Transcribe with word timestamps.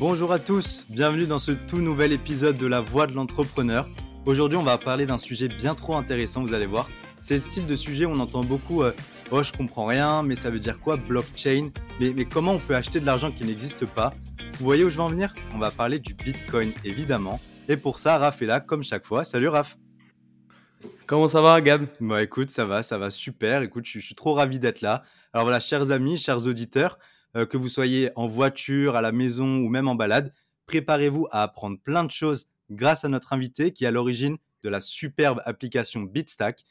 Bonjour 0.00 0.32
à 0.32 0.38
tous, 0.38 0.86
bienvenue 0.88 1.26
dans 1.26 1.38
ce 1.38 1.52
tout 1.52 1.76
nouvel 1.76 2.12
épisode 2.12 2.56
de 2.56 2.66
La 2.66 2.80
Voix 2.80 3.06
de 3.06 3.12
l'entrepreneur. 3.12 3.86
Aujourd'hui, 4.24 4.56
on 4.56 4.62
va 4.62 4.78
parler 4.78 5.04
d'un 5.04 5.18
sujet 5.18 5.46
bien 5.46 5.74
trop 5.74 5.94
intéressant, 5.94 6.40
vous 6.40 6.54
allez 6.54 6.64
voir. 6.64 6.88
C'est 7.20 7.34
le 7.34 7.42
style 7.42 7.66
de 7.66 7.74
sujet 7.74 8.06
où 8.06 8.10
on 8.12 8.18
entend 8.18 8.42
beaucoup 8.42 8.82
euh, 8.82 8.92
Oh, 9.30 9.42
je 9.42 9.52
comprends 9.52 9.84
rien, 9.84 10.22
mais 10.22 10.36
ça 10.36 10.48
veut 10.48 10.58
dire 10.58 10.80
quoi 10.80 10.96
blockchain? 10.96 11.68
Mais, 12.00 12.14
mais 12.16 12.24
comment 12.24 12.52
on 12.52 12.58
peut 12.58 12.74
acheter 12.74 12.98
de 12.98 13.04
l'argent 13.04 13.30
qui 13.30 13.44
n'existe 13.44 13.84
pas? 13.84 14.14
Vous 14.58 14.64
voyez 14.64 14.84
où 14.84 14.88
je 14.88 14.96
veux 14.96 15.02
en 15.02 15.10
venir? 15.10 15.34
On 15.54 15.58
va 15.58 15.70
parler 15.70 15.98
du 15.98 16.14
Bitcoin, 16.14 16.72
évidemment. 16.82 17.38
Et 17.68 17.76
pour 17.76 17.98
ça, 17.98 18.16
Raph 18.16 18.40
est 18.40 18.46
là, 18.46 18.60
comme 18.60 18.82
chaque 18.82 19.04
fois. 19.04 19.24
Salut 19.24 19.48
Raph 19.48 19.76
Comment 21.06 21.28
ça 21.28 21.42
va, 21.42 21.60
Gab? 21.60 21.86
Bah 22.00 22.22
écoute, 22.22 22.50
ça 22.50 22.64
va, 22.64 22.82
ça 22.82 22.96
va 22.96 23.10
super. 23.10 23.60
Écoute, 23.60 23.84
je, 23.84 23.98
suis 23.98 24.14
trop 24.14 24.32
ravi 24.32 24.58
d'être 24.58 24.80
là. 24.80 25.02
Alors 25.34 25.44
voilà, 25.44 25.60
chers 25.60 25.90
amis, 25.90 26.16
chers 26.16 26.46
auditeurs, 26.46 26.98
euh, 27.36 27.46
que 27.46 27.56
vous 27.56 27.68
soyez 27.68 28.10
en 28.16 28.28
voiture, 28.28 28.96
à 28.96 29.00
la 29.00 29.12
maison 29.12 29.58
ou 29.58 29.68
même 29.68 29.88
en 29.88 29.94
balade, 29.94 30.32
préparez-vous 30.66 31.26
à 31.30 31.42
apprendre 31.42 31.78
plein 31.78 32.04
de 32.04 32.10
choses 32.10 32.46
grâce 32.70 33.04
à 33.04 33.08
notre 33.08 33.32
invité 33.32 33.72
qui 33.72 33.84
est 33.84 33.88
à 33.88 33.90
l'origine 33.90 34.36
de 34.62 34.68
la 34.68 34.80
superbe 34.80 35.40
application 35.44 36.02
BitStack. 36.02 36.64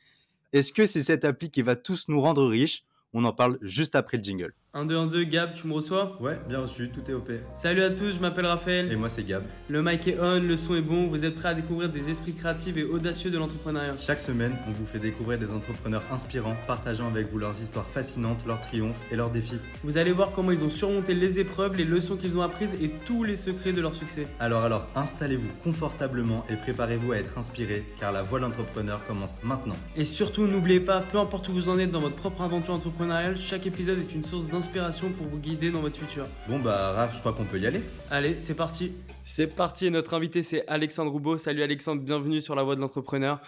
Est-ce 0.54 0.74
que 0.74 0.86
c'est 0.86 1.04
cette 1.04 1.26
appli 1.26 1.52
qui 1.52 1.62
va 1.62 1.76
tous 1.76 2.08
nous 2.08 2.22
rendre 2.22 2.48
riches? 2.48 2.84
On 3.14 3.24
en 3.24 3.34
parle 3.34 3.58
juste 3.62 3.96
après 3.96 4.18
le 4.18 4.24
jingle. 4.24 4.54
1, 4.76 4.86
2, 4.86 4.96
1, 4.96 5.08
2, 5.08 5.24
Gab, 5.24 5.56
tu 5.56 5.66
me 5.66 5.74
reçois 5.74 6.16
Ouais, 6.20 6.40
bien 6.48 6.60
reçu, 6.60 6.92
tout 6.94 7.02
est 7.10 7.14
OP. 7.16 7.32
Salut 7.56 7.82
à 7.82 7.90
tous, 7.90 8.12
je 8.12 8.20
m'appelle 8.20 8.46
Raphaël. 8.46 8.92
Et 8.92 8.96
moi 8.96 9.10
c'est 9.10 9.24
Gab. 9.24 9.42
Le 9.68 9.82
mic 9.82 10.08
est 10.08 10.20
on, 10.22 10.40
le 10.40 10.58
son 10.58 10.76
est 10.76 10.82
bon, 10.84 11.08
vous 11.08 11.26
êtes 11.26 11.34
prêts 11.34 11.50
à 11.50 11.54
découvrir 11.56 11.90
des 11.90 12.12
esprits 12.12 12.34
créatifs 12.34 12.78
et 12.78 12.84
audacieux 12.84 13.32
de 13.32 13.40
l'entrepreneuriat. 13.40 13.96
Chaque 14.00 14.20
semaine, 14.20 14.52
on 14.68 14.72
vous 14.72 14.86
fait 14.86 15.00
découvrir 15.00 15.40
des 15.40 15.52
entrepreneurs 15.52 16.04
inspirants, 16.12 16.56
partageant 16.68 17.08
avec 17.08 17.32
vous 17.32 17.40
leurs 17.40 17.60
histoires 17.60 17.88
fascinantes, 17.88 18.46
leurs 18.46 18.62
triomphes 18.62 19.12
et 19.12 19.16
leurs 19.16 19.32
défis. 19.32 19.58
Vous 19.84 19.98
allez 19.98 20.12
voir 20.12 20.34
comment 20.34 20.52
ils 20.52 20.64
ont 20.64 20.70
surmonté 20.70 21.16
les 21.16 21.40
épreuves, 21.40 21.76
les 21.76 21.84
leçons 21.84 22.16
qu'ils 22.16 22.38
ont 22.38 22.44
apprises 22.44 22.76
et 22.80 22.92
tous 23.08 23.24
les 23.24 23.38
secrets 23.38 23.74
de 23.74 23.82
leur 23.82 23.96
succès. 23.96 24.28
Alors 24.40 24.62
alors, 24.62 24.88
installez-vous 24.96 25.50
confortablement 25.64 26.46
et 26.48 26.56
préparez-vous 26.56 27.14
à 27.14 27.18
être 27.18 27.40
inspiré, 27.40 27.86
car 28.00 28.12
la 28.12 28.22
voie 28.22 28.38
de 28.38 28.44
l'entrepreneur 28.44 29.04
commence 29.08 29.40
maintenant. 29.42 29.78
Et 29.96 30.06
surtout, 30.06 30.46
n'oubliez 30.46 30.80
pas, 30.80 31.00
peu 31.00 31.18
importe 31.18 31.50
où 31.50 31.54
vous 31.54 31.70
en 31.70 31.80
êtes 31.80 31.90
dans 31.90 32.02
votre 32.02 32.18
propre 32.18 32.44
aventure 32.44 32.76
entrepreneuriale, 32.76 33.36
chaque 33.36 33.66
épisode 33.66 33.98
est 33.98 34.14
une 34.14 34.24
source 34.24 34.46
d'inspiration 34.46 34.59
pour 34.60 35.28
vous 35.28 35.38
guider 35.38 35.72
dans 35.72 35.80
votre 35.80 35.98
futur. 35.98 36.26
Bon 36.50 36.60
bah 36.60 36.92
Raph, 36.92 37.16
je 37.16 37.20
crois 37.20 37.32
qu'on 37.32 37.46
peut 37.46 37.60
y 37.60 37.66
aller. 37.66 37.82
Allez, 38.12 38.34
c'est 38.34 38.56
parti. 38.56 38.92
C'est 39.24 39.48
parti, 39.48 39.86
et 39.86 39.90
notre 39.90 40.14
invité 40.14 40.44
c'est 40.44 40.68
Alexandre 40.68 41.12
Roubaud. 41.12 41.38
Salut 41.38 41.64
Alexandre, 41.64 42.02
bienvenue 42.02 42.42
sur 42.42 42.56
la 42.56 42.64
voie 42.64 42.76
de 42.76 42.82
l'entrepreneur. 42.82 43.42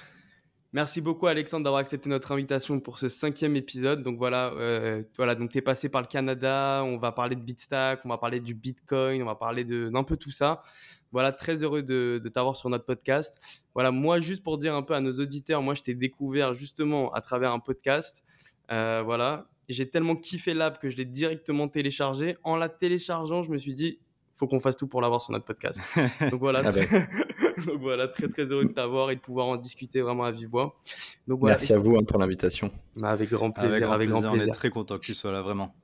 Merci 0.72 1.02
beaucoup 1.02 1.28
Alexandre 1.28 1.66
d'avoir 1.66 1.82
accepté 1.82 2.08
notre 2.08 2.32
invitation 2.32 2.80
pour 2.80 2.98
ce 2.98 3.10
cinquième 3.10 3.58
épisode. 3.58 4.04
Donc 4.04 4.18
voilà, 4.18 4.54
euh, 4.54 5.04
voilà, 5.18 5.36
donc 5.36 5.50
tu 5.50 5.58
es 5.58 5.62
passé 5.62 5.90
par 5.90 6.02
le 6.02 6.08
Canada, 6.08 6.82
on 6.86 6.98
va 6.98 7.12
parler 7.12 7.36
de 7.36 7.42
Bitstack, 7.42 8.06
on 8.06 8.10
va 8.10 8.18
parler 8.18 8.40
du 8.40 8.54
Bitcoin, 8.54 9.22
on 9.22 9.26
va 9.26 9.36
parler 9.36 9.66
de 9.66 9.90
d'un 9.90 10.04
peu 10.04 10.16
tout 10.16 10.32
ça. 10.32 10.62
Voilà, 11.12 11.34
très 11.34 11.62
heureux 11.62 11.84
de, 11.84 12.22
de 12.24 12.30
t'avoir 12.30 12.56
sur 12.56 12.70
notre 12.70 12.86
podcast. 12.86 13.38
Voilà, 13.74 13.92
moi 13.92 14.22
juste 14.22 14.44
pour 14.44 14.58
dire 14.58 14.74
un 14.76 14.82
peu 14.82 14.94
à 14.94 15.02
nos 15.02 15.12
auditeurs, 15.12 15.62
moi 15.62 15.74
je 15.74 15.82
t'ai 15.82 15.94
découvert 15.94 16.54
justement 16.54 17.12
à 17.12 17.20
travers 17.20 17.52
un 17.52 17.60
podcast. 17.60 18.24
Euh, 18.72 19.02
voilà, 19.04 19.51
j'ai 19.70 19.90
tellement 19.90 20.16
kiffé 20.16 20.54
l'app 20.54 20.80
que 20.80 20.90
je 20.90 20.98
l'ai 20.98 21.06
directement 21.06 21.68
téléchargé. 21.68 22.38
En 22.44 22.56
la 22.56 22.70
téléchargeant, 22.70 23.44
je 23.44 23.52
me 23.52 23.58
suis 23.58 23.74
dit, 23.74 24.00
faut 24.36 24.48
qu'on 24.48 24.60
fasse 24.60 24.76
tout 24.76 24.88
pour 24.88 25.02
l'avoir 25.02 25.22
sur 25.22 25.32
notre 25.32 25.46
podcast. 25.46 25.82
Donc 26.32 26.40
voilà, 26.40 26.62
Ah 26.66 26.72
ben. 26.72 27.08
donc 27.66 27.80
voilà, 27.80 28.08
très 28.08 28.28
très 28.28 28.46
heureux 28.46 28.66
de 28.66 28.72
t'avoir 28.72 29.12
et 29.12 29.16
de 29.16 29.22
pouvoir 29.22 29.48
en 29.48 29.56
discuter 29.56 30.02
vraiment 30.02 30.24
à 30.24 30.32
vive 30.32 30.50
voix. 30.50 30.80
Donc 31.28 31.40
voilà, 31.40 31.54
Merci 31.54 31.74
à 31.74 31.80
vous 31.80 31.96
hein, 31.96 32.04
pour 32.04 32.18
l'invitation. 32.18 32.72
Bah, 32.96 33.10
avec 33.10 33.30
grand 33.30 33.52
plaisir, 33.52 33.92
avec 33.92 34.10
grand 34.10 34.22
plaisir. 34.22 34.50
On 34.50 34.52
est 34.52 34.56
très 34.56 34.70
content 34.70 34.96
que 34.96 35.06
tu 35.06 35.14
sois 35.14 35.32
là, 35.32 35.42
vraiment. 35.42 35.76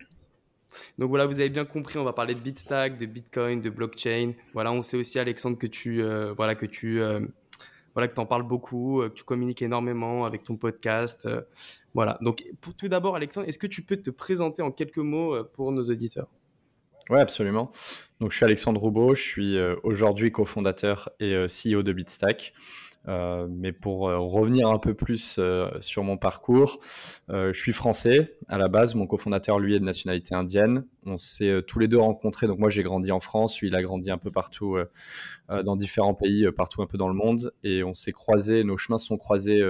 Donc 0.98 1.10
voilà, 1.10 1.26
vous 1.26 1.40
avez 1.40 1.50
bien 1.50 1.66
compris, 1.66 1.98
on 1.98 2.04
va 2.04 2.14
parler 2.14 2.34
de 2.34 2.40
Bitstack, 2.40 2.98
de 2.98 3.06
Bitcoin, 3.06 3.62
de 3.62 3.70
blockchain. 3.70 4.34
Voilà, 4.54 4.72
on 4.72 4.84
sait 4.84 4.98
aussi 4.98 5.20
Alexandre 5.20 5.58
que 5.58 5.68
tu, 5.68 6.02
euh, 6.02 6.34
voilà, 6.36 6.56
que 6.56 6.66
tu, 6.66 7.02
euh, 7.02 7.20
voilà, 7.98 8.10
que 8.10 8.14
tu 8.14 8.22
en 8.22 8.28
parles 8.28 8.44
beaucoup, 8.44 9.02
euh, 9.02 9.10
que 9.10 9.16
tu 9.16 9.24
communiques 9.24 9.64
énormément 9.64 10.24
avec 10.26 10.44
ton 10.44 10.56
podcast. 10.56 11.26
euh, 11.26 11.42
voilà. 11.96 12.20
Donc 12.22 12.46
tout 12.78 12.88
d'abord, 12.88 13.16
Alexandre, 13.16 13.50
est-ce 13.50 13.58
que 13.58 13.66
tu 13.66 13.82
peux 13.82 13.98
te 13.98 14.12
présenter 14.12 14.62
en 14.62 14.72
quelques 14.72 15.00
mots 15.00 15.34
euh, 15.34 15.44
pour 15.52 15.72
nos 15.72 15.82
auditeurs? 15.82 16.28
Oui, 17.10 17.20
absolument. 17.20 17.72
Donc, 18.20 18.34
je 18.34 18.36
suis 18.36 18.46
Alexandre 18.46 18.80
Roubaud, 18.80 19.16
je 19.16 19.22
suis 19.22 19.58
aujourd'hui 19.84 20.32
cofondateur 20.32 21.10
et 21.22 21.48
CEO 21.48 21.82
de 21.82 21.94
Bitstack. 21.94 22.54
Euh, 23.08 23.48
mais 23.50 23.72
pour 23.72 24.10
euh, 24.10 24.18
revenir 24.20 24.70
un 24.70 24.80
peu 24.80 24.94
plus 24.94 25.38
euh, 25.40 25.70
sur 25.80 26.04
mon 26.04 26.18
parcours, 26.18 26.80
je 27.30 27.54
suis 27.54 27.74
français 27.74 28.38
à 28.48 28.58
la 28.58 28.68
base. 28.68 28.96
Mon 28.96 29.08
cofondateur, 29.08 29.60
lui, 29.60 29.76
est 29.76 29.80
de 29.80 29.86
nationalité 29.86 30.36
indienne. 30.36 30.86
On 31.06 31.18
s'est 31.18 31.62
tous 31.66 31.80
les 31.80 31.88
deux 31.88 31.98
rencontrés. 31.98 32.48
Donc 32.48 32.60
moi, 32.60 32.70
j'ai 32.70 32.84
grandi 32.84 33.12
en 33.12 33.20
France. 33.20 33.60
Lui, 33.60 33.68
il 33.68 33.76
a 33.76 33.82
grandi 33.82 34.12
un 34.12 34.18
peu 34.18 34.32
partout 34.32 34.78
dans 35.50 35.76
différents 35.76 36.14
pays, 36.14 36.50
partout 36.52 36.82
un 36.82 36.88
peu 36.88 36.98
dans 36.98 37.08
le 37.08 37.14
monde. 37.14 37.54
Et 37.64 37.84
on 37.84 37.94
s'est 37.94 38.12
croisés, 38.12 38.64
nos 38.64 38.78
chemins 38.78 38.98
sont 38.98 39.18
croisés 39.18 39.62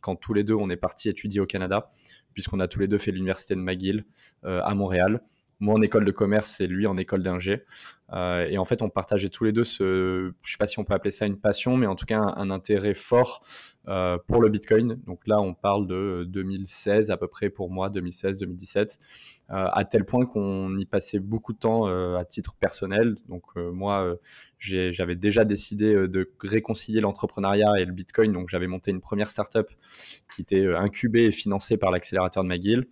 quand 0.00 0.16
tous 0.16 0.34
les 0.34 0.44
deux, 0.44 0.54
on 0.54 0.70
est 0.70 0.76
partis 0.76 1.08
étudier 1.08 1.40
au 1.40 1.46
Canada, 1.46 1.90
puisqu'on 2.34 2.60
a 2.60 2.68
tous 2.68 2.80
les 2.80 2.88
deux 2.88 2.98
fait 2.98 3.10
l'université 3.10 3.54
de 3.54 3.60
McGill 3.60 4.04
à 4.44 4.74
Montréal. 4.74 5.22
Moi 5.60 5.74
en 5.74 5.82
école 5.82 6.04
de 6.04 6.12
commerce 6.12 6.60
et 6.60 6.66
lui 6.66 6.86
en 6.86 6.96
école 6.96 7.22
d'ingé. 7.22 7.64
Euh, 8.12 8.46
et 8.48 8.58
en 8.58 8.64
fait, 8.64 8.82
on 8.82 8.88
partageait 8.88 9.28
tous 9.28 9.44
les 9.44 9.52
deux 9.52 9.64
ce, 9.64 10.32
je 10.42 10.50
sais 10.50 10.56
pas 10.58 10.66
si 10.66 10.78
on 10.78 10.84
peut 10.84 10.94
appeler 10.94 11.10
ça 11.10 11.26
une 11.26 11.38
passion, 11.38 11.76
mais 11.76 11.86
en 11.86 11.94
tout 11.94 12.06
cas 12.06 12.18
un, 12.18 12.34
un 12.36 12.50
intérêt 12.50 12.94
fort 12.94 13.44
euh, 13.88 14.18
pour 14.26 14.40
le 14.40 14.48
Bitcoin. 14.48 15.00
Donc 15.06 15.26
là, 15.26 15.40
on 15.40 15.54
parle 15.54 15.86
de 15.86 16.24
2016 16.28 17.10
à 17.10 17.16
peu 17.16 17.28
près 17.28 17.50
pour 17.50 17.70
moi, 17.70 17.90
2016-2017, 17.90 18.98
euh, 19.50 19.68
à 19.72 19.84
tel 19.84 20.04
point 20.04 20.26
qu'on 20.26 20.76
y 20.76 20.84
passait 20.84 21.18
beaucoup 21.18 21.52
de 21.52 21.58
temps 21.58 21.88
euh, 21.88 22.16
à 22.16 22.24
titre 22.24 22.54
personnel. 22.58 23.16
Donc 23.28 23.44
euh, 23.56 23.70
moi, 23.72 24.04
euh, 24.04 24.16
j'avais 24.58 25.14
déjà 25.14 25.44
décidé 25.44 25.94
euh, 25.94 26.08
de 26.08 26.30
réconcilier 26.42 27.00
l'entrepreneuriat 27.00 27.72
et 27.78 27.84
le 27.84 27.92
Bitcoin. 27.92 28.32
Donc 28.32 28.48
j'avais 28.48 28.66
monté 28.66 28.90
une 28.90 29.00
première 29.00 29.30
startup 29.30 29.68
qui 30.34 30.42
était 30.42 30.64
euh, 30.64 30.78
incubée 30.78 31.26
et 31.26 31.30
financée 31.30 31.76
par 31.76 31.90
l'accélérateur 31.90 32.42
de 32.42 32.48
McGill. 32.48 32.86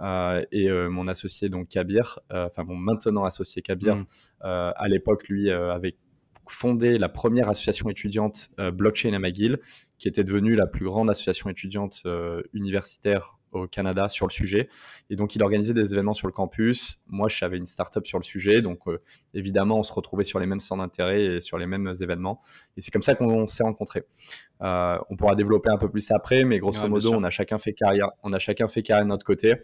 Euh, 0.00 0.44
et 0.52 0.70
euh, 0.70 0.88
mon 0.90 1.08
associé, 1.08 1.48
donc 1.48 1.68
Kabir, 1.68 2.20
euh, 2.32 2.46
enfin 2.46 2.64
mon 2.64 2.76
maintenant 2.76 3.24
associé 3.24 3.62
Kabir, 3.62 3.96
Mm. 3.96 4.04
Euh, 4.56 4.72
à 4.76 4.88
l'époque, 4.88 5.28
lui, 5.28 5.50
euh, 5.50 5.72
avait 5.72 5.96
fondé 6.48 6.96
la 6.98 7.08
première 7.08 7.48
association 7.48 7.90
étudiante 7.90 8.50
euh, 8.60 8.70
blockchain 8.70 9.12
à 9.12 9.18
McGill, 9.18 9.58
qui 9.98 10.08
était 10.08 10.24
devenue 10.24 10.54
la 10.54 10.66
plus 10.66 10.84
grande 10.84 11.10
association 11.10 11.50
étudiante 11.50 12.06
universitaire 12.52 13.38
au 13.52 13.66
Canada 13.66 14.10
sur 14.10 14.26
le 14.26 14.30
sujet. 14.30 14.68
Et 15.08 15.16
donc, 15.16 15.34
il 15.34 15.42
organisait 15.42 15.72
des 15.72 15.94
événements 15.94 16.12
sur 16.12 16.26
le 16.26 16.34
campus. 16.34 17.02
Moi, 17.08 17.28
j'avais 17.28 17.56
une 17.56 17.64
startup 17.64 18.06
sur 18.06 18.18
le 18.18 18.22
sujet. 18.22 18.60
Donc, 18.60 18.80
évidemment, 19.32 19.78
on 19.78 19.82
se 19.82 19.92
retrouvait 19.94 20.22
sur 20.22 20.38
les 20.38 20.44
mêmes 20.44 20.60
centres 20.60 20.82
d'intérêt 20.82 21.24
et 21.24 21.40
sur 21.40 21.56
les 21.56 21.64
mêmes 21.64 21.94
événements. 22.02 22.40
Et 22.76 22.82
c'est 22.82 22.90
comme 22.90 23.02
ça 23.02 23.14
qu'on 23.14 23.46
s'est 23.46 23.62
rencontrés. 23.62 24.04
On 24.60 25.16
pourra 25.16 25.34
développer 25.34 25.70
un 25.70 25.78
peu 25.78 25.88
plus 25.88 26.10
après, 26.10 26.44
mais 26.44 26.58
grosso 26.58 26.82
Ouais, 26.82 26.88
modo, 26.90 27.14
on 27.14 27.24
a 27.24 27.30
chacun 27.30 27.56
fait 27.56 27.72
carrière. 27.72 28.10
On 28.22 28.34
a 28.34 28.38
chacun 28.38 28.68
fait 28.68 28.82
carrière 28.82 29.06
de 29.06 29.08
notre 29.08 29.24
côté. 29.24 29.54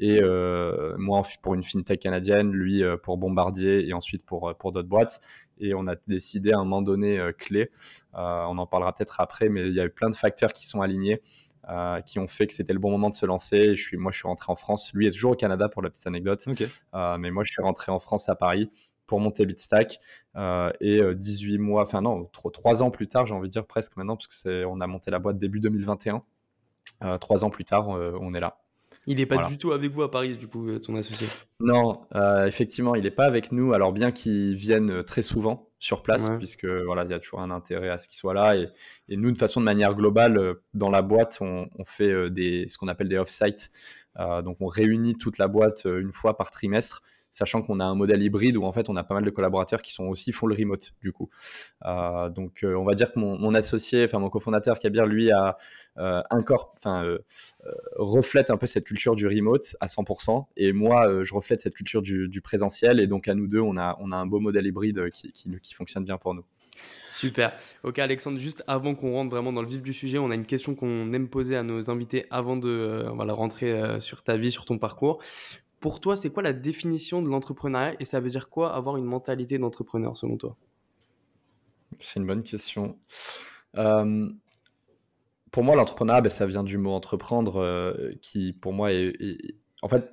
Et 0.00 0.20
euh, 0.22 0.96
moi 0.98 1.22
pour 1.42 1.54
une 1.54 1.62
fintech 1.62 2.00
canadienne, 2.00 2.50
lui 2.52 2.82
euh, 2.82 2.96
pour 2.96 3.18
Bombardier 3.18 3.86
et 3.86 3.92
ensuite 3.92 4.24
pour, 4.24 4.48
euh, 4.48 4.54
pour 4.54 4.72
d'autres 4.72 4.88
boîtes. 4.88 5.20
Et 5.58 5.74
on 5.74 5.86
a 5.86 5.94
décidé 5.94 6.52
à 6.52 6.56
un 6.56 6.64
moment 6.64 6.82
donné 6.82 7.20
clé, 7.36 7.70
on 8.14 8.58
en 8.58 8.66
parlera 8.66 8.92
peut-être 8.94 9.20
après, 9.20 9.48
mais 9.48 9.68
il 9.68 9.74
y 9.74 9.80
a 9.80 9.84
eu 9.84 9.90
plein 9.90 10.08
de 10.08 10.14
facteurs 10.14 10.54
qui 10.54 10.66
sont 10.66 10.80
alignés, 10.80 11.20
euh, 11.68 12.00
qui 12.00 12.18
ont 12.18 12.26
fait 12.26 12.46
que 12.46 12.54
c'était 12.54 12.72
le 12.72 12.78
bon 12.78 12.90
moment 12.90 13.10
de 13.10 13.14
se 13.14 13.26
lancer. 13.26 13.56
Et 13.56 13.76
je 13.76 13.82
suis, 13.82 13.96
moi 13.98 14.10
je 14.10 14.18
suis 14.18 14.26
rentré 14.26 14.50
en 14.50 14.56
France, 14.56 14.92
lui 14.94 15.06
est 15.06 15.10
toujours 15.10 15.32
au 15.32 15.36
Canada 15.36 15.68
pour 15.68 15.82
la 15.82 15.90
petite 15.90 16.06
anecdote, 16.06 16.42
euh, 16.94 17.18
mais 17.18 17.30
moi 17.30 17.44
je 17.44 17.52
suis 17.52 17.62
rentré 17.62 17.92
en 17.92 17.98
France 17.98 18.28
à 18.30 18.34
Paris 18.34 18.70
pour 19.06 19.20
monter 19.20 19.44
Bitstack. 19.44 19.98
Euh, 20.36 20.70
et 20.80 21.00
euh, 21.00 21.14
18 21.14 21.58
mois, 21.58 21.82
enfin 21.82 22.00
non, 22.00 22.30
3, 22.32 22.82
ans 22.82 22.90
plus 22.90 23.08
tard, 23.08 23.26
j'ai 23.26 23.34
envie 23.34 23.48
de 23.48 23.52
dire 23.52 23.66
presque 23.66 23.96
maintenant, 23.96 24.16
parce 24.16 24.28
que 24.28 24.34
c'est, 24.34 24.64
on 24.64 24.80
a 24.80 24.86
monté 24.86 25.10
la 25.10 25.18
boîte 25.18 25.36
début 25.36 25.60
2021. 25.60 26.22
Euh, 27.02 27.18
trois 27.18 27.44
ans 27.44 27.50
plus 27.50 27.64
tard, 27.64 27.88
on 27.88 28.34
est 28.34 28.40
là. 28.40 28.59
Il 29.06 29.18
est 29.20 29.26
pas 29.26 29.36
Voilà. 29.36 29.48
du 29.50 29.58
tout 29.58 29.72
avec 29.72 29.90
vous 29.92 30.02
à 30.02 30.10
Paris, 30.10 30.36
du 30.36 30.46
coup, 30.46 30.68
euh, 30.68 30.78
ton 30.78 30.94
associé. 30.94 31.26
Non, 31.58 32.02
euh, 32.14 32.46
effectivement, 32.46 32.94
il 32.94 33.02
n'est 33.04 33.10
pas 33.10 33.24
avec 33.24 33.50
nous. 33.50 33.72
Alors 33.72 33.92
bien 33.92 34.12
qu'il 34.12 34.54
vienne 34.54 34.90
euh, 34.90 35.02
très 35.02 35.22
souvent 35.22 35.68
sur 35.78 36.02
place, 36.02 36.28
Ouais. 36.28 36.36
puisque 36.36 36.66
voilà, 36.66 37.04
il 37.04 37.10
y 37.10 37.14
a 37.14 37.18
toujours 37.18 37.40
un 37.40 37.50
intérêt 37.50 37.88
à 37.88 37.96
ce 37.98 38.06
qu'il 38.08 38.18
soit 38.18 38.34
là. 38.34 38.56
Et, 38.56 38.68
et 39.08 39.16
nous, 39.16 39.32
de 39.32 39.38
façon 39.38 39.60
de 39.60 39.64
manière 39.64 39.94
globale, 39.94 40.54
dans 40.74 40.90
la 40.90 41.00
boîte, 41.02 41.38
on, 41.40 41.68
on 41.78 41.84
fait 41.86 42.28
des, 42.30 42.66
ce 42.68 42.76
qu'on 42.76 42.88
appelle 42.88 43.08
des 43.08 43.16
off-site. 43.18 43.70
Euh, 44.18 44.42
donc 44.42 44.58
on 44.60 44.66
réunit 44.66 45.16
toute 45.16 45.38
la 45.38 45.48
boîte 45.48 45.86
une 45.86 46.12
fois 46.12 46.36
par 46.36 46.50
trimestre, 46.50 47.02
sachant 47.30 47.62
qu'on 47.62 47.80
a 47.80 47.84
un 47.84 47.94
modèle 47.94 48.22
hybride 48.22 48.56
où 48.56 48.64
en 48.64 48.72
fait 48.72 48.88
on 48.88 48.96
a 48.96 49.04
pas 49.04 49.14
mal 49.14 49.24
de 49.24 49.30
collaborateurs 49.30 49.82
qui 49.82 49.92
sont 49.92 50.04
aussi 50.04 50.32
full 50.32 50.52
remote 50.52 50.92
du 51.02 51.12
coup. 51.12 51.30
Euh, 51.84 52.28
donc 52.28 52.64
euh, 52.64 52.74
on 52.74 52.84
va 52.84 52.94
dire 52.94 53.12
que 53.12 53.18
mon, 53.18 53.54
associé, 53.54 54.04
enfin 54.04 54.18
mon 54.18 54.30
cofondateur 54.30 54.78
Kabir, 54.78 55.06
lui 55.06 55.30
a 55.30 55.56
enfin 55.96 57.04
euh, 57.04 57.18
euh, 57.66 57.72
reflète 57.96 58.50
un 58.50 58.56
peu 58.56 58.66
cette 58.66 58.84
culture 58.84 59.16
du 59.16 59.26
remote 59.26 59.76
à 59.80 59.86
100%, 59.86 60.46
et 60.56 60.72
moi 60.72 61.24
je 61.24 61.34
reflète 61.34 61.60
cette 61.60 61.74
culture 61.74 62.02
du, 62.02 62.40
présentiel, 62.40 63.00
et 63.00 63.06
donc 63.06 63.28
à 63.28 63.34
nous 63.34 63.46
deux 63.46 63.60
on 63.60 63.76
a, 63.76 63.96
on 64.00 64.12
a 64.12 64.16
un 64.16 64.26
beau 64.26 64.40
modèle 64.40 64.66
hybride 64.66 65.10
qui, 65.10 65.32
qui, 65.32 65.74
fonctionne 65.74 66.04
bien 66.04 66.16
pour 66.16 66.34
nous. 66.34 66.44
Super. 67.10 67.52
Ok, 67.82 67.98
Alexandre, 67.98 68.38
juste 68.38 68.64
avant 68.66 68.94
qu'on 68.94 69.12
rentre 69.12 69.30
vraiment 69.30 69.52
dans 69.52 69.60
le 69.60 69.68
vif 69.68 69.82
du 69.82 69.92
sujet, 69.92 70.18
on 70.18 70.30
a 70.30 70.34
une 70.34 70.46
question 70.46 70.74
qu'on 70.74 71.12
aime 71.12 71.28
poser 71.28 71.56
à 71.56 71.62
nos 71.62 71.90
invités 71.90 72.24
avant 72.30 72.56
de 72.56 73.04
voilà, 73.14 73.34
rentrer 73.34 74.00
sur 74.00 74.22
ta 74.22 74.36
vie, 74.36 74.50
sur 74.50 74.64
ton 74.64 74.78
parcours. 74.78 75.20
Pour 75.80 76.00
toi, 76.00 76.14
c'est 76.14 76.30
quoi 76.30 76.42
la 76.42 76.52
définition 76.52 77.22
de 77.22 77.30
l'entrepreneuriat 77.30 77.96
et 77.98 78.04
ça 78.04 78.20
veut 78.20 78.30
dire 78.30 78.50
quoi 78.50 78.74
avoir 78.74 78.96
une 78.98 79.04
mentalité 79.04 79.58
d'entrepreneur 79.58 80.16
selon 80.16 80.36
toi? 80.36 80.56
C'est 81.98 82.20
une 82.20 82.26
bonne 82.26 82.42
question. 82.42 82.98
Euh, 83.76 84.28
pour 85.50 85.64
moi, 85.64 85.74
l'entrepreneuriat, 85.74 86.20
ben, 86.20 86.28
ça 86.28 86.46
vient 86.46 86.62
du 86.62 86.78
mot 86.78 86.92
entreprendre, 86.92 87.56
euh, 87.56 88.12
qui 88.20 88.52
pour 88.52 88.72
moi 88.72 88.92
est, 88.92 89.16
En 89.82 89.88
fait, 89.88 90.08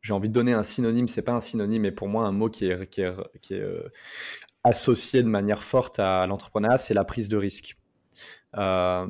j'ai 0.00 0.14
envie 0.14 0.28
de 0.28 0.34
donner 0.34 0.52
un 0.52 0.62
synonyme, 0.62 1.08
c'est 1.08 1.22
pas 1.22 1.32
un 1.32 1.40
synonyme, 1.40 1.82
mais 1.82 1.92
pour 1.92 2.08
moi, 2.08 2.24
un 2.26 2.32
mot 2.32 2.48
qui 2.48 2.66
est, 2.66 2.98
euh, 3.52 3.88
associé 4.64 5.22
de 5.22 5.28
manière 5.28 5.62
forte 5.62 5.98
à 5.98 6.26
l'entrepreneuriat, 6.26 6.78
c'est 6.78 6.94
la 6.94 7.04
prise 7.04 7.28
de 7.28 7.36
risque. 7.36 7.76
Euh, 8.56 9.06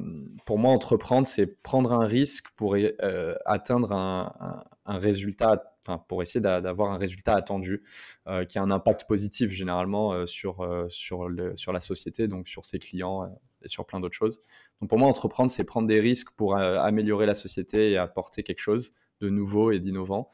pour 0.46 0.58
moi, 0.58 0.72
entreprendre, 0.72 1.26
c'est 1.26 1.46
prendre 1.46 1.92
un 1.92 2.06
risque 2.06 2.46
pour 2.56 2.76
euh, 2.76 3.34
atteindre 3.44 3.92
un, 3.92 4.62
résultat, 4.86 5.62
enfin 5.80 5.98
pour 6.08 6.22
essayer 6.22 6.40
d'avoir 6.40 6.92
un 6.92 6.98
résultat 6.98 7.34
attendu 7.34 7.82
euh, 8.28 8.44
qui 8.44 8.58
a 8.58 8.62
un 8.62 8.70
impact 8.70 9.06
positif 9.08 9.50
généralement 9.50 10.26
sur, 10.26 10.86
sur, 10.88 11.28
le, 11.28 11.56
sur 11.56 11.72
la 11.72 11.80
société, 11.80 12.28
donc 12.28 12.48
sur 12.48 12.64
ses 12.64 12.78
clients 12.78 13.28
et 13.62 13.68
sur 13.68 13.86
plein 13.86 14.00
d'autres 14.00 14.16
choses. 14.16 14.40
Donc 14.80 14.90
pour 14.90 14.98
moi, 14.98 15.08
entreprendre, 15.08 15.50
c'est 15.50 15.64
prendre 15.64 15.88
des 15.88 16.00
risques 16.00 16.30
pour 16.36 16.56
améliorer 16.56 17.26
la 17.26 17.34
société 17.34 17.92
et 17.92 17.96
apporter 17.96 18.42
quelque 18.42 18.60
chose 18.60 18.92
de 19.20 19.28
nouveau 19.28 19.70
et 19.70 19.80
d'innovant. 19.80 20.28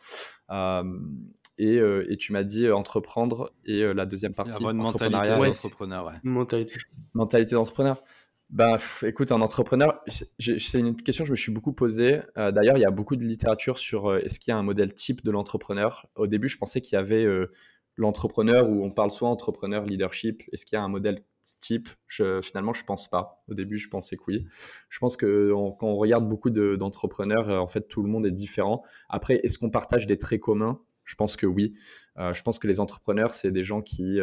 Et, 1.61 1.75
et, 1.75 2.17
tu 2.19 2.33
m'as 2.33 2.45
dit 2.45 2.71
entreprendre 2.71 3.53
et 3.65 3.93
la 3.93 4.07
deuxième 4.07 4.35
partie, 4.35 4.63
la 4.63 4.73
mentalité 4.73 5.11
d'entrepreneur. 5.11 6.07
Ouais. 6.07 6.15
Mentalité. 6.23 6.75
Mentalité 7.15 7.55
d'entrepreneur. 7.55 8.03
Ben, 8.51 8.79
écoute, 9.03 9.31
un 9.31 9.43
entrepreneur, 9.43 10.03
c'est 10.09 10.79
une 10.79 10.97
question 10.97 11.25
que 11.25 11.29
je 11.29 11.33
me 11.33 11.37
suis 11.37 11.53
beaucoup 11.53 11.75
posée. 11.75 12.21
Euh, 12.39 12.51
d'ailleurs, 12.51 12.79
il 12.79 12.81
y 12.81 12.87
a 12.87 12.91
beaucoup 12.91 13.15
de 13.15 13.23
littérature 13.23 13.77
sur 13.77 14.07
euh, 14.07 14.21
est-ce 14.21 14.41
qu'il 14.41 14.53
y 14.53 14.55
a 14.55 14.59
un 14.59 14.63
modèle 14.63 14.95
type 14.95 15.23
de 15.23 15.31
l'entrepreneur? 15.31 16.07
Au 16.15 16.27
début, 16.27 16.49
je 16.49 16.57
pensais 16.57 16.81
qu'il 16.81 16.97
y 16.97 16.99
avait 16.99 17.27
euh, 17.27 17.53
l'entrepreneur 17.97 18.71
où 18.71 18.83
on 18.83 18.91
parle 18.91 19.11
soit 19.11 19.29
entrepreneur, 19.29 19.85
leadership. 19.85 20.43
Est-ce 20.51 20.65
qu'il 20.65 20.77
y 20.77 20.79
a 20.81 20.83
un 20.83 20.89
modèle 20.89 21.21
type? 21.61 21.91
Finalement, 22.09 22.73
je 22.73 22.85
pense 22.85 23.07
pas. 23.11 23.45
Au 23.49 23.55
début, 23.55 23.77
je 23.77 23.91
pensais 23.91 24.17
que 24.17 24.23
oui. 24.29 24.47
Je 24.89 24.99
pense 24.99 25.19
que 25.19 25.51
quand 25.79 25.87
on 25.87 25.97
regarde 25.97 26.27
beaucoup 26.27 26.49
d'entrepreneurs, 26.49 27.49
en 27.49 27.67
fait, 27.67 27.87
tout 27.87 28.03
le 28.03 28.09
monde 28.09 28.25
est 28.25 28.31
différent. 28.31 28.83
Après, 29.11 29.41
est-ce 29.43 29.59
qu'on 29.59 29.71
partage 29.71 30.07
des 30.07 30.17
traits 30.17 30.41
communs? 30.41 30.81
Je 31.05 31.17
pense 31.17 31.37
que 31.37 31.47
oui. 31.47 31.75
je 32.17 32.43
pense 32.43 32.59
que 32.59 32.67
les 32.67 32.81
entrepreneurs, 32.81 33.35
c'est 33.35 33.51
des 33.51 33.65
gens 33.65 33.83
qui 33.83 34.21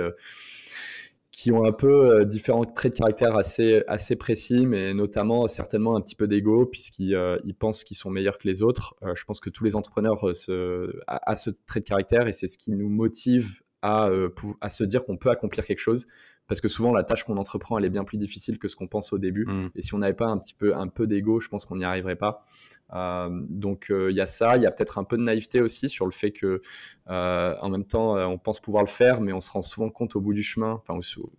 qui 1.36 1.52
ont 1.52 1.66
un 1.66 1.74
peu 1.74 2.20
euh, 2.20 2.24
différents 2.24 2.64
traits 2.64 2.94
de 2.94 2.98
caractère 2.98 3.36
assez, 3.36 4.16
précis, 4.16 4.66
mais 4.66 4.94
notamment 4.94 5.50
certainement 5.50 5.98
un 5.98 6.02
petit 6.02 6.16
peu 6.16 6.30
d'ego, 6.30 6.66
puisqu'ils 6.66 7.14
euh, 7.14 7.38
pensent 7.60 7.84
qu'ils 7.84 7.98
sont 7.98 8.10
meilleurs 8.10 8.38
que 8.38 8.48
les 8.48 8.64
autres. 8.64 8.96
Euh, 9.04 9.14
je 9.16 9.26
pense 9.26 9.42
que 9.42 9.50
tous 9.50 9.66
les 9.66 9.76
entrepreneurs 9.76 10.24
a, 11.08 11.36
ce 11.36 11.50
trait 11.68 11.82
de 11.82 11.86
caractère 11.86 12.30
et 12.30 12.32
c'est 12.32 12.48
ce 12.48 12.58
qui 12.58 12.72
nous 12.72 12.88
motive 12.88 13.64
à 13.82 14.10
se 14.70 14.84
dire 14.86 15.04
qu'on 15.04 15.18
peut 15.18 15.30
accomplir 15.30 15.66
quelque 15.66 15.80
chose 15.80 16.08
parce 16.48 16.62
que 16.62 16.68
souvent 16.68 16.92
la 16.92 17.04
tâche 17.04 17.24
qu'on 17.24 17.38
entreprend 17.38 17.78
elle 17.78 17.86
est 17.86 17.90
bien 17.90 18.04
plus 18.04 18.18
difficile 18.18 18.60
que 18.60 18.68
ce 18.68 18.76
qu'on 18.76 18.88
pense 18.88 19.14
au 19.14 19.18
début. 19.18 19.46
Mmh. 19.46 19.70
et 19.76 19.82
si 19.82 19.94
on 19.94 20.00
n'avait 20.00 20.14
pas 20.14 20.28
un 20.28 20.38
petit 20.38 20.54
peu 20.54 20.76
un 20.76 20.88
peu 20.88 21.08
d'ego 21.08 21.40
je 21.40 21.48
pense 21.48 21.66
qu'on 21.66 21.78
n'y 21.78 21.86
arriverait 21.86 22.16
pas. 22.16 22.46
Euh, 22.94 23.30
donc 23.50 23.90
euh, 23.90 24.12
il 24.12 24.16
y 24.16 24.22
a 24.22 24.28
ça. 24.28 24.58
Il 24.58 24.64
y 24.64 24.66
a 24.66 24.72
peut-être 24.72 24.98
un 24.98 25.04
peu 25.04 25.18
de 25.18 25.24
naïveté 25.24 25.62
aussi 25.62 25.90
sur 25.90 26.06
le 26.06 26.12
fait 26.12 26.32
que 26.32 26.62
euh, 27.10 27.56
en 27.62 27.70
même 27.70 27.86
temps 27.86 28.16
on 28.30 28.38
pense 28.38 28.60
pouvoir 28.60 28.84
le 28.84 28.90
faire 28.90 29.22
mais 29.22 29.34
on 29.34 29.42
se 29.42 29.50
rend 29.50 29.62
souvent 29.62 29.90
compte 29.90 30.16
au 30.16 30.22
bout 30.22 30.34
du 30.34 30.44
chemin 30.44 30.82
enfin 30.88 31.00
au, 31.18 31.32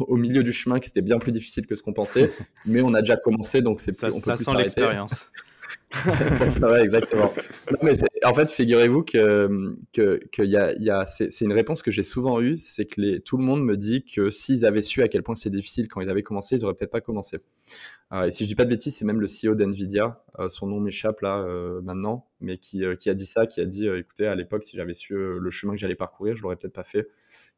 au 0.00 0.16
milieu 0.16 0.42
du 0.42 0.52
chemin 0.52 0.78
que 0.78 0.86
c'était 0.86 1.02
bien 1.02 1.18
plus 1.18 1.32
difficile 1.32 1.66
que 1.66 1.76
ce 1.76 1.82
qu'on 1.82 1.92
pensait. 1.92 2.32
Mais 2.66 2.80
on 2.80 2.94
a 2.94 3.00
déjà 3.00 3.16
commencé 3.16 3.62
donc 3.62 3.80
c'est 3.80 3.92
ça, 3.92 4.10
ça 4.10 4.36
sent 4.36 4.54
l'expérience 4.56 5.30
exactement. 6.82 7.32
mais 7.82 7.92
en 8.24 8.34
fait, 8.34 8.50
figurez-vous 8.50 9.02
que, 9.02 9.76
que, 9.92 10.20
a, 10.56 10.72
y 10.72 10.90
a 10.90 11.06
c'est 11.06 11.40
une 11.40 11.52
réponse 11.52 11.82
que 11.82 11.90
j'ai 11.90 12.02
souvent 12.02 12.40
eue, 12.40 12.58
c'est 12.58 12.86
que 12.86 13.18
tout 13.18 13.36
le 13.36 13.44
monde 13.44 13.64
me 13.64 13.76
dit 13.76 14.04
que 14.04 14.30
s'ils 14.30 14.66
avaient 14.66 14.82
su 14.82 15.02
à 15.02 15.08
quel 15.08 15.22
point 15.22 15.34
c'est 15.34 15.50
difficile 15.50 15.88
quand 15.88 16.00
ils 16.00 16.10
avaient 16.10 16.22
commencé, 16.22 16.56
ils 16.56 16.64
auraient 16.64 16.74
peut-être 16.74 16.90
pas 16.90 17.00
commencé. 17.00 17.38
Euh, 18.12 18.26
et 18.26 18.30
si 18.30 18.44
je 18.44 18.48
dis 18.48 18.54
pas 18.54 18.64
de 18.64 18.70
bêtises, 18.70 18.96
c'est 18.96 19.04
même 19.04 19.20
le 19.20 19.26
CEO 19.26 19.54
d'NVIDIA, 19.54 20.22
euh, 20.38 20.48
son 20.48 20.66
nom 20.66 20.78
m'échappe 20.78 21.20
là 21.20 21.38
euh, 21.38 21.80
maintenant, 21.80 22.28
mais 22.40 22.58
qui, 22.58 22.84
qui, 22.98 23.10
a 23.10 23.14
dit 23.14 23.26
ça, 23.26 23.46
qui 23.46 23.60
a 23.60 23.64
dit, 23.64 23.88
écoutez, 23.88 24.26
à 24.26 24.34
l'époque, 24.34 24.64
si 24.64 24.76
j'avais 24.76 24.94
su 24.94 25.14
le 25.14 25.50
chemin 25.50 25.72
que 25.72 25.78
j'allais 25.78 25.94
parcourir, 25.94 26.36
je 26.36 26.42
l'aurais 26.42 26.56
peut-être 26.56 26.74
pas 26.74 26.84
fait. 26.84 27.08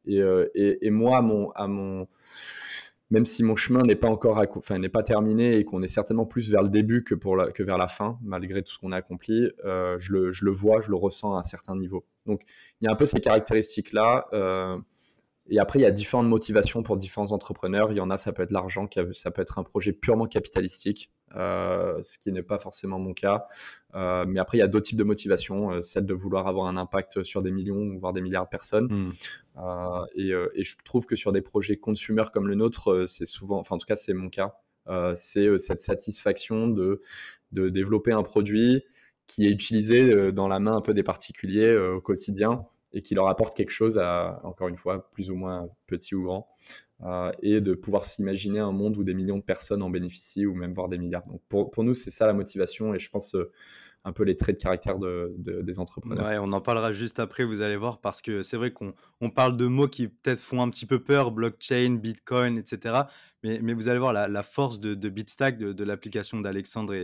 Et, 0.05 0.89
moi, 0.89 1.21
mon, 1.21 1.49
à 1.51 1.67
mon 1.67 2.07
même 3.09 3.25
si 3.25 3.43
mon 3.43 3.55
chemin 3.55 3.83
n'est 3.83 3.95
pas 3.95 4.09
encore 4.09 4.43
enfin, 4.55 4.77
n'est 4.79 4.89
pas 4.89 5.03
terminé 5.03 5.57
et 5.57 5.63
qu'on 5.63 5.81
est 5.81 5.87
certainement 5.87 6.25
plus 6.25 6.49
vers 6.49 6.61
le 6.61 6.69
début 6.69 7.03
que, 7.03 7.15
vers 7.63 7.77
la 7.77 7.87
fin, 7.87 8.19
malgré 8.21 8.61
tout 8.63 8.73
ce 8.73 8.79
qu'on 8.79 8.91
a 8.91 8.97
accompli, 8.97 9.49
euh, 9.65 9.97
je, 9.99 10.13
le, 10.13 10.51
vois, 10.51 10.81
je 10.81 10.89
le 10.89 10.95
ressens 10.95 11.35
à 11.35 11.39
un 11.39 11.43
certain 11.43 11.75
niveau. 11.75 12.05
Donc 12.25 12.41
il 12.81 12.85
y 12.85 12.87
a 12.87 12.91
un 12.91 12.95
peu 12.95 13.05
ces 13.05 13.19
caractéristiques-là. 13.19 14.27
Euh, 14.33 14.77
et 15.49 15.59
après, 15.59 15.79
il 15.79 15.83
y 15.83 15.85
a 15.85 15.91
différentes 15.91 16.27
motivations 16.27 16.83
pour 16.83 16.97
différents 16.97 17.31
entrepreneurs. 17.31 17.91
Il 17.91 17.97
y 17.97 18.01
en 18.01 18.09
a, 18.09 18.17
ça 18.17 18.33
peut 18.33 18.43
être 18.43 18.51
l'argent, 18.51 18.89
ça 19.13 19.31
peut 19.31 19.41
être 19.41 19.59
un 19.59 19.63
projet 19.63 19.93
purement 19.93 20.25
capitalistique, 20.25 21.09
euh, 21.35 22.01
ce 22.03 22.17
qui 22.17 22.31
n'est 22.31 22.43
pas 22.43 22.57
forcément 22.57 22.99
mon 22.99 23.13
cas. 23.13 23.47
Euh, 23.95 24.25
mais 24.27 24.39
après, 24.39 24.57
il 24.57 24.61
y 24.61 24.63
a 24.63 24.67
d'autres 24.67 24.87
types 24.87 24.97
de 24.97 25.03
motivations, 25.03 25.71
euh, 25.73 25.81
celle 25.81 26.05
de 26.05 26.13
vouloir 26.13 26.47
avoir 26.47 26.67
un 26.67 26.77
impact 26.77 27.23
sur 27.23 27.41
des 27.41 27.51
millions, 27.51 27.97
voire 27.97 28.13
des 28.13 28.21
milliards 28.21 28.45
de 28.45 28.49
personnes. 28.49 28.87
Hmm. 28.87 29.11
Et, 30.15 30.29
et, 30.29 30.63
je 30.63 30.75
trouve 30.85 31.07
que 31.07 31.15
sur 31.15 31.31
des 31.31 31.41
projets 31.41 31.77
consumer 31.77 32.23
comme 32.31 32.47
le 32.47 32.53
nôtre, 32.53 33.05
c'est 33.07 33.25
souvent, 33.25 33.57
enfin 33.57 33.75
en 33.75 33.79
tout 33.79 33.87
cas, 33.87 33.95
c'est 33.95 34.13
mon 34.13 34.29
cas, 34.29 34.53
c'est 35.15 35.57
cette 35.57 35.79
satisfaction 35.79 36.67
de, 36.67 37.01
de 37.53 37.69
développer 37.69 38.11
un 38.11 38.21
produit 38.21 38.83
qui 39.25 39.47
est 39.47 39.49
utilisé 39.49 40.31
dans 40.31 40.47
la 40.47 40.59
main 40.59 40.73
un 40.73 40.81
peu 40.81 40.93
des 40.93 41.01
particuliers 41.01 41.75
au 41.75 41.99
quotidien 42.01 42.67
et 42.93 43.01
qui 43.01 43.15
leur 43.15 43.27
apporte 43.27 43.57
quelque 43.57 43.71
chose 43.71 43.97
à, 43.97 44.39
encore 44.43 44.67
une 44.67 44.77
fois, 44.77 45.09
plus 45.11 45.31
ou 45.31 45.35
moins 45.35 45.67
petit 45.87 46.15
ou 46.15 46.23
grand, 46.23 46.49
euh, 47.03 47.31
et 47.43 47.61
de 47.61 47.73
pouvoir 47.73 48.05
s'imaginer 48.05 48.59
un 48.59 48.71
monde 48.71 48.97
où 48.97 49.03
des 49.03 49.13
millions 49.13 49.37
de 49.37 49.43
personnes 49.43 49.83
en 49.83 49.89
bénéficient 49.89 50.47
ou 50.47 50.55
même 50.55 50.71
voir 50.71 50.89
des 50.89 50.97
milliards. 50.97 51.23
Donc 51.23 51.41
pour, 51.47 51.83
nous, 51.83 51.93
c'est 51.93 52.09
ça 52.09 52.25
la 52.25 52.33
motivation 52.33 52.95
et 52.95 52.99
je 52.99 53.09
pense 53.09 53.35
euh, 53.35 53.51
un 54.03 54.13
peu 54.13 54.23
les 54.23 54.35
traits 54.35 54.57
de 54.57 54.61
caractère 54.61 54.97
de, 54.97 55.35
des 55.37 55.79
entrepreneurs. 55.79 56.41
On 56.43 56.51
en 56.53 56.61
parlera 56.61 56.93
juste 56.93 57.19
après, 57.19 57.43
vous 57.43 57.61
allez 57.61 57.75
voir, 57.75 57.99
parce 57.99 58.21
que 58.21 58.41
c'est 58.41 58.57
vrai 58.57 58.71
qu'on 58.71 58.93
on 59.21 59.29
parle 59.29 59.57
de 59.57 59.65
mots 59.65 59.87
qui 59.87 60.07
peut-être 60.07 60.39
font 60.39 60.61
un 60.61 60.69
petit 60.69 60.85
peu 60.85 61.03
peur, 61.03 61.31
blockchain, 61.31 61.97
bitcoin, 62.01 62.57
etc. 62.57 63.01
Mais, 63.43 63.73
vous 63.73 63.87
allez 63.87 63.99
voir 63.99 64.13
la, 64.13 64.43
force 64.43 64.79
de, 64.79 65.09
Bitstack, 65.09 65.57
de, 65.57 65.83
l'application 65.83 66.39
d'Alexandre 66.39 66.95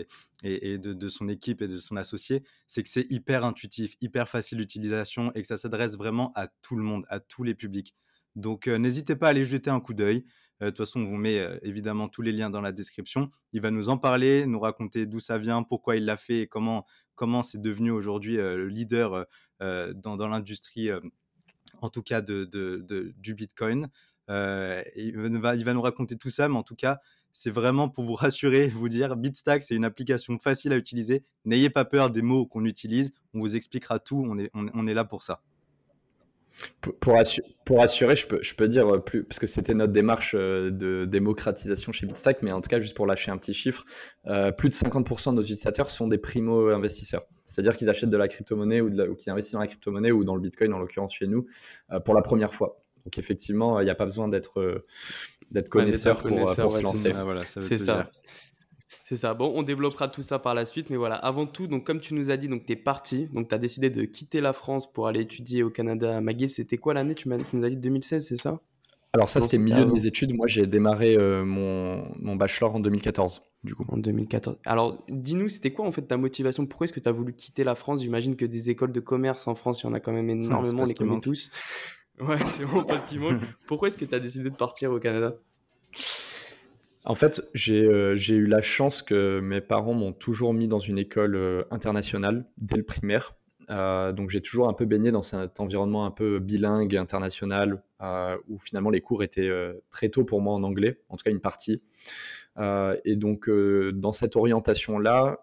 et, 0.43 0.77
de, 0.77 1.07
son 1.07 1.27
équipe 1.29 1.61
et 1.61 1.67
de 1.67 1.77
son 1.77 1.95
associé, 1.95 2.43
c'est 2.67 2.83
que 2.83 2.89
c'est 2.89 3.09
hyper 3.11 3.45
intuitif, 3.45 3.95
hyper 4.01 4.27
facile 4.27 4.57
d'utilisation 4.57 5.31
et 5.35 5.41
que 5.41 5.47
ça 5.47 5.57
s'adresse 5.57 5.95
vraiment 5.95 6.31
à 6.35 6.47
tout 6.47 6.75
le 6.75 6.83
monde, 6.83 7.05
à 7.09 7.19
tous 7.19 7.43
les 7.43 7.53
publics. 7.53 7.95
Donc 8.35 8.67
n'hésitez 8.67 9.15
pas 9.15 9.27
à 9.27 9.29
aller 9.29 9.45
jeter 9.45 9.69
un 9.69 9.79
coup 9.79 9.93
d'œil. 9.93 10.25
De 10.61 10.69
toute 10.69 10.77
façon, 10.77 11.01
on 11.01 11.05
vous 11.05 11.17
met 11.17 11.45
évidemment 11.61 12.07
tous 12.07 12.21
les 12.21 12.31
liens 12.31 12.49
dans 12.49 12.61
la 12.61 12.71
description. 12.71 13.29
Il 13.51 13.61
va 13.61 13.69
nous 13.69 13.89
en 13.89 13.97
parler, 13.97 14.45
nous 14.45 14.59
raconter 14.59 15.05
d'où 15.05 15.19
ça 15.19 15.37
vient, 15.37 15.63
pourquoi 15.63 15.97
il 15.97 16.05
l'a 16.05 16.15
fait 16.15 16.39
et 16.39 16.47
comment 16.47 16.85
comment 17.15 17.43
c'est 17.43 17.61
devenu 17.61 17.91
aujourd'hui 17.91 18.37
le 18.37 18.67
leader 18.67 19.25
dans, 19.59 20.27
l'industrie, 20.27 20.89
en 21.81 21.89
tout 21.89 22.01
cas 22.01 22.21
de, 22.21 23.13
du 23.17 23.33
Bitcoin. 23.33 23.89
il, 24.29 25.39
va, 25.41 25.55
il 25.55 25.65
va 25.65 25.73
nous 25.73 25.81
raconter 25.81 26.17
tout 26.17 26.29
ça, 26.29 26.47
mais 26.47 26.57
en 26.57 26.63
tout 26.63 26.75
cas, 26.75 26.99
c'est 27.33 27.51
vraiment 27.51 27.89
pour 27.89 28.05
vous 28.05 28.15
rassurer, 28.15 28.67
vous 28.67 28.87
dire, 28.87 29.17
Bitstack, 29.17 29.63
c'est 29.63 29.75
une 29.75 29.85
application 29.85 30.37
facile 30.39 30.71
à 30.71 30.77
utiliser. 30.77 31.23
N'ayez 31.45 31.69
pas 31.69 31.83
peur 31.83 32.09
des 32.09 32.21
mots 32.21 32.45
qu'on 32.45 32.63
utilise. 32.65 33.11
On 33.33 33.39
vous 33.39 33.55
expliquera 33.55 33.99
tout. 33.99 34.23
On 34.25 34.37
est, 34.37 34.51
on 34.53 34.87
est 34.87 34.93
là 34.93 35.03
pour 35.03 35.23
ça. 35.23 35.41
Pour, 36.81 37.81
assurer, 37.81 38.15
je, 38.15 38.27
peux, 38.27 38.39
je 38.41 38.53
peux 38.55 38.67
dire 38.67 39.03
plus, 39.03 39.23
parce 39.23 39.39
que 39.39 39.47
c'était 39.47 39.73
notre 39.73 39.93
démarche 39.93 40.35
euh, 40.37 40.69
de 40.69 41.05
démocratisation 41.05 41.91
chez 41.91 42.05
Bitstack, 42.05 42.41
mais 42.41 42.51
en 42.51 42.61
tout 42.61 42.69
cas, 42.69 42.79
juste 42.79 42.95
pour 42.95 43.05
lâcher 43.05 43.31
un 43.31 43.37
petit 43.37 43.53
chiffre, 43.53 43.85
euh, 44.27 44.51
plus 44.51 44.69
de 44.69 44.73
50% 44.73 45.31
de 45.31 45.35
nos 45.35 45.41
utilisateurs 45.41 45.89
sont 45.89 46.07
des 46.07 46.17
primo-investisseurs. 46.17 47.25
C'est-à-dire 47.45 47.75
qu'ils 47.75 47.89
achètent 47.89 48.09
de 48.09 48.17
la 48.17 48.27
crypto-monnaie 48.27 48.81
ou, 48.81 48.87
ou 48.87 49.15
qu'ils 49.15 49.31
investissent 49.31 49.53
dans 49.53 49.59
la 49.59 49.67
crypto-monnaie 49.67 50.11
ou 50.11 50.23
dans 50.23 50.35
le 50.35 50.41
Bitcoin, 50.41 50.73
en 50.73 50.79
l'occurrence 50.79 51.13
chez 51.13 51.27
nous, 51.27 51.45
euh, 51.91 51.99
pour 51.99 52.13
la 52.13 52.21
première 52.21 52.53
fois. 52.53 52.75
Donc 53.05 53.17
effectivement, 53.17 53.79
il 53.79 53.85
n'y 53.85 53.89
a 53.89 53.95
pas 53.95 54.05
besoin 54.05 54.29
d'être 54.29 54.85
d'être 55.51 55.69
connaisseur, 55.69 56.19
pour, 56.21 56.49
se 56.49 56.81
lancer. 56.81 57.13
C'est 57.59 57.77
ça. 57.77 58.09
C'est 59.13 59.17
ça. 59.17 59.35
Bon, 59.35 59.53
on 59.55 59.61
développera 59.61 60.07
tout 60.07 60.23
ça 60.23 60.39
par 60.39 60.55
la 60.55 60.65
suite, 60.65 60.89
mais 60.89 60.97
voilà. 60.97 61.13
Avant 61.13 61.45
tout, 61.45 61.67
donc 61.67 61.85
comme 61.85 62.01
tu 62.01 62.15
nous 62.15 62.31
as 62.31 62.37
dit, 62.37 62.47
donc 62.47 62.67
es 62.67 62.75
parti, 62.75 63.27
donc 63.31 63.47
tu 63.47 63.53
as 63.53 63.59
décidé 63.59 63.91
de 63.91 64.05
quitter 64.05 64.41
la 64.41 64.53
France 64.53 64.91
pour 64.91 65.07
aller 65.07 65.21
étudier 65.21 65.61
au 65.61 65.69
Canada 65.69 66.17
à 66.17 66.19
McGill. 66.19 66.49
C'était 66.49 66.79
quoi 66.79 66.95
l'année? 66.95 67.13
Tu, 67.13 67.29
tu, 67.29 67.55
nous 67.55 67.63
as 67.63 67.69
dit 67.69 67.77
2016, 67.77 68.25
c'est 68.25 68.37
ça? 68.37 68.59
Alors 69.13 69.29
ça, 69.29 69.39
c'était 69.39 69.59
milieu 69.59 69.85
de 69.85 69.91
mes 69.91 70.07
études. 70.07 70.35
Moi, 70.35 70.47
j'ai 70.47 70.65
démarré 70.65 71.15
euh, 71.15 71.45
mon, 71.45 72.11
mon, 72.19 72.35
bachelor 72.35 72.73
en 72.73 72.79
2014, 72.79 73.43
du 73.63 73.75
coup. 73.75 73.85
En 73.87 73.97
2014. 73.97 74.57
Alors, 74.65 74.97
dis-nous, 75.07 75.47
c'était 75.47 75.71
quoi 75.71 75.85
en 75.85 75.91
fait 75.91 76.01
ta 76.01 76.17
motivation? 76.17 76.65
Pourquoi 76.65 76.85
est-ce 76.85 76.93
que 76.93 76.99
tu 76.99 77.07
as 77.07 77.11
voulu 77.11 77.35
quitter 77.35 77.63
la 77.63 77.75
France? 77.75 78.01
J'imagine 78.01 78.35
que 78.35 78.45
des 78.45 78.71
écoles 78.71 78.93
de 78.93 78.99
commerce 78.99 79.47
en 79.47 79.53
France, 79.53 79.83
il 79.83 79.85
y 79.85 79.89
en 79.89 79.93
a 79.93 79.99
quand 79.99 80.13
même 80.13 80.31
énormément, 80.31 80.81
on 80.81 80.85
les 80.87 80.95
connaît 80.95 81.19
tous. 81.19 81.51
Ouais, 82.19 82.39
c'est 82.47 82.65
bon 82.65 82.83
parce 82.83 83.05
qu'il 83.05 83.19
manque. 83.19 83.43
Pourquoi 83.67 83.89
est-ce 83.89 83.99
que 83.99 84.05
tu 84.05 84.15
as 84.15 84.19
décidé 84.19 84.49
de 84.49 84.55
partir 84.55 84.91
au 84.91 84.97
Canada? 84.97 85.35
En 87.05 87.15
fait, 87.15 87.41
euh, 87.69 88.15
j'ai 88.15 88.35
eu 88.35 88.45
la 88.45 88.61
chance 88.61 89.01
que 89.01 89.39
mes 89.41 89.61
parents 89.61 89.93
m'ont 89.93 90.13
toujours 90.13 90.53
mis 90.53 90.67
dans 90.67 90.79
une 90.79 90.97
école 90.97 91.35
euh, 91.35 91.63
internationale 91.69 92.45
dès 92.57 92.77
le 92.77 92.83
primaire. 92.83 93.35
donc 93.69 94.29
j'ai 94.29 94.41
toujours 94.41 94.69
un 94.69 94.73
peu 94.73 94.85
baigné 94.85 95.11
dans 95.11 95.21
cet 95.21 95.59
environnement 95.59 96.05
un 96.05 96.11
peu 96.11 96.39
bilingue, 96.39 96.95
international, 96.95 97.81
où 98.49 98.57
finalement 98.59 98.89
les 98.89 99.01
cours 99.01 99.23
étaient 99.23 99.51
très 99.89 100.09
tôt 100.09 100.25
pour 100.25 100.41
moi 100.41 100.53
en 100.53 100.63
anglais, 100.63 100.99
en 101.09 101.15
tout 101.15 101.23
cas 101.23 101.31
une 101.31 101.39
partie. 101.39 101.81
et 102.59 103.15
donc 103.15 103.49
dans 103.49 104.11
cette 104.11 104.35
orientation-là, 104.35 105.39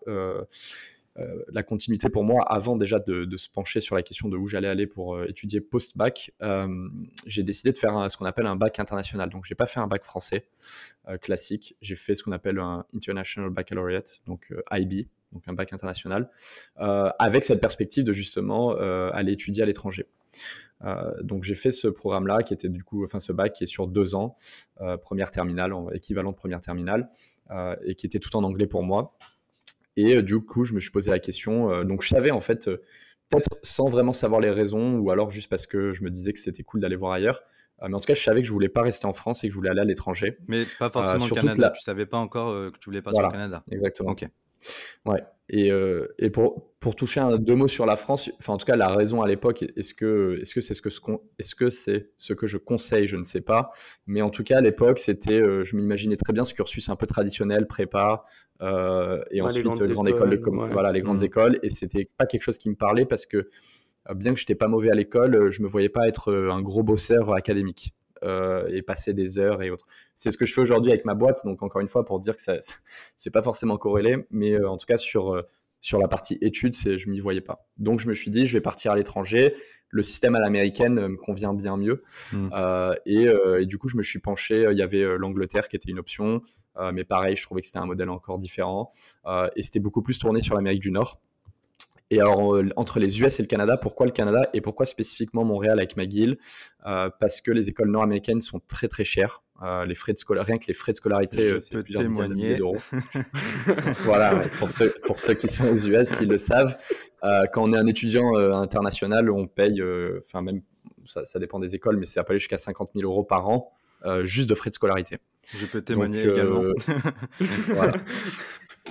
euh, 1.19 1.43
la 1.53 1.63
continuité 1.63 2.09
pour 2.09 2.25
moi, 2.25 2.45
avant 2.49 2.77
déjà 2.77 2.99
de, 3.01 3.37
se 3.37 3.49
pencher 3.49 3.81
sur 3.81 3.97
la 3.97 4.03
question 4.03 4.29
de 4.29 4.37
où 4.37 4.47
j'allais 4.47 4.69
aller 4.69 4.87
pour 4.87 5.17
euh, 5.17 5.27
étudier 5.29 5.61
post-bac, 5.61 6.33
euh, 6.43 6.89
j'ai 7.27 7.43
décidé 7.43 7.73
de 7.73 7.77
faire 7.77 8.11
ce 8.11 8.17
qu'on 8.17 8.27
appelle 8.27 8.47
un 8.47 8.57
bac 8.57 8.79
international. 8.79 9.29
Donc, 9.29 9.45
j'ai 9.45 9.55
pas 9.55 9.67
fait 9.67 9.81
un 9.81 9.87
bac 9.87 10.05
français 10.05 10.47
classique, 11.23 11.75
j'ai 11.81 11.97
fait 11.97 12.15
ce 12.15 12.23
qu'on 12.23 12.31
appelle 12.31 12.59
un 12.61 12.85
International 12.95 13.51
Baccalaureate, 13.51 14.21
donc 14.27 14.53
IB, 14.71 15.09
donc 15.33 15.43
un 15.49 15.55
bac 15.55 15.73
international, 15.73 16.31
avec 16.77 17.43
cette 17.43 17.61
perspective 17.61 18.05
de 18.05 18.13
justement 18.13 18.71
aller 18.77 19.33
étudier 19.33 19.65
à 19.65 19.67
l'étranger. 19.67 20.07
donc 21.23 21.43
j'ai 21.43 21.57
fait 21.57 21.73
ce 21.73 21.89
programme-là 21.89 22.45
qui 22.45 22.55
était 22.55 22.69
du 22.69 22.85
coup, 22.85 23.03
enfin 23.03 23.19
ce 23.19 23.33
bac 23.33 23.55
qui 23.55 23.65
est 23.65 23.67
sur 23.67 23.89
deux 23.89 24.15
ans, 24.15 24.37
première 25.03 25.33
terminale, 25.33 25.73
équivalent 25.93 26.31
de 26.31 26.37
première 26.37 26.61
terminale, 26.61 27.09
et 27.83 27.97
qui 27.97 28.07
était 28.07 28.21
tout 28.21 28.37
en 28.37 28.45
anglais 28.45 28.69
pour 28.69 28.85
moi. 28.85 29.17
Et 29.97 30.17
euh, 30.17 30.23
du 30.23 30.41
coup, 30.41 30.65
je 30.65 30.75
me 30.75 30.81
suis 30.81 30.91
posé 30.91 31.11
la 31.11 31.19
question. 31.19 31.73
Euh, 31.73 31.85
donc, 31.85 32.03
je 32.03 32.09
savais 32.09 32.31
en 32.31 32.41
fait, 32.41 32.69
euh, 32.69 32.83
peut-être 33.31 33.59
sans 33.63 33.89
vraiment 33.89 34.13
savoir 34.13 34.41
les 34.41 34.51
raisons, 34.51 34.97
ou 34.99 35.11
alors 35.11 35.31
juste 35.31 35.49
parce 35.49 35.67
que 35.67 35.93
je 35.93 36.03
me 36.03 36.11
disais 36.11 36.33
que 36.33 36.39
c'était 36.39 36.63
cool 36.63 36.81
d'aller 36.81 36.97
voir 36.97 37.13
ailleurs. 37.13 37.43
mais 37.83 37.95
en 37.95 38.01
tout 38.01 38.07
cas, 38.07 38.15
je 38.15 38.23
savais 38.23 38.43
que 38.43 38.47
je 38.47 38.53
voulais 38.53 38.69
pas 38.69 38.83
rester 38.83 39.07
en 39.07 39.13
France 39.13 39.45
et 39.45 39.49
que 39.49 39.53
je 39.53 39.57
voulais 39.57 39.71
aller 39.71 39.81
à 39.81 39.85
l'étranger. 39.85 40.39
Mais 40.49 40.65
pas 40.79 40.91
forcément 40.91 41.25
au 41.25 41.29
Canada. 41.29 41.71
Tu 41.75 41.83
savais 41.83 42.07
pas 42.07 42.19
encore 42.19 42.53
que 42.73 42.79
tu 42.79 42.87
voulais 42.87 43.03
partir 43.03 43.25
au 43.25 43.31
Canada. 43.31 43.65
Exactement. 43.71 44.11
Ok. 44.11 44.27
Ouais. 45.07 45.23
Et, 45.53 45.73
euh, 45.73 46.07
et 46.19 46.31
pour, 46.31 46.71
pour, 46.79 46.95
toucher 46.95 47.19
un, 47.19 47.37
deux 47.37 47.57
mots 47.57 47.67
sur 47.67 47.85
la 47.85 47.97
France, 47.97 48.31
enfin 48.39 48.53
en 48.53 48.57
tout 48.57 48.67
cas 48.67 48.77
la 48.77 48.89
raison 48.89 49.21
à 49.21 49.27
l'époque, 49.27 49.65
est-ce 49.77 49.95
que 49.95 50.39
est-ce 50.41 50.55
que 50.55 50.61
c'est 50.61 50.75
ce 50.75 50.81
que 50.83 50.91
est-ce 51.41 51.57
que 51.57 51.71
c'est 51.71 52.13
ce 52.19 52.35
que 52.35 52.47
je 52.47 52.57
conseille, 52.57 53.09
je 53.09 53.17
ne 53.17 53.25
sais 53.25 53.41
pas, 53.41 53.71
mais 54.07 54.23
en 54.23 54.31
tout 54.31 54.45
cas 54.45 54.59
à 54.59 54.61
l'époque 54.61 55.01
c'était, 55.01 55.41
euh, 55.41 55.65
je 55.65 55.75
m'imaginais 55.75 56.17
très 56.17 56.33
bien 56.33 56.45
ce 56.45 56.55
cursus 56.55 56.89
un 56.89 56.95
peu 56.95 57.07
traditionnel, 57.07 57.67
prépa, 57.67 58.25
euh, 58.63 59.21
et 59.33 59.41
ensuite 59.43 59.67
grande 59.67 60.09
école, 60.09 60.31
de 60.31 60.73
voilà 60.73 60.93
les 60.93 61.01
grandes 61.01 61.23
mmh. 61.23 61.25
écoles, 61.25 61.59
et 61.65 61.69
c'était 61.69 62.09
pas 62.17 62.27
quelque 62.27 62.43
chose 62.43 62.57
qui 62.57 62.71
me 62.71 62.77
parlait 62.77 63.05
parce 63.05 63.27
que 63.27 63.51
bien 64.15 64.33
que 64.33 64.39
j'étais 64.39 64.55
pas 64.55 64.69
mauvais 64.69 64.91
à 64.91 64.95
l'école, 64.95 65.51
je 65.51 65.63
me 65.63 65.67
voyais 65.67 65.89
pas 65.89 66.07
être 66.07 66.33
un 66.33 66.63
gros 66.63 66.85
bosseur 66.85 67.35
académique. 67.35 67.93
Euh, 68.23 68.67
et 68.69 68.83
passer 68.83 69.15
des 69.15 69.39
heures 69.39 69.63
et 69.63 69.71
autres. 69.71 69.87
C'est 70.15 70.31
ce 70.31 70.37
que 70.37 70.45
je 70.45 70.53
fais 70.53 70.61
aujourd'hui 70.61 70.93
avec 70.93 71.07
ma 71.07 71.15
boîte, 71.15 71.41
donc 71.47 71.63
encore 71.63 71.81
une 71.81 71.89
fois 71.89 72.05
pour 72.05 72.19
dire 72.21 72.37
que 72.37 72.43
ça 72.43 72.57
c'est 73.17 73.31
pas 73.31 73.43
forcément 73.43 73.79
corrélé, 73.79 74.27
mais 74.31 74.53
euh, 74.53 74.69
en 74.69 74.77
tout 74.77 74.85
cas 74.85 74.99
sur 74.99 75.35
euh, 75.35 75.41
sur 75.81 75.99
la 75.99 76.07
partie 76.07 76.37
études, 76.43 76.77
je 76.77 77.09
m'y 77.09 77.21
voyais 77.21 77.41
pas. 77.41 77.67
Donc 77.79 78.01
je 78.01 78.09
me 78.09 78.13
suis 78.13 78.31
dit 78.31 78.45
je 78.45 78.53
vais 78.53 78.61
partir 78.61 78.93
à 78.93 78.97
l'étranger. 78.97 79.55
Le 79.89 80.03
système 80.03 80.35
à 80.35 80.39
l'américaine 80.39 81.09
me 81.09 81.17
convient 81.17 81.55
bien 81.55 81.79
mieux. 81.79 82.03
Hmm. 82.33 82.51
et, 83.07 83.25
et, 83.25 83.67
du 83.67 83.79
coup 83.79 83.89
je 83.89 83.97
me 83.97 84.03
suis 84.03 84.19
penché. 84.19 84.69
Il 84.71 84.77
y 84.77 84.83
avait 84.83 85.17
l'Angleterre 85.17 85.69
qui 85.69 85.77
était 85.77 85.91
une 85.91 85.99
option, 85.99 86.43
mais 86.93 87.05
pareil 87.05 87.35
je 87.35 87.43
trouvais 87.43 87.63
que 87.63 87.67
c'était 87.67 87.79
un 87.79 87.87
modèle 87.87 88.11
encore 88.11 88.37
différent 88.37 88.91
et 89.57 89.63
c'était 89.63 89.81
beaucoup 89.81 90.03
plus 90.03 90.19
tourné 90.19 90.43
sur 90.43 90.55
l'Amérique 90.55 90.83
du 90.83 90.91
Nord. 90.91 91.19
Et 92.11 92.21
alors, 92.21 92.57
euh, 92.57 92.69
entre 92.75 92.99
les 92.99 93.21
US 93.21 93.39
et 93.39 93.43
le 93.43 93.47
Canada, 93.47 93.77
pourquoi 93.77 94.05
le 94.05 94.13
Canada 94.13 94.49
et 94.53 94.61
pourquoi 94.61 94.85
spécifiquement 94.85 95.45
Montréal 95.45 95.79
avec 95.79 95.97
McGill? 95.97 96.39
Euh, 96.87 97.09
Parce 97.21 97.41
que 97.41 97.53
les 97.53 97.69
écoles 97.69 97.91
nord-américaines 97.91 98.41
sont 98.41 98.61
très 98.67 98.89
très 98.89 99.05
chères. 99.05 99.43
Euh, 99.63 99.85
les 99.85 99.95
frais 99.95 100.13
de 100.13 100.39
rien 100.41 100.59
que 100.59 100.67
les 100.67 100.75
frais 100.75 100.93
de 100.93 100.97
scolarité, 100.97 101.61
c'est 101.61 101.81
plusieurs 101.83 102.03
dizaines 102.03 102.31
de 102.31 102.35
milliers 102.35 102.57
d'euros. 102.57 102.79
voilà, 104.05 104.41
pour 104.59 104.71
ceux, 104.71 104.93
pour 105.05 105.21
ceux 105.21 105.35
qui 105.35 105.49
sont 105.49 105.69
aux 105.69 105.77
US, 105.77 106.19
ils 106.21 106.29
le 106.29 106.39
savent. 106.39 106.77
quand 107.23 107.63
on 107.63 107.73
est 107.73 107.77
un 107.77 107.87
étudiant 107.87 108.35
international, 108.35 109.31
on 109.31 109.47
paye, 109.47 109.83
enfin 110.19 110.43
même, 110.43 110.63
ça, 111.07 111.25
ça, 111.25 111.39
dépend 111.39 111.61
des 111.61 111.75
écoles, 111.75 111.99
mais 111.99 112.07
ça 112.07 112.25
peut 112.25 112.33
aller 112.33 112.41
jusqu'à 112.41 112.59
50 112.59 112.91
000 112.95 113.09
euros 113.09 113.23
par 113.23 113.49
an, 113.49 113.71
juste 114.23 114.49
de 114.49 114.55
frais 114.55 114.71
de 114.71 114.75
scolarité. 114.75 115.19
Je 115.55 115.67
peux 115.67 115.83
témoigner 115.83 116.23
également. 116.23 116.63
voilà. 117.67 117.93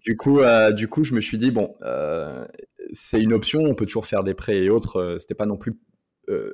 Du 0.06 0.16
coup, 0.16 0.40
du 0.74 0.88
coup, 0.88 1.04
je 1.04 1.16
me 1.16 1.20
suis 1.20 1.38
dit 1.38 1.50
bon, 1.50 1.74
c'est 2.92 3.22
une 3.22 3.34
option, 3.34 3.62
on 3.62 3.76
peut 3.76 3.86
toujours 3.86 4.06
faire 4.06 4.24
des 4.24 4.34
prêts 4.34 4.64
et 4.64 4.70
autres. 4.70 4.98
Euh, 4.98 5.18
c'était 5.20 5.36
pas 5.36 5.46
non 5.46 5.58
plus 5.58 5.80
euh, 6.30 6.54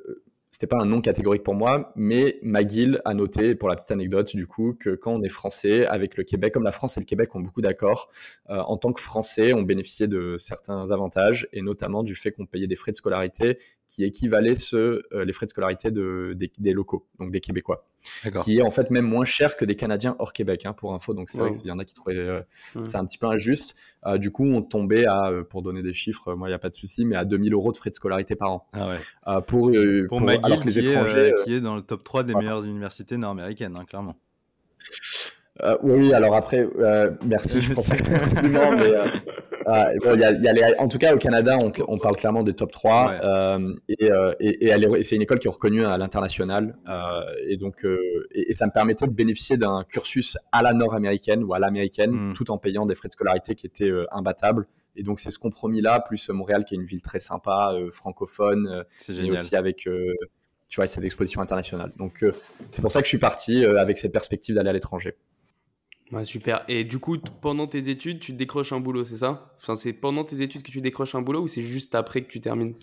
c'était 0.56 0.66
pas 0.66 0.78
un 0.80 0.86
nom 0.86 1.02
catégorique 1.02 1.42
pour 1.42 1.54
moi, 1.54 1.92
mais 1.96 2.38
McGill 2.42 3.02
a 3.04 3.12
noté, 3.12 3.54
pour 3.54 3.68
la 3.68 3.76
petite 3.76 3.90
anecdote 3.90 4.34
du 4.34 4.46
coup, 4.46 4.72
que 4.72 4.94
quand 4.94 5.12
on 5.12 5.22
est 5.22 5.28
français 5.28 5.84
avec 5.84 6.16
le 6.16 6.24
Québec, 6.24 6.54
comme 6.54 6.62
la 6.62 6.72
France 6.72 6.96
et 6.96 7.00
le 7.00 7.04
Québec 7.04 7.34
ont 7.34 7.40
beaucoup 7.40 7.60
d'accords, 7.60 8.08
euh, 8.48 8.56
en 8.60 8.78
tant 8.78 8.94
que 8.94 9.02
français, 9.02 9.52
on 9.52 9.60
bénéficiait 9.60 10.08
de 10.08 10.36
certains 10.38 10.92
avantages, 10.92 11.46
et 11.52 11.60
notamment 11.60 12.02
du 12.02 12.14
fait 12.14 12.32
qu'on 12.32 12.46
payait 12.46 12.66
des 12.66 12.76
frais 12.76 12.92
de 12.92 12.96
scolarité 12.96 13.58
qui 13.88 14.04
équivalaient 14.04 14.54
ceux, 14.54 15.02
les 15.12 15.32
frais 15.32 15.46
de 15.46 15.50
scolarité 15.50 15.90
de, 15.90 16.36
des, 16.58 16.72
locaux, 16.72 17.06
donc 17.18 17.30
des 17.30 17.40
Québécois 17.40 17.86
qui 18.42 18.58
est 18.58 18.62
en 18.62 18.70
fait 18.70 18.90
même 18.90 19.06
moins 19.06 19.24
cher 19.24 19.56
que 19.56 19.64
des 19.64 19.76
Canadiens 19.76 20.16
hors 20.18 20.32
Québec, 20.32 20.66
hein, 20.66 20.72
pour 20.72 20.94
info. 20.94 21.14
Donc 21.14 21.30
c'est 21.30 21.38
vrai 21.38 21.50
qu'il 21.50 21.66
y 21.66 21.70
en 21.70 21.78
a 21.78 21.84
qui 21.84 21.94
trouvaient 21.94 22.16
euh, 22.16 22.42
c'est 22.82 22.96
un 22.96 23.04
petit 23.04 23.18
peu 23.18 23.26
injuste. 23.26 23.76
Euh, 24.06 24.18
du 24.18 24.30
coup, 24.30 24.44
on 24.44 24.62
tombait 24.62 25.06
à, 25.06 25.30
euh, 25.30 25.42
pour 25.42 25.62
donner 25.62 25.82
des 25.82 25.92
chiffres, 25.92 26.34
moi 26.34 26.48
il 26.48 26.50
n'y 26.50 26.56
a 26.56 26.58
pas 26.58 26.70
de 26.70 26.74
souci, 26.74 27.04
mais 27.04 27.16
à 27.16 27.24
2000 27.24 27.52
euros 27.52 27.72
de 27.72 27.76
frais 27.76 27.90
de 27.90 27.94
scolarité 27.94 28.36
par 28.36 28.52
an. 28.52 28.66
Ah 28.72 28.88
ouais. 28.88 29.42
pour, 29.46 29.70
pour, 30.08 30.28
alors 30.28 30.60
que 30.60 30.66
les 30.66 30.78
étrangers. 30.78 31.32
qui 31.44 31.54
est 31.54 31.60
dans 31.60 31.76
le 31.76 31.82
top 31.82 32.04
3 32.04 32.24
des 32.24 32.34
meilleures 32.34 32.64
universités 32.64 33.16
nord-américaines, 33.16 33.74
hein, 33.78 33.84
clairement. 33.84 34.16
Euh, 35.62 35.76
oui, 35.82 36.12
alors 36.12 36.34
après, 36.34 36.68
euh, 36.78 37.10
merci, 37.24 37.60
je 37.60 37.72
pense 37.72 37.88
compliment, 37.88 38.72
mais 38.72 38.94
euh, 38.94 40.16
y 40.16 40.24
a, 40.24 40.32
y 40.32 40.62
a 40.62 40.80
en 40.80 40.88
tout 40.88 40.98
cas 40.98 41.14
au 41.14 41.18
Canada, 41.18 41.56
on, 41.58 41.72
on, 41.88 41.98
parle 41.98 42.16
clairement 42.16 42.42
des 42.42 42.52
top 42.52 42.72
3 42.72 43.12
euh, 43.22 43.74
et, 43.88 44.10
et, 44.40 44.68
et 44.68 45.02
c'est 45.02 45.16
une 45.16 45.22
école 45.22 45.38
qui 45.38 45.48
est 45.48 45.50
reconnue 45.50 45.84
à 45.86 45.96
l'international 45.96 46.76
et 47.46 47.56
donc 47.56 47.86
et, 48.32 48.52
ça 48.52 48.66
me 48.66 48.70
permettait 48.70 49.06
de 49.06 49.12
bénéficier 49.12 49.56
d'un 49.56 49.84
cursus 49.84 50.36
à 50.52 50.62
la 50.62 50.74
nord-américaine 50.74 51.42
ou 51.42 51.54
à 51.54 51.58
l'américaine, 51.58 52.12
hmm. 52.12 52.32
tout 52.34 52.50
en 52.50 52.58
payant 52.58 52.84
des 52.84 52.94
frais 52.94 53.08
de 53.08 53.12
scolarité 53.12 53.54
qui 53.54 53.66
étaient 53.66 53.92
imbattables. 54.12 54.66
Et 54.94 55.02
donc 55.02 55.20
c'est 55.20 55.30
ce 55.30 55.38
compromis-là, 55.38 56.00
plus 56.00 56.28
Montréal 56.28 56.64
qui 56.64 56.74
est 56.74 56.78
une 56.78 56.84
ville 56.84 57.02
très 57.02 57.18
sympa, 57.18 57.74
francophone, 57.90 58.84
mais 59.08 59.30
aussi 59.30 59.56
avec 59.56 59.88
tu 60.68 60.76
vois, 60.76 60.86
cette 60.86 61.04
exposition 61.04 61.40
internationale. 61.40 61.92
Donc, 61.96 62.24
c'est 62.70 62.82
pour 62.82 62.90
ça 62.90 62.98
que 63.00 63.04
je 63.04 63.10
suis 63.10 63.18
parti 63.18 63.64
avec 63.64 63.98
cette 63.98 64.12
perspective 64.12 64.56
d'aller 64.56 64.70
à 64.70 64.72
l'étranger. 64.72 65.14
Super. 66.22 66.64
Et 66.68 66.84
du 66.84 66.98
coup, 66.98 67.18
pendant 67.18 67.66
tes 67.66 67.88
études, 67.88 68.20
tu 68.20 68.32
décroches 68.32 68.72
un 68.72 68.80
boulot, 68.80 69.04
c'est 69.04 69.16
ça? 69.16 69.56
C'est 69.76 69.92
pendant 69.92 70.24
tes 70.24 70.40
études 70.40 70.62
que 70.62 70.70
tu 70.70 70.80
décroches 70.80 71.14
un 71.14 71.22
boulot 71.22 71.42
ou 71.42 71.48
c'est 71.48 71.62
juste 71.62 71.94
après 71.94 72.22
que 72.22 72.28
tu 72.28 72.40
termines? 72.40 72.74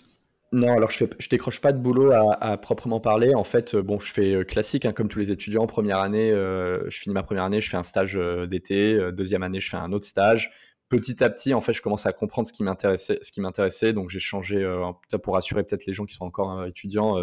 Non, 0.52 0.72
alors 0.74 0.92
je, 0.92 0.98
fais, 0.98 1.10
je 1.18 1.30
décroche 1.30 1.60
pas 1.60 1.74
de 1.74 1.80
boulot 1.80 2.12
à, 2.12 2.58
proprement 2.58 3.00
parler. 3.00 3.34
En 3.34 3.44
fait, 3.44 3.74
euh, 3.74 3.82
bon, 3.82 4.00
je 4.00 4.14
fais 4.14 4.34
euh, 4.36 4.44
classique, 4.44 4.86
hein, 4.86 4.94
comme 4.94 5.08
tous 5.08 5.18
les 5.18 5.32
étudiants. 5.32 5.66
Première 5.66 5.98
année, 5.98 6.32
euh, 6.32 6.88
je 6.92 7.00
finis 7.00 7.14
ma 7.16 7.24
première 7.24 7.44
année, 7.44 7.60
je 7.60 7.70
fais 7.70 7.78
un 7.78 7.84
stage 7.84 8.20
d'été. 8.48 9.12
deuxième 9.14 9.42
année, 9.42 9.60
je 9.60 9.70
fais 9.70 9.78
un 9.78 9.92
autre 9.92 10.06
stage. 10.06 10.52
Petit 10.90 11.24
à 11.24 11.30
petit, 11.32 11.56
en 11.56 11.62
fait, 11.62 11.74
je 11.74 11.82
commence 11.82 12.06
à 12.06 12.14
comprendre 12.14 12.48
ce 12.48 12.54
qui 12.54 12.62
m'intéressait. 12.62 13.18
Ce 13.24 13.32
qui 13.32 13.42
m'intéressait, 13.42 13.94
donc 13.94 14.12
j'ai 14.12 14.20
changé. 14.20 14.64
pour 15.24 15.34
rassurer 15.34 15.64
peut-être 15.64 15.88
les 15.88 15.94
gens 15.94 16.06
qui 16.06 16.14
sont 16.14 16.26
encore 16.26 16.66
étudiants, 16.66 17.18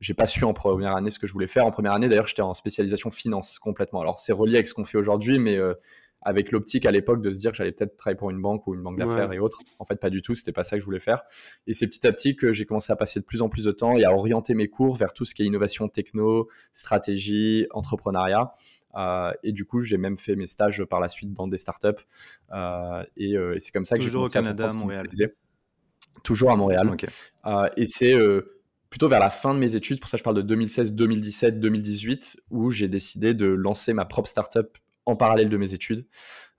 j'ai 0.00 0.14
pas 0.14 0.26
su 0.26 0.44
en 0.44 0.52
première 0.52 0.94
année 0.94 1.10
ce 1.10 1.18
que 1.18 1.26
je 1.26 1.32
voulais 1.32 1.46
faire. 1.46 1.66
En 1.66 1.70
première 1.70 1.92
année, 1.92 2.08
d'ailleurs, 2.08 2.26
j'étais 2.26 2.42
en 2.42 2.54
spécialisation 2.54 3.10
finance 3.10 3.58
complètement. 3.58 4.00
Alors, 4.00 4.18
c'est 4.18 4.32
relié 4.32 4.56
avec 4.56 4.66
ce 4.66 4.74
qu'on 4.74 4.84
fait 4.84 4.98
aujourd'hui, 4.98 5.38
mais 5.38 5.56
euh, 5.56 5.74
avec 6.22 6.50
l'optique 6.50 6.86
à 6.86 6.90
l'époque 6.90 7.22
de 7.22 7.30
se 7.30 7.38
dire 7.38 7.52
que 7.52 7.56
j'allais 7.56 7.72
peut-être 7.72 7.96
travailler 7.96 8.18
pour 8.18 8.30
une 8.30 8.42
banque 8.42 8.66
ou 8.66 8.74
une 8.74 8.82
banque 8.82 8.98
d'affaires 8.98 9.32
et 9.32 9.38
autres. 9.38 9.60
En 9.78 9.84
fait, 9.84 9.96
pas 9.96 10.10
du 10.10 10.22
tout. 10.22 10.34
C'était 10.34 10.52
pas 10.52 10.64
ça 10.64 10.76
que 10.76 10.80
je 10.80 10.84
voulais 10.84 10.98
faire. 10.98 11.22
Et 11.66 11.72
c'est 11.72 11.86
petit 11.86 12.04
à 12.06 12.12
petit 12.12 12.34
que 12.34 12.52
j'ai 12.52 12.66
commencé 12.66 12.92
à 12.92 12.96
passer 12.96 13.20
de 13.20 13.24
plus 13.24 13.42
en 13.42 13.48
plus 13.48 13.64
de 13.64 13.70
temps 13.70 13.96
et 13.96 14.04
à 14.04 14.12
orienter 14.12 14.54
mes 14.54 14.68
cours 14.68 14.96
vers 14.96 15.12
tout 15.12 15.24
ce 15.24 15.34
qui 15.34 15.42
est 15.42 15.46
innovation 15.46 15.88
techno, 15.88 16.48
stratégie, 16.72 17.66
entrepreneuriat. 17.70 18.52
Euh, 18.96 19.30
et 19.44 19.52
du 19.52 19.66
coup, 19.66 19.80
j'ai 19.82 19.98
même 19.98 20.16
fait 20.16 20.36
mes 20.36 20.46
stages 20.46 20.84
par 20.84 21.00
la 21.00 21.08
suite 21.08 21.32
dans 21.32 21.46
des 21.46 21.58
startups. 21.58 22.02
Euh, 22.52 23.04
et, 23.16 23.34
et 23.34 23.60
c'est 23.60 23.70
comme 23.70 23.84
ça 23.84 23.96
que 23.96 24.02
j'ai 24.02 24.10
commencé 24.10 24.30
au 24.30 24.42
Canada, 24.42 24.66
à, 24.66 24.70
à 24.70 24.74
Montréal. 24.74 25.08
Toujours 26.24 26.50
à 26.50 26.56
Montréal. 26.56 26.96
Et 27.76 27.86
c'est 27.86 28.16
plutôt 28.90 29.08
vers 29.08 29.20
la 29.20 29.30
fin 29.30 29.54
de 29.54 29.58
mes 29.58 29.74
études, 29.74 30.00
pour 30.00 30.08
ça 30.08 30.16
je 30.16 30.22
parle 30.22 30.36
de 30.36 30.42
2016, 30.42 30.92
2017, 30.92 31.60
2018, 31.60 32.42
où 32.50 32.70
j'ai 32.70 32.88
décidé 32.88 33.34
de 33.34 33.46
lancer 33.46 33.92
ma 33.92 34.04
propre 34.04 34.28
startup 34.28 34.78
en 35.06 35.14
parallèle 35.16 35.48
de 35.48 35.56
mes 35.56 35.72
études. 35.72 36.04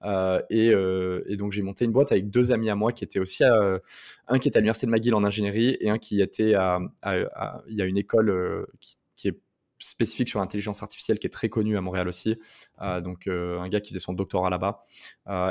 Euh, 0.03 0.41
euh, 0.51 1.22
et, 1.27 1.36
donc 1.36 1.51
j'ai 1.51 1.62
monté 1.62 1.86
une 1.86 1.91
boîte 1.91 2.12
avec 2.12 2.29
deux 2.29 2.51
amis 2.51 2.69
à 2.69 2.75
moi 2.75 2.91
qui 2.91 3.03
étaient 3.03 3.19
aussi 3.19 3.43
à, 3.43 3.79
un 4.27 4.39
qui 4.39 4.48
était 4.48 4.57
à 4.57 4.62
l'université 4.62 4.88
de 4.88 4.91
McGill 4.91 5.13
en 5.15 5.24
ingénierie 5.24 5.77
et 5.79 5.89
un 5.89 5.98
qui 5.98 6.22
était 6.22 6.55
à, 6.55 6.79
il 7.67 7.75
y 7.75 7.81
a 7.81 7.86
une 7.86 7.98
école 7.98 8.29
euh, 8.29 8.65
qui, 9.15 9.27
est 9.27 9.39
spécifique 9.79 10.29
sur 10.29 10.39
l'intelligence 10.39 10.81
artificielle 10.81 11.19
qui 11.19 11.27
est 11.27 11.31
très 11.31 11.50
connue 11.50 11.77
à 11.77 11.81
Montréal 11.81 12.07
aussi. 12.07 12.38
donc 13.03 13.27
un 13.27 13.67
gars 13.69 13.79
qui 13.79 13.89
faisait 13.89 14.00
son 14.00 14.13
doctorat 14.13 14.50
là-bas. 14.50 14.84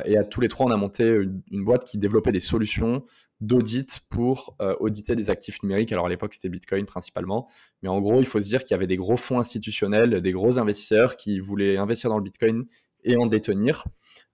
et 0.04 0.16
à 0.16 0.24
tous 0.24 0.40
les 0.40 0.48
trois, 0.48 0.66
on 0.66 0.70
a 0.70 0.76
monté 0.76 1.04
une, 1.50 1.64
boîte 1.64 1.84
qui 1.84 1.98
développait 1.98 2.32
des 2.32 2.40
solutions 2.40 3.04
d'audit 3.40 4.00
pour 4.08 4.56
euh, 4.62 4.74
auditer 4.80 5.14
des 5.14 5.30
actifs 5.30 5.62
numériques. 5.62 5.92
Alors 5.92 6.06
à 6.06 6.08
l'époque, 6.08 6.34
c'était 6.34 6.48
Bitcoin 6.48 6.86
principalement. 6.86 7.48
Mais 7.82 7.88
en 7.88 8.00
gros, 8.00 8.20
il 8.20 8.26
faut 8.26 8.40
se 8.40 8.46
dire 8.46 8.62
qu'il 8.62 8.72
y 8.72 8.74
avait 8.74 8.86
des 8.86 8.96
gros 8.96 9.16
fonds 9.16 9.38
institutionnels, 9.38 10.20
des 10.22 10.32
gros 10.32 10.58
investisseurs 10.58 11.16
qui 11.16 11.38
voulaient 11.38 11.76
investir 11.76 12.10
dans 12.10 12.18
le 12.18 12.24
Bitcoin 12.24 12.66
et 13.04 13.16
en 13.16 13.26
détenir. 13.26 13.84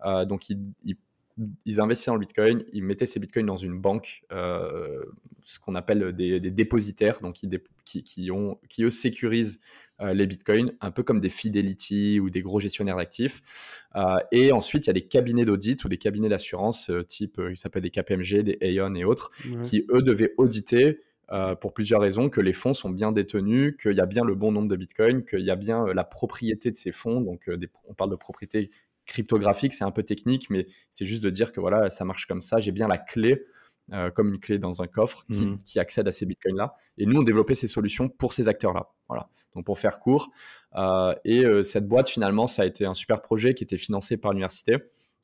Euh, 0.05 0.25
donc 0.25 0.49
ils, 0.49 0.61
ils 0.85 0.97
investissaient 1.79 2.11
dans 2.11 2.17
le 2.17 2.21
Bitcoin, 2.21 2.65
ils 2.73 2.83
mettaient 2.83 3.07
ces 3.07 3.21
Bitcoins 3.21 3.47
dans 3.47 3.57
une 3.57 3.79
banque, 3.79 4.23
euh, 4.33 5.03
ce 5.45 5.59
qu'on 5.59 5.75
appelle 5.75 6.13
des, 6.13 6.41
dépositaires, 6.51 7.21
donc 7.21 7.35
qui, 7.85 8.03
qui, 8.03 8.31
ont, 8.31 8.59
qui 8.69 8.85
eux 8.85 8.91
sécurisent 8.91 9.61
euh, 10.01 10.13
les 10.13 10.27
Bitcoins, 10.27 10.73
un 10.81 10.91
peu 10.91 11.03
comme 11.03 11.21
des 11.21 11.29
Fidelity 11.29 12.21
ou 12.21 12.31
des 12.31 12.43
gros 12.43 12.61
gestionnaires 12.61 12.97
d'actifs. 12.97 13.83
Euh, 13.97 14.17
et 14.31 14.53
ensuite, 14.53 14.87
il 14.87 14.89
y 14.89 14.91
a 14.91 14.95
des 14.95 15.07
cabinets 15.07 15.45
d'audit 15.45 15.83
ou 15.85 15.89
des 15.89 15.99
cabinets 15.99 16.29
d'assurance, 16.29 16.91
type, 17.09 17.41
il 17.51 17.57
s'appelle 17.57 17.83
des 17.83 17.91
KPMG, 17.91 18.43
des 18.43 18.79
Aon 18.79 18.95
et 18.95 19.05
autres, 19.05 19.31
qui 19.65 19.87
eux 19.91 20.03
devaient 20.03 20.35
auditer 20.37 21.01
pour 21.63 21.73
plusieurs 21.73 22.03
raisons, 22.03 22.29
que 22.29 22.43
les 22.43 22.53
fonds 22.53 22.75
sont 22.75 22.91
bien 22.91 23.11
détenus, 23.11 23.75
qu'il 23.81 23.95
y 23.95 24.01
a 24.01 24.07
bien 24.07 24.23
le 24.23 24.35
bon 24.35 24.53
nombre 24.53 24.69
de 24.69 24.77
bitcoins, 24.77 25.25
qu'il 25.25 25.41
y 25.41 25.51
a 25.51 25.57
bien 25.57 25.87
la 25.95 26.05
propriété 26.05 26.71
de 26.71 26.77
ces 26.77 26.93
fonds. 26.93 27.23
Donc, 27.23 27.51
on 27.89 27.95
parle 27.95 28.11
de 28.11 28.17
propriété 28.17 28.71
cryptographique, 29.07 29.73
c'est 29.73 29.85
un 29.85 29.91
peu 29.91 30.03
technique, 30.03 30.51
mais 30.51 30.67
c'est 30.91 31.07
juste 31.07 31.23
de 31.23 31.31
dire 31.31 31.53
que 31.53 31.61
voilà, 31.61 31.91
ça 31.91 32.05
marche 32.05 32.27
comme 32.27 32.41
ça, 32.41 32.59
j'ai 32.59 32.73
bien 32.73 32.89
la 32.89 32.99
clé, 32.99 33.45
euh, 33.93 34.11
comme 34.11 34.29
une 34.29 34.41
clé 34.41 34.59
dans 34.59 34.81
un 34.81 34.87
coffre, 34.87 35.25
mmh. 35.29 35.57
qui, 35.67 35.79
accède 35.81 36.07
à 36.07 36.13
ces 36.13 36.25
bitcoins-là. 36.25 36.75
Et 36.99 37.05
nous, 37.05 37.19
on 37.19 37.23
développait 37.23 37.57
ces 37.57 37.69
solutions 37.69 38.09
pour 38.09 38.33
ces 38.33 38.49
acteurs-là. 38.49 38.89
Voilà. 39.09 39.29
Donc, 39.55 39.67
pour 39.67 39.79
faire 39.79 39.99
court. 39.99 40.31
Euh, 40.77 41.15
et 41.25 41.45
euh, 41.45 41.63
cette 41.63 41.87
boîte, 41.87 42.09
finalement, 42.09 42.47
ça 42.47 42.63
a 42.63 42.65
été 42.65 42.87
un 42.87 42.95
super 42.95 43.21
projet 43.21 43.55
qui 43.55 43.65
était 43.65 43.77
financé 43.77 44.17
par 44.17 44.33
l'université. 44.33 44.77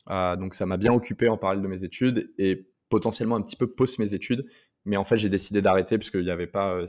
donc, 0.07 0.53
ça 0.53 0.65
m'a 0.65 0.77
bien 0.77 0.93
occupé 0.93 1.29
en 1.29 1.37
parallèle 1.37 1.63
de 1.63 1.67
mes 1.67 1.83
études 1.83 2.31
et 2.37 2.67
potentiellement 2.89 3.37
un 3.37 3.41
petit 3.41 3.55
peu 3.55 3.67
post 3.67 3.97
mes 3.97 4.13
études. 4.13 4.45
Mais 4.85 4.97
en 4.97 5.03
fait, 5.03 5.17
j'ai 5.17 5.29
décidé 5.29 5.61
d'arrêter 5.61 5.97
parce 5.97 6.11
qu'il 6.11 6.23
n'y 6.23 6.31
avait 6.31 6.47
pas, 6.47 6.81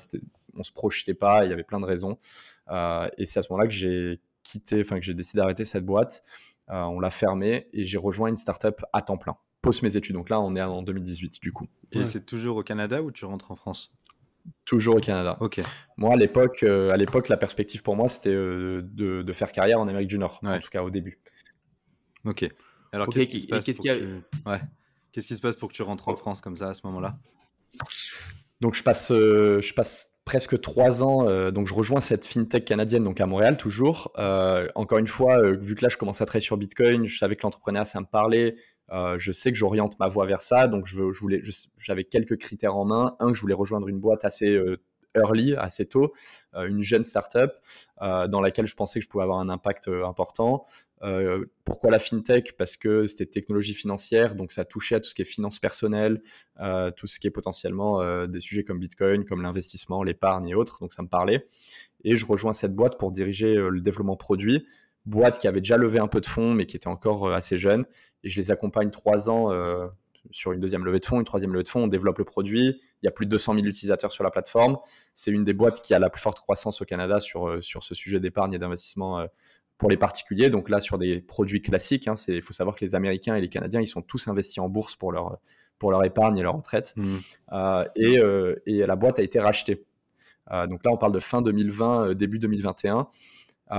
on 0.54 0.62
se 0.62 0.72
projetait 0.72 1.14
pas, 1.14 1.44
il 1.44 1.50
y 1.50 1.52
avait 1.52 1.64
plein 1.64 1.80
de 1.80 1.86
raisons. 1.86 2.18
et 2.70 3.26
c'est 3.26 3.38
à 3.38 3.42
ce 3.42 3.52
moment-là 3.52 3.68
que 3.68 3.74
j'ai 3.74 4.20
quitté, 4.42 4.80
enfin 4.80 4.98
que 4.98 5.04
j'ai 5.04 5.14
décidé 5.14 5.38
d'arrêter 5.38 5.64
cette 5.64 5.84
boîte. 5.84 6.22
Euh, 6.70 6.82
on 6.84 7.00
l'a 7.00 7.10
fermé 7.10 7.66
et 7.72 7.84
j'ai 7.84 7.98
rejoint 7.98 8.28
une 8.28 8.36
startup 8.36 8.84
à 8.92 9.02
temps 9.02 9.18
plein, 9.18 9.36
post 9.60 9.82
mes 9.82 9.96
études. 9.96 10.14
Donc 10.14 10.30
là, 10.30 10.40
on 10.40 10.54
est 10.54 10.62
en 10.62 10.82
2018 10.82 11.40
du 11.40 11.52
coup. 11.52 11.66
Et 11.92 12.04
c'est 12.04 12.24
toujours 12.24 12.56
au 12.56 12.62
Canada 12.62 13.02
ou 13.02 13.10
tu 13.10 13.24
rentres 13.24 13.50
en 13.50 13.56
France? 13.56 13.92
Toujours 14.64 14.96
au 14.96 15.00
Canada. 15.00 15.36
Ok. 15.40 15.60
Moi, 15.96 16.14
à 16.14 16.16
l'époque, 16.16 16.62
euh, 16.62 16.90
à 16.90 16.96
l'époque, 16.96 17.28
la 17.28 17.36
perspective 17.36 17.82
pour 17.82 17.96
moi, 17.96 18.08
c'était 18.08 18.32
euh, 18.32 18.82
de, 18.84 19.32
faire 19.32 19.52
carrière 19.52 19.80
en 19.80 19.88
Amérique 19.88 20.08
du 20.08 20.18
Nord, 20.18 20.40
en 20.42 20.58
tout 20.60 20.70
cas 20.70 20.82
au 20.82 20.90
début. 20.90 21.18
Ok. 22.24 22.48
Alors, 22.92 23.08
qu'est-ce 23.08 23.28
qui, 23.28 23.40
se 23.40 23.46
passe 23.46 23.66
pour 23.66 23.84
que 23.84 24.20
Qu'est-ce 25.12 25.26
qui 25.26 25.36
se 25.36 25.40
passe 25.40 25.56
pour 25.56 25.68
que 25.68 25.74
tu 25.74 25.82
rentres 25.82 26.08
en 26.08 26.16
France 26.16 26.40
comme 26.40 26.56
ça 26.56 26.68
à 26.68 26.74
ce 26.74 26.86
moment-là? 26.86 27.18
Donc, 28.60 28.74
je 28.74 28.82
passe, 28.82 29.08
je 29.10 29.74
passe 29.74 30.09
presque 30.24 30.60
trois 30.60 31.02
ans, 31.02 31.26
euh, 31.28 31.50
donc 31.50 31.66
je 31.66 31.74
rejoins 31.74 32.00
cette 32.00 32.24
fintech 32.26 32.64
canadienne, 32.64 33.02
donc 33.02 33.20
à 33.20 33.26
Montréal 33.26 33.56
toujours. 33.56 34.12
Euh, 34.18 34.68
encore 34.74 34.98
une 34.98 35.06
fois, 35.06 35.38
euh, 35.38 35.56
vu 35.56 35.74
que 35.74 35.82
là 35.82 35.88
je 35.88 35.96
commence 35.96 36.20
à 36.20 36.26
travailler 36.26 36.44
sur 36.44 36.56
Bitcoin, 36.56 37.06
je 37.06 37.18
savais 37.18 37.36
que 37.36 37.42
l'entrepreneuriat 37.42 37.84
ça 37.84 38.00
me 38.00 38.06
parlait. 38.06 38.56
je 39.18 39.32
sais 39.32 39.52
que 39.52 39.58
j'oriente 39.58 39.98
ma 39.98 40.08
voie 40.08 40.26
vers 40.26 40.42
ça, 40.42 40.68
donc 40.68 40.86
je, 40.86 40.96
veux, 40.96 41.12
je 41.12 41.20
voulais, 41.20 41.40
j'avais 41.78 42.04
quelques 42.04 42.36
critères 42.36 42.76
en 42.76 42.84
main. 42.84 43.16
Un, 43.20 43.28
que 43.28 43.36
je 43.36 43.40
voulais 43.40 43.54
rejoindre 43.54 43.88
une 43.88 44.00
boîte 44.00 44.24
assez 44.24 44.58
early, 45.14 45.54
assez 45.56 45.86
tôt, 45.86 46.12
euh, 46.54 46.66
une 46.66 46.80
jeune 46.80 47.04
startup 47.04 47.52
euh, 48.02 48.28
dans 48.28 48.40
laquelle 48.40 48.66
je 48.66 48.74
pensais 48.74 49.00
que 49.00 49.04
je 49.04 49.08
pouvais 49.08 49.24
avoir 49.24 49.38
un 49.38 49.48
impact 49.48 49.88
euh, 49.88 50.04
important. 50.04 50.64
pourquoi 51.64 51.90
la 51.90 51.98
fintech? 51.98 52.56
Parce 52.56 52.76
que 52.76 53.06
c'était 53.06 53.26
technologie 53.26 53.74
financière, 53.74 54.34
donc 54.34 54.52
ça 54.52 54.64
touchait 54.64 54.96
à 54.96 55.00
tout 55.00 55.08
ce 55.08 55.14
qui 55.14 55.22
est 55.22 55.24
finance 55.24 55.58
personnelle, 55.58 56.20
tout 56.96 57.06
ce 57.06 57.18
qui 57.18 57.26
est 57.26 57.30
potentiellement 57.30 58.26
des 58.26 58.40
sujets 58.40 58.64
comme 58.64 58.78
Bitcoin, 58.78 59.24
comme 59.24 59.40
l'investissement, 59.40 60.02
l'épargne 60.02 60.48
et 60.48 60.54
autres, 60.54 60.78
donc 60.80 60.92
ça 60.92 61.02
me 61.02 61.08
parlait. 61.08 61.46
Et 62.04 62.16
je 62.16 62.26
rejoins 62.26 62.52
cette 62.52 62.74
boîte 62.74 62.98
pour 62.98 63.12
diriger 63.12 63.54
le 63.54 63.80
développement 63.80 64.16
produit 64.16 64.66
boîte 65.06 65.38
qui 65.38 65.48
avait 65.48 65.62
déjà 65.62 65.78
levé 65.78 65.98
un 65.98 66.08
peu 66.08 66.20
de 66.20 66.26
fonds, 66.26 66.52
mais 66.52 66.66
qui 66.66 66.76
était 66.76 66.88
encore 66.88 67.32
assez 67.32 67.56
jeune. 67.56 67.86
Et 68.22 68.28
je 68.28 68.38
les 68.38 68.50
accompagne 68.50 68.90
trois 68.90 69.30
ans 69.30 69.50
sur 70.32 70.52
une 70.52 70.60
deuxième 70.60 70.84
levée 70.84 71.00
de 71.00 71.04
fonds, 71.04 71.18
une 71.18 71.24
troisième 71.24 71.52
levée 71.52 71.62
de 71.62 71.68
fonds, 71.68 71.84
on 71.84 71.88
développe 71.88 72.18
le 72.18 72.24
produit. 72.24 72.80
Il 73.02 73.06
y 73.06 73.08
a 73.08 73.10
plus 73.10 73.26
de 73.26 73.30
200 73.30 73.54
000 73.54 73.66
utilisateurs 73.66 74.12
sur 74.12 74.24
la 74.24 74.30
plateforme. 74.30 74.78
C'est 75.14 75.30
une 75.30 75.44
des 75.44 75.52
boîtes 75.52 75.82
qui 75.82 75.94
a 75.94 75.98
la 75.98 76.10
plus 76.10 76.20
forte 76.20 76.38
croissance 76.38 76.80
au 76.82 76.84
Canada 76.84 77.20
sur, 77.20 77.48
euh, 77.48 77.60
sur 77.60 77.82
ce 77.82 77.94
sujet 77.94 78.20
d'épargne 78.20 78.52
et 78.52 78.58
d'investissement 78.58 79.20
euh, 79.20 79.26
pour 79.78 79.90
les 79.90 79.96
particuliers. 79.96 80.50
Donc 80.50 80.68
là, 80.68 80.80
sur 80.80 80.98
des 80.98 81.20
produits 81.20 81.62
classiques, 81.62 82.08
hein, 82.08 82.14
il 82.28 82.42
faut 82.42 82.52
savoir 82.52 82.76
que 82.76 82.84
les 82.84 82.94
Américains 82.94 83.34
et 83.34 83.40
les 83.40 83.48
Canadiens, 83.48 83.80
ils 83.80 83.86
sont 83.86 84.02
tous 84.02 84.28
investis 84.28 84.58
en 84.58 84.68
bourse 84.68 84.96
pour 84.96 85.12
leur, 85.12 85.38
pour 85.78 85.90
leur 85.90 86.04
épargne 86.04 86.38
et 86.38 86.42
leur 86.42 86.56
retraite. 86.56 86.92
Mmh. 86.96 87.16
Euh, 87.52 87.84
et, 87.96 88.18
et, 88.66 88.86
la 88.86 88.96
boîte 88.96 89.18
a 89.18 89.22
été 89.22 89.38
rachetée. 89.38 89.84
donc 90.68 90.84
là, 90.84 90.90
on 90.92 90.98
parle 90.98 91.12
de 91.12 91.18
fin 91.18 91.40
2020, 91.40 92.14
début 92.14 92.38
2021. 92.38 93.08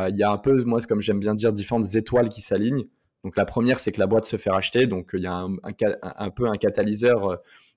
il 0.10 0.16
y 0.16 0.24
a 0.24 0.32
un 0.32 0.38
peu, 0.40 0.64
moi, 0.64 0.82
comme 0.82 1.02
j'aime 1.02 1.20
bien 1.20 1.36
dire, 1.36 1.54
différentes 1.54 1.94
étoiles 1.94 2.30
qui 2.30 2.42
s'alignent. 2.42 2.88
Donc 3.24 3.38
la 3.38 3.46
première, 3.46 3.80
c'est 3.80 3.92
que 3.92 4.00
la 4.00 4.08
boîte 4.08 4.26
se 4.26 4.38
fait 4.38 4.50
racheter. 4.50 4.88
Donc 4.88 5.12
il 5.14 5.22
y 5.22 5.28
a 5.28 5.36
un, 5.36 6.30
peu 6.30 6.48
un 6.48 6.56
catalyseur 6.56 7.32
euh, 7.32 7.36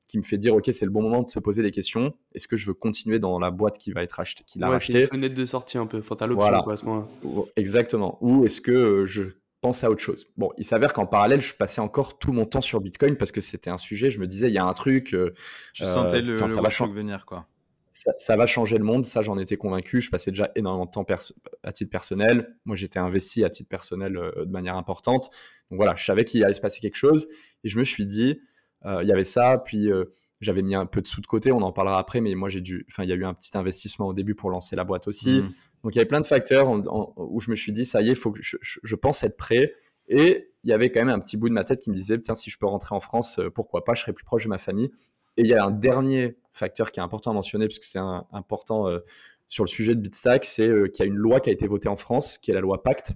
qui 0.09 0.18
me 0.18 0.22
fait 0.22 0.38
dire 0.38 0.54
ok 0.54 0.68
c'est 0.72 0.85
le 0.85 0.90
bon 0.90 1.02
moment 1.02 1.22
de 1.22 1.28
se 1.28 1.38
poser 1.38 1.62
des 1.62 1.70
questions. 1.70 2.14
Est-ce 2.35 2.48
que 2.48 2.57
je 2.57 2.66
veux 2.66 2.74
continuer 2.74 3.18
dans 3.18 3.38
la 3.38 3.50
boîte 3.50 3.78
qui 3.78 3.92
va 3.92 4.02
être 4.02 4.20
achetée, 4.20 4.44
qui 4.44 4.59
l'a 4.59 4.70
ouais, 4.70 4.78
C'est 4.78 5.02
une 5.02 5.07
fenêtre 5.07 5.35
de 5.35 5.44
sortie 5.44 5.78
un 5.78 5.87
peu. 5.87 5.98
Enfin, 5.98 6.16
t'as 6.16 6.26
l'option 6.26 6.61
quoi, 6.62 6.72
à 6.72 6.76
ce 6.76 6.85
moment-là. 6.87 7.42
Exactement. 7.57 8.18
Ou 8.20 8.44
est-ce 8.44 8.61
que 8.61 8.72
euh, 8.72 9.07
je 9.07 9.22
pense 9.61 9.85
à 9.85 9.90
autre 9.90 10.02
chose? 10.02 10.26
Bon, 10.37 10.50
il 10.59 10.64
s'avère 10.64 10.92
qu'en 10.92 11.07
parallèle, 11.07 11.40
je 11.40 11.54
passais 11.54 11.80
encore 11.80 12.18
tout 12.18 12.33
mon 12.33 12.44
temps 12.44 12.61
sur 12.61 12.80
Bitcoin 12.80 13.16
parce 13.16 13.33
que 13.33 13.40
c'était 13.40 13.70
un 13.70 13.78
sujet. 13.78 14.11
Je 14.11 14.18
me 14.18 14.26
disais 14.26 14.48
il 14.48 14.54
y 14.54 14.59
a 14.59 14.64
un 14.64 14.72
truc. 14.72 15.14
Euh, 15.14 15.35
je 15.72 15.85
sentais 15.85 16.20
le, 16.20 16.38
ça 16.38 16.46
va 16.46 16.87
venir 16.92 17.26
quoi 17.26 17.46
ça, 17.94 18.37
va 18.37 18.46
changer 18.46 18.76
le 18.76 18.85
monde, 18.85 19.04
ça 19.04 19.22
j'en 19.22 19.38
étais 19.38 19.57
convaincu. 19.57 20.00
Je 20.00 20.11
passais 20.11 20.33
déjà 20.33 20.50
énormément 20.57 20.87
de 20.87 20.90
temps 20.90 21.07
à 21.62 21.72
titre 21.72 21.90
personnel. 21.90 22.57
Moi 22.64 22.74
j'étais 22.74 22.98
investi 22.98 23.44
à 23.44 23.50
titre 23.50 23.68
personnel 23.68 24.16
euh, 24.16 24.44
de 24.44 24.50
manière 24.50 24.76
importante. 24.76 25.30
Donc 25.70 25.76
voilà, 25.76 25.94
je 25.96 26.04
savais 26.04 26.24
qu'il 26.24 26.44
allait 26.44 26.54
se 26.54 26.61
passer 26.61 26.80
quelque 26.80 26.96
chose. 26.96 27.28
Et 27.62 27.68
je 27.68 27.78
me 27.78 27.85
suis 27.85 28.04
dit, 28.04 28.40
euh, 28.85 29.02
il 29.02 29.09
y 29.09 29.12
avait 29.12 29.24
ça, 29.24 29.62
puis 29.64 29.90
euh, 29.90 30.07
j'avais 30.40 30.62
mis 30.62 30.74
un 30.74 30.87
peu 30.87 31.00
de 31.02 31.07
sous 31.07 31.20
de 31.20 31.26
côté, 31.26 31.52
on 31.52 31.62
en 31.62 31.72
parlera 31.72 31.98
après, 31.98 32.20
mais 32.20 32.35
moi 32.35 32.48
j'ai 32.48 32.61
dû, 32.61 32.85
enfin 32.90 33.04
il 33.04 33.11
y 33.11 33.12
a 33.12 33.16
eu 33.16 33.24
un 33.24 33.33
petit 33.33 33.57
investissement 33.57 34.09
au 34.09 34.12
début 34.12 34.35
pour 34.35 34.50
lancer 34.50 34.74
la 34.74 34.83
boîte 34.83 35.07
aussi. 35.07 35.40
Mmh. 35.40 35.48
Donc 35.85 35.94
il 35.94 35.96
y 35.96 35.98
avait 36.00 36.09
plein 36.09 36.20
de 36.20 36.26
facteurs 36.26 36.68
où 37.16 37.40
je 37.40 37.50
me 37.50 37.57
suis 37.57 37.70
dit, 37.70 37.87
ça 37.87 38.02
y 38.02 38.11
est, 38.11 38.14
faut 38.16 38.33
que 38.33 38.42
je, 38.42 38.57
je, 38.61 38.96
pense 38.96 39.22
être 39.22 39.37
prêt. 39.37 39.72
Et 40.09 40.50
il 40.64 40.70
y 40.70 40.72
avait 40.72 40.90
quand 40.90 41.00
même 41.00 41.14
un 41.14 41.20
petit 41.20 41.37
bout 41.37 41.48
de 41.48 41.54
ma 41.54 41.62
tête 41.62 41.80
qui 41.80 41.90
me 41.90 41.94
disait, 41.94 42.18
tiens, 42.20 42.35
si 42.35 42.50
je 42.50 42.59
peux 42.59 42.66
rentrer 42.66 42.94
en 42.94 43.00
France, 43.00 43.38
pourquoi 43.54 43.85
pas, 43.85 43.94
je 43.94 44.00
serais 44.00 44.12
plus 44.12 44.24
proche 44.24 44.44
de 44.44 44.48
ma 44.48 44.59
famille. 44.59 44.90
Et 45.37 45.42
il 45.42 45.46
y 45.46 45.54
a 45.54 45.64
un 45.64 45.70
dernier 45.70 46.38
facteur 46.54 46.92
qui 46.92 47.00
est 47.00 47.02
important 47.02 47.32
à 47.32 47.34
mentionner, 47.34 47.66
parce 47.66 47.78
que 47.78 47.84
c'est 47.84 47.98
important 47.98 48.88
euh, 48.88 49.00
sur 49.48 49.64
le 49.64 49.68
sujet 49.68 49.94
de 49.94 50.00
Bitstack, 50.00 50.44
c'est 50.44 50.68
euh, 50.68 50.88
qu'il 50.88 51.04
y 51.04 51.08
a 51.08 51.10
une 51.10 51.18
loi 51.18 51.40
qui 51.40 51.50
a 51.50 51.52
été 51.52 51.66
votée 51.66 51.88
en 51.88 51.96
France, 51.96 52.38
qui 52.38 52.50
est 52.50 52.54
la 52.54 52.60
loi 52.60 52.82
Pacte. 52.82 53.12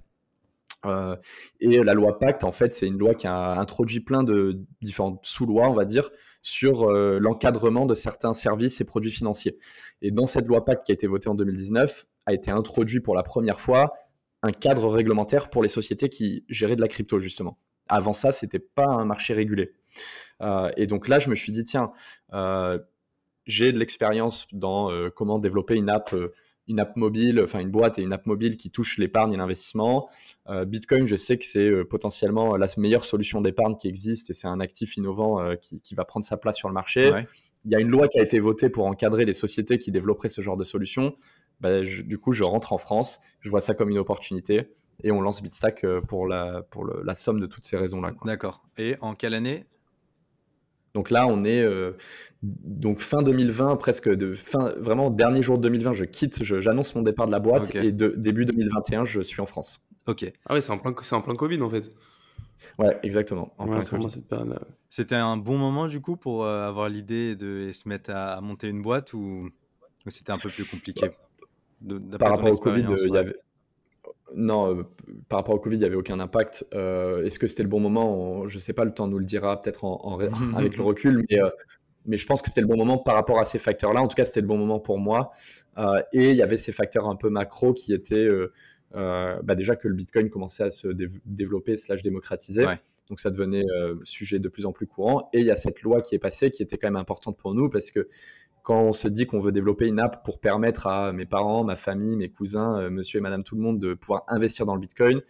Euh, 0.85 1.15
et 1.59 1.81
la 1.83 1.93
loi 1.93 2.19
Pacte, 2.19 2.43
en 2.43 2.51
fait, 2.51 2.73
c'est 2.73 2.87
une 2.87 2.97
loi 2.97 3.13
qui 3.13 3.27
a 3.27 3.59
introduit 3.59 4.01
plein 4.01 4.23
de 4.23 4.61
différentes 4.81 5.25
sous-lois, 5.25 5.69
on 5.69 5.73
va 5.73 5.85
dire, 5.85 6.09
sur 6.41 6.89
l'encadrement 6.89 7.85
de 7.85 7.95
certains 7.95 8.33
services 8.33 8.79
et 8.79 8.85
produits 8.85 9.11
financiers. 9.11 9.57
Et 10.01 10.11
dans 10.11 10.25
cette 10.25 10.47
loi 10.47 10.63
Pacte 10.63 10.85
qui 10.85 10.91
a 10.91 10.93
été 10.93 11.07
votée 11.07 11.27
en 11.27 11.35
2019, 11.35 12.05
a 12.25 12.33
été 12.33 12.51
introduit 12.51 13.01
pour 13.01 13.15
la 13.15 13.23
première 13.23 13.59
fois 13.59 13.93
un 14.41 14.53
cadre 14.53 14.87
réglementaire 14.87 15.49
pour 15.49 15.63
les 15.63 15.67
sociétés 15.67 16.07
qui 16.07 16.45
géraient 16.47 16.77
de 16.77 16.81
la 16.81 16.87
crypto, 16.87 17.19
justement. 17.19 17.57
Avant 17.89 18.13
ça, 18.13 18.31
c'était 18.31 18.59
pas 18.59 18.87
un 18.87 19.03
marché 19.03 19.33
régulé. 19.33 19.73
Et 20.77 20.87
donc 20.87 21.09
là, 21.09 21.19
je 21.19 21.29
me 21.29 21.35
suis 21.35 21.51
dit, 21.51 21.65
tiens, 21.65 21.91
j'ai 23.49 23.71
de 23.71 23.79
l'expérience 23.79 24.47
dans 24.53 24.91
euh, 24.91 25.09
comment 25.09 25.39
développer 25.39 25.75
une 25.75 25.89
app 25.89 26.15
une 26.67 26.79
app 26.79 26.95
mobile, 26.97 27.41
enfin 27.43 27.61
une 27.61 27.71
boîte 27.71 27.97
et 27.97 28.03
une 28.03 28.13
app 28.13 28.27
mobile 28.27 28.55
qui 28.55 28.69
touche 28.69 28.99
l'épargne 28.99 29.33
et 29.33 29.37
l'investissement. 29.37 30.07
Bitcoin, 30.67 31.07
je 31.07 31.15
sais 31.15 31.35
que 31.39 31.43
c'est 31.43 31.83
potentiellement 31.83 32.57
la 32.57 32.67
meilleure 32.77 33.05
solution 33.05 33.41
d'épargne 33.41 33.73
qui 33.75 33.87
existe 33.87 34.29
et 34.29 34.33
c'est 34.33 34.47
un 34.47 34.59
actif 34.59 34.95
innovant 34.95 35.55
qui, 35.55 35.95
va 35.95 36.05
prendre 36.05 36.23
sa 36.23 36.37
place 36.37 36.57
sur 36.57 36.67
le 36.67 36.75
marché. 36.75 37.11
Il 37.65 37.71
y 37.71 37.75
a 37.75 37.79
une 37.79 37.87
loi 37.87 38.07
qui 38.07 38.19
a 38.19 38.21
été 38.21 38.39
votée 38.39 38.69
pour 38.69 38.85
encadrer 38.85 39.25
les 39.25 39.33
sociétés 39.33 39.79
qui 39.79 39.89
développeraient 39.89 40.29
ce 40.29 40.41
genre 40.41 40.57
de 40.57 40.63
solution. 40.63 41.15
Bah, 41.59 41.81
du 41.81 42.19
coup, 42.19 42.33
je 42.33 42.43
rentre 42.43 42.71
en 42.71 42.77
France, 42.77 43.19
je 43.39 43.49
vois 43.49 43.61
ça 43.61 43.73
comme 43.73 43.89
une 43.89 43.97
opportunité 43.97 44.67
et 45.03 45.11
on 45.11 45.21
lance 45.21 45.41
Bitstack 45.41 45.83
pour 46.07 46.27
la, 46.27 46.61
pour 46.69 46.85
la 46.85 47.15
somme 47.15 47.39
de 47.39 47.47
toutes 47.47 47.65
ces 47.65 47.77
raisons-là. 47.77 48.13
D'accord. 48.25 48.61
Et 48.77 48.95
en 49.01 49.15
quelle 49.15 49.33
année? 49.33 49.61
Donc 50.93 51.09
là, 51.09 51.27
on 51.27 51.43
est 51.43 51.61
euh, 51.61 51.91
donc 52.41 52.99
fin 52.99 53.21
2020, 53.21 53.75
presque 53.75 54.09
de 54.09 54.33
fin, 54.33 54.73
vraiment 54.77 55.09
dernier 55.09 55.41
jour 55.41 55.57
de 55.57 55.63
2020, 55.63 55.93
je 55.93 56.05
quitte, 56.05 56.43
j'annonce 56.43 56.95
mon 56.95 57.01
départ 57.01 57.25
de 57.25 57.31
la 57.31 57.39
boîte 57.39 57.75
et 57.75 57.91
de, 57.91 58.13
début 58.17 58.45
2021, 58.45 59.05
je 59.05 59.21
suis 59.21 59.41
en 59.41 59.45
France. 59.45 59.81
Ok. 60.07 60.31
Ah 60.45 60.53
oui, 60.53 60.61
c'est 60.61 60.71
en 60.71 60.77
plein, 60.77 60.93
c'est 61.01 61.15
en 61.15 61.21
plein 61.21 61.35
Covid 61.35 61.61
en 61.61 61.69
fait. 61.69 61.91
Ouais, 62.77 62.97
exactement. 63.03 63.55
C'était 64.89 65.15
un 65.15 65.37
bon 65.37 65.57
moment 65.57 65.87
du 65.87 66.01
coup 66.01 66.17
pour 66.17 66.43
euh, 66.43 66.67
avoir 66.67 66.89
l'idée 66.89 67.35
de 67.35 67.71
se 67.71 67.87
mettre 67.87 68.11
à, 68.13 68.41
monter 68.41 68.67
une 68.67 68.81
boîte 68.81 69.13
ou, 69.13 69.49
c'était 70.07 70.31
un 70.31 70.37
peu 70.37 70.49
plus 70.49 70.65
compliqué? 70.65 71.11
Par 72.19 72.31
rapport 72.31 72.51
au 72.51 72.57
Covid, 72.57 72.85
il 73.05 73.13
y 73.13 73.17
avait 73.17 73.35
non, 74.35 74.75
euh, 74.75 74.83
par 75.27 75.39
rapport 75.39 75.55
au 75.55 75.59
Covid, 75.59 75.75
il 75.75 75.79
n'y 75.79 75.85
avait 75.85 75.95
aucun 75.95 76.19
impact. 76.19 76.65
Euh, 76.73 77.25
est-ce 77.25 77.39
que 77.39 77.47
c'était 77.47 77.63
le 77.63 77.69
bon 77.69 77.79
moment? 77.79 78.47
Je 78.47 78.55
ne 78.55 78.59
sais 78.59 78.73
pas, 78.73 78.85
le 78.85 78.93
temps 78.93 79.07
nous 79.07 79.19
le 79.19 79.25
dira 79.25 79.59
peut-être 79.59 79.85
en, 79.85 80.19
avec 80.55 80.77
le 80.77 80.83
recul, 80.83 81.25
mais, 81.29 81.41
euh, 81.41 81.49
mais 82.05 82.17
je 82.17 82.25
pense 82.25 82.41
que 82.41 82.49
c'était 82.49 82.61
le 82.61 82.67
bon 82.67 82.77
moment 82.77 82.97
par 82.97 83.15
rapport 83.15 83.39
à 83.39 83.45
ces 83.45 83.59
facteurs-là. 83.59 84.01
En 84.01 84.07
tout 84.07 84.15
cas, 84.15 84.25
c'était 84.25 84.41
le 84.41 84.47
bon 84.47 84.57
moment 84.57 84.79
pour 84.79 84.97
moi. 84.97 85.31
et 86.13 86.29
il 86.29 86.35
y 86.35 86.41
avait 86.41 86.57
ces 86.57 86.71
facteurs 86.71 87.07
un 87.07 87.15
peu 87.15 87.29
macro 87.29 87.73
qui 87.73 87.93
étaient 87.93 88.29
bah 88.93 89.55
déjà 89.55 89.75
que 89.75 89.87
le 89.87 89.93
Bitcoin 89.93 90.29
commençait 90.29 90.63
à 90.63 90.71
se 90.71 90.87
développer 91.25 91.77
slash 91.77 92.01
démocratiser. 92.01 92.65
Donc 93.09 93.19
ça 93.19 93.31
devenait 93.31 93.63
sujet 94.03 94.39
de 94.39 94.49
plus 94.49 94.65
en 94.65 94.71
plus 94.71 94.87
courant. 94.87 95.29
Et 95.33 95.39
il 95.39 95.45
y 95.45 95.51
a 95.51 95.55
cette 95.55 95.81
loi 95.81 96.01
qui 96.01 96.15
est 96.15 96.19
passée 96.19 96.51
qui 96.51 96.63
était 96.63 96.77
quand 96.77 96.87
même 96.87 96.95
importante 96.95 97.37
pour 97.37 97.53
nous 97.53 97.69
parce 97.69 97.91
que 97.91 98.07
quand 98.69 98.81
on 98.81 98.93
se 98.93 99.07
dit 99.07 99.25
qu'on 99.25 99.41
veut 99.41 99.51
développer 99.51 99.87
une 99.87 99.99
app 99.99 100.23
pour 100.23 100.39
permettre 100.39 100.85
à 100.85 101.11
mes 101.11 101.25
parents, 101.25 101.63
ma 101.63 101.75
famille, 101.75 102.15
mes 102.15 102.29
cousins, 102.29 102.87
monsieur 102.91 103.17
et 103.17 103.21
madame 103.21 103.43
tout 103.43 103.55
le 103.55 103.61
monde 103.61 103.79
de 103.79 103.95
pouvoir 103.95 104.25
investir 104.27 104.67
dans 104.67 104.75
le 104.75 104.79
Bitcoin, 104.79 105.21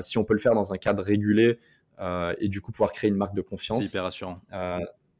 si 0.00 0.18
on 0.18 0.24
peut 0.24 0.34
le 0.34 0.40
faire 0.40 0.54
dans 0.54 0.72
un 0.72 0.76
cadre 0.76 1.00
régulé 1.00 1.60
et 2.00 2.48
du 2.48 2.60
coup 2.60 2.72
pouvoir 2.72 2.90
créer 2.90 3.10
une 3.10 3.16
marque 3.16 3.36
de 3.36 3.42
confiance. 3.42 3.84
C'est 3.84 3.90
hyper 3.90 4.02
rassurant. 4.02 4.40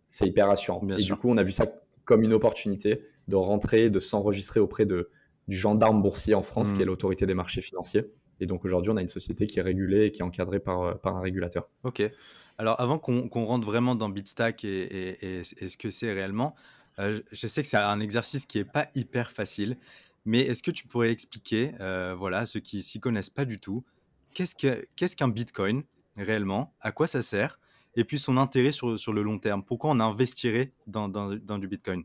c'est 0.08 0.26
hyper 0.26 0.48
rassurant. 0.48 0.84
et 0.98 1.02
du 1.04 1.14
coup, 1.14 1.28
on 1.30 1.36
a 1.36 1.44
vu 1.44 1.52
ça 1.52 1.66
comme 2.04 2.22
une 2.22 2.32
opportunité 2.32 3.04
de 3.28 3.36
rentrer, 3.36 3.88
de 3.88 4.00
s'enregistrer 4.00 4.58
auprès 4.58 4.84
de, 4.84 5.08
du 5.46 5.56
gendarme 5.56 6.02
boursier 6.02 6.34
en 6.34 6.42
France, 6.42 6.72
qui 6.72 6.82
est 6.82 6.84
hmm. 6.84 6.88
l'autorité 6.88 7.24
des 7.24 7.34
marchés 7.34 7.60
financiers. 7.60 8.10
Et 8.40 8.46
donc 8.46 8.64
aujourd'hui, 8.64 8.90
on 8.90 8.96
a 8.96 9.00
une 9.00 9.06
société 9.06 9.46
qui 9.46 9.60
est 9.60 9.62
régulée 9.62 10.06
et 10.06 10.10
qui 10.10 10.22
est 10.22 10.24
encadrée 10.24 10.58
par, 10.58 10.82
euh, 10.82 10.94
par 10.94 11.16
un 11.16 11.20
régulateur. 11.20 11.70
Ok. 11.84 12.02
Alors 12.58 12.80
avant 12.80 12.98
qu'on 12.98 13.44
rentre 13.44 13.64
vraiment 13.64 13.94
dans 13.94 14.08
Bitstack 14.08 14.64
et, 14.64 15.38
et, 15.38 15.44
ce 15.44 15.76
que 15.76 15.90
c'est 15.90 16.12
réellement, 16.12 16.54
euh, 16.98 17.20
je 17.32 17.46
sais 17.46 17.62
que 17.62 17.68
c'est 17.68 17.76
un 17.76 18.00
exercice 18.00 18.46
qui 18.46 18.58
n'est 18.58 18.64
pas 18.64 18.88
hyper 18.94 19.30
facile, 19.30 19.76
mais 20.24 20.40
est-ce 20.40 20.62
que 20.62 20.70
tu 20.70 20.86
pourrais 20.86 21.10
expliquer, 21.10 21.72
euh, 21.80 22.14
voilà, 22.16 22.46
ceux 22.46 22.60
qui 22.60 22.82
s'y 22.82 23.00
connaissent 23.00 23.30
pas 23.30 23.44
du 23.44 23.58
tout, 23.58 23.84
qu'est-ce 24.32 25.16
qu'un 25.16 25.28
Bitcoin 25.28 25.82
réellement, 26.16 26.74
à 26.80 26.92
quoi 26.92 27.06
ça 27.06 27.22
sert, 27.22 27.58
et 27.96 28.04
puis 28.04 28.18
son 28.18 28.36
intérêt 28.36 28.72
sur, 28.72 28.98
sur 28.98 29.12
le 29.12 29.22
long 29.22 29.38
terme? 29.38 29.62
Pourquoi 29.62 29.90
on 29.90 30.00
investirait 30.00 30.72
dans, 30.86 31.08
dans, 31.08 31.34
dans 31.34 31.58
du 31.58 31.68
Bitcoin? 31.68 32.04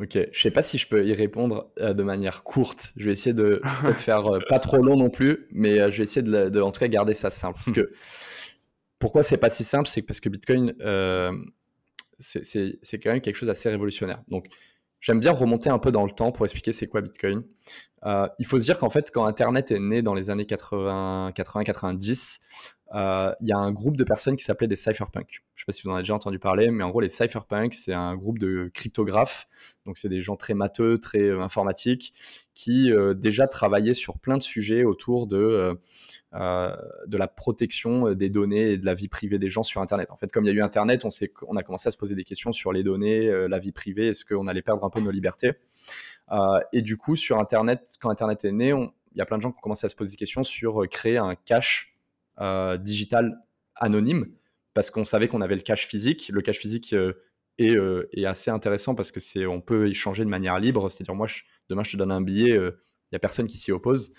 Ok, 0.00 0.16
je 0.30 0.40
sais 0.40 0.50
pas 0.50 0.62
si 0.62 0.78
je 0.78 0.86
peux 0.86 1.04
y 1.04 1.12
répondre 1.12 1.70
euh, 1.80 1.92
de 1.92 2.02
manière 2.02 2.44
courte. 2.44 2.92
Je 2.96 3.06
vais 3.06 3.12
essayer 3.12 3.32
de 3.32 3.60
peut-être 3.82 3.98
faire 3.98 4.26
euh, 4.26 4.38
pas 4.48 4.60
trop 4.60 4.80
long 4.82 4.96
non 4.96 5.10
plus, 5.10 5.48
mais 5.50 5.80
euh, 5.80 5.90
je 5.90 5.98
vais 5.98 6.04
essayer 6.04 6.22
de, 6.22 6.60
en 6.60 6.70
tout 6.70 6.80
cas 6.80 6.88
garder 6.88 7.14
ça 7.14 7.30
simple. 7.30 7.54
Parce 7.56 7.72
que 7.72 7.92
pourquoi 8.98 9.22
c'est 9.22 9.38
pas 9.38 9.48
si 9.48 9.64
simple, 9.64 9.88
c'est 9.88 10.02
parce 10.02 10.20
que 10.20 10.28
Bitcoin 10.28 10.74
c'est 12.18 12.98
quand 13.02 13.10
même 13.10 13.20
quelque 13.20 13.36
chose 13.36 13.48
d'assez 13.48 13.68
révolutionnaire. 13.68 14.22
Donc 14.28 14.46
j'aime 15.00 15.20
bien 15.20 15.32
remonter 15.32 15.70
un 15.70 15.78
peu 15.78 15.92
dans 15.92 16.04
le 16.04 16.10
temps 16.12 16.32
pour 16.32 16.44
expliquer 16.44 16.72
c'est 16.72 16.88
quoi 16.88 17.00
Bitcoin. 17.00 17.42
il 18.04 18.46
faut 18.46 18.58
se 18.58 18.64
dire 18.64 18.78
qu'en 18.78 18.90
fait 18.90 19.10
quand 19.12 19.24
Internet 19.24 19.70
est 19.70 19.80
né 19.80 20.02
dans 20.02 20.14
les 20.14 20.30
années 20.30 20.46
80, 20.46 21.32
80, 21.34 21.64
90, 21.64 22.40
euh, 22.40 22.77
il 22.94 23.46
y 23.46 23.52
a 23.52 23.58
un 23.58 23.72
groupe 23.72 23.96
de 23.96 24.04
personnes 24.04 24.36
qui 24.36 24.44
s'appelait 24.44 24.68
des 24.68 24.76
cypherpunks. 24.76 25.42
Je 25.54 25.62
ne 25.62 25.64
sais 25.64 25.64
pas 25.66 25.72
si 25.72 25.82
vous 25.82 25.90
en 25.90 25.94
avez 25.94 26.02
déjà 26.02 26.14
entendu 26.14 26.38
parler, 26.38 26.70
mais 26.70 26.84
en 26.84 26.90
gros, 26.90 27.00
les 27.00 27.08
cypherpunks, 27.08 27.74
c'est 27.74 27.92
un 27.92 28.16
groupe 28.16 28.38
de 28.38 28.70
cryptographes. 28.72 29.46
Donc, 29.84 29.98
c'est 29.98 30.08
des 30.08 30.22
gens 30.22 30.36
très 30.36 30.54
matheux, 30.54 30.98
très 30.98 31.22
euh, 31.22 31.40
informatiques, 31.40 32.12
qui 32.54 32.92
euh, 32.92 33.14
déjà 33.14 33.46
travaillaient 33.46 33.94
sur 33.94 34.18
plein 34.18 34.38
de 34.38 34.42
sujets 34.42 34.84
autour 34.84 35.26
de, 35.26 35.78
la 36.32 37.28
protection 37.28 38.14
des 38.14 38.30
données 38.30 38.72
et 38.72 38.78
de 38.78 38.86
la 38.86 38.94
vie 38.94 39.08
privée 39.08 39.38
des 39.38 39.50
gens 39.50 39.62
sur 39.62 39.80
Internet. 39.80 40.10
En 40.10 40.16
fait, 40.16 40.32
comme 40.32 40.44
il 40.44 40.48
y 40.48 40.50
a 40.50 40.54
eu 40.54 40.62
Internet, 40.62 41.04
on, 41.04 41.10
on 41.46 41.56
a 41.56 41.62
commencé 41.62 41.88
à 41.88 41.90
se 41.90 41.98
poser 41.98 42.14
des 42.14 42.24
questions 42.24 42.52
sur 42.52 42.72
les 42.72 42.82
données, 42.82 43.48
la 43.48 43.58
vie 43.58 43.72
privée, 43.72 44.08
est-ce 44.08 44.24
qu'on 44.24 44.46
allait 44.46 44.62
perdre 44.62 44.84
un 44.84 44.90
peu 44.90 45.00
nos 45.00 45.10
libertés? 45.10 45.52
Et 46.72 46.82
du 46.82 46.96
coup, 46.96 47.16
sur 47.16 47.38
Internet, 47.38 47.96
quand 48.00 48.10
Internet 48.10 48.44
est 48.44 48.52
né, 48.52 48.68
il 48.68 49.18
y 49.18 49.20
a 49.20 49.24
plein 49.24 49.38
de 49.38 49.42
gens 49.42 49.50
qui 49.50 49.58
ont 49.58 49.62
commencé 49.62 49.86
à 49.86 49.88
se 49.88 49.96
poser 49.96 50.12
des 50.12 50.16
questions 50.16 50.42
sur 50.42 50.86
créer 50.88 51.16
un 51.18 51.34
cache 51.34 51.88
euh, 51.88 51.97
digital 52.78 53.38
anonyme 53.74 54.26
parce 54.78 54.90
qu'on 54.90 55.04
savait 55.04 55.26
qu'on 55.26 55.40
avait 55.40 55.56
le 55.56 55.62
cash 55.62 55.86
physique. 55.86 56.30
Le 56.32 56.40
cash 56.40 56.58
physique 56.58 56.92
euh, 56.92 57.14
euh, 57.60 58.08
est, 58.12 58.24
assez 58.26 58.48
intéressant 58.50 58.94
parce 58.94 59.10
que 59.10 59.18
c'est 59.18 59.44
on 59.44 59.60
peut 59.60 59.88
échanger 59.88 60.24
de 60.24 60.30
manière 60.30 60.58
libre. 60.60 60.88
C'est-à-dire 60.88 61.16
moi, 61.16 61.26
demain, 61.68 61.82
je 61.82 61.90
te 61.90 61.96
donne 61.96 62.12
un 62.12 62.20
billet, 62.20 62.50
il 62.50 62.72
n'y 63.12 63.16
a 63.16 63.18
personne 63.18 63.48
qui 63.48 63.56
s'y 63.56 63.72
oppose. 63.72 64.12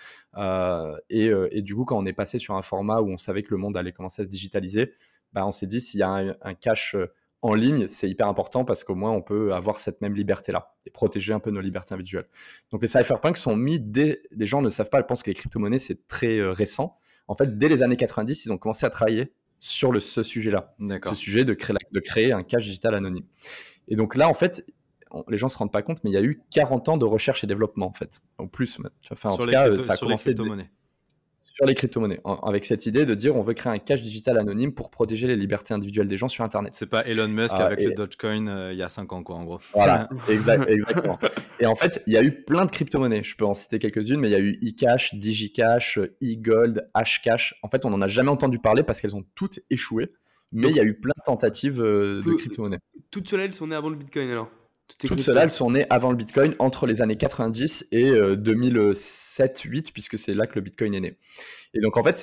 et, 1.10 1.62
du 1.62 1.76
coup, 1.76 1.86
quand 1.86 1.98
on 1.98 2.06
est 2.06 2.14
passé 2.14 2.40
sur 2.40 2.56
un 2.56 2.62
format 2.62 3.00
où 3.00 3.10
on 3.10 3.18
savait 3.18 3.44
que 3.44 3.52
le 3.52 3.58
monde 3.58 3.78
allait 3.78 3.94
commencer 3.94 4.22
à 4.22 4.26
se 4.26 4.30
digitaliser, 4.30 4.92
bah, 5.32 5.46
on 5.46 5.52
s'est 5.52 5.68
dit 5.68 5.80
s'il 5.80 6.02
y 6.02 6.04
a 6.04 6.36
un, 6.42 6.54
cash 6.56 6.98
en 7.42 7.54
ligne, 7.54 7.88
c'est 7.88 8.10
hyper 8.10 8.28
important 8.28 8.66
parce 8.66 8.84
qu'au 8.84 8.96
moins 8.96 9.12
on 9.12 9.22
peut 9.22 9.54
avoir 9.54 9.80
cette 9.80 10.02
même 10.02 10.14
liberté-là 10.14 10.76
et 10.86 10.90
protéger 10.90 11.32
un 11.32 11.40
peu 11.40 11.52
nos 11.52 11.62
libertés 11.62 11.94
individuelles. 11.94 12.28
Donc 12.70 12.82
les 12.82 12.90
cypherpunks 12.90 13.38
sont 13.38 13.56
mis 13.56 13.80
dès. 13.80 14.24
Les 14.32 14.46
gens 14.46 14.62
ne 14.62 14.68
savent 14.68 14.90
pas, 14.90 15.00
ils 15.00 15.06
pensent 15.06 15.24
que 15.24 15.30
les 15.30 15.36
crypto-monnaies 15.36 15.80
c'est 15.80 16.06
très 16.10 16.42
récent 16.42 17.00
en 17.30 17.36
fait, 17.36 17.58
dès 17.60 17.70
les 17.70 17.84
années 17.84 17.96
90, 17.96 18.46
ils 18.46 18.52
ont 18.52 18.58
commencé 18.58 18.88
à 18.88 18.90
travailler 18.90 19.32
sur 19.60 19.92
le, 19.92 20.00
ce 20.00 20.24
sujet-là. 20.24 20.74
Ce 21.06 21.16
sujet 21.16 21.46
de 21.46 21.54
créer, 21.54 21.78
de 21.92 22.00
créer 22.00 22.32
un 22.32 22.42
cash 22.42 22.66
digital 22.66 22.96
anonyme. 22.96 23.26
Et 23.88 23.96
donc 23.96 24.16
là, 24.16 24.28
en 24.28 24.34
fait, 24.34 24.66
les 25.28 25.38
gens 25.38 25.48
se 25.48 25.56
rendent 25.56 25.72
pas 25.72 25.84
compte, 25.84 26.04
mais 26.04 26.10
il 26.10 26.14
y 26.14 26.18
a 26.18 26.24
eu 26.24 26.42
40 26.52 26.90
ans 26.90 26.98
de 26.98 27.06
recherche 27.06 27.44
et 27.44 27.48
développement, 27.48 27.86
en 27.86 27.94
fait. 27.94 28.22
En 28.40 28.48
plus, 28.48 28.80
enfin, 29.12 29.30
en 29.30 29.38
tout 29.38 29.48
cas, 29.48 29.76
ça 29.76 29.94
a 29.94 29.98
commencé. 29.98 30.34
Les 30.34 30.36
sur 31.60 31.66
les 31.66 31.76
crypto-monnaies, 31.76 32.22
avec 32.44 32.64
cette 32.64 32.86
idée 32.86 33.06
de 33.06 33.14
dire 33.14 33.36
on 33.36 33.42
veut 33.42 33.54
créer 33.54 33.74
un 33.74 33.80
cash 33.80 34.02
digital 34.02 34.38
anonyme 34.38 34.72
pour 34.72 34.90
protéger 34.90 35.28
les 35.28 35.36
libertés 35.36 35.74
individuelles 35.74 36.08
des 36.08 36.16
gens 36.16 36.30
sur 36.30 36.46
Internet. 36.46 36.72
C'est 36.74 36.86
pas 36.86 37.06
Elon 37.06 37.28
Musk 37.28 37.54
ah, 37.58 37.66
avec 37.66 37.84
le 37.84 37.94
Dogecoin 37.94 38.48
euh, 38.48 38.72
il 38.72 38.80
y 38.80 38.82
a 38.82 38.88
5 38.88 39.12
ans, 39.12 39.24
quoi, 39.24 39.36
en 39.36 39.44
gros. 39.44 39.60
Voilà, 39.74 40.08
exactement. 40.30 41.20
Et 41.60 41.66
en 41.66 41.76
fait, 41.76 42.02
il 42.08 42.14
y 42.14 42.18
a 42.18 42.24
eu 42.24 42.46
plein 42.46 42.66
de 42.66 42.72
crypto-monnaies. 42.72 43.24
Je 43.24 43.36
peux 43.36 43.44
en 43.44 43.54
citer 43.54 43.78
quelques-unes, 43.78 44.22
mais 44.22 44.30
il 44.30 44.32
y 44.32 44.36
a 44.36 44.40
eu 44.40 44.58
eCash, 44.62 45.16
DigiCash, 45.16 46.00
eGold, 46.22 46.90
Hashcash. 46.94 47.56
En 47.62 47.68
fait, 47.68 47.84
on 47.84 47.90
n'en 47.90 48.02
a 48.02 48.08
jamais 48.08 48.30
entendu 48.30 48.60
parler 48.60 48.84
parce 48.84 49.02
qu'elles 49.02 49.18
ont 49.18 49.26
toutes 49.36 49.60
échoué. 49.70 50.14
Mais 50.54 50.70
il 50.70 50.76
y 50.78 50.80
a 50.80 50.84
eu 50.84 50.98
plein 50.98 51.14
de 51.18 51.24
tentatives 51.26 51.82
euh, 51.82 52.22
de 52.24 52.32
crypto-monnaies. 52.32 52.80
Toutes 53.12 53.28
celles-là, 53.28 53.46
elles 53.46 53.54
sont 53.54 53.68
nées 53.68 53.76
avant 53.76 53.90
le 53.90 53.98
Bitcoin 53.98 54.30
alors? 54.30 54.50
Toutes 54.98 55.20
celles-là, 55.20 55.44
elles 55.44 55.52
sont 55.52 55.72
nées 55.72 55.86
avant 55.90 56.10
le 56.12 56.18
Bitcoin, 56.18 56.56
entre 56.60 56.88
les 56.88 57.02
années 57.02 57.16
90 57.16 57.88
et 57.92 58.12
2007-2008, 58.12 59.78
euh, 59.78 59.92
puisque 59.94 60.18
c'est 60.18 60.34
là 60.34 60.48
que 60.48 60.56
le 60.56 60.62
Bitcoin 60.62 60.94
est 60.94 61.00
né. 61.00 61.18
Et 61.74 61.82
donc, 61.82 61.98
en 61.98 62.04
fait, 62.04 62.18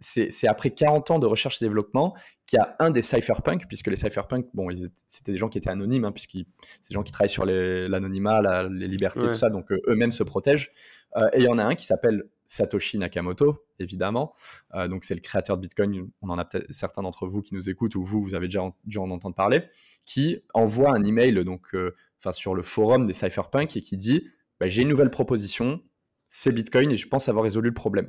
c'est 0.00 0.48
après 0.48 0.70
40 0.70 1.10
ans 1.10 1.18
de 1.18 1.26
recherche 1.26 1.60
et 1.60 1.64
développement 1.64 2.14
qu'il 2.46 2.58
y 2.58 2.60
a 2.60 2.76
un 2.78 2.90
des 2.90 3.02
cypherpunks, 3.02 3.66
puisque 3.68 3.88
les 3.88 3.96
cypherpunks, 3.96 4.46
bon, 4.54 4.68
c'était 5.06 5.32
des 5.32 5.38
gens 5.38 5.48
qui 5.48 5.58
étaient 5.58 5.70
anonymes, 5.70 6.04
hein, 6.04 6.12
puisque 6.12 6.38
c'est 6.62 6.90
des 6.90 6.94
gens 6.94 7.02
qui 7.02 7.12
travaillent 7.12 7.28
sur 7.28 7.44
l'anonymat, 7.44 8.68
les 8.68 8.88
libertés, 8.88 9.26
tout 9.26 9.32
ça, 9.34 9.50
donc 9.50 9.70
euh, 9.70 9.80
eux-mêmes 9.88 10.12
se 10.12 10.22
protègent. 10.22 10.70
Euh, 11.16 11.28
et 11.32 11.40
il 11.40 11.44
y 11.44 11.48
en 11.48 11.58
a 11.58 11.64
un 11.64 11.74
qui 11.74 11.84
s'appelle 11.84 12.24
Satoshi 12.46 12.98
Nakamoto, 12.98 13.64
évidemment. 13.78 14.32
Euh, 14.74 14.88
donc, 14.88 15.04
c'est 15.04 15.14
le 15.14 15.20
créateur 15.20 15.56
de 15.56 15.62
Bitcoin. 15.62 16.10
On 16.22 16.28
en 16.28 16.38
a 16.38 16.44
peut-être 16.44 16.72
certains 16.72 17.02
d'entre 17.02 17.26
vous 17.26 17.42
qui 17.42 17.54
nous 17.54 17.70
écoutent 17.70 17.94
ou 17.94 18.02
vous, 18.02 18.22
vous 18.22 18.34
avez 18.34 18.48
déjà 18.48 18.62
dû 18.84 18.98
en 18.98 19.10
entendre 19.10 19.34
parler, 19.34 19.62
qui 20.04 20.42
envoie 20.52 20.90
un 20.94 21.02
email 21.04 21.44
donc, 21.44 21.74
enfin 22.20 22.32
sur 22.32 22.54
le 22.54 22.62
forum 22.62 23.06
des 23.06 23.12
cypherpunks 23.12 23.76
et 23.76 23.80
qui 23.80 23.96
dit 23.96 24.28
bah, 24.60 24.68
J'ai 24.68 24.82
une 24.82 24.88
nouvelle 24.88 25.10
proposition, 25.10 25.82
c'est 26.28 26.52
Bitcoin 26.52 26.90
et 26.90 26.96
je 26.96 27.06
pense 27.06 27.28
avoir 27.28 27.44
résolu 27.44 27.68
le 27.68 27.74
problème. 27.74 28.08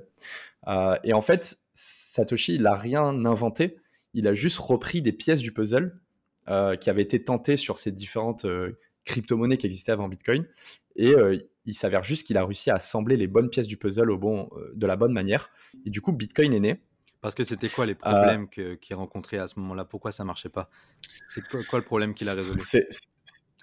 Euh, 0.67 0.95
et 1.04 1.13
en 1.13 1.21
fait, 1.21 1.60
Satoshi, 1.74 2.56
il 2.56 2.63
n'a 2.63 2.76
rien 2.76 3.04
inventé, 3.26 3.78
il 4.13 4.28
a 4.28 4.34
juste 4.34 4.58
repris 4.58 5.02
des 5.02 5.12
pièces 5.12 5.41
du 5.41 5.52
puzzle 5.52 6.00
euh, 6.48 6.76
qui 6.76 6.89
avaient 6.89 7.04
été 7.04 7.24
tentées 7.24 7.58
sur 7.58 7.78
ces 7.78 7.91
différentes 7.91 8.45
euh, 8.45 8.80
crypto-monnaies 9.06 9.58
qui 9.58 9.67
existaient 9.67 9.91
avant 9.91 10.08
Bitcoin. 10.10 10.48
Et 10.95 11.13
il 11.65 11.73
s'avère 11.73 12.04
juste 12.04 12.25
qu'il 12.28 12.38
a 12.38 12.45
réussi 12.45 12.69
à 12.69 12.75
assembler 12.75 13.17
les 13.17 13.28
bonnes 13.28 13.49
pièces 13.49 13.67
du 13.67 13.78
puzzle 13.78 14.12
au 14.12 14.17
bon, 14.17 14.49
de 14.73 14.86
la 14.86 14.95
bonne 14.95 15.13
manière. 15.13 15.49
Et 15.86 15.89
du 15.89 16.01
coup, 16.01 16.12
Bitcoin 16.12 16.54
est 16.54 16.60
né. 16.60 16.82
Parce 17.21 17.34
que 17.34 17.43
c'était 17.43 17.69
quoi 17.69 17.88
les 17.88 17.95
problèmes 17.95 18.47
qu'il 18.49 18.95
rencontrait 18.95 19.39
à 19.39 19.47
ce 19.47 19.60
moment-là? 19.60 19.84
Pourquoi 19.84 20.12
ça 20.12 20.23
marchait 20.23 20.49
pas? 20.49 20.69
C'est 21.28 21.41
quoi, 21.47 21.80
le 21.80 21.86
problème 21.86 22.13
qu'il 22.13 22.30
a 22.30 22.34
résolu? 22.34 22.62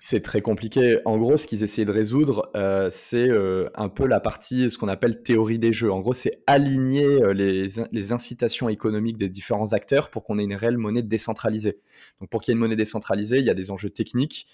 C'est 0.05 0.21
très 0.21 0.43
compliqué. 0.43 0.99
En 1.05 1.17
gros, 1.17 1.37
ce 1.37 1.47
qu'ils 1.47 1.63
essayaient 1.63 1.85
de 1.85 1.93
résoudre, 1.93 2.51
euh, 2.57 2.89
c'est 2.91 3.31
euh, 3.31 3.71
un 3.77 3.89
peu 3.89 4.05
la 4.05 4.19
partie, 4.19 4.69
ce 4.69 4.77
qu'on 4.77 4.89
appelle 4.89 5.23
théorie 5.23 5.61
des 5.61 5.73
jeux. 5.73 5.93
En 5.93 6.01
gros, 6.01 6.13
c'est 6.13 6.43
aligner 6.49 7.23
euh, 7.23 7.33
les, 7.33 8.13
incitations 8.13 8.69
économiques 8.69 9.17
des 9.17 9.29
différents 9.29 9.75
acteurs 9.75 10.11
pour 10.11 10.25
qu'on 10.25 10.41
ait 10.41 10.43
une 10.45 10.57
réelle 10.57 10.77
monnaie 10.77 11.05
décentralisée. 11.05 11.79
Donc, 12.21 12.31
pour 12.31 12.41
qu'il 12.41 12.51
y 12.51 12.53
ait 12.53 12.57
une 12.57 12.61
monnaie 12.61 12.75
décentralisée, 12.75 13.39
il 13.39 13.45
y 13.45 13.51
a 13.51 13.55
des 13.55 13.71
enjeux 13.71 13.91
techniques 13.91 14.49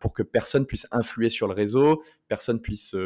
pour 0.00 0.12
que 0.12 0.24
personne 0.24 0.66
puisse 0.66 0.88
influer 0.90 1.30
sur 1.30 1.46
le 1.46 1.54
réseau, 1.54 2.02
personne 2.26 2.60
puisse 2.60 2.96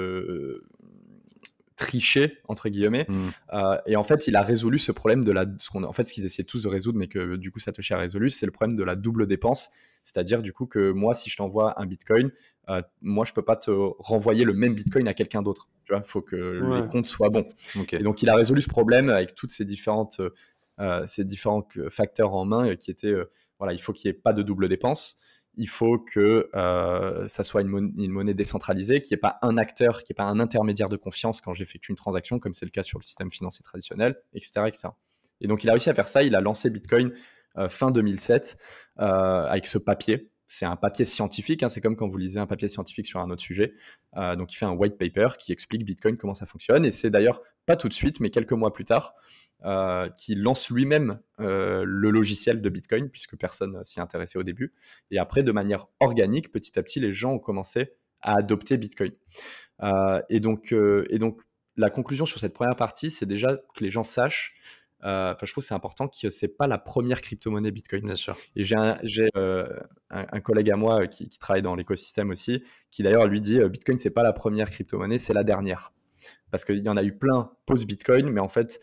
tricher 1.76 2.38
entre 2.48 2.70
guillemets. 2.70 3.06
Mmh. 3.08 3.58
et 3.86 3.96
en 3.96 4.04
fait, 4.04 4.26
il 4.26 4.36
a 4.36 4.42
résolu 4.42 4.78
ce 4.78 4.90
problème 4.90 5.22
de 5.22 5.32
la, 5.32 5.44
ce 5.58 5.68
qu'on, 5.68 5.84
en 5.84 5.92
fait, 5.92 6.08
ce 6.08 6.14
qu'ils 6.14 6.24
essayaient 6.24 6.46
tous 6.46 6.62
de 6.62 6.68
résoudre, 6.68 6.98
mais 6.98 7.08
que 7.08 7.36
du 7.36 7.52
coup 7.52 7.58
Satoshi 7.58 7.92
a 7.92 7.98
résolu, 7.98 8.30
c'est 8.30 8.46
le 8.46 8.52
problème 8.52 8.76
de 8.76 8.82
la 8.82 8.96
double 8.96 9.26
dépense. 9.26 9.70
C'est-à-dire 10.02 10.42
du 10.42 10.52
coup 10.52 10.66
que 10.66 10.90
moi, 10.90 11.14
si 11.14 11.30
je 11.30 11.36
t'envoie 11.36 11.80
un 11.80 11.86
Bitcoin, 11.86 12.30
euh, 12.68 12.82
moi, 13.00 13.24
je 13.24 13.32
peux 13.32 13.42
pas 13.42 13.56
te 13.56 13.70
renvoyer 13.70 14.44
le 14.44 14.54
même 14.54 14.74
Bitcoin 14.74 15.08
à 15.08 15.14
quelqu'un 15.14 15.42
d'autre. 15.42 15.68
Tu 15.84 15.92
vois, 15.92 16.02
il 16.04 16.08
faut 16.08 16.22
que 16.22 16.36
les 16.36 16.88
comptes 16.88 17.06
soient 17.06 17.30
bons. 17.30 17.46
Et 17.92 18.02
donc, 18.02 18.22
il 18.22 18.28
a 18.28 18.36
résolu 18.36 18.62
ce 18.62 18.68
problème 18.68 19.08
avec 19.10 19.34
toutes 19.34 19.50
ces 19.50 19.64
différentes, 19.64 20.20
euh, 20.80 21.06
ces 21.06 21.24
différents 21.24 21.66
facteurs 21.90 22.34
en 22.34 22.44
main 22.44 22.76
qui 22.76 22.90
étaient, 22.90 23.08
euh, 23.08 23.30
voilà, 23.58 23.72
il 23.72 23.80
faut 23.80 23.92
qu'il 23.92 24.10
n'y 24.10 24.16
ait 24.16 24.20
pas 24.20 24.32
de 24.32 24.42
double 24.42 24.68
dépense. 24.68 25.18
Il 25.56 25.68
faut 25.68 25.98
que 25.98 26.48
ça 27.28 27.42
soit 27.42 27.60
une, 27.60 27.92
une 27.98 28.10
monnaie 28.10 28.32
décentralisée, 28.32 29.02
qu'il 29.02 29.14
n'y 29.14 29.18
ait 29.18 29.20
pas 29.20 29.38
un 29.42 29.58
acteur, 29.58 30.02
qu'il 30.02 30.14
n'y 30.14 30.14
ait 30.14 30.24
pas 30.24 30.30
un 30.30 30.40
intermédiaire 30.40 30.88
de 30.88 30.96
confiance 30.96 31.42
quand 31.42 31.52
j'effectue 31.52 31.90
une 31.90 31.96
transaction, 31.96 32.38
comme 32.38 32.54
c'est 32.54 32.64
le 32.64 32.70
cas 32.70 32.82
sur 32.82 32.98
le 32.98 33.04
système 33.04 33.30
financier 33.30 33.62
traditionnel, 33.62 34.16
etc., 34.34 34.62
etc. 34.66 34.88
Et 35.42 35.48
donc, 35.48 35.62
il 35.64 35.68
a 35.68 35.72
réussi 35.72 35.90
à 35.90 35.94
faire 35.94 36.08
ça. 36.08 36.22
Il 36.22 36.34
a 36.34 36.40
lancé 36.40 36.70
Bitcoin 36.70 37.08
euh, 37.08 37.16
fin 37.68 37.90
2007 37.90 38.56
euh, 39.00 39.46
avec 39.46 39.66
ce 39.66 39.78
papier. 39.78 40.30
c'est 40.46 40.66
un 40.66 40.76
papier 40.76 41.06
scientifique, 41.06 41.62
hein, 41.62 41.70
c'est 41.70 41.80
comme 41.80 41.96
quand 41.96 42.06
vous 42.06 42.18
lisez 42.18 42.38
un 42.38 42.46
papier 42.46 42.68
scientifique 42.68 43.06
sur 43.06 43.20
un 43.20 43.30
autre 43.30 43.40
sujet. 43.40 43.72
Euh, 44.18 44.36
donc 44.36 44.52
il 44.52 44.56
fait 44.56 44.66
un 44.66 44.72
white 44.72 44.98
paper 44.98 45.28
qui 45.38 45.50
explique 45.50 45.82
Bitcoin, 45.86 46.18
comment 46.18 46.34
ça 46.34 46.44
fonctionne. 46.44 46.84
Et 46.84 46.90
c'est 46.90 47.08
d'ailleurs 47.08 47.40
pas 47.64 47.74
tout 47.74 47.88
de 47.88 47.94
suite, 47.94 48.20
mais 48.20 48.28
quelques 48.28 48.52
mois 48.52 48.70
plus 48.70 48.84
tard, 48.84 49.14
euh, 49.64 50.10
qui 50.10 50.34
lance 50.34 50.68
lui-même 50.68 51.20
euh, 51.40 51.84
le 51.86 52.10
logiciel 52.10 52.60
de 52.60 52.68
Bitcoin, 52.68 53.08
puisque 53.08 53.34
personne 53.38 53.82
s'y 53.82 53.98
intéressait 53.98 54.38
au 54.38 54.42
début. 54.42 54.74
Et 55.10 55.18
après, 55.18 55.42
de 55.42 55.52
manière 55.52 55.86
organique, 56.00 56.52
petit 56.52 56.78
à 56.78 56.82
petit, 56.82 57.00
les 57.00 57.14
gens 57.14 57.32
ont 57.32 57.38
commencé 57.38 57.92
à 58.20 58.36
adopter 58.36 58.76
Bitcoin. 58.76 59.12
et, 60.28 60.40
donc, 60.40 60.72
et 60.72 61.18
donc, 61.18 61.40
la 61.76 61.88
conclusion 61.88 62.26
sur 62.26 62.38
cette 62.40 62.52
première 62.52 62.76
partie, 62.76 63.10
c'est 63.10 63.26
déjà 63.26 63.56
que 63.56 63.82
les 63.82 63.90
gens 63.90 64.02
sachent 64.02 64.54
euh, 64.54 64.81
enfin, 65.02 65.46
je 65.46 65.52
trouve 65.52 65.62
que 65.62 65.68
c'est 65.68 65.74
important 65.74 66.08
que 66.08 66.30
c'est 66.30 66.48
pas 66.48 66.66
la 66.66 66.78
première 66.78 67.20
crypto-monnaie 67.20 67.70
Bitcoin. 67.70 68.04
Bien 68.04 68.14
sûr. 68.14 68.36
Et 68.56 68.64
j'ai 68.64 68.76
un, 68.76 68.98
euh, 69.36 69.68
un, 70.10 70.26
un, 70.30 70.40
collègue 70.40 70.70
à 70.70 70.76
moi 70.76 71.06
qui, 71.06 71.28
qui 71.28 71.38
travaille 71.38 71.62
dans 71.62 71.74
l'écosystème 71.74 72.30
aussi, 72.30 72.62
qui 72.90 73.02
d'ailleurs 73.02 73.26
lui 73.26 73.40
dit 73.40 73.60
euh, 73.60 73.68
Bitcoin 73.68 73.98
c'est 73.98 74.10
pas 74.10 74.22
la 74.22 74.32
première 74.32 74.70
crypto-monnaie, 74.70 75.18
c'est 75.18 75.34
la 75.34 75.44
dernière. 75.44 75.92
Parce 76.50 76.64
qu'il 76.64 76.78
y 76.78 76.88
en 76.88 76.96
a 76.96 77.02
eu 77.02 77.16
plein 77.16 77.50
post-Bitcoin, 77.66 78.28
mais 78.30 78.40
en 78.40 78.48
fait, 78.48 78.78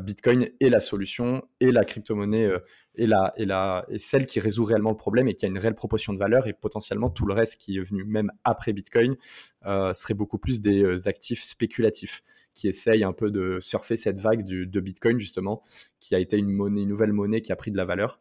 Bitcoin 0.00 0.48
est 0.60 0.68
la 0.70 0.80
solution 0.80 1.42
et 1.60 1.72
la 1.72 1.84
crypto-monnaie 1.84 2.50
est, 2.96 3.06
la, 3.06 3.34
est, 3.36 3.44
la, 3.44 3.84
est 3.88 3.98
celle 3.98 4.24
qui 4.24 4.40
résout 4.40 4.64
réellement 4.64 4.90
le 4.90 4.96
problème 4.96 5.28
et 5.28 5.34
qui 5.34 5.44
a 5.44 5.48
une 5.48 5.58
réelle 5.58 5.74
proportion 5.74 6.14
de 6.14 6.18
valeur. 6.18 6.46
Et 6.46 6.54
potentiellement, 6.54 7.10
tout 7.10 7.26
le 7.26 7.34
reste 7.34 7.60
qui 7.60 7.76
est 7.76 7.82
venu 7.82 8.04
même 8.04 8.32
après 8.44 8.72
Bitcoin 8.72 9.16
serait 9.62 10.14
beaucoup 10.14 10.38
plus 10.38 10.62
des 10.62 11.06
actifs 11.06 11.42
spéculatifs 11.42 12.22
qui 12.54 12.68
essaye 12.68 13.04
un 13.04 13.12
peu 13.12 13.30
de 13.30 13.58
surfer 13.60 13.96
cette 13.96 14.18
vague 14.18 14.44
de 14.44 14.80
Bitcoin, 14.80 15.18
justement, 15.18 15.62
qui 15.98 16.14
a 16.14 16.18
été 16.18 16.36
une, 16.36 16.56
nouvelle 16.56 17.12
monnaie 17.12 17.40
qui 17.40 17.52
a 17.52 17.56
pris 17.56 17.70
de 17.70 17.76
la 17.76 17.84
valeur. 17.84 18.20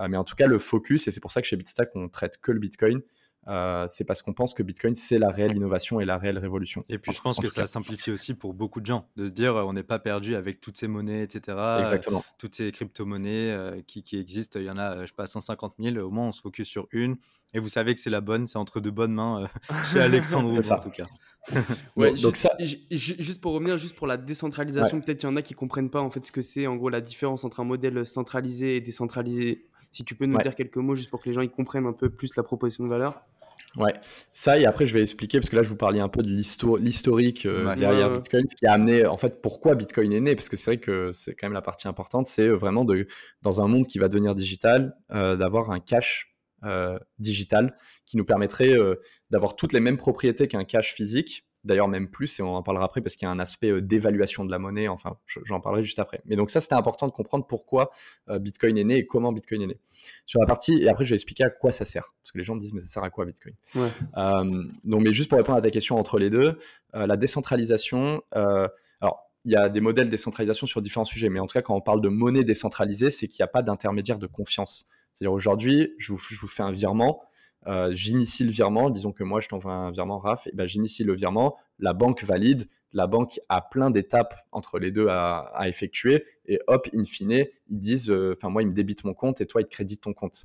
Euh, 0.00 0.08
mais 0.08 0.16
en 0.16 0.24
tout 0.24 0.36
cas, 0.36 0.46
le 0.46 0.58
focus, 0.58 1.08
et 1.08 1.10
c'est 1.10 1.20
pour 1.20 1.32
ça 1.32 1.40
que 1.40 1.46
chez 1.46 1.56
Bitstack, 1.56 1.90
on 1.94 2.08
traite 2.08 2.38
que 2.40 2.52
le 2.52 2.60
Bitcoin, 2.60 3.02
euh, 3.48 3.86
c'est 3.88 4.04
parce 4.04 4.20
qu'on 4.20 4.34
pense 4.34 4.52
que 4.52 4.62
Bitcoin, 4.62 4.94
c'est 4.94 5.18
la 5.18 5.30
réelle 5.30 5.56
innovation 5.56 6.00
et 6.00 6.04
la 6.04 6.18
réelle 6.18 6.38
révolution. 6.38 6.84
Et 6.88 6.98
puis, 6.98 7.12
je 7.12 7.20
pense 7.20 7.38
que 7.38 7.48
ça 7.48 7.66
simplifie 7.66 8.10
aussi 8.10 8.34
pour 8.34 8.52
beaucoup 8.52 8.80
de 8.80 8.86
gens 8.86 9.08
de 9.16 9.26
se 9.26 9.30
dire 9.30 9.54
on 9.54 9.72
n'est 9.72 9.82
pas 9.82 9.98
perdu 9.98 10.36
avec 10.36 10.60
toutes 10.60 10.76
ces 10.76 10.88
monnaies, 10.88 11.22
etc. 11.22 11.56
Exactement. 11.80 12.24
toutes 12.38 12.54
ces 12.54 12.70
crypto-monnaies 12.72 13.50
euh, 13.50 13.80
qui, 13.86 14.02
qui, 14.02 14.18
existent. 14.18 14.58
Il 14.60 14.66
y 14.66 14.70
en 14.70 14.78
a, 14.78 15.02
je 15.02 15.06
sais 15.06 15.14
pas, 15.16 15.26
150 15.26 15.74
000. 15.78 15.96
Au 15.96 16.10
moins, 16.10 16.28
on 16.28 16.32
se 16.32 16.42
focus 16.42 16.68
sur 16.68 16.88
une. 16.92 17.16
Et 17.54 17.60
vous 17.60 17.70
savez 17.70 17.94
que 17.94 18.00
c'est 18.00 18.10
la 18.10 18.20
bonne, 18.20 18.46
c'est 18.46 18.58
entre 18.58 18.78
de 18.80 18.90
bonnes 18.90 19.14
mains 19.14 19.44
euh, 19.44 19.74
chez 19.90 20.00
Alexandre 20.00 20.52
en 20.52 20.80
tout 20.80 20.90
cas. 20.90 21.06
ouais, 21.96 22.12
donc, 22.12 22.36
ça... 22.36 22.50
juste 22.60 23.40
pour 23.40 23.52
revenir, 23.52 23.78
juste 23.78 23.96
pour 23.96 24.06
la 24.06 24.18
décentralisation, 24.18 25.00
peut-être 25.00 25.22
il 25.22 25.26
y 25.26 25.28
en 25.30 25.36
a 25.36 25.40
qui 25.40 25.54
comprennent 25.54 25.88
pas 25.88 26.02
en 26.02 26.10
fait 26.10 26.24
ce 26.26 26.32
que 26.32 26.42
c'est, 26.42 26.66
en 26.66 26.76
gros 26.76 26.90
la 26.90 27.00
différence 27.00 27.44
entre 27.44 27.60
un 27.60 27.64
modèle 27.64 28.04
centralisé 28.04 28.76
et 28.76 28.80
décentralisé. 28.82 29.66
Si 29.90 30.04
tu 30.04 30.14
peux 30.14 30.26
nous 30.26 30.36
dire 30.36 30.54
quelques 30.54 30.76
mots 30.76 30.94
juste 30.94 31.08
pour 31.08 31.22
que 31.22 31.30
les 31.30 31.32
gens 31.32 31.40
y 31.40 31.48
comprennent 31.48 31.86
un 31.86 31.94
peu 31.94 32.10
plus 32.10 32.36
la 32.36 32.42
proposition 32.42 32.84
de 32.84 32.90
valeur. 32.90 33.24
Ouais, 33.76 33.92
ça 34.32 34.58
et 34.58 34.64
après 34.64 34.86
je 34.86 34.94
vais 34.94 35.02
expliquer 35.02 35.40
parce 35.40 35.50
que 35.50 35.56
là 35.56 35.62
je 35.62 35.68
vous 35.68 35.76
parlais 35.76 36.00
un 36.00 36.08
peu 36.08 36.22
de 36.22 36.28
l'historique 36.28 37.46
euh, 37.46 37.76
derrière 37.76 38.10
Bitcoin, 38.10 38.44
ce 38.48 38.56
qui 38.56 38.66
a 38.66 38.72
amené 38.72 39.06
en 39.06 39.18
fait 39.18 39.42
pourquoi 39.42 39.74
Bitcoin 39.74 40.12
est 40.12 40.20
né, 40.20 40.34
parce 40.34 40.48
que 40.48 40.56
c'est 40.56 40.70
vrai 40.72 40.78
que 40.78 41.12
c'est 41.12 41.34
quand 41.34 41.46
même 41.46 41.54
la 41.54 41.62
partie 41.62 41.86
importante, 41.86 42.26
c'est 42.26 42.48
vraiment 42.48 42.84
de 42.84 43.06
dans 43.42 43.60
un 43.60 43.68
monde 43.68 43.86
qui 43.86 43.98
va 43.98 44.08
devenir 44.08 44.34
digital, 44.34 44.96
euh, 45.10 45.36
d'avoir 45.36 45.70
un 45.70 45.80
cash 45.80 46.34
euh, 46.64 46.98
digital 47.20 47.76
qui 48.04 48.16
nous 48.16 48.24
permettrait 48.24 48.72
euh, 48.72 48.96
d'avoir 49.30 49.54
toutes 49.54 49.72
les 49.72 49.78
mêmes 49.78 49.96
propriétés 49.96 50.48
qu'un 50.48 50.64
cash 50.64 50.92
physique, 50.92 51.46
d'ailleurs 51.68 51.86
même 51.86 52.08
plus, 52.08 52.40
et 52.40 52.42
on 52.42 52.56
en 52.56 52.62
parlera 52.64 52.84
après 52.84 53.00
parce 53.00 53.14
qu'il 53.14 53.26
y 53.26 53.28
a 53.28 53.32
un 53.32 53.38
aspect 53.38 53.70
euh, 53.70 53.80
d'évaluation 53.80 54.44
de 54.44 54.50
la 54.50 54.58
monnaie, 54.58 54.88
enfin 54.88 55.16
j'en 55.44 55.60
parlerai 55.60 55.84
juste 55.84 56.00
après. 56.00 56.20
Mais 56.24 56.34
donc 56.34 56.50
ça 56.50 56.60
c'était 56.60 56.74
important 56.74 57.06
de 57.06 57.12
comprendre 57.12 57.46
pourquoi 57.46 57.90
Bitcoin 58.28 58.76
est 58.76 58.84
né 58.84 58.96
et 58.96 59.06
comment 59.06 59.32
Bitcoin 59.32 59.62
est 59.62 59.66
né. 59.68 59.78
Sur 60.26 60.40
la 60.40 60.46
partie, 60.46 60.82
et 60.82 60.88
après 60.88 61.04
je 61.04 61.10
vais 61.10 61.16
expliquer 61.16 61.44
à 61.44 61.50
quoi 61.50 61.70
ça 61.70 61.84
sert, 61.84 62.14
parce 62.22 62.32
que 62.32 62.38
les 62.38 62.44
gens 62.44 62.56
me 62.56 62.60
disent 62.60 62.72
mais 62.74 62.80
ça 62.80 62.86
sert 62.86 63.04
à 63.04 63.10
quoi 63.10 63.24
Bitcoin? 63.24 63.54
Donc 64.84 65.02
mais 65.02 65.12
juste 65.12 65.28
pour 65.28 65.38
répondre 65.38 65.58
à 65.58 65.62
ta 65.62 65.70
question 65.70 65.96
entre 65.96 66.18
les 66.18 66.30
deux, 66.30 66.58
la 66.94 67.16
décentralisation, 67.16 68.22
alors 68.32 69.30
il 69.44 69.52
y 69.52 69.56
a 69.56 69.68
des 69.68 69.80
modèles 69.80 70.06
de 70.06 70.10
décentralisation 70.10 70.66
sur 70.66 70.80
différents 70.80 71.04
sujets, 71.04 71.28
mais 71.28 71.40
en 71.40 71.46
tout 71.46 71.54
cas 71.54 71.62
quand 71.62 71.74
on 71.74 71.80
parle 71.80 72.00
de 72.00 72.08
monnaie 72.08 72.44
décentralisée, 72.44 73.10
c'est 73.10 73.28
qu'il 73.28 73.42
n'y 73.42 73.44
a 73.44 73.48
pas 73.48 73.62
d'intermédiaire 73.62 74.18
de 74.18 74.26
confiance. 74.26 74.86
C'est-à-dire 75.18 75.32
aujourd'hui, 75.32 75.94
je 75.98 76.12
vous, 76.12 76.18
fais 76.18 76.62
un 76.62 76.70
virement, 76.70 77.22
euh, 77.66 77.90
j'initie 77.92 78.44
le 78.44 78.50
virement, 78.50 78.90
disons 78.90 79.12
que 79.12 79.24
moi 79.24 79.40
je 79.40 79.48
t'envoie 79.48 79.72
un 79.72 79.90
virement 79.90 80.18
RAF, 80.18 80.46
et 80.46 80.52
ben 80.54 80.66
j'initie 80.66 81.04
le 81.04 81.14
virement, 81.14 81.56
la 81.78 81.92
banque 81.92 82.24
valide, 82.24 82.66
la 82.92 83.06
banque 83.06 83.40
a 83.48 83.60
plein 83.60 83.90
d'étapes 83.90 84.34
entre 84.52 84.78
les 84.78 84.90
deux 84.90 85.08
à, 85.08 85.64
effectuer, 85.66 86.24
et 86.46 86.60
hop, 86.66 86.88
in 86.94 87.04
fine, 87.04 87.44
ils 87.68 87.78
disent, 87.78 88.10
euh, 88.10 88.34
enfin 88.36 88.48
moi 88.48 88.62
ils 88.62 88.68
me 88.68 88.72
débitent 88.72 89.04
mon 89.04 89.14
compte 89.14 89.40
et 89.40 89.46
toi 89.46 89.60
ils 89.60 89.66
te 89.66 89.70
créditent 89.70 90.02
ton 90.02 90.14
compte. 90.14 90.44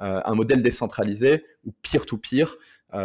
Euh, 0.00 0.20
un 0.24 0.34
modèle 0.34 0.62
décentralisé 0.62 1.44
ou 1.64 1.72
to 2.06 2.16
pire, 2.16 2.56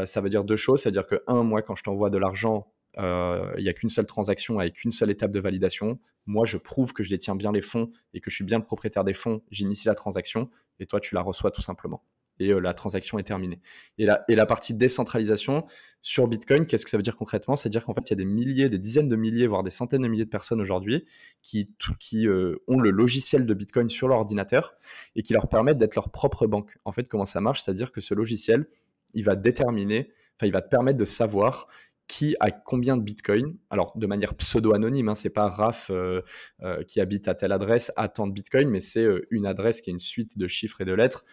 ça 0.06 0.22
veut 0.22 0.30
dire 0.30 0.43
deux 0.43 0.56
choses, 0.56 0.82
c'est-à-dire 0.82 1.08
que 1.08 1.24
un, 1.26 1.41
moi 1.41 1.63
quand 1.63 1.76
je 1.76 1.82
t'envoie 1.84 2.12
de 2.12 2.17
l'argent 2.19 2.67
il 2.98 3.63
n'y 3.63 3.69
a 3.69 3.74
qu'une 3.74 3.89
seule 3.89 4.06
transaction 4.06 4.60
avec 4.60 4.84
une 4.84 4.91
seule 4.91 5.10
étape 5.10 5.32
de 5.32 5.39
validation. 5.39 6.00
Moi, 6.26 6.45
je 6.45 6.58
prouve 6.58 6.91
que 6.91 7.02
je 7.02 7.10
détiens 7.10 7.36
bien 7.36 7.52
les 7.52 7.62
fonds 7.62 7.91
et 8.13 8.19
que 8.19 8.30
je 8.30 8.36
suis 8.36 8.43
bien 8.43 8.58
le 8.58 8.65
propriétaire 8.65 9.04
des 9.04 9.13
fonds. 9.13 9.41
J'initie 9.52 9.88
la 9.88 9.95
transaction 9.95 10.50
et 10.80 10.86
toi, 10.86 11.00
tu 11.00 11.15
la 11.15 11.22
reçois 11.22 11.50
tout 11.50 11.62
simplement. 11.62 12.04
Et 12.39 12.52
euh, 12.52 12.60
la 12.60 12.73
transaction 12.73 13.19
est 13.19 13.23
terminée. 13.23 13.60
Et 13.97 14.06
la, 14.06 14.23
et 14.28 14.36
la 14.36 14.45
partie 14.45 14.73
décentralisation 14.73 15.65
sur 16.02 16.28
Bitcoin, 16.28 16.65
qu'est-ce 16.65 16.86
que 16.86 16.89
ça 16.89 16.97
veut 16.97 17.04
dire 17.04 17.15
concrètement? 17.15 17.56
C'est-à-dire 17.56 17.84
qu'en 17.84 17.93
fait, 17.93 18.02
il 18.08 18.12
y 18.12 18.13
a 18.13 18.15
des 18.15 18.25
milliers, 18.25 18.69
des 18.69 18.80
dizaines 18.80 19.10
de 19.10 19.15
milliers, 19.15 19.47
voire 19.47 19.63
des 19.63 19.69
centaines 19.69 20.02
de 20.02 20.08
milliers 20.08 20.25
de 20.25 20.30
personnes 20.30 20.62
aujourd'hui 20.62 21.06
qui, 21.41 21.69
qui 21.99 22.28
euh, 22.28 22.56
ont 22.67 22.80
le 22.80 22.89
logiciel 22.89 23.45
de 23.45 23.54
Bitcoin 23.54 23.89
sur 23.89 24.08
leur 24.08 24.19
ordinateur 24.19 24.75
et 25.15 25.23
qui 25.23 25.34
leur 25.34 25.49
permettent 25.49 25.78
d'être 25.78 25.95
leur 25.95 26.10
propre 26.10 26.47
banque. 26.47 26.78
En 26.86 26.91
fait, 26.91 27.10
comment 27.10 27.25
ça 27.25 27.41
marche? 27.41 27.62
C'est-à-dire 27.62 27.91
que 27.91 28.02
ce 28.02 28.13
logiciel, 28.13 28.67
il 29.13 29.23
va 29.23 29.36
déterminer, 29.36 30.12
enfin, 30.38 30.47
il 30.47 30.54
va 30.54 30.62
te 30.62 30.69
permettre 30.69 30.97
de 30.97 31.06
savoir 31.06 31.67
qui 32.10 32.36
a 32.39 32.50
combien 32.50 32.98
de 32.98 33.04
bitcoin. 33.04 33.56
Alors, 33.69 33.95
de 33.95 34.08
manière 34.08 34.34
pseudo-anonyme, 34.34 35.10
hein, 35.10 35.15
c'est 35.15 35.30
pas 35.30 35.48
Raph 35.48 35.91
euh, 35.91 36.22
euh, 36.63 36.84
qui 36.84 37.00
habite 37.00 37.28
à 37.28 37.36
telle 37.36 37.52
adresse, 37.52 37.91
à 37.95 38.10
tant 38.10 38.26
de 38.26 38.34
bitcoin, 38.34 38.67
mais 38.67 38.80
c'est 38.80 39.04
euh, 39.04 39.28
une 39.30 39.45
adresse 39.45 39.80
qui 39.80 39.91
est 39.91 39.93
une 39.93 40.00
suite 40.00 40.36
de 40.36 40.48
chiffres 40.48 40.82
et 40.82 40.86
de 40.86 40.93
lettres 40.93 41.24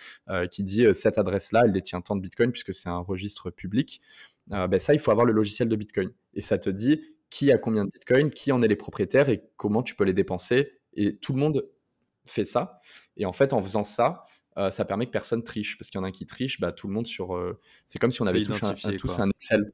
qui 0.50 0.64
dit 0.64 0.84
cette 0.92 1.16
adresse-là, 1.16 1.62
elle 1.64 1.72
détient 1.72 2.02
tant 2.02 2.14
de 2.14 2.20
bitcoin 2.20 2.52
puisque 2.52 2.74
c'est 2.74 2.90
un 2.90 2.98
registre 2.98 3.50
public. 3.50 4.02
ben 4.48 4.78
ça, 4.78 4.92
il 4.92 5.00
faut 5.00 5.10
avoir 5.10 5.24
le 5.24 5.32
logiciel 5.32 5.68
de 5.68 5.76
bitcoin. 5.76 6.10
Et 6.34 6.42
ça 6.42 6.58
te 6.58 6.68
dit 6.68 7.00
qui 7.30 7.50
a 7.50 7.58
combien 7.58 7.86
de 7.86 7.90
bitcoin, 7.90 8.30
qui 8.30 8.52
en 8.52 8.60
est 8.60 8.68
les 8.68 8.76
propriétaires 8.76 9.30
et 9.30 9.42
comment 9.56 9.82
tu 9.82 9.94
peux 9.94 10.04
les 10.04 10.12
dépenser. 10.12 10.72
Et 10.92 11.16
tout 11.16 11.32
le 11.32 11.38
monde 11.38 11.66
fait 12.26 12.44
ça. 12.44 12.80
Et 13.16 13.24
en 13.24 13.32
fait, 13.32 13.54
en 13.54 13.62
faisant 13.62 13.84
ça, 13.84 14.24
ça 14.70 14.84
permet 14.84 15.06
que 15.06 15.12
personne 15.12 15.42
triche. 15.42 15.78
Parce 15.78 15.88
qu'il 15.88 15.98
y 15.98 16.02
en 16.02 16.04
a 16.04 16.08
un 16.08 16.12
qui 16.12 16.26
triche, 16.26 16.60
bah, 16.60 16.72
tout 16.72 16.86
le 16.86 16.92
monde 16.92 17.06
sur. 17.06 17.56
c'est 17.86 17.98
comme 17.98 18.10
si 18.10 18.20
on 18.20 18.26
avait 18.26 18.44
tous 18.44 18.60
tous 18.98 19.20
un 19.20 19.30
Excel 19.30 19.72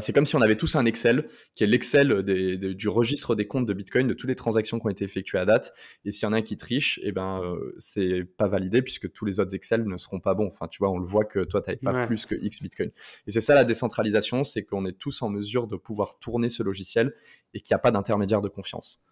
c'est 0.00 0.12
comme 0.12 0.26
si 0.26 0.36
on 0.36 0.40
avait 0.40 0.56
tous 0.56 0.76
un 0.76 0.84
Excel, 0.84 1.28
qui 1.54 1.64
est 1.64 1.66
l'Excel 1.66 2.22
du 2.22 2.88
registre 2.88 3.34
des 3.34 3.46
comptes 3.46 3.66
de 3.66 3.72
Bitcoin, 3.72 4.06
de 4.06 4.14
toutes 4.14 4.28
les 4.28 4.34
transactions 4.34 4.78
qui 4.78 4.86
ont 4.86 4.90
été 4.90 5.04
effectuées 5.04 5.38
à 5.38 5.44
date. 5.44 5.72
Et 6.04 6.12
s'il 6.12 6.26
y 6.26 6.28
en 6.28 6.32
a 6.32 6.36
un 6.36 6.42
qui 6.42 6.56
triche, 6.56 7.00
eh 7.02 7.12
ben, 7.12 7.42
euh, 7.42 7.74
c'est 7.78 8.24
pas 8.24 8.48
validé 8.48 8.82
puisque 8.82 9.10
tous 9.12 9.24
les 9.24 9.40
autres 9.40 9.54
Excel 9.54 9.84
ne 9.84 9.96
seront 9.96 10.20
pas 10.20 10.34
bons. 10.34 10.46
Enfin, 10.46 10.68
tu 10.68 10.78
vois, 10.78 10.90
on 10.90 10.98
le 10.98 11.06
voit 11.06 11.24
que 11.24 11.40
toi, 11.40 11.60
tu 11.60 11.70
n'avais 11.70 11.80
pas 11.80 12.06
plus 12.06 12.26
que 12.26 12.34
X 12.34 12.62
Bitcoin. 12.62 12.90
Et 13.26 13.32
c'est 13.32 13.40
ça 13.40 13.54
la 13.54 13.64
décentralisation, 13.64 14.44
c'est 14.44 14.64
qu'on 14.64 14.86
est 14.86 14.98
tous 14.98 15.22
en 15.22 15.28
mesure 15.28 15.66
de 15.66 15.76
pouvoir 15.76 16.18
tourner 16.18 16.48
ce 16.48 16.62
logiciel 16.62 17.14
et 17.54 17.60
qu'il 17.60 17.74
n'y 17.74 17.76
a 17.76 17.80
pas 17.80 17.90
d'intermédiaire 17.90 18.40
de 18.40 18.48
confiance. 18.48 19.02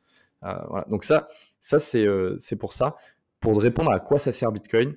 Euh, 0.44 0.54
Donc 0.88 1.04
ça, 1.04 1.28
ça 1.60 1.76
euh, 1.96 2.34
c'est 2.38 2.56
pour 2.56 2.72
ça. 2.72 2.96
Pour 3.40 3.60
répondre 3.60 3.90
à 3.90 4.00
quoi 4.00 4.18
ça 4.18 4.32
sert 4.32 4.52
Bitcoin, 4.52 4.94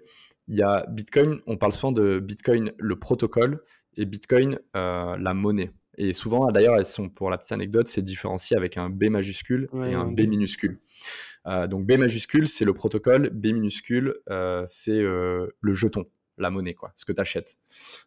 il 0.48 0.58
y 0.58 0.62
a 0.62 0.86
Bitcoin, 0.90 1.42
on 1.48 1.58
parle 1.58 1.74
souvent 1.74 1.94
de 1.94 2.20
Bitcoin 2.20 2.74
le 2.78 3.00
protocole 3.00 3.62
et 3.98 4.06
Bitcoin 4.06 4.60
euh, 4.76 5.18
la 5.18 5.34
monnaie. 5.34 5.72
Et 5.98 6.14
souvent, 6.14 6.52
d'ailleurs, 6.52 6.76
elles 6.76 6.86
sont, 6.86 7.10
pour 7.10 7.30
la 7.30 7.38
petite 7.38 7.52
anecdote, 7.52 7.88
c'est 7.88 8.02
différencié 8.02 8.58
avec 8.58 8.78
un 8.78 8.90
B 8.90 9.06
majuscule 9.06 9.70
et 9.86 9.94
un 9.94 10.06
B 10.06 10.22
minuscule. 10.22 10.80
Euh, 11.46 11.68
donc 11.68 11.86
B 11.86 11.94
majuscule, 11.94 12.48
c'est 12.48 12.66
le 12.66 12.74
protocole, 12.74 13.30
B 13.30 13.48
minuscule, 13.48 14.16
euh, 14.30 14.64
c'est 14.66 15.02
le 15.02 15.74
jeton, 15.74 16.06
la 16.40 16.50
monnaie, 16.50 16.74
quoi, 16.74 16.92
ce 16.96 17.06
que 17.06 17.12
tu 17.12 17.22
achètes. 17.22 17.60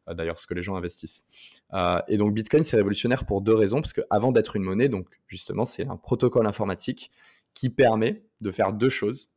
d'ailleurs, 0.09 0.38
ce 0.38 0.49
que 0.49 0.55
les 0.55 0.62
gens 0.62 0.75
investissent. 0.75 1.27
et 2.09 2.16
donc 2.16 2.35
Bitcoin, 2.35 2.64
c'est 2.64 2.77
révolutionnaire 2.77 3.25
pour 3.25 3.40
deux 3.40 3.55
raisons, 3.55 3.81
parce 3.81 3.92
qu'avant 3.92 4.33
d'être 4.33 4.57
une 4.57 4.64
monnaie, 4.64 4.88
donc 4.88 5.07
justement, 5.29 5.64
c'est 5.64 5.87
un 5.87 5.96
protocole 5.96 6.49
informatique 6.49 7.12
qui 7.55 7.70
permet 7.70 8.25
de 8.40 8.51
faire 8.51 8.72
deux 8.72 8.88
choses 8.88 9.29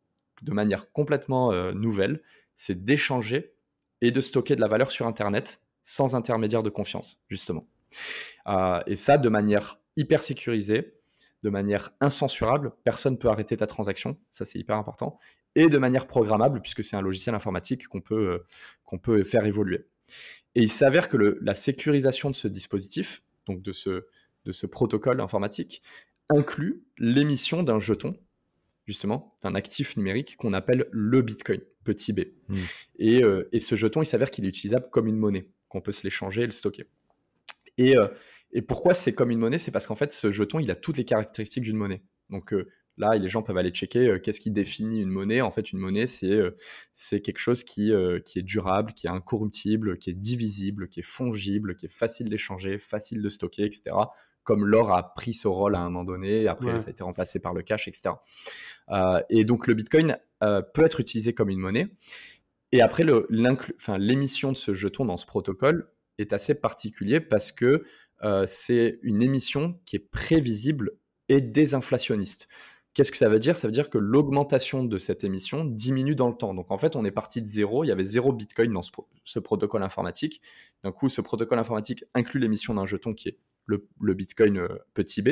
de 0.42 0.52
manière 0.54 0.92
complètement 0.92 1.54
nouvelle, 1.74 2.24
c'est 2.56 2.84
d'échanger 2.84 3.54
et 4.02 4.12
de 4.12 4.22
stocker 4.22 4.56
de 4.56 4.62
la 4.62 4.68
valeur 4.68 4.90
sur 4.90 5.06
Internet 5.06 5.62
sans 5.90 6.14
intermédiaire 6.16 6.62
de 6.62 6.70
confiance, 6.70 7.20
justement. 7.30 7.68
Euh, 8.48 8.80
et 8.86 8.96
ça, 8.96 9.18
de 9.18 9.28
manière 9.28 9.82
hyper 9.98 10.22
sécurisée, 10.22 10.94
de 11.42 11.50
manière 11.50 11.90
incensurable, 12.00 12.74
personne 12.84 13.14
ne 13.14 13.18
peut 13.18 13.30
arrêter 13.30 13.58
ta 13.58 13.66
transaction, 13.66 14.18
ça 14.32 14.46
c'est 14.46 14.60
hyper 14.60 14.76
important, 14.76 15.18
et 15.56 15.68
de 15.68 15.78
manière 15.80 16.06
programmable, 16.06 16.62
puisque 16.62 16.84
c'est 16.84 16.96
un 16.96 17.02
logiciel 17.02 17.34
informatique 17.34 17.88
qu'on 17.88 18.02
peut, 18.02 18.34
euh, 18.34 18.46
qu'on 18.86 19.00
peut 19.00 19.24
faire 19.24 19.46
évoluer. 19.46 19.88
Et 20.54 20.62
il 20.62 20.70
s'avère 20.70 21.10
que 21.10 21.18
le, 21.18 21.40
la 21.42 21.56
sécurisation 21.56 22.30
de 22.30 22.36
ce 22.36 22.48
dispositif, 22.48 23.24
donc 23.48 23.64
de 23.64 23.72
ce, 23.72 24.06
de 24.46 24.52
ce 24.52 24.68
protocole 24.68 25.22
informatique, 25.22 25.82
inclut 26.30 26.84
l'émission 27.00 27.64
d'un 27.64 27.80
jeton, 27.80 28.16
justement, 28.86 29.36
d'un 29.42 29.56
actif 29.56 29.98
numérique 29.98 30.38
qu'on 30.38 30.54
appelle 30.54 30.88
le 30.92 31.24
Bitcoin, 31.24 31.62
petit 31.84 32.14
b. 32.14 32.26
Mm. 32.48 32.56
Et, 33.00 33.24
euh, 33.24 33.50
et 33.52 33.60
ce 33.60 33.76
jeton, 33.76 34.04
il 34.04 34.06
s'avère 34.06 34.30
qu'il 34.30 34.46
est 34.46 34.50
utilisable 34.50 34.88
comme 34.92 35.08
une 35.08 35.18
monnaie, 35.18 35.50
qu'on 35.70 35.82
peut 35.82 35.92
se 35.92 36.04
l'échanger 36.04 36.42
et 36.44 36.46
le 36.46 36.52
stocker. 36.52 36.86
Et, 37.78 37.96
euh, 37.98 38.08
et 38.52 38.62
pourquoi 38.62 38.94
c'est 38.94 39.14
comme 39.14 39.32
une 39.32 39.40
monnaie? 39.40 39.60
C'est 39.60 39.72
parce 39.72 39.88
qu'en 39.88 39.96
fait, 39.96 40.12
ce 40.12 40.32
jeton, 40.32 40.60
il 40.60 40.70
a 40.72 40.76
toutes 40.76 40.98
les 40.98 41.06
caractéristiques 41.06 41.64
d'une 41.64 41.78
monnaie. 41.78 42.02
Donc 42.30 42.52
euh, 42.54 42.68
là, 42.98 43.16
les 43.16 43.30
gens 43.30 43.42
peuvent 43.42 43.58
aller 43.58 43.70
checker 43.72 44.08
euh, 44.10 44.20
qu'est-ce 44.20 44.42
qui 44.42 44.52
définit 44.52 45.02
une 45.02 45.10
monnaie. 45.10 45.40
En 45.42 45.52
fait, 45.52 45.72
une 45.72 45.80
monnaie, 45.80 46.08
c'est 46.08 47.22
quelque 47.22 47.38
chose 47.38 47.64
qui, 47.64 47.92
qui 48.26 48.40
est 48.40 48.44
durable, 48.44 48.94
qui 48.94 49.08
est 49.08 49.12
incorruptible, 49.12 49.98
qui 49.98 50.10
est 50.10 50.14
divisible, 50.14 50.90
qui 50.90 51.00
est 51.00 51.04
fongible, 51.04 51.76
qui 51.76 51.86
est 51.86 51.94
facile 51.94 52.28
d'échanger, 52.30 52.80
facile 52.80 53.22
de 53.22 53.30
stocker, 53.30 53.64
etc. 53.64 53.96
Comme 54.44 54.66
l'or 54.66 54.92
a 54.92 55.14
pris 55.14 55.34
ce 55.34 55.48
rôle 55.48 55.76
à 55.76 55.80
un 55.80 55.86
moment 55.86 56.04
donné, 56.04 56.48
après 56.48 56.74
Ouais. 56.74 56.80
ça 56.80 56.88
a 56.88 56.90
été 56.90 57.04
remplacé 57.04 57.40
par 57.40 57.54
le 57.54 57.62
cash, 57.62 57.88
etc. 57.88 58.16
Euh, 58.90 59.22
et 59.30 59.46
donc 59.46 59.68
le 59.68 59.76
Bitcoin 59.76 60.18
euh, 60.44 60.62
peut 60.62 60.84
être 60.84 61.00
utilisé 61.00 61.34
comme 61.34 61.50
une 61.50 61.60
monnaie. 61.60 61.88
Et 62.72 62.82
après, 62.82 63.04
l'émission 63.98 64.52
de 64.52 64.58
ce 64.58 64.74
jeton 64.74 65.06
dans 65.06 65.18
ce 65.18 65.26
protocole 65.26 65.92
est 66.18 66.34
assez 66.34 66.54
particulier 66.54 67.20
parce 67.20 67.52
que 67.52 67.84
euh, 68.24 68.46
c'est 68.48 69.00
une 69.02 69.22
émission 69.22 69.80
qui 69.86 69.96
est 69.96 70.12
prévisible 70.12 70.92
et 71.30 71.42
désinflationniste. 71.42 72.48
Qu'est-ce 72.94 73.12
que 73.12 73.18
ça 73.18 73.30
veut 73.30 73.40
dire? 73.40 73.56
Ça 73.56 73.68
veut 73.68 73.72
dire 73.72 73.90
que 73.90 73.98
l'augmentation 73.98 74.84
de 74.84 74.98
cette 74.98 75.24
émission 75.24 75.64
diminue 75.64 76.16
dans 76.16 76.28
le 76.28 76.36
temps. 76.36 76.54
Donc 76.54 76.72
en 76.72 76.78
fait, 76.78 76.96
on 76.96 77.06
est 77.06 77.12
parti 77.12 77.42
de 77.42 77.48
zéro, 77.48 77.84
il 77.84 77.88
y 77.88 77.92
avait 77.92 78.04
zéro 78.04 78.34
Bitcoin 78.34 78.74
dans 78.74 78.82
ce, 78.82 78.92
pro- 78.92 79.08
ce 79.24 79.40
protocole 79.40 79.84
informatique. 79.84 80.42
D'un 80.84 80.92
coup, 80.92 81.08
ce 81.08 81.22
protocole 81.22 81.60
informatique 81.60 82.04
inclut 82.14 82.40
l'émission 82.40 82.74
d'un 82.74 82.86
jeton 82.86 83.14
qui 83.14 83.30
est 83.30 83.38
le, 83.68 83.88
le 84.02 84.14
Bitcoin 84.16 84.58
euh, 84.58 84.68
petit 84.94 85.22
b. 85.22 85.30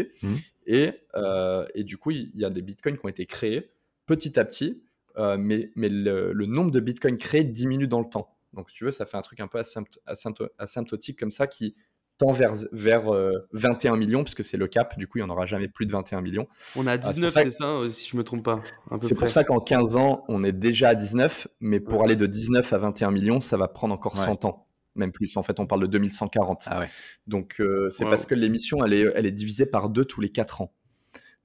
Et, 0.66 0.92
euh, 1.16 1.66
et 1.74 1.84
du 1.84 1.98
coup, 1.98 2.12
il 2.12 2.32
y 2.36 2.46
a 2.46 2.50
des 2.50 2.62
Bitcoins 2.62 2.98
qui 2.98 3.06
ont 3.06 3.10
été 3.10 3.26
créés 3.26 3.72
petit 4.06 4.40
à 4.40 4.46
petit, 4.46 4.84
euh, 5.18 5.38
mais, 5.40 5.72
mais 5.76 5.90
le, 5.90 6.32
le 6.34 6.46
nombre 6.46 6.72
de 6.72 6.80
Bitcoins 6.80 7.18
créés 7.18 7.44
diminue 7.44 7.88
dans 7.88 8.00
le 8.02 8.10
temps. 8.10 8.36
Donc 8.54 8.70
si 8.70 8.76
tu 8.76 8.86
veux, 8.86 8.92
ça 8.92 9.06
fait 9.06 9.18
un 9.18 9.22
truc 9.22 9.40
un 9.40 9.48
peu 9.48 9.60
asympt- 9.60 10.00
asympt- 10.08 10.48
asymptotique 10.58 11.20
comme 11.20 11.32
ça 11.32 11.48
qui 11.48 11.76
tend 12.18 12.32
vers, 12.32 12.54
vers 12.72 13.14
euh, 13.14 13.32
21 13.52 13.96
millions, 13.98 14.24
puisque 14.24 14.44
c'est 14.44 14.58
le 14.58 14.68
cap, 14.68 14.98
du 14.98 15.08
coup 15.08 15.20
il 15.20 15.22
n'y 15.24 15.30
en 15.30 15.30
aura 15.32 15.46
jamais 15.46 15.68
plus 15.68 15.86
de 15.86 15.92
21 15.92 16.22
millions. 16.22 16.48
On 16.76 16.88
a 16.88 16.94
Ah, 16.94 16.96
c'est 16.96 17.02
pour 17.02 17.14
19, 17.14 17.32
ça 17.32 17.44
c'est 17.44 17.52
ça, 17.52 17.66
euh, 17.66 17.90
si 17.90 18.10
je 18.10 18.18
me 18.18 18.24
trompe 18.24 18.44
pas. 18.44 18.60
C'est 19.04 19.14
pour 19.16 19.30
ça 19.30 19.44
qu'en 19.44 19.60
15 19.60 19.98
ans, 19.98 20.24
on 20.28 20.44
est 20.44 20.52
déjà 20.52 20.90
à 20.90 20.96
19, 20.96 21.48
mais 21.60 21.80
pour 21.80 22.00
Ouais. 22.00 22.06
aller 22.06 22.16
de 22.16 22.26
19 22.26 22.74
à 22.74 22.78
21 22.80 23.12
millions, 23.12 23.40
ça 23.40 23.58
va 23.58 23.68
prendre 23.68 23.94
encore 23.94 24.16
Ouais. 24.16 24.26
100 24.26 24.46
ans, 24.46 24.66
même 24.96 25.12
plus. 25.12 25.38
En 25.38 25.44
fait, 25.44 25.60
on 25.60 25.68
parle 25.68 25.82
de 25.82 25.88
2140. 25.88 26.64
Ah 26.68 26.80
ouais. 26.80 26.88
Donc 27.28 27.58
euh, 27.60 27.90
c'est 27.92 28.06
Wow. 28.06 28.10
parce 28.10 28.26
que 28.26 28.34
l'émission, 28.34 28.84
elle 28.84 28.94
est, 28.94 29.06
elle 29.14 29.28
est 29.28 29.32
divisée 29.32 29.68
par 29.68 29.90
deux 29.90 30.06
tous 30.06 30.20
les 30.22 30.30
4 30.30 30.62
ans. 30.62 30.74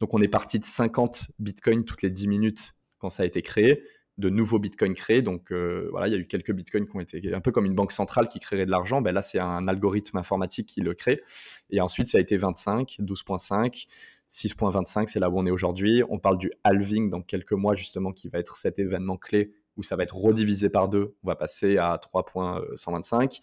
Donc 0.01 0.15
on 0.15 0.23
est 0.23 0.29
parti 0.29 0.59
de 0.59 0.65
50 0.65 1.33
bitcoins 1.39 1.85
toutes 1.85 2.01
les 2.03 2.11
10 2.11 2.29
minutes 2.29 2.73
quand 3.03 3.11
ça 3.11 3.25
a 3.25 3.27
été 3.27 3.43
créé, 3.43 3.83
de 4.17 4.31
nouveaux 4.31 4.59
bitcoins 4.59 4.95
créés. 4.95 5.21
Donc 5.21 5.53
euh, 5.53 5.88
voilà, 5.91 6.09
il 6.09 6.12
y 6.12 6.15
a 6.15 6.19
eu 6.19 6.27
quelques 6.27 6.53
bitcoins 6.53 6.87
qui 6.87 6.97
ont 6.97 7.01
été 7.01 7.35
un 7.35 7.41
peu 7.41 7.51
comme 7.51 7.67
une 7.67 7.75
banque 7.75 7.93
centrale 7.93 8.29
qui 8.29 8.41
créerait 8.41 8.65
de 8.65 8.71
l'argent. 8.71 9.03
Ben 9.03 9.12
là, 9.12 9.21
c'est 9.21 9.41
un 9.41 9.69
algorithme 9.69 10.17
informatique 10.17 10.69
qui 10.69 10.81
le 10.81 10.95
crée. 10.95 11.23
Et 11.71 11.81
ensuite, 11.81 12.07
ça 12.07 12.19
a 12.19 12.21
été 12.21 12.37
25, 12.38 12.97
12.5. 13.01 13.87
6.25, 14.31 15.09
c'est 15.09 15.21
là 15.21 15.29
où 15.29 15.38
on 15.38 15.45
est 15.45 15.51
aujourd'hui. 15.51 16.03
On 16.09 16.19
parle 16.19 16.38
du 16.38 16.51
halving 16.65 17.11
dans 17.11 17.21
quelques 17.21 17.53
mois, 17.53 17.75
justement, 17.75 18.12
qui 18.12 18.31
va 18.31 18.38
être 18.38 18.57
cet 18.57 18.79
événement 18.79 19.19
clé 19.19 19.53
où 19.77 19.83
ça 19.83 19.95
va 19.95 20.05
être 20.05 20.17
redivisé 20.17 20.71
par 20.71 20.88
deux. 20.88 21.15
On 21.23 21.27
va 21.27 21.37
passer 21.37 21.77
à 21.77 21.97
3.125, 21.97 23.41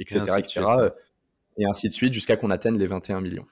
etc. 0.00 0.20
ainsi 0.20 0.32
de 0.32 0.38
etc. 0.38 0.48
suite, 0.48 0.64
ouais. 0.64 0.90
et 1.58 1.64
ainsi 1.64 1.88
de 1.88 1.94
suite 1.94 2.12
jusqu'à 2.12 2.36
qu'on 2.36 2.50
atteigne 2.50 2.76
les 2.76 2.88
21 2.88 3.20
millions. 3.20 3.44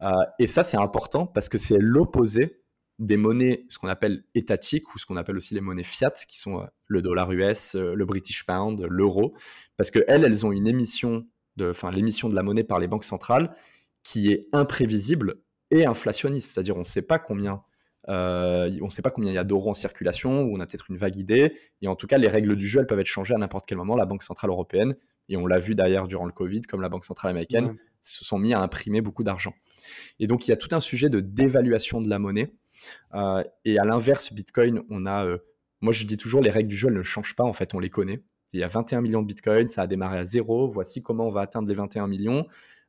Euh, 0.00 0.12
et 0.38 0.46
ça, 0.46 0.62
c'est 0.62 0.78
important 0.78 1.26
parce 1.26 1.50
que 1.50 1.58
c'est 1.58 1.78
l'opposé 1.78 2.62
des 3.00 3.16
monnaies, 3.16 3.64
ce 3.68 3.78
qu'on 3.78 3.88
appelle 3.88 4.22
étatiques 4.34 4.94
ou 4.94 4.98
ce 4.98 5.06
qu'on 5.06 5.16
appelle 5.16 5.36
aussi 5.36 5.54
les 5.54 5.60
monnaies 5.60 5.82
fiat, 5.82 6.12
qui 6.28 6.38
sont 6.38 6.60
euh, 6.60 6.66
le 6.86 7.02
dollar 7.02 7.32
US, 7.32 7.74
euh, 7.74 7.94
le 7.94 8.04
British 8.04 8.44
Pound, 8.46 8.86
l'euro, 8.88 9.34
parce 9.76 9.90
que 9.90 10.04
elles, 10.06 10.46
ont 10.46 10.52
une 10.52 10.68
émission 10.68 11.26
de, 11.56 11.70
enfin, 11.70 11.90
l'émission 11.90 12.28
de 12.28 12.34
la 12.36 12.42
monnaie 12.42 12.62
par 12.64 12.78
les 12.78 12.86
banques 12.86 13.04
centrales 13.04 13.52
qui 14.04 14.30
est 14.30 14.46
imprévisible 14.52 15.36
et 15.70 15.86
inflationniste, 15.86 16.52
c'est-à-dire 16.52 16.76
on 16.76 16.80
ne 16.80 16.84
sait 16.84 17.02
pas 17.02 17.18
combien. 17.18 17.62
euh, 18.08 18.70
on 18.80 18.86
ne 18.86 18.90
sait 18.90 19.02
pas 19.02 19.10
combien 19.10 19.30
il 19.30 19.34
y 19.34 19.38
a 19.38 19.44
d'euros 19.44 19.70
en 19.70 19.74
circulation, 19.74 20.42
ou 20.42 20.56
on 20.56 20.60
a 20.60 20.66
peut-être 20.66 20.90
une 20.90 20.96
vague 20.96 21.16
idée. 21.16 21.54
Et 21.82 21.88
en 21.88 21.96
tout 21.96 22.06
cas, 22.06 22.18
les 22.18 22.28
règles 22.28 22.56
du 22.56 22.66
jeu, 22.66 22.80
elles 22.80 22.86
peuvent 22.86 23.00
être 23.00 23.06
changées 23.06 23.34
à 23.34 23.38
n'importe 23.38 23.66
quel 23.66 23.78
moment. 23.78 23.96
La 23.96 24.06
Banque 24.06 24.22
Centrale 24.22 24.50
Européenne, 24.50 24.96
et 25.28 25.36
on 25.36 25.46
l'a 25.46 25.58
vu 25.58 25.74
d'ailleurs 25.74 26.06
durant 26.08 26.26
le 26.26 26.32
Covid, 26.32 26.62
comme 26.62 26.80
la 26.82 26.88
Banque 26.88 27.04
Centrale 27.04 27.30
Américaine, 27.30 27.66
Ouais. 27.66 27.76
se 28.00 28.24
sont 28.24 28.38
mis 28.38 28.52
à 28.54 28.60
imprimer 28.60 29.00
beaucoup 29.00 29.22
d'argent. 29.22 29.54
Et 30.18 30.26
donc, 30.26 30.46
il 30.48 30.50
y 30.50 30.54
a 30.54 30.56
tout 30.56 30.68
un 30.72 30.80
sujet 30.80 31.08
de 31.10 31.20
dévaluation 31.20 32.00
de 32.00 32.08
la 32.08 32.18
monnaie. 32.18 32.52
Euh, 33.14 33.42
et 33.64 33.78
à 33.78 33.84
l'inverse, 33.84 34.32
Bitcoin, 34.32 34.82
on 34.90 35.06
a. 35.06 35.26
euh, 35.26 35.38
moi, 35.80 35.92
je 35.92 36.04
dis 36.04 36.16
toujours, 36.16 36.40
les 36.40 36.50
règles 36.50 36.68
du 36.68 36.76
jeu, 36.76 36.90
ne 36.90 37.02
changent 37.02 37.34
pas. 37.34 37.44
En 37.44 37.52
fait, 37.52 37.74
on 37.74 37.78
les 37.78 37.90
connaît. 37.90 38.22
Il 38.52 38.60
y 38.60 38.62
a 38.62 38.68
21 38.68 39.00
millions 39.00 39.22
de 39.22 39.26
Bitcoin, 39.26 39.68
ça 39.68 39.82
a 39.82 39.86
démarré 39.86 40.18
à 40.18 40.24
zéro. 40.24 40.68
Voici 40.68 41.02
comment 41.02 41.26
on 41.26 41.30
va 41.30 41.42
atteindre 41.42 41.68
les 41.68 41.74
21 41.74 42.08
millions. 42.08 42.46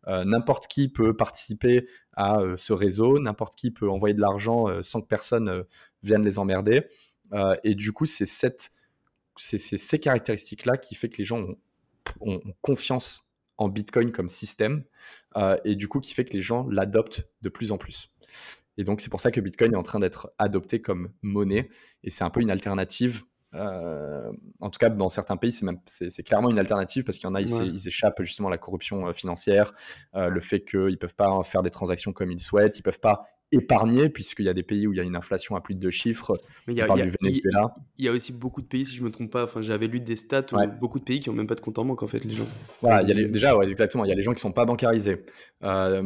Euh, 0.08 0.26
n'importe 0.26 0.68
qui 0.68 0.90
peut 0.90 1.16
participer 1.16 1.88
à 2.14 2.40
ce 2.58 2.74
réseau, 2.74 3.20
n'importe 3.20 3.56
qui 3.56 3.72
peut 3.72 3.90
envoyer 3.90 4.16
de 4.16 4.22
l'argent 4.22 4.82
sans 4.82 5.02
que 5.02 5.08
personne 5.08 5.64
vienne 6.04 6.24
les 6.24 6.40
emmerder. 6.40 6.88
Et 7.64 7.76
du 7.76 7.94
coup, 7.94 8.06
c'est 8.06 8.26
ces 9.38 10.00
caractéristiques-là 10.00 10.78
qui 10.78 10.96
fait 10.96 11.10
que 11.10 11.18
les 11.18 11.26
gens 11.26 11.46
ont, 12.20 12.42
confiance 12.62 13.32
en 13.58 13.70
Bitcoin 13.70 14.12
comme 14.12 14.28
système 14.28 14.84
et 15.64 15.76
du 15.76 15.88
coup 15.88 16.00
qui 16.00 16.14
fait 16.14 16.26
que 16.26 16.34
les 16.34 16.42
gens 16.42 16.68
l'adoptent 16.68 17.32
de 17.44 17.50
plus 17.50 17.72
en 17.72 17.78
plus. 17.78 18.10
Et 18.78 18.84
donc 18.84 19.02
c'est 19.02 19.10
pour 19.10 19.20
ça 19.20 19.32
que 19.32 19.42
Bitcoin 19.42 19.74
est 19.74 19.78
en 19.78 19.84
train 19.84 20.00
d'être 20.00 20.32
adopté 20.38 20.82
comme 20.82 21.12
monnaie 21.22 21.70
et 22.04 22.10
c'est 22.10 22.24
un 22.24 22.30
peu 22.30 22.42
une 22.42 22.50
alternative. 22.52 23.24
euh, 23.54 24.32
en 24.62 24.70
tout 24.70 24.78
cas, 24.80 24.90
dans 24.90 25.10
certains 25.10 25.36
pays, 25.36 25.52
c'est 25.86 26.24
clairement 26.24 26.50
une 26.50 26.58
alternative 26.60 27.04
parce 27.04 27.18
qu'il 27.18 27.28
y 27.28 27.30
en 27.30 27.36
a, 27.36 27.42
ils, 27.42 27.54
Ouais. 27.54 27.68
ils 27.68 27.88
échappent 27.88 28.22
justement 28.24 28.48
à 28.48 28.52
la 28.52 28.58
corruption 28.58 29.08
euh, 29.08 29.14
financière, 29.14 29.74
euh, 30.16 30.30
le 30.30 30.40
fait 30.40 30.64
qu'ils 30.64 30.98
peuvent 30.98 31.16
pas 31.16 31.44
faire 31.44 31.62
des 31.62 31.70
transactions 31.70 32.14
comme 32.14 32.32
ils 32.32 32.40
souhaitent, 32.40 32.80
ils 32.80 32.82
peuvent 32.84 33.02
pas 33.02 33.26
épargner 33.52 34.10
puisqu'il 34.10 34.46
y 34.46 34.50
a 34.50 34.54
des 34.54 34.64
pays 34.64 34.88
où 34.88 34.94
il 34.94 34.98
y 34.98 35.00
a 35.00 35.04
une 35.04 35.16
inflation 35.16 35.56
à 35.56 35.62
plus 35.62 35.76
de 35.76 35.80
deux 35.80 35.90
chiffres. 35.92 36.34
Mais 36.68 36.74
il 36.74 36.78
y 36.78 36.82
a, 36.82 36.86
parle 36.86 37.00
il 37.00 37.06
y 37.06 37.08
a- 37.08 37.12
du 37.12 37.18
Venezuela. 37.22 37.74
il 37.98 38.06
y 38.06 38.08
a 38.08 38.12
aussi 38.12 38.32
beaucoup 38.34 38.62
de 38.62 38.68
pays, 38.68 38.86
si 38.86 38.96
je 38.96 39.04
me 39.04 39.12
trompe 39.12 39.32
pas, 39.32 39.44
enfin 39.44 39.62
j'avais 39.62 39.88
lu 39.88 40.00
des 40.00 40.16
stats, 40.16 40.46
où 40.52 40.56
Ouais. 40.56 40.68
beaucoup 40.68 41.00
de 41.00 41.04
pays 41.04 41.20
qui 41.20 41.30
ont 41.30 41.34
même 41.34 41.48
pas 41.48 41.56
de 41.56 41.60
compte 41.62 41.78
en 41.80 41.86
banque 41.86 42.04
en 42.04 42.08
fait, 42.08 42.24
les 42.24 42.34
gens. 42.34 42.48
Voilà, 42.82 43.02
il 43.02 43.10
y 43.10 43.12
a 43.12 43.16
les- 43.16 43.26
déjà, 43.28 43.56
ouais, 43.58 43.70
exactement. 43.70 44.06
Il 44.06 44.10
y 44.10 44.12
a 44.12 44.16
les 44.16 44.22
gens 44.22 44.34
qui 44.34 44.42
sont 44.42 44.52
pas 44.52 44.66
bancarisés. 44.66 45.24
Euh, 45.64 46.02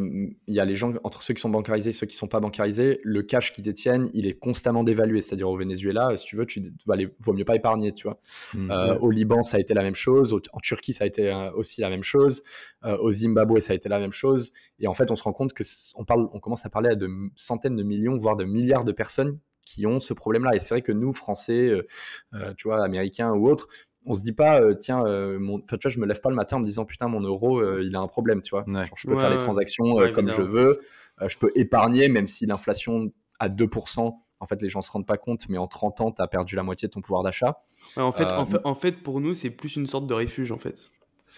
il 0.48 0.54
y 0.54 0.60
a 0.60 0.66
les 0.66 0.76
gens 0.76 0.94
entre 1.04 1.24
ceux 1.24 1.34
qui 1.34 1.42
sont 1.42 1.50
bancarisés 1.50 1.92
et 1.92 1.94
ceux 1.94 2.06
qui 2.08 2.16
sont 2.16 2.28
pas 2.28 2.40
bancarisés. 2.40 3.00
Le 3.04 3.22
cash 3.24 3.52
qu'ils 3.52 3.64
détiennent, 3.64 4.10
il 4.14 4.28
est 4.28 4.34
constamment 4.38 4.84
dévalué. 4.84 5.22
C'est-à-dire 5.22 5.50
au 5.50 5.58
Venezuela, 5.58 6.16
si 6.18 6.26
tu 6.26 6.36
veux, 6.36 6.46
tu 6.46 6.62
aller, 6.90 7.10
vaut 7.20 7.34
mieux 7.34 7.46
pas 7.46 7.56
épargner, 7.56 7.92
tu 7.92 8.08
vois. 8.08 8.20
Mm. 8.54 8.72
Euh, 8.72 8.86
Ouais. 8.86 8.98
Au 9.02 9.10
Liban, 9.12 9.42
ça 9.44 9.58
a 9.58 9.60
été 9.60 9.74
la 9.74 9.84
même 9.84 9.96
chose. 9.96 10.34
Au- 10.34 10.42
en 10.54 10.60
Turquie, 10.60 10.94
ça 10.94 11.06
a 11.06 11.08
été 11.08 11.32
euh, 11.32 11.52
aussi 11.54 11.82
la 11.82 11.90
même 11.90 12.04
chose. 12.04 12.44
Euh, 12.84 12.98
au 12.98 13.12
Zimbabwe, 13.12 13.60
ça 13.60 13.74
a 13.74 13.76
été 13.76 13.90
la 13.90 14.00
même 14.00 14.12
chose. 14.12 14.52
Et 14.80 14.88
en 14.88 14.94
fait, 14.94 15.10
on 15.12 15.16
se 15.16 15.24
rend 15.24 15.34
compte 15.34 15.54
que 15.54 15.64
on 15.96 16.06
parle, 16.06 16.28
on 16.34 16.40
commence 16.40 16.66
à 16.66 16.70
parler 16.70 16.90
à 16.90 16.96
de 16.96 17.10
centaines 17.36 17.76
de 17.76 17.84
millions, 17.84 18.18
voire 18.18 18.36
de 18.36 18.46
milliards 18.46 18.84
de 18.86 18.92
personnes 18.92 19.40
qui 19.66 19.86
ont 19.88 20.00
ce 20.00 20.14
problème-là. 20.14 20.56
Et 20.56 20.60
c'est 20.60 20.76
vrai 20.76 20.82
que 20.82 20.92
nous, 20.92 21.12
Français, 21.14 21.70
euh, 21.70 21.88
euh, 22.34 22.54
tu 22.58 22.68
vois, 22.68 22.84
Américains 22.84 23.34
ou 23.34 23.50
autres, 23.50 23.68
on 24.06 24.14
se 24.14 24.22
dit 24.22 24.34
pas, 24.34 24.62
euh, 24.62 24.74
tiens, 24.76 25.04
euh, 25.06 25.40
mon... 25.40 25.56
enfin, 25.64 25.78
tu 25.78 25.88
vois, 25.88 25.92
je 25.92 26.00
me 26.00 26.06
lève 26.06 26.22
pas 26.22 26.30
le 26.30 26.36
matin 26.36 26.58
en 26.58 26.60
me 26.60 26.66
disant, 26.66 26.86
putain, 26.86 27.08
mon 27.08 27.22
euro, 27.22 27.60
euh, 27.60 27.82
il 27.84 27.96
a 27.96 28.00
un 28.00 28.08
problème, 28.08 28.42
tu 28.42 28.52
vois. 28.52 28.64
Ouais. 28.68 28.84
Genre, 28.84 28.98
je 28.98 29.08
peux 29.08 29.14
Ouais, 29.16 29.20
faire 29.20 29.30
les 29.32 29.38
ouais. 29.38 29.42
transactions 29.42 30.00
euh, 30.00 30.12
comme 30.12 30.32
je 30.32 30.42
veux. 30.44 30.80
Euh, 31.22 31.30
je 31.30 31.38
peux 31.40 31.52
épargner, 31.56 32.08
même 32.08 32.28
si 32.28 32.46
l'inflation 32.46 33.12
à 33.40 33.50
2%, 33.50 34.14
en 34.40 34.46
fait, 34.46 34.62
les 34.62 34.70
gens 34.70 34.82
se 34.82 34.92
rendent 34.92 35.08
pas 35.08 35.18
compte, 35.18 35.50
mais 35.50 35.58
en 35.58 35.66
30 35.68 36.02
ans, 36.02 36.12
tu 36.12 36.22
as 36.22 36.28
perdu 36.28 36.56
la 36.56 36.62
moitié 36.62 36.88
de 36.88 36.94
ton 36.94 37.02
pouvoir 37.02 37.24
d'achat. 37.24 37.64
Ouais, 37.98 38.04
en, 38.04 38.12
fait, 38.12 38.26
Euh, 38.26 38.38
en, 38.38 38.46
fait, 38.46 38.60
en 38.64 38.76
fait, 38.76 38.92
pour 39.02 39.22
nous, 39.22 39.34
c'est 39.34 39.50
plus 39.50 39.76
une 39.76 39.88
sorte 39.88 40.06
de 40.06 40.14
refuge 40.14 40.52
en 40.52 40.60
fait. 40.60 40.92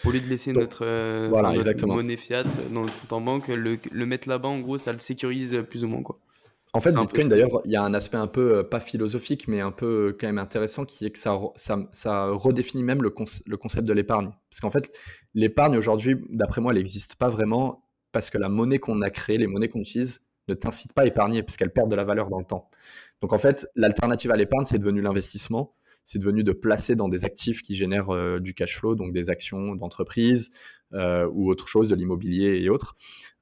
Au 0.06 0.12
lieu 0.12 0.20
de 0.20 0.28
laisser 0.28 0.54
Donc, 0.54 0.62
notre, 0.64 0.86
euh, 0.86 1.28
voilà, 1.30 1.50
enfin, 1.50 1.58
notre 1.58 1.70
exactement. 1.70 1.96
monnaie 1.96 2.18
fiat 2.18 2.44
dans 2.72 2.82
le 2.82 2.88
compte 2.88 3.14
en 3.14 3.22
banque, 3.22 3.48
le, 3.48 3.78
le 3.92 4.06
mettre 4.06 4.30
là-bas, 4.30 4.48
en 4.48 4.60
gros, 4.60 4.78
ça 4.78 4.94
le 4.94 5.00
sécurise 5.00 5.64
plus 5.70 5.84
ou 5.84 5.88
moins 5.88 6.04
quoi. 6.04 6.16
En 6.74 6.80
fait, 6.80 6.94
Bitcoin, 6.94 7.28
d'ailleurs, 7.28 7.62
il 7.66 7.72
y 7.72 7.76
a 7.76 7.84
un 7.84 7.94
aspect 7.94 8.18
un 8.18 8.28
peu, 8.28 8.58
euh, 8.58 8.64
pas 8.64 8.80
philosophique, 8.80 9.48
mais 9.48 9.62
un 9.62 9.72
peu 9.72 10.10
euh, 10.10 10.18
quand 10.20 10.28
même 10.28 10.38
intéressant, 10.38 10.86
qui 10.86 11.06
est 11.06 11.10
que 11.10 11.18
ça, 11.18 11.40
ça, 11.56 11.80
ça 11.92 12.28
redéfinit 12.28 12.84
même 12.84 13.02
le, 13.02 13.10
conce- 13.10 13.42
le 13.48 13.58
concept 13.58 13.88
de 13.88 13.94
l'épargne. 13.94 14.30
Parce 14.50 14.60
qu'en 14.60 14.70
fait, 14.70 14.92
l'épargne, 15.34 15.78
aujourd'hui, 15.78 16.18
d'après 16.30 16.62
moi, 16.62 16.74
elle 16.74 16.78
n'existe 16.78 17.16
pas 17.16 17.30
vraiment 17.30 17.84
parce 18.12 18.30
que 18.30 18.38
la 18.38 18.50
monnaie 18.50 18.80
qu'on 18.80 19.02
a 19.02 19.10
créée, 19.10 19.38
les 19.38 19.48
monnaies 19.48 19.70
qu'on 19.70 19.80
utilise, 19.80 20.22
ne 20.48 20.54
t'incitent 20.54 20.94
pas 20.94 21.02
à 21.04 21.06
épargner, 21.06 21.42
parce 21.42 21.58
qu'elles 21.58 21.74
perdent 21.74 21.90
de 21.92 21.96
la 21.96 22.04
valeur 22.04 22.30
dans 22.30 22.40
le 22.40 22.46
temps. 22.46 22.70
Donc 23.22 23.34
en 23.34 23.38
fait, 23.38 23.68
l'alternative 23.76 24.32
à 24.32 24.36
l'épargne, 24.36 24.66
c'est 24.66 24.78
devenu 24.78 25.02
l'investissement. 25.02 25.74
C'est 26.08 26.20
devenu 26.20 26.44
de 26.44 26.54
placer 26.54 26.96
dans 26.96 27.10
des 27.10 27.26
actifs 27.26 27.62
qui 27.62 27.76
génèrent 27.76 28.10
euh, 28.10 28.40
du 28.40 28.54
cash 28.54 28.78
flow, 28.78 28.96
donc 28.96 29.12
des 29.12 29.30
actions 29.30 29.76
d'entreprise 29.76 30.50
euh, 30.94 31.30
ou 31.34 31.52
autre 31.52 31.68
chose, 31.68 31.90
de 31.90 31.96
l'immobilier 31.96 32.62
et 32.64 32.70
autres. 32.70 32.96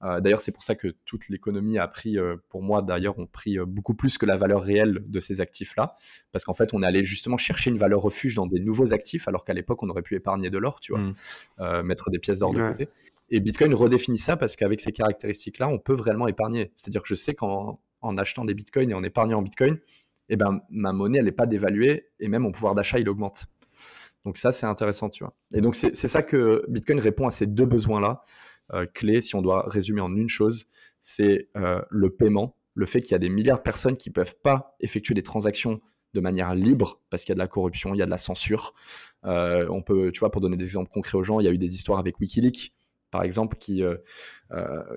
Euh, 0.03 0.19
d'ailleurs, 0.19 0.41
c'est 0.41 0.51
pour 0.51 0.63
ça 0.63 0.73
que 0.73 0.87
toute 1.05 1.29
l'économie 1.29 1.77
a 1.77 1.87
pris, 1.87 2.17
pour 2.49 2.63
moi 2.63 2.81
d'ailleurs, 2.81 3.17
ont 3.19 3.27
pris 3.27 3.57
beaucoup 3.65 3.93
plus 3.93 4.17
que 4.17 4.25
la 4.25 4.35
valeur 4.35 4.63
réelle 4.63 5.03
de 5.07 5.19
ces 5.19 5.39
actifs-là, 5.39 5.93
parce 6.31 6.43
qu'en 6.43 6.53
fait, 6.53 6.73
on 6.73 6.81
est 6.83 6.87
allé 6.87 7.03
justement 7.03 7.37
chercher 7.37 7.69
une 7.69 7.77
valeur 7.77 8.01
refuge 8.01 8.35
dans 8.35 8.47
des 8.47 8.59
nouveaux 8.59 8.93
actifs, 8.93 9.27
alors 9.27 9.45
qu'à 9.45 9.53
l'époque, 9.53 9.81
on 9.83 9.89
aurait 9.89 10.01
pu 10.01 10.15
épargner 10.15 10.49
de 10.49 10.57
l'or, 10.57 10.79
tu 10.79 10.91
vois, 10.91 11.05
Mm. 11.05 11.13
euh, 11.59 11.83
mettre 11.83 12.09
des 12.09 12.19
pièces 12.19 12.39
d'or 12.39 12.53
de 12.53 12.67
côté. 12.67 12.89
Et 13.29 13.39
Bitcoin 13.39 13.73
redéfinit 13.73 14.17
ça 14.17 14.37
parce 14.37 14.55
qu'avec 14.55 14.79
ces 14.79 14.91
caractéristiques-là, 14.91 15.67
on 15.67 15.79
peut 15.79 15.93
vraiment 15.93 16.27
épargner. 16.27 16.71
C'est-à-dire 16.75 17.01
que 17.01 17.07
je 17.07 17.15
sais 17.15 17.33
qu'en 17.33 17.79
en 18.01 18.17
achetant 18.17 18.45
des 18.45 18.53
Bitcoins 18.53 18.91
et 18.91 18.93
en 18.93 19.03
épargnant 19.03 19.39
en 19.39 19.41
Bitcoin, 19.41 19.79
eh 20.29 20.35
ben, 20.35 20.61
ma 20.69 20.93
monnaie, 20.93 21.19
elle 21.19 21.25
n'est 21.25 21.31
pas 21.31 21.45
dévaluée 21.45 22.07
et 22.19 22.27
même 22.27 22.43
mon 22.43 22.51
pouvoir 22.51 22.73
d'achat, 22.73 22.99
il 22.99 23.09
augmente. 23.09 23.45
Donc 24.25 24.37
ça, 24.37 24.51
c'est 24.51 24.65
intéressant, 24.65 25.09
tu 25.09 25.23
vois. 25.23 25.33
Et 25.53 25.61
donc, 25.61 25.75
c'est 25.75 25.93
ça 25.93 26.23
que 26.23 26.65
Bitcoin 26.67 26.99
répond 26.99 27.27
à 27.27 27.31
ces 27.31 27.45
deux 27.45 27.65
besoins-là, 27.65 28.23
euh, 28.73 28.87
clés, 28.91 29.21
si 29.21 29.35
on 29.35 29.41
doit 29.41 29.65
résumer 29.67 30.01
en 30.01 30.15
une 30.15 30.29
chose, 30.29 30.65
c'est 30.99 31.49
euh, 31.55 31.81
le 31.91 32.09
paiement, 32.09 32.57
le 32.73 32.87
fait 32.87 33.01
qu'il 33.01 33.11
y 33.11 33.15
a 33.15 33.19
des 33.19 33.29
milliards 33.29 33.59
de 33.59 33.63
personnes 33.63 33.95
qui 33.95 34.09
ne 34.09 34.13
peuvent 34.13 34.35
pas 34.41 34.75
effectuer 34.79 35.13
des 35.13 35.21
transactions 35.21 35.79
de 36.15 36.21
manière 36.21 36.55
libre 36.55 37.01
parce 37.09 37.23
qu'il 37.23 37.29
y 37.29 37.33
a 37.33 37.35
de 37.35 37.39
la 37.39 37.47
corruption, 37.47 37.93
il 37.93 37.97
y 37.97 38.01
a 38.01 38.05
de 38.05 38.09
la 38.09 38.17
censure. 38.17 38.73
Euh, 39.25 39.67
on 39.69 39.83
peut, 39.83 40.11
tu 40.11 40.21
vois, 40.21 40.31
pour 40.31 40.41
donner 40.41 40.57
des 40.57 40.65
exemples 40.65 40.89
concrets 40.89 41.17
aux 41.17 41.23
gens, 41.23 41.39
il 41.39 41.45
y 41.45 41.47
a 41.47 41.51
eu 41.51 41.59
des 41.59 41.75
histoires 41.75 41.99
avec 41.99 42.19
Wikileaks, 42.19 42.73
par 43.11 43.23
exemple, 43.23 43.57
qui, 43.57 43.83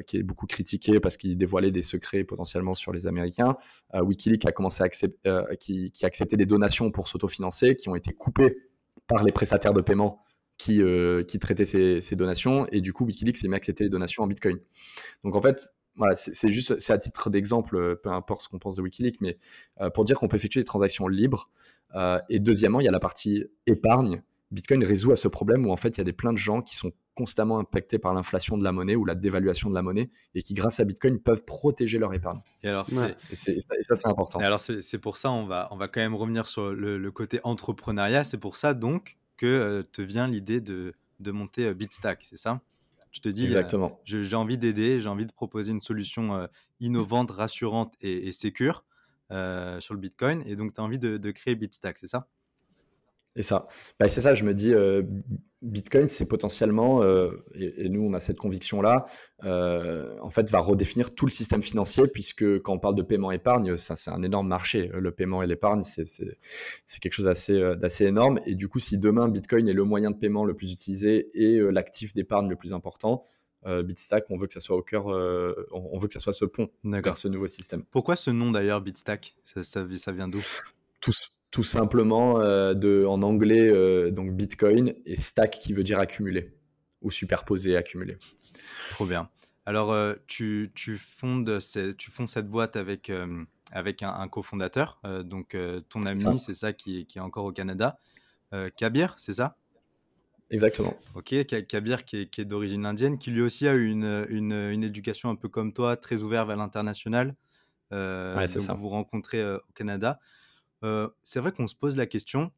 qui 0.07 0.17
est 0.17 0.23
beaucoup 0.23 0.47
critiqué 0.47 1.01
parce 1.01 1.17
qu'il 1.17 1.37
dévoilait 1.37 1.71
des 1.71 1.83
secrets 1.83 2.25
potentiellement 2.25 2.75
sur 2.75 2.93
les 2.93 3.07
Américains. 3.07 3.57
Wikileaks 3.95 4.47
a 4.47 4.53
commencé 4.53 4.83
à 4.83 4.87
accepter, 4.87 5.31
qui, 5.61 5.91
qui 5.93 6.05
a 6.05 6.09
accepté 6.09 6.37
des 6.37 6.47
donations 6.47 6.91
pour 6.91 7.07
s'autofinancer, 7.07 7.77
qui 7.77 7.89
ont 7.89 7.95
été 7.95 8.13
coupées 8.13 8.57
par 9.07 9.25
les 9.25 9.33
prestataires 9.33 9.73
de 9.73 9.81
paiement 9.81 10.23
qui, 10.59 10.83
euh, 10.83 11.23
qui 11.23 11.39
traitaient 11.39 11.65
ces, 11.65 12.17
donations. 12.17 12.67
Et 12.71 12.81
du 12.81 12.93
coup, 12.93 13.05
Wikileaks 13.05 13.39
s'est 13.39 13.49
mis 13.49 13.55
à 13.55 13.57
accepter 13.57 13.85
les 13.85 13.91
donations 13.91 14.25
en 14.25 14.27
Bitcoin. 14.27 14.59
Donc 15.25 15.37
en 15.37 15.41
fait, 15.41 15.73
voilà, 15.97 16.15
c'est 16.15 16.51
juste, 16.51 16.79
c'est 16.79 16.93
à 16.93 16.99
titre 16.99 17.31
d'exemple, 17.31 17.77
euh, 17.77 17.95
peu 17.97 18.11
importe 18.11 18.43
ce 18.43 18.49
qu'on 18.49 18.59
pense 18.59 18.77
de 18.77 18.83
Wikileaks, 18.83 19.21
mais 19.21 19.39
euh, 19.81 19.91
pour 19.91 20.05
dire 20.05 20.19
qu'on 20.19 20.29
peut 20.29 20.37
effectuer 20.37 20.61
des 20.61 20.67
transactions 20.67 21.09
libres. 21.09 21.51
et 22.29 22.41
deuxièmement, 22.41 22.81
il 22.81 22.85
y 22.85 22.89
a 22.89 22.93
la 22.93 23.01
partie 23.01 23.47
épargne. 23.67 24.23
Bitcoin 24.51 24.83
résout 24.85 25.13
à 25.13 25.17
ce 25.17 25.29
problème 25.29 25.67
où 25.67 25.73
en 25.73 25.77
fait, 25.77 25.91
il 25.91 25.99
y 25.99 26.01
a 26.01 26.05
des 26.05 26.13
plein 26.13 26.33
de 26.33 26.39
gens 26.39 26.61
qui 26.63 26.77
sont 26.77 26.93
constamment 27.19 27.59
impactés 27.59 27.99
par 27.99 28.15
l'inflation 28.15 28.57
de 28.57 28.63
la 28.63 28.71
monnaie 28.71 28.95
ou 28.95 29.05
la 29.05 29.17
dévaluation 29.17 29.69
de 29.69 29.75
la 29.75 29.83
monnaie 29.83 30.09
et 30.37 30.43
qui, 30.43 30.55
grâce 30.55 30.79
à 30.79 30.85
Bitcoin, 30.85 31.19
peuvent 31.19 31.45
protéger 31.45 31.99
leur 31.99 32.15
épargne. 32.15 32.41
Et, 32.63 32.69
alors, 32.69 32.89
ça, 32.89 33.11
c'est 33.33 34.07
important. 34.07 34.39
Et 34.39 34.45
alors, 34.45 34.61
c'est 34.61 34.99
pour 34.99 35.17
ça, 35.17 35.33
on 35.33 35.45
va, 35.45 35.67
on 35.73 35.77
va 35.77 35.89
quand 35.89 36.01
même 36.01 36.15
revenir 36.15 36.47
sur 36.47 36.73
le, 36.73 37.11
côté 37.11 37.41
entrepreneuriat. 37.43 38.23
C'est 38.23 38.39
pour 38.39 38.55
ça, 38.55 38.73
donc, 38.73 39.19
que 39.37 39.47
euh, 39.47 39.83
te 39.83 40.01
vient 40.01 40.29
l'idée 40.29 40.61
de, 40.61 40.95
de 41.19 41.31
monter 41.33 41.65
euh, 41.65 41.75
Bitstack, 41.75 42.23
c'est 42.23 42.37
ça? 42.37 42.61
Tu 43.11 43.21
te 43.21 43.29
dis, 43.29 43.43
euh, 43.43 43.47
Exactement. 43.47 44.01
j'ai 44.05 44.37
envie 44.37 44.59
d'aider, 44.59 45.01
j'ai 45.01 45.09
envie 45.09 45.27
de 45.27 45.33
proposer 45.33 45.73
une 45.73 45.81
solution 45.81 46.49
innovante, 46.79 47.33
rassurante 47.33 47.95
et, 48.01 48.29
et 48.29 48.33
sécure 48.33 48.85
sur 49.31 49.95
le 49.95 49.99
Bitcoin. 49.99 50.45
Et 50.47 50.55
donc, 50.55 50.75
tu 50.75 50.81
as 50.81 50.85
envie 50.85 51.01
de, 51.01 51.17
de 51.17 51.31
créer 51.33 51.57
Bitstack, 51.57 51.99
c'est 51.99 52.07
ça? 52.07 52.29
Et 53.37 53.43
ça, 53.43 53.69
bah, 54.01 54.09
c'est 54.09 54.21
ça, 54.21 54.35
je 54.35 54.45
me 54.45 54.53
dis, 54.53 54.75
euh, 54.75 55.03
Bitcoin, 55.63 56.09
c'est 56.09 56.27
potentiellement, 56.27 57.03
euh, 57.03 57.31
et, 57.55 57.89
nous 57.89 58.03
on 58.03 58.13
a 58.13 58.21
cette 58.21 58.39
conviction-là, 58.39 59.07
euh, 59.45 60.17
en 60.21 60.31
fait, 60.31 60.51
va 60.51 60.59
redéfinir 60.59 61.15
tout 61.15 61.25
le 61.25 61.31
système 61.31 61.63
financier, 61.63 62.09
puisque 62.09 62.59
quand 62.63 62.75
on 62.75 62.79
parle 62.79 62.97
de 62.97 63.03
paiement 63.03 63.31
épargne, 63.31 63.77
ça 63.77 63.97
c'est 63.97 64.11
un 64.11 64.23
énorme 64.23 64.49
marché. 64.49 64.91
Le 64.93 65.11
paiement 65.13 65.43
et 65.43 65.47
l'épargne, 65.47 65.83
c'est 65.85 67.01
quelque 67.01 67.13
chose 67.13 67.27
d'assez 67.27 68.05
énorme. 68.05 68.41
Et 68.45 68.55
du 68.55 68.69
coup, 68.69 68.81
si 68.81 68.99
demain 68.99 69.29
Bitcoin 69.29 69.69
est 69.69 69.73
le 69.73 69.85
moyen 69.85 70.11
de 70.11 70.17
paiement 70.17 70.45
le 70.45 70.55
plus 70.55 70.73
utilisé 70.73 71.31
et 71.35 71.61
l'actif 71.71 72.13
d'épargne 72.15 72.49
le 72.49 72.57
plus 72.57 72.73
important, 72.73 73.23
Bitstack, 73.67 74.27
on 74.31 74.37
veut 74.37 74.47
que 74.47 74.55
ça 74.55 74.61
soit 74.61 74.77
au 74.77 74.83
cœur, 74.83 75.07
on 75.07 75.99
veut 75.99 76.09
que 76.09 76.15
ça 76.15 76.21
soit 76.21 76.33
ce 76.33 76.45
pont 76.45 76.71
vers 76.85 77.17
ce 77.17 77.29
nouveau 77.29 77.47
système. 77.47 77.85
Pourquoi 77.91 78.17
ce 78.17 78.31
nom 78.31 78.51
d'ailleurs, 78.51 78.81
Bitstack? 78.81 79.37
Ça, 79.43 79.63
ça, 79.63 79.87
ça 79.97 80.13
vient 80.13 80.29
d'où? 80.29 80.45
Tous 81.01 81.33
tout 81.51 81.63
simplement 81.63 82.41
euh, 82.41 82.75
de, 82.75 83.05
en 83.07 83.23
anglais 83.23 83.71
euh, 83.71 84.11
donc 84.11 84.33
Bitcoin 84.33 84.95
et 85.07 85.17
stack 85.17 85.59
qui 85.59 85.73
veut 85.73 85.85
dire 85.85 85.99
accumuler 85.99 86.55
ou 87.01 87.11
superposer, 87.11 87.77
accumuler. 87.77 88.19
Trop 88.91 89.07
bien. 89.07 89.31
Alors 89.65 89.93
euh, 89.93 90.15
tu, 90.27 90.73
tu, 90.75 90.99
fondes 90.99 91.59
tu 91.97 92.11
fondes 92.11 92.29
cette 92.29 92.49
boîte 92.49 92.77
avec, 92.77 93.11
avec 93.71 94.03
un, 94.03 94.29
cofondateur, 94.29 95.01
donc 95.25 95.57
ton 95.89 96.03
ami, 96.03 96.39
c'est 96.39 96.55
ça, 96.55 96.73
qui, 96.73 97.07
qui, 97.07 97.19
est 97.19 97.23
encore 97.23 97.45
au 97.45 97.53
Canada. 97.53 97.99
Kabir, 98.77 99.15
c'est 99.19 99.35
ça? 99.35 99.57
Exactement. 100.51 100.97
Ok, 101.15 101.35
Kabir 101.69 102.05
qui 102.05 102.23
est, 102.23 102.27
qui 102.27 102.41
est 102.41 102.47
d'origine 102.47 102.87
indienne, 102.87 103.19
qui 103.19 103.31
lui 103.31 103.43
aussi 103.43 103.69
a 103.69 103.75
eu 103.75 103.87
une, 103.87 104.27
une, 104.31 104.53
une, 104.53 104.83
éducation 104.83 105.29
un 105.29 105.37
peu 105.37 105.51
comme 105.51 105.75
toi, 105.75 105.99
très 105.99 106.23
ouverte 106.23 106.49
vers 106.49 106.57
l'international. 106.57 107.37
ouais, 107.93 108.49
c'est 108.49 108.61
ça. 108.61 108.73
Vous 108.73 108.83
vous 108.83 108.89
rencontrez 108.89 109.45
au 109.45 109.73
Canada 109.75 110.19
c'est 111.23 111.41
vrai 111.41 111.53
qu'on 111.53 111.67
se 111.67 111.75
pose 111.75 111.97
la 111.97 112.07
question. 112.07 112.53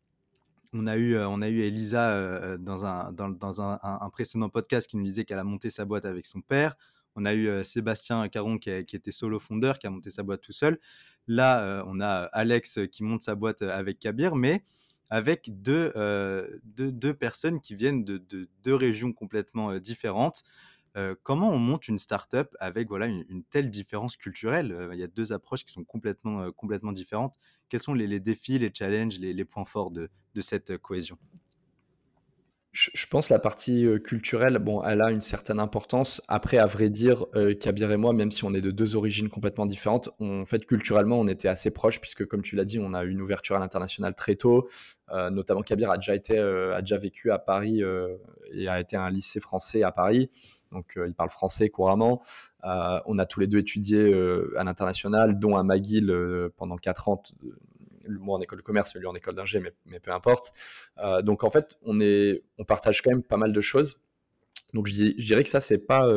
On 0.73 0.87
a 0.87 0.97
eu, 0.97 1.18
on 1.18 1.43
a 1.43 1.49
eu 1.49 1.61
Elisa 1.61 2.57
dans, 2.59 2.87
un, 2.87 3.12
dans, 3.12 3.61
un, 3.61 4.11
précédent 4.11 4.49
podcast 4.49 4.87
qui 4.89 4.97
nous 4.97 5.05
disait 5.05 5.25
qu'elle 5.25 5.39
a 5.39 5.45
monté 5.45 5.68
sa 5.71 5.85
boîte 5.85 6.05
avec 6.05 6.27
son 6.27 6.41
père. 6.41 6.77
On 7.16 7.25
a 7.25 7.35
eu 7.35 7.64
Sébastien 7.64 8.29
Caron 8.29 8.59
qui, 8.59 8.71
était 8.71 9.11
solo 9.11 9.41
fondeur, 9.41 9.79
qui 9.79 9.89
a 9.89 9.91
monté 9.91 10.11
sa 10.11 10.23
boîte 10.23 10.43
tout 10.43 10.53
seul. 10.53 10.79
Là, 11.27 11.83
on 11.87 12.01
a 12.01 12.25
Alex 12.33 12.79
qui 12.93 13.03
monte 13.03 13.23
sa 13.23 13.35
boîte 13.35 13.62
avec 13.62 13.99
Kabir, 13.99 14.37
mais 14.37 14.64
avec 15.09 15.51
deux, 15.61 15.93
deux, 16.77 17.14
personnes 17.14 17.61
qui 17.61 17.75
viennent 17.75 18.05
de 18.05 18.49
deux 18.62 18.75
régions 18.75 19.12
complètement 19.12 19.77
différentes 19.79 20.45
comment 21.22 21.51
on 21.51 21.59
monte 21.59 21.88
une 21.88 21.99
startup 21.99 22.49
avec 22.59 22.88
voilà 22.88 23.07
une, 23.07 23.45
telle 23.51 23.70
différence 23.70 24.16
culturelle? 24.16 24.91
Il 24.93 24.99
y 24.99 25.05
a 25.05 25.07
deux 25.07 25.32
approches 25.32 25.64
qui 25.64 25.72
sont 25.72 25.84
complètement, 25.84 26.51
complètement 26.53 26.93
différentes. 26.93 27.34
Quels 27.68 27.82
sont 27.82 27.95
les, 27.95 28.20
défis, 28.20 28.59
les 28.59 28.72
challenges, 28.74 29.18
les, 29.18 29.45
points 29.45 29.64
forts 29.64 29.91
de, 29.91 30.11
cette 30.41 30.76
cohésion? 30.78 31.18
Je, 32.72 33.07
pense 33.07 33.30
la 33.30 33.41
partie 33.41 33.86
culturelle, 34.05 34.59
bon, 34.59 34.82
elle 34.84 35.01
a 35.01 35.11
une 35.11 35.20
certaine 35.20 35.59
importance. 35.59 36.22
Après, 36.28 36.59
à 36.59 36.66
vrai 36.66 36.88
dire, 36.88 37.26
Kabir 37.61 37.91
et 37.91 37.97
moi, 37.97 38.12
même 38.12 38.30
si 38.30 38.45
on 38.45 38.55
est 38.55 38.61
de 38.61 38.70
deux 38.70 38.95
origines 38.95 39.28
complètement 39.28 39.66
différentes, 39.66 40.11
en 40.20 40.45
fait, 40.47 40.66
culturellement, 40.66 41.18
on 41.18 41.26
était 41.26 41.49
assez 41.49 41.70
proches, 41.70 42.01
puisque, 42.01 42.26
comme 42.26 42.43
tu 42.43 42.57
l'as 42.57 42.64
dit, 42.64 42.78
on 42.80 42.95
a 42.95 43.05
eu 43.05 43.11
une 43.11 43.20
ouverture 43.20 43.57
à 43.57 43.59
l'international 43.61 44.14
très 44.14 44.34
tôt. 44.34 44.68
notamment, 45.30 45.62
Kabir 45.62 45.91
a 45.91 45.97
déjà, 45.97 46.14
été, 46.14 46.38
a 46.38 46.80
déjà 46.80 46.97
vécu 46.97 47.30
à 47.30 47.38
Paris 47.38 47.82
et 48.53 48.68
a 48.68 48.80
été 48.80 48.97
à 48.97 49.03
un 49.03 49.11
lycée 49.11 49.41
français 49.41 49.84
à 49.84 49.93
Paris 49.93 50.28
donc 50.73 50.97
euh, 50.97 51.07
il 51.07 51.14
parle 51.14 51.31
français 51.31 51.68
couramment. 51.68 52.21
Euh, 52.64 53.01
on 53.07 53.18
a 53.18 53.27
tous 53.27 53.41
les 53.41 53.47
deux 53.47 53.59
étudié 53.59 53.99
euh, 53.99 54.53
à 54.57 54.64
l'international, 54.64 55.39
dont 55.39 55.57
à 55.57 55.62
McGill 55.62 56.14
pendant 56.57 56.77
4 56.77 57.09
ans 57.09 57.23
moi 58.09 58.39
en 58.39 58.41
école 58.41 58.59
de 58.59 58.64
commerce, 58.64 58.95
lui 58.97 59.07
en 59.07 59.14
école 59.14 59.37
d'ingé, 59.37 59.62
mais, 59.87 60.01
peu 60.01 60.11
importe. 60.11 60.53
donc 61.23 61.45
en 61.45 61.51
fait, 61.51 61.79
on, 61.83 62.01
est, 62.01 62.43
on 62.59 62.64
partage 62.64 63.03
quand 63.03 63.11
même 63.11 63.23
pas 63.23 63.37
mal 63.37 63.53
de 63.53 63.61
choses. 63.61 64.01
Donc 64.75 64.89
je, 64.89 65.12
dirais 65.12 65.45
que 65.45 65.49
ça, 65.49 65.61
c'est 65.61 65.79
pas, 65.79 66.09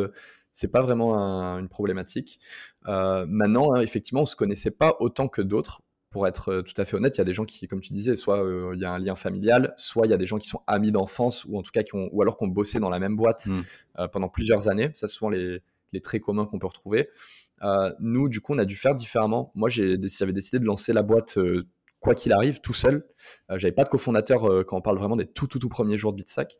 c'est 0.54 0.70
pas 0.70 0.82
vraiment 0.82 1.14
une 1.60 1.70
problématique. 1.70 2.40
maintenant, 2.86 3.76
hein, 3.76 3.82
effectivement, 3.82 4.22
on 4.22 4.26
se 4.26 4.36
connaissait 4.36 4.72
pas 4.72 4.96
autant 5.02 5.28
que 5.28 5.44
d'autres 5.44 5.83
pour 6.14 6.28
être 6.28 6.50
euh, 6.50 6.62
tout 6.62 6.80
à 6.80 6.86
fait 6.86 6.96
honnête, 6.96 7.16
il 7.16 7.18
y 7.18 7.22
a 7.22 7.26
des 7.26 7.34
gens 7.34 7.44
qui, 7.44 7.68
comme 7.68 7.82
tu 7.82 7.92
disais, 7.92 8.16
soit 8.16 8.42
euh, 8.42 8.72
il 8.76 8.80
y 8.80 8.86
a 8.86 8.92
un 8.92 9.00
lien 9.00 9.16
familial, 9.16 9.74
soit 9.76 10.06
il 10.06 10.12
y 10.12 10.14
a 10.14 10.18
des 10.18 10.28
gens 10.28 10.38
qui 10.38 10.48
sont 10.48 10.62
amis 10.68 10.92
d'enfance, 10.92 11.44
ou 11.46 11.58
en 11.58 11.64
tout 11.64 11.72
cas 11.72 11.84
qui 11.84 11.96
ont, 11.96 12.08
ou 12.14 12.22
alors 12.22 12.38
qui 12.38 12.46
ont 12.46 12.48
bossé 12.48 12.80
dans 12.80 12.90
la 12.90 13.00
même 13.00 13.18
boîte 13.18 13.48
hmm. 13.48 13.62
euh, 14.00 14.08
pendant 14.08 14.30
plusieurs 14.30 14.70
années. 14.70 14.92
Ça, 14.94 15.08
c'est 15.08 15.16
souvent 15.16 15.32
les, 15.32 15.62
les 15.92 16.02
traits 16.02 16.22
communs 16.22 16.46
qu'on 16.46 16.60
peut 16.60 16.68
retrouver. 16.68 17.10
nous, 18.00 18.30
du 18.30 18.40
coup, 18.40 18.54
on 18.54 18.60
a 18.60 18.66
dû 18.66 18.76
faire 18.76 18.96
différemment. 18.96 19.52
Moi, 19.56 19.70
j'avais 19.70 19.98
décidé 20.34 20.60
de 20.60 20.66
lancer 20.66 20.94
la 20.94 21.02
boîte 21.02 21.38
quoi 22.00 22.14
qu'il 22.14 22.34
arrive, 22.34 22.60
tout 22.60 22.74
seul. 22.74 23.08
J'avais 23.50 23.72
pas 23.72 23.86
de 23.86 23.90
cofondateur 23.90 24.66
quand 24.66 24.78
on 24.78 24.82
parle 24.82 24.98
vraiment 24.98 25.16
des 25.16 25.26
tout, 25.26 25.48
tout, 25.48 25.60
tout 25.60 25.70
premiers 25.70 25.98
jours 25.98 26.12
de 26.12 26.18
Bitsack, 26.18 26.58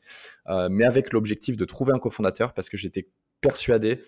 mais 0.70 0.86
avec 0.86 1.14
l'objectif 1.14 1.58
de 1.58 1.66
trouver 1.66 1.94
un 1.94 2.00
cofondateur 2.00 2.54
parce 2.54 2.70
que 2.70 2.78
j'étais 2.78 3.10
persuadé 3.42 4.02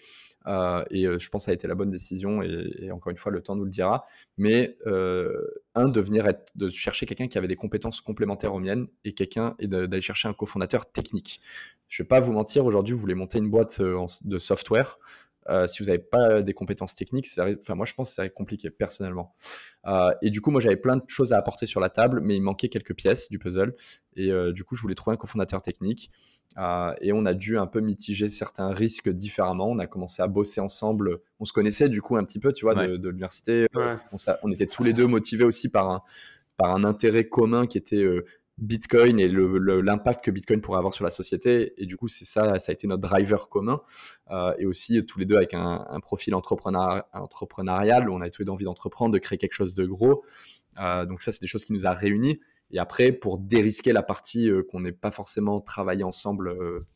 euh, 0.47 0.83
et 0.89 1.05
euh, 1.05 1.19
je 1.19 1.29
pense 1.29 1.43
que 1.43 1.45
ça 1.45 1.51
a 1.51 1.53
été 1.53 1.67
la 1.67 1.75
bonne 1.75 1.89
décision. 1.89 2.41
Et, 2.41 2.91
encore 2.91 3.11
une 3.11 3.17
fois, 3.17 3.31
le 3.31 3.41
temps 3.41 3.55
nous 3.55 3.65
le 3.65 3.69
dira. 3.69 4.05
Mais 4.37 4.77
euh, 4.87 5.41
un, 5.75 5.89
de 5.89 6.01
venir 6.01 6.27
de 6.55 6.69
chercher 6.69 7.05
quelqu'un 7.05 7.27
qui 7.27 7.37
avait 7.37 7.47
des 7.47 7.55
compétences 7.55 8.01
complémentaires 8.01 8.53
aux 8.53 8.59
miennes 8.59 8.87
et 9.03 9.13
quelqu'un 9.13 9.55
et 9.59 9.67
d'aller 9.67 10.01
chercher 10.01 10.27
un 10.27 10.33
cofondateur 10.33 10.91
technique. 10.91 11.41
Je 11.87 12.03
vais 12.03 12.07
pas 12.07 12.19
vous 12.19 12.33
mentir. 12.33 12.65
Aujourd'hui, 12.65 12.93
vous 12.93 12.99
voulez 12.99 13.15
monter 13.15 13.37
une 13.37 13.49
boîte 13.49 13.81
de 13.81 14.39
software. 14.39 14.99
Euh, 15.49 15.67
si 15.67 15.83
vous 15.83 15.87
n'avez 15.87 15.99
pas 15.99 16.41
des 16.41 16.53
compétences 16.53 16.95
techniques, 16.95 17.27
enfin 17.37 17.75
moi 17.75 17.85
je 17.85 17.93
pense 17.93 18.09
que 18.09 18.23
c'est 18.23 18.33
compliqué 18.33 18.69
personnellement. 18.69 19.33
Euh, 19.85 20.11
et 20.21 20.31
du 20.31 20.41
coup, 20.41 20.51
moi 20.51 20.59
j'avais 20.59 20.77
plein 20.77 20.97
de 20.97 21.03
choses 21.07 21.33
à 21.33 21.37
apporter 21.37 21.65
sur 21.65 21.79
la 21.79 21.89
table, 21.89 22.19
mais 22.21 22.35
il 22.35 22.41
manquait 22.41 22.69
quelques 22.69 22.95
pièces 22.95 23.29
du 23.29 23.37
puzzle. 23.37 23.75
Et 24.15 24.31
euh, 24.31 24.51
du 24.51 24.63
coup, 24.63 24.75
je 24.75 24.81
voulais 24.81 24.95
trouver 24.95 25.13
un 25.13 25.17
cofondateur 25.17 25.61
technique. 25.61 26.11
et 27.01 27.13
on 27.13 27.25
a 27.25 27.33
dû 27.33 27.57
un 27.57 27.67
peu 27.67 27.81
mitiger 27.81 28.29
certains 28.29 28.69
risques 28.69 29.09
différemment. 29.09 29.69
On 29.69 29.79
a 29.79 29.87
commencé 29.87 30.21
à 30.21 30.27
bosser 30.27 30.61
ensemble. 30.61 31.19
On 31.39 31.45
se 31.45 31.53
connaissait 31.53 31.89
du 31.89 32.01
coup 32.01 32.17
un 32.17 32.23
petit 32.23 32.39
peu, 32.39 32.51
tu 32.51 32.65
vois, 32.65 32.75
de, 32.75 33.09
l'université. 33.09 33.67
On, 33.75 34.17
on, 34.43 34.51
était 34.51 34.67
tous 34.67 34.83
les 34.83 34.93
deux 34.93 35.07
motivés 35.07 35.43
aussi 35.43 35.69
par 35.69 35.89
un, 35.89 36.01
par 36.57 36.73
un 36.73 36.83
intérêt 36.83 37.27
commun 37.27 37.67
qui 37.67 37.77
était 37.77 38.05
Bitcoin 38.57 39.19
et 39.19 39.27
l'impact 39.27 40.23
que 40.23 40.31
Bitcoin 40.31 40.61
pourrait 40.61 40.77
avoir 40.77 40.93
sur 40.93 41.03
la 41.03 41.09
société. 41.09 41.73
Et 41.81 41.85
du 41.85 41.97
coup, 41.97 42.07
c'est 42.07 42.25
ça, 42.25 42.57
ça 42.57 42.71
a 42.71 42.73
été 42.73 42.87
notre 42.87 43.01
driver 43.01 43.49
commun. 43.49 43.81
Euh, 44.31 44.53
et 44.57 44.65
aussi, 44.65 45.05
tous 45.05 45.19
les 45.19 45.25
deux 45.25 45.35
avec 45.35 45.53
un, 45.53 45.99
profil 46.01 46.33
entrepreneurial, 46.33 48.09
où 48.09 48.13
on 48.13 48.21
avait 48.21 48.29
tous 48.29 48.41
les 48.41 48.45
deux 48.45 48.51
envie 48.51 48.65
d'entreprendre, 48.65 49.13
de 49.13 49.19
créer 49.19 49.37
quelque 49.37 49.53
chose 49.53 49.75
de 49.75 49.85
gros. 49.85 50.23
Euh, 50.79 51.05
donc 51.05 51.21
ça, 51.21 51.31
c'est 51.31 51.41
des 51.41 51.47
choses 51.47 51.65
qui 51.65 51.73
nous 51.73 51.85
a 51.85 51.91
réunis. 51.91 52.39
Et 52.71 52.79
après, 52.79 53.11
pour 53.11 53.39
dérisquer 53.39 53.93
la 53.93 54.03
partie 54.03 54.49
euh, 54.49 54.63
qu'on 54.63 54.79
n'ait 54.79 54.91
pas 54.91 55.11
forcément 55.11 55.59
travaillé 55.59 56.03
ensemble 56.03 56.55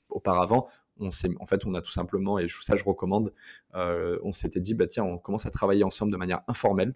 auparavant, 0.09 0.67
on 1.01 1.07
en 1.07 1.45
fait, 1.45 1.65
on 1.65 1.73
a 1.75 1.81
tout 1.81 1.91
simplement, 1.91 2.39
et 2.39 2.47
ça 2.49 2.75
je 2.75 2.83
recommande, 2.83 3.33
on 3.73 4.33
s'était 4.33 4.59
dit, 4.59 4.73
bah 4.73 4.85
tiens, 4.85 5.05
on 5.05 5.17
commence 5.17 5.45
à 5.45 5.49
travailler 5.49 5.85
ensemble 5.85 6.11
de 6.11 6.17
manière 6.17 6.41
informelle. 6.49 6.93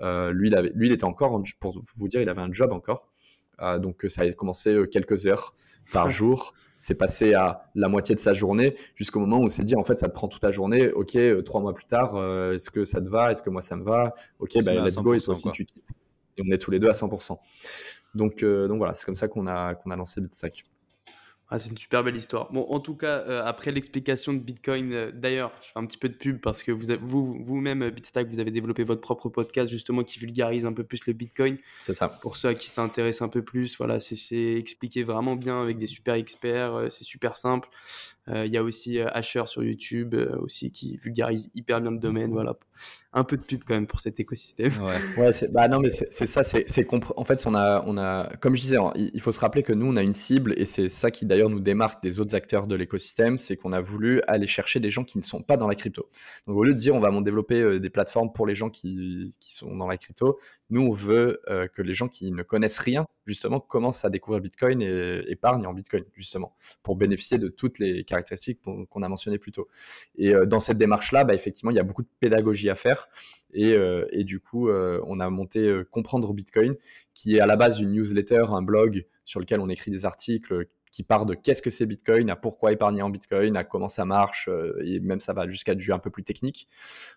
lui, 0.00 0.50
il 0.50 0.72
lui, 0.74 0.86
il 0.86 0.92
était 0.92 1.04
encore, 1.04 1.42
pour 1.58 1.80
vous 1.96 2.08
dire, 2.08 2.22
il 2.22 2.28
avait 2.28 2.42
un 2.42 2.52
job 2.52 2.72
encore. 2.72 3.08
Donc 3.80 4.06
ça 4.08 4.22
a 4.22 4.32
commencé 4.32 4.84
quelques 4.90 5.26
heures 5.26 5.54
par 5.92 6.10
jour. 6.10 6.54
C'est 6.80 6.94
passé 6.94 7.34
à 7.34 7.70
la 7.74 7.88
moitié 7.88 8.14
de 8.14 8.20
sa 8.20 8.32
journée 8.32 8.74
jusqu'au 8.94 9.20
moment 9.20 9.38
où 9.38 9.44
on 9.44 9.48
s'est 9.48 9.64
dit 9.64 9.76
en 9.76 9.84
fait 9.84 9.98
ça 9.98 10.08
te 10.08 10.14
prend 10.14 10.28
toute 10.28 10.40
ta 10.40 10.50
journée. 10.50 10.90
Ok 10.90 11.14
euh, 11.14 11.42
trois 11.42 11.60
mois 11.60 11.74
plus 11.74 11.84
tard 11.84 12.16
euh, 12.16 12.54
est-ce 12.54 12.70
que 12.70 12.86
ça 12.86 13.02
te 13.02 13.08
va? 13.10 13.30
Est-ce 13.30 13.42
que 13.42 13.50
moi 13.50 13.60
ça 13.60 13.76
me 13.76 13.84
va? 13.84 14.14
Ok 14.38 14.52
bah, 14.64 14.72
let's 14.72 14.96
go 14.96 15.12
et 15.12 15.20
toi 15.20 15.32
aussi 15.32 15.50
tu 15.50 15.66
quittes. 15.66 15.90
Et 16.38 16.42
on 16.42 16.50
est 16.50 16.56
tous 16.56 16.70
les 16.70 16.78
deux 16.78 16.88
à 16.88 16.92
100% 16.92 17.38
donc 18.14 18.42
euh, 18.42 18.66
donc 18.66 18.78
voilà 18.78 18.94
c'est 18.94 19.04
comme 19.04 19.14
ça 19.14 19.28
qu'on 19.28 19.46
a 19.46 19.74
qu'on 19.74 19.90
a 19.90 19.96
lancé 19.96 20.22
Bitstack 20.22 20.64
ah, 21.52 21.58
c'est 21.58 21.70
une 21.70 21.78
super 21.78 22.04
belle 22.04 22.16
histoire. 22.16 22.52
Bon, 22.52 22.64
en 22.70 22.78
tout 22.78 22.94
cas, 22.94 23.24
euh, 23.26 23.42
après 23.44 23.72
l'explication 23.72 24.32
de 24.32 24.38
Bitcoin, 24.38 24.92
euh, 24.92 25.10
d'ailleurs, 25.12 25.50
je 25.62 25.70
fais 25.70 25.78
un 25.80 25.84
petit 25.84 25.98
peu 25.98 26.08
de 26.08 26.14
pub 26.14 26.40
parce 26.40 26.62
que 26.62 26.70
vous, 26.70 26.86
vous, 27.02 27.42
vous-même, 27.42 27.82
euh, 27.82 27.90
Bitstack, 27.90 28.28
vous 28.28 28.38
avez 28.38 28.52
développé 28.52 28.84
votre 28.84 29.00
propre 29.00 29.28
podcast 29.28 29.68
justement 29.68 30.04
qui 30.04 30.20
vulgarise 30.20 30.64
un 30.64 30.72
peu 30.72 30.84
plus 30.84 31.04
le 31.08 31.12
Bitcoin. 31.12 31.56
C'est 31.82 31.96
ça. 31.96 32.08
Pour 32.08 32.36
ceux 32.36 32.50
à 32.50 32.54
qui 32.54 32.70
s'intéressent 32.70 33.22
un 33.22 33.28
peu 33.28 33.42
plus, 33.42 33.76
voilà, 33.78 33.98
c'est, 33.98 34.14
expliqué 34.54 35.02
vraiment 35.02 35.34
bien 35.34 35.60
avec 35.60 35.76
des 35.76 35.88
super 35.88 36.14
experts, 36.14 36.86
c'est 36.88 37.04
super 37.04 37.36
simple. 37.36 37.68
Il 38.32 38.52
y 38.52 38.56
a 38.56 38.62
aussi 38.62 39.00
Asher 39.00 39.42
sur 39.46 39.62
YouTube 39.62 40.14
aussi 40.40 40.70
qui 40.70 40.96
vulgarise 40.96 41.50
hyper 41.54 41.80
bien 41.80 41.90
le 41.90 41.98
domaine. 41.98 42.32
Voilà, 42.32 42.56
un 43.12 43.24
peu 43.24 43.36
de 43.36 43.42
pub 43.42 43.62
quand 43.64 43.74
même 43.74 43.86
pour 43.86 44.00
cet 44.00 44.20
écosystème. 44.20 44.72
Ouais, 45.16 45.24
ouais 45.24 45.30
bah 45.50 45.66
non, 45.68 45.80
mais 45.80 45.90
c'est, 45.90 46.26
ça, 46.26 46.42
c'est, 46.42 46.86
en 47.16 47.24
fait, 47.24 47.44
on 47.46 47.54
a, 47.54 47.82
on 47.86 47.98
a, 47.98 48.28
comme 48.36 48.54
je 48.54 48.60
disais, 48.60 48.76
hein, 48.76 48.92
il 48.94 49.20
faut 49.20 49.32
se 49.32 49.40
rappeler 49.40 49.62
que 49.62 49.72
nous, 49.72 49.86
on 49.86 49.96
a 49.96 50.02
une 50.02 50.12
cible 50.12 50.54
et 50.56 50.64
c'est 50.64 50.88
ça 50.88 51.10
qui 51.10 51.26
d'ailleurs 51.26 51.50
nous 51.50 51.60
démarque 51.60 52.02
des 52.02 52.20
autres 52.20 52.34
acteurs 52.34 52.66
de 52.66 52.74
l'écosystème, 52.76 53.36
c'est 53.36 53.56
qu'on 53.56 53.72
a 53.72 53.80
voulu 53.80 54.22
aller 54.28 54.46
chercher 54.46 54.78
des 54.78 54.90
gens 54.90 55.02
qui 55.02 55.18
ne 55.18 55.24
sont 55.24 55.42
pas 55.42 55.56
dans 55.56 55.66
la 55.66 55.74
crypto. 55.74 56.08
Donc 56.46 56.56
au 56.56 56.64
lieu 56.64 56.72
de 56.72 56.78
dire 56.78 56.94
on 56.94 57.00
va 57.00 57.10
développer 57.20 57.60
euh, 57.60 57.80
des 57.80 57.90
plateformes 57.90 58.32
pour 58.32 58.46
les 58.46 58.54
gens 58.54 58.70
qui, 58.70 59.34
qui 59.40 59.54
sont 59.54 59.76
dans 59.76 59.88
la 59.88 59.96
crypto, 59.96 60.38
nous 60.70 60.82
on 60.82 60.92
veut 60.92 61.40
euh, 61.48 61.66
que 61.66 61.82
les 61.82 61.94
gens 61.94 62.08
qui 62.08 62.30
ne 62.30 62.42
connaissent 62.42 62.78
rien 62.78 63.06
justement 63.30 63.60
commencent 63.60 64.04
à 64.04 64.10
découvrir 64.10 64.40
Bitcoin 64.40 64.82
et 64.82 65.22
épargnent 65.28 65.66
en 65.66 65.72
Bitcoin 65.72 66.04
justement 66.14 66.54
pour 66.82 66.96
bénéficier 66.96 67.38
de 67.38 67.48
toutes 67.48 67.78
les 67.78 68.04
caractéristiques 68.04 68.60
qu'on 68.62 69.02
a 69.02 69.08
mentionnées 69.08 69.38
plus 69.38 69.52
tôt. 69.52 69.68
Et 70.16 70.34
euh, 70.34 70.46
dans 70.46 70.60
cette 70.60 70.78
démarche-là, 70.78 71.24
bah, 71.24 71.34
effectivement, 71.34 71.70
il 71.70 71.76
y 71.76 71.80
a 71.80 71.84
beaucoup 71.84 72.02
de 72.02 72.08
pédagogie 72.18 72.70
à 72.70 72.74
faire. 72.74 73.08
Et, 73.52 73.76
et 74.12 74.22
du 74.22 74.38
coup, 74.38 74.70
on 74.70 75.18
a 75.18 75.28
monté 75.28 75.82
Comprendre 75.90 76.32
Bitcoin, 76.32 76.76
qui 77.14 77.36
est 77.36 77.40
à 77.40 77.46
la 77.46 77.56
base 77.56 77.80
une 77.80 77.90
newsletter, 77.90 78.44
un 78.50 78.62
blog 78.62 79.06
sur 79.24 79.40
lequel 79.40 79.58
on 79.58 79.68
écrit 79.68 79.90
des 79.90 80.04
articles 80.04 80.68
qui 80.90 81.02
part 81.02 81.24
de 81.24 81.34
qu'est-ce 81.34 81.62
que 81.62 81.70
c'est 81.70 81.86
Bitcoin, 81.86 82.30
à 82.30 82.36
pourquoi 82.36 82.72
épargner 82.72 83.02
en 83.02 83.10
Bitcoin, 83.10 83.56
à 83.56 83.64
comment 83.64 83.88
ça 83.88 84.04
marche, 84.04 84.48
euh, 84.48 84.76
et 84.84 85.00
même 85.00 85.20
ça 85.20 85.32
va 85.32 85.48
jusqu'à 85.48 85.74
du 85.74 85.92
un 85.92 85.98
peu 85.98 86.10
plus 86.10 86.24
technique 86.24 86.68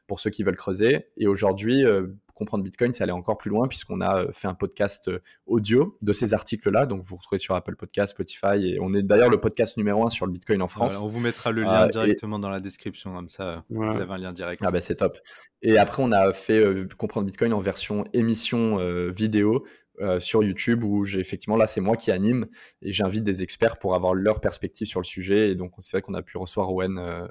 pour 0.07 0.19
ceux 0.19 0.29
qui 0.29 0.43
veulent 0.43 0.55
creuser. 0.55 1.07
Et 1.17 1.27
aujourd'hui, 1.27 1.83
euh, 1.83 2.07
comprendre 2.35 2.63
Bitcoin, 2.63 2.91
c'est 2.91 3.03
aller 3.03 3.11
encore 3.11 3.37
plus 3.37 3.49
loin 3.49 3.67
puisqu'on 3.67 4.01
a 4.01 4.23
euh, 4.23 4.31
fait 4.31 4.47
un 4.47 4.53
podcast 4.53 5.09
audio 5.47 5.97
de 6.01 6.13
ces 6.13 6.33
articles-là. 6.33 6.85
Donc 6.85 7.01
vous 7.01 7.15
retrouvez 7.15 7.39
sur 7.39 7.55
Apple 7.55 7.75
Podcast, 7.75 8.11
Spotify, 8.11 8.73
et 8.73 8.77
on 8.79 8.93
est 8.93 9.03
d'ailleurs 9.03 9.29
le 9.29 9.39
podcast 9.39 9.77
numéro 9.77 10.05
un 10.05 10.09
sur 10.09 10.27
le 10.27 10.31
Bitcoin 10.31 10.61
en 10.61 10.67
France. 10.67 11.01
on 11.03 11.07
vous 11.07 11.19
mettra 11.19 11.51
le 11.51 11.63
lien 11.63 11.87
directement 11.87 12.37
dans 12.39 12.49
la 12.49 12.59
description, 12.59 13.13
comme 13.13 13.29
ça 13.29 13.63
vous 13.69 13.83
avez 13.83 14.13
un 14.13 14.17
lien 14.17 14.33
direct. 14.33 14.61
Ah 14.65 14.71
bah 14.71 14.81
c'est 14.81 14.95
top. 14.95 15.17
Et 15.61 15.77
après, 15.77 16.03
on 16.03 16.11
a 16.11 16.33
fait 16.33 16.61
comprendre 16.97 17.25
Bitcoin 17.25 17.53
en 17.53 17.59
version 17.59 18.03
émission 18.13 18.77
vidéo 19.09 19.65
euh, 20.01 20.19
sur 20.19 20.43
YouTube 20.43 20.83
où 20.83 21.05
j'ai 21.05 21.19
effectivement 21.19 21.55
là 21.55 21.67
c'est 21.67 21.81
moi 21.81 21.95
qui 21.95 22.11
anime 22.11 22.47
et 22.81 22.91
j'invite 22.91 23.23
des 23.23 23.43
experts 23.43 23.77
pour 23.77 23.93
avoir 23.93 24.15
leur 24.15 24.41
perspective 24.41 24.87
sur 24.87 24.99
le 24.99 25.05
sujet 25.05 25.51
et 25.51 25.55
donc 25.55 25.73
c'est 25.79 25.91
vrai 25.91 26.01
qu'on 26.01 26.15
a 26.15 26.23
pu 26.23 26.37
recevoir 26.37 26.71
Owen 26.71 26.97
euh, 26.97 27.27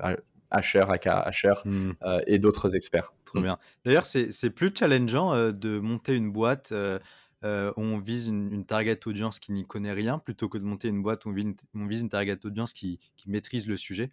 Aka 0.50 1.20
Asher 1.20 1.54
hmm. 1.64 1.92
euh, 2.02 2.20
et 2.26 2.38
d'autres 2.38 2.76
experts. 2.76 3.14
Trop 3.24 3.40
bien. 3.40 3.58
D'ailleurs 3.84 4.04
c'est 4.04 4.50
plus 4.50 4.72
challengeant 4.72 5.32
euh, 5.32 5.50
de 5.50 5.78
monter 5.78 6.14
une 6.14 6.30
boîte 6.30 6.72
où 7.42 7.80
on 7.80 7.98
vise 7.98 8.28
une, 8.28 8.64
target 8.64 9.00
audience 9.06 9.40
qui 9.40 9.50
n'y 9.50 9.66
connaît 9.66 9.92
rien 9.92 10.18
plutôt 10.18 10.48
que 10.48 10.58
de 10.58 10.64
monter 10.64 10.88
une 10.88 11.02
boîte 11.02 11.24
où 11.24 11.30
on 11.74 11.86
vise 11.86 12.00
une, 12.00 12.08
target 12.08 12.38
audience 12.44 12.72
qui 12.72 13.00
maîtrise 13.26 13.66
le 13.66 13.76
sujet? 13.76 14.12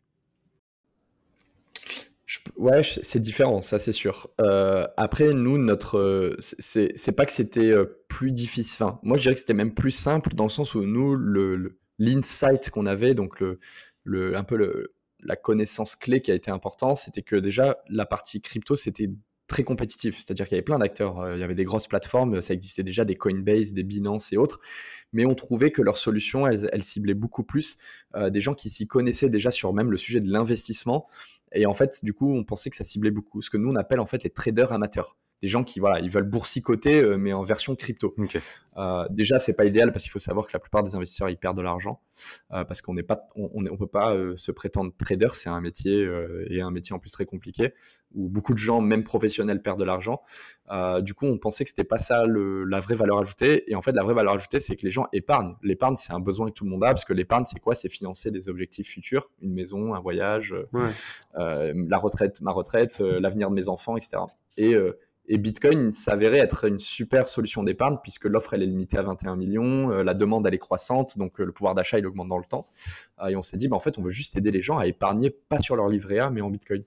Ouais, 2.58 2.84
c'est 2.84 3.20
différent, 3.20 3.62
ça 3.62 3.80
c'est 3.80 3.92
sûr. 3.92 4.30
Euh, 4.40 4.86
après, 4.98 5.34
nous, 5.34 5.58
notre, 5.58 5.98
euh, 5.98 6.36
c'est 6.40 7.12
pas 7.16 7.26
que 7.26 7.32
c'était 7.32 7.72
euh, 7.72 7.86
plus 8.08 8.32
difficile. 8.32 8.86
Moi, 9.02 9.18
je 9.18 9.24
dirais 9.24 9.34
que 9.34 9.40
c'était 9.40 9.56
même 9.56 9.74
plus 9.74 9.92
simple 9.92 10.36
dans 10.36 10.44
le 10.44 10.50
sens 10.50 10.76
où 10.76 10.84
nous, 10.84 11.18
l'insight 11.98 12.70
qu'on 12.70 12.86
avait, 12.86 13.16
donc 13.16 13.40
le, 13.40 13.60
le, 14.04 14.38
un 14.38 14.44
peu 14.44 14.58
le, 14.58 14.94
la 15.22 15.36
connaissance 15.36 15.96
clé 15.96 16.22
qui 16.22 16.32
a 16.32 16.36
été 16.36 16.52
importante, 16.52 16.98
c'était 16.98 17.24
que 17.24 17.36
déjà 17.36 17.78
la 17.90 18.06
partie 18.06 18.42
crypto, 18.42 18.76
c'était 18.76 19.10
très 19.48 19.64
compétitif. 19.64 20.18
C'est-à-dire 20.18 20.48
qu'il 20.48 20.56
y 20.56 20.60
avait 20.60 20.64
plein 20.64 20.78
d'acteurs. 20.78 21.34
Il 21.34 21.40
y 21.40 21.44
avait 21.44 21.56
des 21.56 21.64
grosses 21.64 21.88
plateformes, 21.88 22.40
ça 22.42 22.54
existait 22.54 22.84
déjà, 22.84 23.04
des 23.06 23.16
Coinbase, 23.16 23.74
des 23.74 23.84
Binance 23.84 24.32
et 24.32 24.38
autres. 24.38 24.60
Mais 25.12 25.26
on 25.26 25.34
trouvait 25.34 25.72
que 25.72 25.82
leurs 25.82 25.98
solutions, 25.98 26.46
elles 26.46 26.84
ciblaient 26.84 27.16
beaucoup 27.16 27.44
plus 27.44 27.78
des 28.16 28.42
gens 28.42 28.54
qui 28.54 28.70
s'y 28.70 28.86
connaissaient 28.86 29.30
déjà 29.30 29.50
sur 29.50 29.74
même 29.74 29.90
le 29.90 29.98
sujet 29.98 30.20
de 30.20 30.32
l'investissement 30.32 31.08
et 31.54 31.66
en 31.66 31.74
fait, 31.74 32.04
du 32.04 32.14
coup, 32.14 32.34
on 32.34 32.43
pensait 32.43 32.70
que 32.70 32.76
ça 32.76 32.84
ciblait 32.84 33.12
beaucoup. 33.12 33.41
Ce 33.41 33.50
que 33.50 33.58
nous, 33.58 33.70
on 33.70 33.76
appelle 33.76 34.00
en 34.00 34.06
fait 34.06 34.24
les 34.24 34.30
traders 34.30 34.72
amateurs 34.72 35.18
des 35.42 35.48
gens 35.48 35.64
qui 35.64 35.80
voilà, 35.80 36.00
ils 36.00 36.10
veulent 36.10 36.30
boursicoter, 36.30 37.02
euh, 37.02 37.18
mais 37.18 37.32
en 37.34 37.44
version 37.44 37.76
crypto. 37.76 38.14
Euh, 38.78 39.06
déjà, 39.10 39.40
c'est 39.40 39.54
pas 39.54 39.66
idéal 39.66 39.92
parce 39.92 40.04
qu'il 40.04 40.12
faut 40.12 40.20
savoir 40.20 40.48
que 40.48 40.52
la 40.54 40.60
plupart 40.60 40.84
des 40.84 40.96
investisseurs 40.96 41.30
ils 41.30 41.38
perdent 41.38 41.58
de 41.58 41.62
l'argent 41.62 42.02
euh, 42.52 42.64
parce 42.64 42.82
qu'on 42.82 42.94
n'est 42.94 43.04
pas, 43.04 43.28
on, 43.36 43.50
on, 43.54 43.78
peut 43.78 43.88
pas 43.88 44.16
se 44.36 44.52
prétendre 44.52 44.92
trader, 44.98 45.30
c'est 45.34 45.50
un 45.50 45.62
métier 45.62 46.10
et 46.50 46.62
un 46.62 46.72
métier 46.72 46.96
en 46.96 47.00
plus 47.00 47.12
très 47.12 47.26
compliqué 47.26 47.74
où 48.14 48.28
beaucoup 48.28 48.54
de 48.54 48.58
gens, 48.58 48.82
même 48.82 49.04
professionnels, 49.04 49.62
perdent 49.62 49.80
de 49.80 49.86
l'argent. 49.86 50.22
du 51.02 51.14
coup, 51.14 51.26
on 51.26 51.38
pensait 51.38 51.64
que 51.64 51.70
c'était 51.70 51.84
pas 51.84 52.00
ça 52.00 52.26
le, 52.26 52.64
la 52.66 52.80
vraie 52.80 52.96
valeur 52.96 53.20
ajoutée. 53.20 53.70
Et 53.72 53.76
en 53.76 53.82
fait, 53.82 53.92
la 53.92 54.04
vraie 54.04 54.14
valeur 54.14 54.34
ajoutée, 54.34 54.60
c'est 54.60 54.76
que 54.76 54.84
les 54.84 54.92
gens 54.92 55.08
épargnent. 55.14 55.56
L'épargne, 55.62 55.96
c'est 55.96 56.14
un 56.14 56.20
besoin 56.20 56.48
que 56.48 56.54
tout 56.54 56.66
le 56.66 56.72
monde 56.72 56.84
a 56.84 56.88
parce 56.88 57.06
que 57.06 57.14
l'épargne, 57.14 57.46
c'est 57.46 57.60
quoi? 57.60 57.76
C'est 57.76 57.90
financer 57.90 58.32
des 58.32 58.50
objectifs 58.50 58.88
futurs, 58.88 59.30
une 59.42 59.54
maison, 59.54 59.94
un 59.94 60.00
voyage, 60.00 60.56
la 61.34 61.98
retraite, 61.98 62.42
ma 62.42 62.52
retraite, 62.52 63.00
l'avenir 63.00 63.50
de 63.50 63.56
mes 63.56 63.70
enfants, 63.70 63.96
etc. 63.98 64.18
Et 64.58 64.76
et 65.32 65.38
Bitcoin 65.38 65.92
s'avérait 65.92 66.40
être 66.40 66.66
une 66.66 66.80
super 66.80 67.28
solution 67.28 67.62
d'épargne 67.62 67.98
puisque 68.02 68.26
l'offre 68.26 68.56
elle 68.56 68.64
est 68.64 68.66
limitée 68.68 68.98
à 68.98 69.04
21 69.04 69.36
millions, 69.36 69.92
euh, 69.92 70.04
la 70.04 70.16
demande 70.16 70.46
elle 70.48 70.56
est 70.56 70.60
croissante, 70.60 71.20
donc 71.20 71.40
euh, 71.40 71.46
le 71.46 71.52
pouvoir 71.52 71.76
d'achat 71.76 72.00
il 72.00 72.08
augmente 72.08 72.28
dans 72.28 72.40
le 72.40 72.46
temps. 72.46 72.66
Euh, 73.22 73.28
et 73.28 73.36
on 73.36 73.44
s'est 73.44 73.56
dit, 73.56 73.68
bah, 73.68 73.76
en 73.76 73.80
fait, 73.80 74.00
on 74.00 74.02
veut 74.02 74.10
juste 74.10 74.36
aider 74.36 74.50
les 74.50 74.62
gens 74.62 74.80
à 74.80 74.88
épargner 74.88 75.30
pas 75.30 75.60
sur 75.60 75.76
leur 75.76 75.88
livret 75.88 76.18
A 76.18 76.32
mais 76.32 76.42
en 76.42 76.50
Bitcoin. 76.50 76.84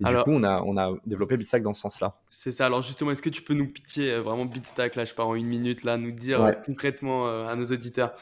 Et 0.00 0.04
du 0.04 0.14
coup, 0.22 0.30
on 0.30 0.42
a, 0.42 0.62
on 0.62 0.76
a 0.76 0.92
développé 1.06 1.36
Bitstack 1.36 1.62
dans 1.62 1.72
ce 1.72 1.82
sens-là. 1.82 2.20
C'est 2.28 2.50
ça. 2.50 2.66
Alors 2.66 2.82
justement, 2.82 3.10
est-ce 3.10 3.22
que 3.22 3.30
tu 3.30 3.42
peux 3.42 3.54
nous 3.54 3.68
pitcher 3.68 4.16
vraiment 4.18 4.44
Bitstack, 4.44 4.94
là, 4.94 5.04
je 5.04 5.14
pars 5.14 5.28
en 5.28 5.34
une 5.34 5.46
minute, 5.46 5.84
là, 5.84 5.96
nous 5.98 6.12
dire 6.12 6.56
concrètement 6.64 7.46
à 7.46 7.54
nos 7.56 7.64
auditeurs? 7.64 8.14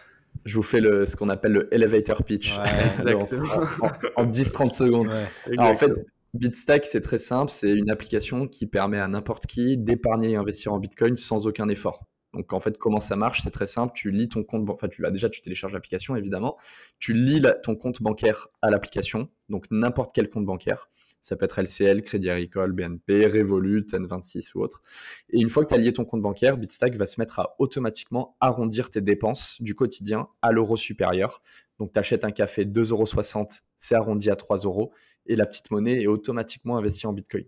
Je 0.44 0.56
vous 0.56 0.62
fais 0.62 0.80
le, 0.80 1.06
ce 1.06 1.16
qu'on 1.16 1.28
appelle 1.28 1.52
le 1.52 1.74
elevator 1.74 2.22
pitch 2.22 2.56
ouais, 3.04 3.14
en, 4.16 4.22
en, 4.22 4.26
10-30 4.26 4.70
secondes. 4.70 5.10
Alors, 5.46 5.70
en 5.70 5.74
fait, 5.74 5.92
Bitstack, 6.32 6.84
c'est 6.84 7.00
très 7.00 7.18
simple, 7.18 7.50
c'est 7.50 7.72
une 7.72 7.90
application 7.90 8.46
qui 8.46 8.66
permet 8.66 9.00
à 9.00 9.08
n'importe 9.08 9.46
qui 9.46 9.76
d'épargner 9.76 10.30
et 10.30 10.36
investir 10.36 10.72
en 10.72 10.78
Bitcoin 10.78 11.16
sans 11.16 11.48
aucun 11.48 11.68
effort. 11.68 12.04
Donc 12.32 12.52
en 12.52 12.60
fait, 12.60 12.78
comment 12.78 13.00
ça 13.00 13.16
marche? 13.16 13.42
C'est 13.42 13.50
très 13.50 13.66
simple. 13.66 13.92
Tu 13.96 14.12
lis 14.12 14.28
ton 14.28 14.44
compte, 14.44 14.68
enfin 14.70 14.86
tu 14.86 15.02
déjà, 15.10 15.28
tu 15.28 15.40
télécharges 15.40 15.72
l'application 15.72 16.14
évidemment. 16.14 16.56
Tu 17.00 17.12
lis 17.12 17.42
ton 17.64 17.74
compte 17.74 18.00
bancaire 18.00 18.46
à 18.62 18.70
l'application, 18.70 19.28
donc 19.48 19.64
n'importe 19.72 20.12
quel 20.14 20.30
compte 20.30 20.46
bancaire. 20.46 20.88
Ça 21.20 21.36
peut 21.36 21.44
être 21.44 21.58
LCL, 21.58 22.02
Crédit 22.02 22.30
Agricole, 22.30 22.72
BNP, 22.72 23.26
Revolut, 23.26 23.84
N26 23.92 24.52
ou 24.54 24.62
autre. 24.62 24.82
Et 25.30 25.40
une 25.40 25.48
fois 25.48 25.64
que 25.64 25.68
tu 25.68 25.74
as 25.74 25.78
lié 25.78 25.92
ton 25.92 26.04
compte 26.04 26.22
bancaire, 26.22 26.56
Bitstack 26.56 26.96
va 26.96 27.06
se 27.06 27.20
mettre 27.20 27.40
à 27.40 27.56
automatiquement 27.58 28.36
arrondir 28.40 28.88
tes 28.88 29.00
dépenses 29.00 29.60
du 29.60 29.74
quotidien 29.74 30.28
à 30.40 30.52
l'euro 30.52 30.76
supérieur. 30.76 31.42
Donc 31.78 31.92
tu 31.92 31.98
achètes 31.98 32.24
un 32.24 32.30
café 32.30 32.64
2,60€, 32.64 33.60
c'est 33.76 33.96
arrondi 33.96 34.30
à 34.30 34.36
3 34.36 34.58
euros 34.58 34.92
et 35.30 35.36
la 35.36 35.46
petite 35.46 35.70
monnaie 35.70 36.02
est 36.02 36.06
automatiquement 36.06 36.76
investie 36.76 37.06
en 37.06 37.12
Bitcoin. 37.12 37.44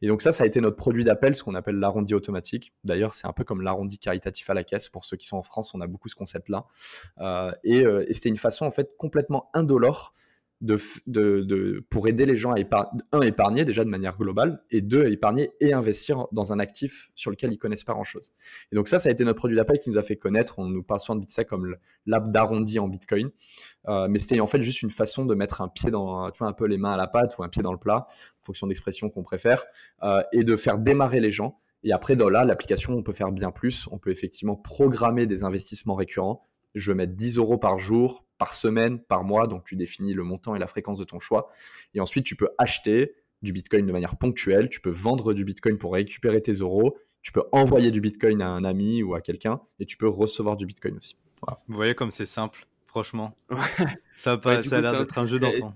Et 0.00 0.06
donc 0.06 0.22
ça, 0.22 0.30
ça 0.30 0.44
a 0.44 0.46
été 0.46 0.60
notre 0.60 0.76
produit 0.76 1.02
d'appel, 1.02 1.34
ce 1.34 1.42
qu'on 1.42 1.56
appelle 1.56 1.76
l'arrondi 1.76 2.14
automatique. 2.14 2.72
D'ailleurs, 2.84 3.14
c'est 3.14 3.26
un 3.26 3.32
peu 3.32 3.42
comme 3.42 3.62
l'arrondi 3.62 3.98
caritatif 3.98 4.48
à 4.48 4.54
la 4.54 4.62
caisse. 4.62 4.88
Pour 4.88 5.04
ceux 5.04 5.16
qui 5.16 5.26
sont 5.26 5.36
en 5.36 5.42
France, 5.42 5.74
on 5.74 5.80
a 5.80 5.88
beaucoup 5.88 6.08
ce 6.08 6.14
concept-là. 6.14 6.66
Euh, 7.18 7.50
et, 7.64 7.80
euh, 7.80 8.08
et 8.08 8.14
c'était 8.14 8.28
une 8.28 8.36
façon 8.36 8.64
en 8.64 8.70
fait 8.70 8.96
complètement 8.96 9.50
indolore 9.54 10.14
de, 10.60 11.84
pour 11.90 12.08
aider 12.08 12.24
les 12.24 12.36
gens 12.36 12.52
à 12.52 12.58
épargner, 12.58 13.02
un, 13.12 13.20
épargner 13.20 13.64
déjà 13.64 13.84
de 13.84 13.90
manière 13.90 14.16
globale, 14.16 14.62
et 14.70 14.80
deux, 14.80 15.04
à 15.04 15.08
épargner 15.08 15.50
et 15.60 15.72
investir 15.72 16.26
dans 16.32 16.52
un 16.52 16.58
actif 16.58 17.10
sur 17.14 17.30
lequel 17.30 17.52
ils 17.52 17.58
connaissent 17.58 17.84
pas 17.84 17.92
grand-chose. 17.92 18.32
Et 18.72 18.76
donc 18.76 18.88
ça, 18.88 18.98
ça 18.98 19.08
a 19.08 19.12
été 19.12 19.24
notre 19.24 19.38
produit 19.38 19.56
d'appel 19.56 19.78
qui 19.78 19.90
nous 19.90 19.98
a 19.98 20.02
fait 20.02 20.16
connaître. 20.16 20.58
On 20.58 20.66
nous 20.66 20.82
parle 20.82 21.00
souvent 21.00 21.16
de 21.16 21.20
Bitstack 21.20 21.48
comme 21.48 21.76
l'app 22.06 22.30
d'arrondi 22.30 22.78
en 22.78 22.88
Bitcoin. 22.88 23.30
Euh, 23.88 24.08
mais 24.08 24.18
c'était 24.18 24.40
en 24.40 24.46
fait 24.46 24.62
juste 24.62 24.82
une 24.82 24.90
façon 24.90 25.26
de 25.26 25.34
mettre 25.34 25.60
un 25.60 25.68
pied 25.68 25.90
dans, 25.90 26.30
tu 26.30 26.38
vois, 26.38 26.48
un 26.48 26.52
peu 26.52 26.66
les 26.66 26.78
mains 26.78 26.92
à 26.92 26.96
la 26.96 27.06
pâte 27.06 27.36
ou 27.38 27.42
un 27.44 27.48
pied 27.48 27.62
dans 27.62 27.72
le 27.72 27.78
plat, 27.78 28.06
en 28.08 28.44
fonction 28.44 28.66
d'expression 28.66 29.10
qu'on 29.10 29.22
préfère, 29.22 29.64
euh, 30.02 30.22
et 30.32 30.42
de 30.42 30.56
faire 30.56 30.78
démarrer 30.78 31.20
les 31.20 31.30
gens. 31.30 31.60
Et 31.82 31.92
après, 31.92 32.16
dans 32.16 32.28
là, 32.28 32.44
l'application, 32.44 32.94
on 32.94 33.02
peut 33.02 33.12
faire 33.12 33.30
bien 33.30 33.52
plus. 33.52 33.88
On 33.92 33.98
peut 33.98 34.10
effectivement 34.10 34.56
programmer 34.56 35.26
des 35.26 35.44
investissements 35.44 35.94
récurrents 35.94 36.42
je 36.76 36.92
veux 36.92 36.94
mettre 36.94 37.14
10 37.14 37.38
euros 37.38 37.58
par 37.58 37.78
jour, 37.78 38.24
par 38.38 38.54
semaine, 38.54 39.00
par 39.00 39.24
mois. 39.24 39.46
Donc, 39.46 39.64
tu 39.64 39.76
définis 39.76 40.14
le 40.14 40.22
montant 40.22 40.54
et 40.54 40.58
la 40.58 40.66
fréquence 40.66 40.98
de 40.98 41.04
ton 41.04 41.18
choix. 41.18 41.48
Et 41.94 42.00
ensuite, 42.00 42.24
tu 42.24 42.36
peux 42.36 42.48
acheter 42.58 43.14
du 43.42 43.52
Bitcoin 43.52 43.86
de 43.86 43.92
manière 43.92 44.16
ponctuelle. 44.16 44.68
Tu 44.68 44.80
peux 44.80 44.90
vendre 44.90 45.34
du 45.34 45.44
Bitcoin 45.44 45.78
pour 45.78 45.94
récupérer 45.94 46.40
tes 46.40 46.52
euros. 46.52 46.96
Tu 47.22 47.32
peux 47.32 47.42
envoyer 47.50 47.90
du 47.90 48.00
Bitcoin 48.00 48.40
à 48.42 48.48
un 48.48 48.62
ami 48.62 49.02
ou 49.02 49.14
à 49.14 49.20
quelqu'un 49.20 49.60
et 49.80 49.86
tu 49.86 49.96
peux 49.96 50.08
recevoir 50.08 50.56
du 50.56 50.64
Bitcoin 50.64 50.96
aussi. 50.96 51.16
Vous 51.68 51.76
voyez 51.76 51.94
comme 51.94 52.10
c'est 52.10 52.26
simple, 52.26 52.66
franchement. 52.86 53.36
ça, 54.16 54.32
a, 54.32 54.36
pas, 54.38 54.62
ça 54.62 54.78
a 54.78 54.80
l'air 54.80 54.98
d'être 54.98 55.18
un 55.18 55.26
jeu 55.26 55.38
d'enfant. 55.38 55.74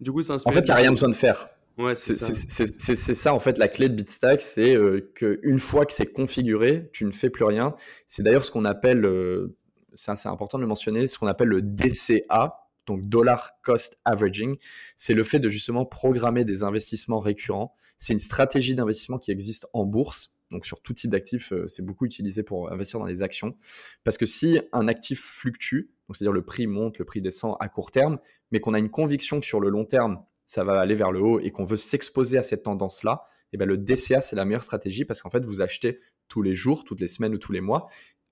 Du 0.00 0.12
coup, 0.12 0.20
En 0.30 0.52
fait, 0.52 0.60
il 0.60 0.64
n'y 0.64 0.70
a 0.70 0.76
rien 0.76 0.90
besoin 0.90 1.08
de 1.08 1.14
faire. 1.14 1.48
Ouais, 1.78 1.94
c'est 1.94 2.12
ça. 2.12 2.32
C'est 2.78 3.14
ça, 3.14 3.32
en 3.32 3.38
fait, 3.38 3.56
la 3.58 3.68
clé 3.68 3.88
de 3.88 3.94
Bitstack, 3.94 4.40
c'est 4.40 4.76
euh, 4.76 5.12
qu'une 5.14 5.60
fois 5.60 5.86
que 5.86 5.92
c'est 5.92 6.06
configuré, 6.06 6.90
tu 6.92 7.04
ne 7.04 7.12
fais 7.12 7.30
plus 7.30 7.44
rien. 7.44 7.74
C'est 8.06 8.22
d'ailleurs 8.22 8.42
ce 8.42 8.50
qu'on 8.50 8.64
appelle, 8.64 9.04
euh, 9.04 9.56
c'est 9.94 10.28
important 10.28 10.58
de 10.58 10.62
le 10.62 10.68
mentionner, 10.68 11.08
ce 11.08 11.18
qu'on 11.18 11.26
appelle 11.26 11.48
le 11.48 11.62
DCA, 11.62 12.68
donc 12.86 13.08
Dollar 13.08 13.50
Cost 13.62 13.98
Averaging. 14.04 14.56
C'est 14.96 15.12
le 15.12 15.22
fait 15.22 15.38
de 15.38 15.48
justement 15.48 15.84
programmer 15.84 16.44
des 16.44 16.62
investissements 16.62 17.20
récurrents. 17.20 17.74
C'est 17.98 18.12
une 18.12 18.18
stratégie 18.18 18.74
d'investissement 18.74 19.18
qui 19.18 19.30
existe 19.30 19.66
en 19.72 19.84
bourse. 19.84 20.34
Donc 20.50 20.64
sur 20.64 20.80
tout 20.80 20.94
type 20.94 21.10
d'actifs, 21.10 21.52
euh, 21.52 21.66
c'est 21.68 21.84
beaucoup 21.84 22.06
utilisé 22.06 22.42
pour 22.42 22.72
investir 22.72 22.98
dans 22.98 23.06
les 23.06 23.22
actions. 23.22 23.54
Parce 24.02 24.16
que 24.16 24.24
si 24.24 24.58
un 24.72 24.88
actif 24.88 25.20
fluctue, 25.20 25.90
donc 26.08 26.16
c'est-à-dire 26.16 26.32
le 26.32 26.42
prix 26.42 26.66
monte, 26.66 26.98
le 26.98 27.04
prix 27.04 27.20
descend 27.20 27.56
à 27.60 27.68
court 27.68 27.90
terme, 27.90 28.18
mais 28.50 28.60
qu'on 28.60 28.72
a 28.72 28.78
une 28.78 28.90
conviction 28.90 29.40
que 29.40 29.46
sur 29.46 29.60
le 29.60 29.68
long 29.68 29.84
terme, 29.84 30.24
ça 30.46 30.64
va 30.64 30.80
aller 30.80 30.94
vers 30.94 31.12
le 31.12 31.20
haut 31.20 31.38
et 31.38 31.50
qu'on 31.50 31.66
veut 31.66 31.76
s'exposer 31.76 32.38
à 32.38 32.42
cette 32.42 32.62
tendance-là, 32.62 33.22
et 33.24 33.54
eh 33.54 33.58
bien 33.58 33.66
le 33.66 33.76
DCA, 33.76 34.22
c'est 34.22 34.36
la 34.36 34.44
meilleure 34.46 34.62
stratégie 34.62 35.04
parce 35.04 35.22
qu'en 35.22 35.30
fait, 35.30 35.44
vous 35.44 35.60
achetez 35.60 36.00
tous 36.28 36.42
les 36.42 36.54
jours, 36.54 36.84
toutes 36.84 37.00
les 37.00 37.06
semaines 37.06 37.34
ou 37.34 37.38
tous 37.38 37.52
les 37.52 37.62
mois 37.62 37.88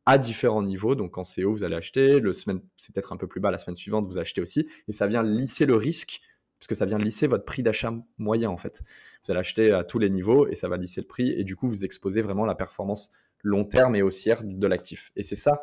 à 0.06 0.18
différents 0.18 0.62
niveaux. 0.62 0.94
Donc, 0.94 1.12
quand 1.12 1.24
c'est 1.24 1.44
haut, 1.44 1.52
vous 1.52 1.64
allez 1.64 1.76
acheter. 1.76 2.20
Le 2.20 2.32
semaine, 2.32 2.60
c'est 2.76 2.94
peut-être 2.94 3.12
un 3.12 3.16
peu 3.16 3.26
plus 3.26 3.40
bas 3.40 3.50
la 3.50 3.58
semaine 3.58 3.76
suivante, 3.76 4.06
vous 4.06 4.18
achetez 4.18 4.40
aussi. 4.40 4.66
Et 4.88 4.92
ça 4.92 5.06
vient 5.06 5.22
lisser 5.22 5.66
le 5.66 5.76
risque 5.76 6.20
parce 6.58 6.68
que 6.68 6.74
ça 6.74 6.86
vient 6.86 6.98
lisser 6.98 7.26
votre 7.26 7.44
prix 7.44 7.62
d'achat 7.62 7.92
moyen 8.18 8.48
en 8.50 8.56
fait. 8.56 8.82
Vous 9.24 9.30
allez 9.30 9.40
acheter 9.40 9.72
à 9.72 9.84
tous 9.84 9.98
les 9.98 10.08
niveaux 10.08 10.48
et 10.48 10.54
ça 10.54 10.68
va 10.68 10.76
lisser 10.76 11.02
le 11.02 11.06
prix 11.06 11.30
et 11.30 11.44
du 11.44 11.54
coup 11.54 11.68
vous 11.68 11.84
exposez 11.84 12.22
vraiment 12.22 12.46
la 12.46 12.54
performance 12.54 13.10
long 13.42 13.64
terme 13.64 13.94
et 13.94 14.02
haussière 14.02 14.42
de 14.42 14.66
l'actif. 14.66 15.12
Et 15.16 15.22
c'est 15.22 15.36
ça 15.36 15.60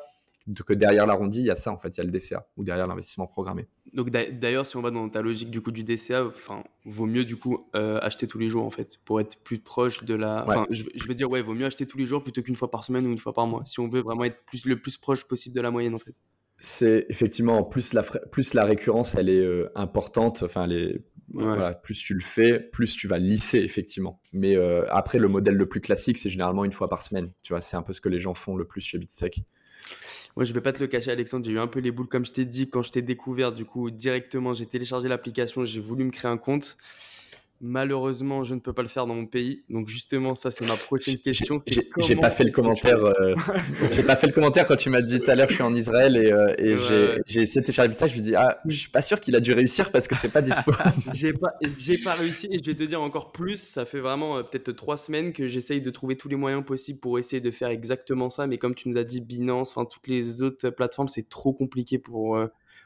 que 0.66 0.74
derrière 0.74 1.06
l'arrondi, 1.06 1.40
il 1.40 1.46
y 1.46 1.52
a 1.52 1.56
ça 1.56 1.72
en 1.72 1.78
fait, 1.78 1.90
il 1.90 1.98
y 1.98 2.02
a 2.02 2.04
le 2.04 2.12
DCA 2.12 2.48
ou 2.58 2.64
derrière 2.64 2.88
l'investissement 2.88 3.28
programmé. 3.28 3.68
Donc 3.94 4.10
d'ailleurs, 4.10 4.66
si 4.66 4.78
on 4.78 4.82
va 4.82 4.92
dans 4.92 5.08
ta 5.10 5.22
logique 5.22 5.50
du 5.50 5.62
coup 5.62 5.72
du 5.72 5.84
DCA, 5.84 6.26
enfin, 6.26 6.64
vaut 6.86 7.06
mieux 7.06 7.26
du 7.26 7.36
coup 7.36 7.68
euh, 7.76 8.00
acheter 8.02 8.28
tous 8.28 8.40
les 8.40 8.50
jours 8.50 8.66
en 8.66 8.72
fait, 8.72 8.98
pour 9.06 9.22
être 9.22 9.38
plus 9.44 9.60
proche 9.60 10.04
de 10.04 10.16
la. 10.16 10.44
Enfin, 10.48 10.66
je, 10.70 10.84
veux 11.08 11.16
dire 11.16 11.30
ouais, 11.30 11.42
vaut 11.42 11.54
mieux 11.54 11.66
acheter 11.66 11.86
tous 11.86 11.98
les 11.98 12.06
jours 12.06 12.24
plutôt 12.24 12.42
qu'une 12.42 12.56
fois 12.56 12.72
par 12.72 12.84
semaine 12.84 13.06
ou 13.06 13.12
une 13.12 13.18
fois 13.18 13.34
par 13.34 13.48
mois, 13.48 13.64
si 13.66 13.80
on 13.80 13.88
veut 13.88 14.02
vraiment 14.02 14.24
être 14.24 14.44
plus, 14.46 14.66
le 14.66 14.80
plus 14.80 14.98
proche 14.98 15.26
possible 15.26 15.56
de 15.56 15.62
la 15.62 15.72
moyenne 15.72 15.96
en 15.96 16.00
fait. 16.00 16.16
C'est 16.58 17.06
effectivement 17.10 17.64
plus 17.64 17.94
la 17.94 18.04
plus 18.04 18.54
la 18.54 18.64
récurrence 18.64 19.16
elle 19.16 19.28
est 19.28 19.44
euh, 19.44 19.70
importante, 19.76 20.44
enfin 20.44 20.68
les 20.68 21.02
voilà, 21.34 21.74
plus 21.74 21.98
tu 21.98 22.14
le 22.14 22.22
fais, 22.22 22.60
plus 22.60 22.96
tu 22.96 23.08
vas 23.08 23.18
lisser 23.18 23.60
effectivement. 23.60 24.22
Mais 24.34 24.56
euh, 24.56 24.86
après 24.90 25.18
le 25.18 25.28
modèle 25.28 25.56
le 25.56 25.68
plus 25.68 25.82
classique, 25.82 26.18
c'est 26.18 26.30
généralement 26.30 26.66
une 26.66 26.72
fois 26.72 26.90
par 26.90 27.02
semaine. 27.02 27.32
Tu 27.42 27.54
vois, 27.54 27.62
c'est 27.62 27.78
un 27.78 27.82
peu 27.82 27.94
ce 27.94 28.02
que 28.02 28.10
les 28.10 28.20
gens 28.20 28.34
font 28.34 28.56
le 28.56 28.66
plus 28.66 28.82
chez 28.82 28.98
BitSec. 28.98 29.42
Moi, 30.36 30.46
je 30.46 30.54
vais 30.54 30.62
pas 30.62 30.74
te 30.74 30.80
le 30.80 30.88
cacher, 30.88 31.12
Alexandre. 31.12 31.46
J'ai 31.46 31.52
eu 31.52 31.60
un 31.60 31.68
peu 31.68 31.80
les 31.80 31.92
boules, 31.92 32.08
comme 32.08 32.26
je 32.26 32.32
t'ai 32.32 32.46
dit, 32.46 32.70
quand 32.70 32.82
je 32.82 32.92
t'ai 32.92 33.02
découvert. 33.02 33.52
Du 33.52 33.66
coup, 33.66 33.92
directement, 33.92 34.54
j'ai 34.54 34.66
téléchargé 34.66 35.08
l'application, 35.08 35.66
j'ai 35.66 35.80
voulu 35.80 36.06
me 36.06 36.12
créer 36.12 36.32
un 36.32 36.38
compte. 36.38 36.78
Malheureusement, 37.66 38.44
je 38.44 38.56
ne 38.56 38.60
peux 38.60 38.74
pas 38.74 38.82
le 38.82 38.90
faire 38.90 39.08
dans 39.08 39.16
mon 39.16 39.26
pays. 39.26 39.64
Donc 39.70 39.88
justement, 39.88 40.36
ça 40.36 40.52
c'est 40.52 40.68
ma 40.68 40.76
prochaine 40.76 41.18
question. 41.18 41.62
J'ai 41.98 42.18
pas 42.18 42.30
fait 42.30 42.44
le 42.44 42.52
commentaire. 42.52 43.00
Euh, 43.24 43.36
j'ai 43.92 44.04
pas 44.04 44.16
fait 44.16 44.28
le 44.28 44.34
commentaire 44.34 44.66
quand 44.66 44.76
tu 44.76 44.90
m'as 44.90 45.02
dit 45.02 45.20
tout 45.20 45.30
à 45.30 45.36
l'heure 45.36 45.50
je 45.50 45.56
suis 45.56 45.64
en 45.64 45.74
Israël 45.74 46.18
et, 46.18 46.32
euh, 46.32 47.18
j'ai 47.26 47.42
essayé 47.42 47.62
de 47.62 47.66
télécharger 47.66 47.94
ça. 47.94 48.08
Je 48.08 48.18
me 48.18 48.22
dis 48.22 48.36
ah, 48.36 48.60
je 48.66 48.76
suis 48.76 48.90
pas 48.90 49.02
sûr 49.02 49.20
qu'il 49.20 49.36
a 49.36 49.40
dû 49.40 49.54
réussir 49.54 49.92
parce 49.92 50.08
que 50.08 50.16
c'est 50.16 50.30
pas 50.30 50.42
dispo. 50.42 50.72
j'ai 51.14 51.34
pas, 51.34 51.54
j'ai 51.78 51.98
pas 51.98 52.14
réussi 52.14 52.48
et 52.52 52.58
je 52.58 52.66
vais 52.66 52.76
te 52.76 52.84
dire 52.84 53.02
encore 53.02 53.32
plus. 53.32 53.62
Ça 53.62 53.86
fait 53.86 54.00
vraiment 54.00 54.38
euh, 54.38 54.44
peut-être 54.44 54.72
trois 54.74 54.98
semaines 54.98 55.32
que 55.32 55.48
j'essaye 55.48 55.82
de 55.82 55.90
trouver 55.90 56.18
tous 56.18 56.28
les 56.28 56.36
moyens 56.36 56.66
possibles 56.66 57.00
pour 57.00 57.20
essayer 57.20 57.42
de 57.42 57.52
faire 57.52 57.70
exactement 57.70 58.30
ça. 58.30 58.48
Mais 58.48 58.58
comme 58.58 58.76
tu 58.76 58.90
nous 58.90 58.98
as 58.98 59.04
dit, 59.04 59.22
Binance, 59.22 59.72
enfin 59.72 59.86
toutes 59.86 60.08
les 60.08 60.42
autres 60.42 60.70
plateformes, 60.70 61.08
c'est 61.08 61.30
trop 61.30 61.54
compliqué 61.54 62.00
pour 62.00 62.38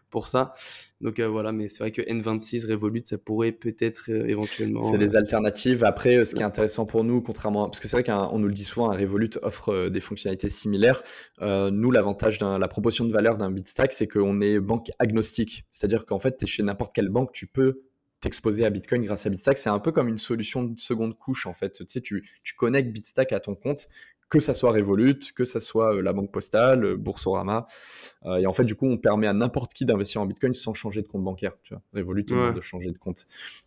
pour 0.09 0.27
ça. 0.27 0.53
Donc 1.01 1.19
euh, 1.19 1.27
voilà, 1.27 1.51
mais 1.51 1.69
c'est 1.69 1.79
vrai 1.79 1.91
que 1.91 2.01
N26 2.01 2.69
Revolut, 2.71 3.03
ça 3.05 3.17
pourrait 3.17 3.51
peut-être 3.51 4.09
euh, 4.09 4.27
éventuellement. 4.27 4.81
C'est 4.83 4.97
des 4.97 5.15
alternatives. 5.15 5.83
Après, 5.83 6.15
euh, 6.15 6.25
ce 6.25 6.33
qui 6.33 6.41
est 6.41 6.45
intéressant 6.45 6.85
pour 6.85 7.03
nous, 7.03 7.21
contrairement 7.21 7.65
à... 7.65 7.67
parce 7.67 7.79
que 7.79 7.87
c'est 7.87 8.01
vrai 8.01 8.03
qu'on 8.03 8.39
nous 8.39 8.47
le 8.47 8.53
dit 8.53 8.63
souvent, 8.63 8.89
un 8.91 8.97
Revolut 8.97 9.29
offre 9.41 9.89
des 9.89 9.99
fonctionnalités 9.99 10.49
similaires. 10.49 11.03
nous, 11.41 11.91
l'avantage 11.91 12.37
de 12.39 12.57
la 12.57 12.67
proposition 12.67 13.05
de 13.05 13.13
valeur 13.13 13.37
d'un 13.37 13.51
Bitstack, 13.51 13.91
c'est 13.91 14.07
qu'on 14.07 14.41
est 14.41 14.59
banque 14.59 14.89
agnostique. 14.99 15.65
C'est-à-dire 15.71 16.05
qu'en 16.05 16.19
fait, 16.19 16.37
tu 16.37 16.45
es 16.45 16.47
chez 16.47 16.63
n'importe 16.63 16.93
quelle 16.93 17.09
banque, 17.09 17.31
tu 17.33 17.47
peux 17.47 17.81
t'exposer 18.19 18.65
à 18.65 18.69
Bitcoin 18.71 19.03
grâce 19.03 19.25
à 19.25 19.29
Bitstack. 19.29 19.57
C'est 19.57 19.69
un 19.69 19.79
peu 19.79 19.91
comme 19.91 20.07
une 20.07 20.17
solution 20.17 20.63
de 20.63 20.79
seconde 20.79 21.17
couche 21.17 21.45
en 21.45 21.53
fait. 21.53 21.73
Tu 21.73 21.85
sais, 21.87 22.01
tu, 22.01 22.27
tu 22.43 22.55
connectes 22.55 22.91
Bitstack 22.91 23.31
à 23.31 23.39
ton 23.39 23.55
compte 23.55 23.87
que 24.29 24.39
ça 24.39 24.53
soit 24.53 24.71
Revolut, 24.71 25.19
que 25.35 25.45
ça 25.45 25.59
soit 25.59 25.95
euh, 25.95 26.01
la 26.01 26.13
Banque 26.13 26.31
Postale, 26.31 26.83
euh, 26.83 26.97
Boursorama. 26.97 27.65
Euh, 28.25 28.37
et 28.37 28.45
en 28.45 28.53
fait, 28.53 28.65
du 28.65 28.75
coup, 28.75 28.87
on 28.87 28.97
permet 28.97 29.27
à 29.27 29.33
n'importe 29.33 29.73
qui 29.73 29.85
d'investir 29.85 30.21
en 30.21 30.25
Bitcoin 30.25 30.53
sans 30.53 30.73
changer 30.73 31.01
de 31.01 31.07
compte 31.07 31.23
bancaire. 31.23 31.53
Tu 31.63 31.73
vois. 31.73 31.81
Revolut, 31.93 32.25
on 32.31 32.51
de 32.51 32.61
changer 32.61 32.91
de 32.91 32.97
compte. 32.97 33.25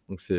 Donc, 0.08 0.20
c'est. 0.20 0.38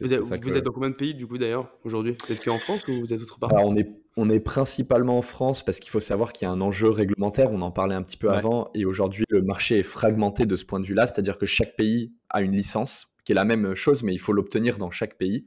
vous, 0.00 0.14
êtes, 0.14 0.42
vous 0.42 0.56
êtes 0.56 0.64
dans 0.64 0.72
combien 0.72 0.90
de 0.90 0.96
pays, 0.96 1.14
du 1.14 1.26
coup, 1.26 1.38
d'ailleurs, 1.38 1.70
aujourd'hui? 1.84 2.16
Vous 2.26 2.32
êtes 2.32 2.44
qu'en 2.44 2.58
France 2.58 2.86
ou 2.88 3.00
vous 3.00 3.12
êtes 3.12 3.20
autre 3.22 3.38
part? 3.38 3.52
On, 3.52 3.76
est, 3.76 3.88
on 4.16 4.28
est 4.28 4.40
principalement 4.40 5.18
en 5.18 5.22
France 5.22 5.64
parce 5.64 5.78
qu'il 5.78 5.90
faut 5.90 6.00
savoir 6.00 6.32
qu'il 6.32 6.46
y 6.46 6.48
a 6.48 6.52
un 6.52 6.60
enjeu 6.60 6.88
réglementaire. 6.88 7.50
On 7.52 7.62
en 7.62 7.70
parlait 7.70 7.94
un 7.94 8.02
petit 8.02 8.16
peu 8.16 8.30
avant. 8.30 8.70
Et 8.74 8.84
aujourd'hui, 8.84 9.24
le 9.30 9.42
marché 9.42 9.78
est 9.78 9.84
fragmenté 9.84 10.46
de 10.46 10.56
ce 10.56 10.64
point 10.64 10.80
de 10.80 10.86
vue-là. 10.86 11.06
C'est-à-dire 11.06 11.38
que 11.38 11.46
chaque 11.46 11.76
pays 11.76 12.12
a 12.28 12.42
une 12.42 12.52
licence 12.52 13.15
qui 13.26 13.32
est 13.32 13.34
la 13.34 13.44
même 13.44 13.74
chose, 13.74 14.04
mais 14.04 14.14
il 14.14 14.18
faut 14.18 14.32
l'obtenir 14.32 14.78
dans 14.78 14.90
chaque 14.90 15.18
pays. 15.18 15.46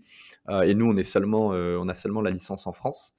Euh, 0.49 0.61
et 0.61 0.75
nous, 0.75 0.85
on, 0.85 0.97
est 0.97 1.03
seulement, 1.03 1.53
euh, 1.53 1.77
on 1.79 1.87
a 1.87 1.93
seulement 1.93 2.21
la 2.21 2.29
licence 2.29 2.67
en 2.67 2.73
France. 2.73 3.15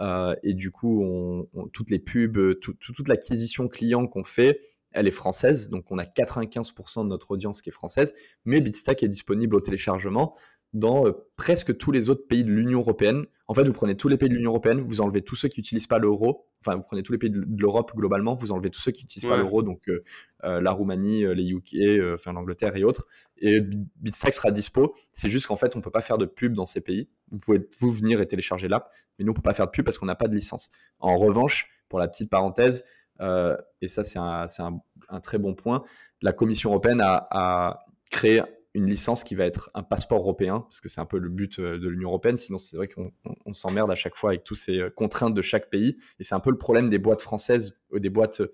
Euh, 0.00 0.36
et 0.42 0.52
du 0.52 0.70
coup, 0.70 1.02
on, 1.02 1.66
toutes 1.72 1.90
les 1.90 1.98
pubs, 1.98 2.58
toute 2.60 3.08
l'acquisition 3.08 3.68
client 3.68 4.06
qu'on 4.06 4.22
fait, 4.22 4.60
elle 4.92 5.08
est 5.08 5.12
française. 5.12 5.70
Donc, 5.70 5.90
on 5.90 5.98
a 5.98 6.04
95% 6.04 7.04
de 7.04 7.08
notre 7.08 7.30
audience 7.30 7.62
qui 7.62 7.70
est 7.70 7.72
française. 7.72 8.12
Mais 8.44 8.60
Bitstack 8.60 9.02
est 9.02 9.08
disponible 9.08 9.56
au 9.56 9.60
téléchargement 9.60 10.36
dans 10.74 11.04
presque 11.36 11.76
tous 11.76 11.90
les 11.90 12.10
autres 12.10 12.26
pays 12.26 12.44
de 12.44 12.52
l'Union 12.52 12.80
européenne. 12.80 13.24
En 13.46 13.54
fait, 13.54 13.64
vous 13.64 13.72
prenez 13.72 13.96
tous 13.96 14.08
les 14.08 14.18
pays 14.18 14.28
de 14.28 14.34
l'Union 14.34 14.50
européenne, 14.50 14.80
vous 14.80 15.00
enlevez 15.00 15.22
tous 15.22 15.36
ceux 15.36 15.48
qui 15.48 15.60
n'utilisent 15.60 15.86
pas 15.86 15.98
l'euro, 15.98 16.46
enfin, 16.64 16.76
vous 16.76 16.82
prenez 16.82 17.02
tous 17.02 17.12
les 17.12 17.18
pays 17.18 17.30
de 17.30 17.44
l'Europe 17.60 17.92
globalement, 17.94 18.34
vous 18.34 18.52
enlevez 18.52 18.70
tous 18.70 18.80
ceux 18.80 18.92
qui 18.92 19.04
n'utilisent 19.04 19.28
pas 19.28 19.36
l'euro, 19.36 19.62
donc 19.62 19.90
la 20.42 20.70
Roumanie, 20.70 21.24
les 21.34 21.52
UK, 21.52 22.14
enfin 22.14 22.32
l'Angleterre 22.32 22.76
et 22.76 22.84
autres. 22.84 23.06
Et 23.38 23.60
Bitstack 23.60 24.34
sera 24.34 24.50
dispo. 24.50 24.94
C'est 25.12 25.28
juste 25.28 25.46
qu'en 25.46 25.56
fait, 25.56 25.74
on 25.76 25.78
ne 25.78 25.82
peut 25.84 25.90
pas 25.90 26.00
faire 26.00 26.18
de 26.18 26.26
pub 26.26 26.54
dans 26.54 26.66
ces 26.66 26.80
pays. 26.80 27.08
Vous 27.30 27.38
pouvez 27.38 27.68
vous 27.78 27.90
venir 27.90 28.20
et 28.20 28.26
télécharger 28.26 28.68
l'app, 28.68 28.90
mais 29.18 29.24
nous, 29.24 29.30
on 29.30 29.34
ne 29.34 29.36
peut 29.36 29.42
pas 29.42 29.54
faire 29.54 29.66
de 29.66 29.70
pub 29.70 29.84
parce 29.84 29.98
qu'on 29.98 30.06
n'a 30.06 30.14
pas 30.14 30.28
de 30.28 30.34
licence. 30.34 30.70
En 30.98 31.16
revanche, 31.18 31.68
pour 31.88 31.98
la 31.98 32.08
petite 32.08 32.30
parenthèse, 32.30 32.84
et 33.20 33.88
ça, 33.88 34.04
c'est 34.04 34.18
un, 34.18 35.20
très 35.22 35.38
bon 35.38 35.54
point, 35.54 35.82
la 36.22 36.32
Commission 36.32 36.70
européenne 36.70 37.00
a, 37.00 37.28
a 37.30 37.84
créé 38.10 38.42
une 38.74 38.86
licence 38.86 39.22
qui 39.22 39.34
va 39.34 39.44
être 39.44 39.70
un 39.74 39.82
passeport 39.82 40.20
européen, 40.20 40.60
parce 40.60 40.80
que 40.80 40.88
c'est 40.88 41.00
un 41.00 41.06
peu 41.06 41.18
le 41.18 41.28
but 41.28 41.58
euh, 41.58 41.78
de 41.78 41.88
l'Union 41.88 42.08
européenne, 42.08 42.36
sinon 42.36 42.58
c'est 42.58 42.76
vrai 42.76 42.88
qu'on 42.88 43.12
s'emmerde 43.52 43.90
à 43.90 43.94
chaque 43.94 44.16
fois 44.16 44.30
avec 44.30 44.44
toutes 44.44 44.58
ces 44.58 44.78
euh, 44.78 44.90
contraintes 44.90 45.34
de 45.34 45.42
chaque 45.42 45.68
pays, 45.68 45.98
et 46.18 46.24
c'est 46.24 46.34
un 46.34 46.40
peu 46.40 46.50
le 46.50 46.58
problème 46.58 46.88
des 46.88 46.98
boîtes 46.98 47.20
françaises, 47.20 47.76
ou 47.90 47.98
des 47.98 48.08
boîtes 48.08 48.40
euh, 48.40 48.52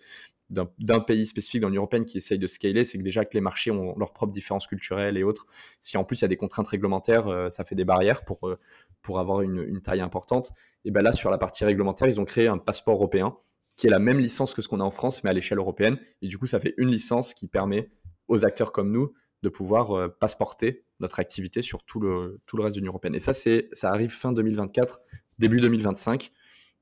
d'un 0.79 1.01
pays 1.01 1.27
spécifique 1.27 1.61
dans 1.61 1.69
l'Union 1.69 1.83
européenne 1.83 2.07
qui 2.07 2.17
essayent 2.17 2.39
de 2.39 2.47
scaler, 2.47 2.85
c'est 2.85 2.97
que 2.97 3.03
déjà 3.03 3.25
que 3.25 3.35
les 3.35 3.43
marchés 3.43 3.71
ont 3.71 3.95
leurs 3.99 4.15
propres 4.15 4.33
différences 4.33 4.67
culturelles 4.67 5.19
et 5.19 5.23
autres, 5.23 5.47
si 5.79 5.99
en 5.99 6.05
plus 6.05 6.21
il 6.21 6.23
y 6.23 6.25
a 6.25 6.29
des 6.29 6.39
contraintes 6.39 6.69
réglementaires, 6.69 7.51
ça 7.51 7.65
fait 7.65 7.75
des 7.75 7.85
barrières 7.85 8.25
pour, 8.25 8.57
pour 9.03 9.19
avoir 9.19 9.43
une, 9.43 9.63
une 9.63 9.83
taille 9.83 10.01
importante, 10.01 10.53
et 10.87 10.91
bien 10.91 11.03
là 11.03 11.13
sur 11.13 11.31
la 11.31 11.37
partie 11.37 11.67
réglementaire, 11.67 12.09
ils 12.09 12.19
ont 12.19 12.25
créé 12.25 12.49
un 12.49 12.57
passeport 12.57 12.95
européen 12.95 13.37
qui 13.77 13.89
est 13.89 13.91
la 13.91 13.99
même 13.99 14.19
licence 14.19 14.55
que 14.55 14.63
ce 14.63 14.69
qu'on 14.69 14.81
a 14.81 14.85
en 14.85 14.91
France, 14.91 15.23
mais 15.23 15.29
à 15.29 15.35
l'échelle 15.35 15.59
européenne, 15.59 15.99
et 16.23 16.29
du 16.29 16.39
coup 16.39 16.47
ça 16.47 16.59
fait 16.59 16.73
une 16.79 16.89
licence 16.89 17.35
qui 17.35 17.47
permet 17.47 17.91
aux 18.27 18.47
acteurs 18.47 18.73
comme 18.73 18.91
nous 18.91 19.13
de 19.43 19.49
pouvoir 19.49 19.93
euh, 19.93 20.09
passeporter 20.09 20.85
notre 21.01 21.21
activité 21.21 21.63
sur 21.63 21.85
tout 21.85 22.01
le, 22.01 22.41
tout 22.47 22.57
le 22.57 22.65
reste 22.65 22.75
de 22.75 22.81
l'Union 22.81 22.91
européenne. 22.91 23.15
Et 23.15 23.21
ça, 23.21 23.33
c'est, 23.33 23.69
ça 23.73 23.91
arrive 23.91 24.11
fin 24.11 24.33
2024, 24.33 25.01
début 25.39 25.61
2025. 25.61 26.33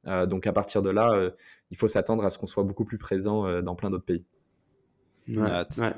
Euh, 0.07 0.27
donc 0.27 0.47
à 0.47 0.53
partir 0.53 0.83
de 0.83 0.91
là, 0.91 1.13
euh, 1.13 1.31
il 1.71 1.77
faut 1.77 1.89
s'attendre 1.89 2.25
à 2.25 2.31
ce 2.31 2.39
qu'on 2.39 2.47
soit 2.47 2.63
beaucoup 2.63 2.85
plus 2.85 2.99
présent 2.99 3.61
dans 3.61 3.75
plein 3.75 3.91
d'autres 3.91 4.05
pays. 4.05 4.25
Ouais, 5.29 5.51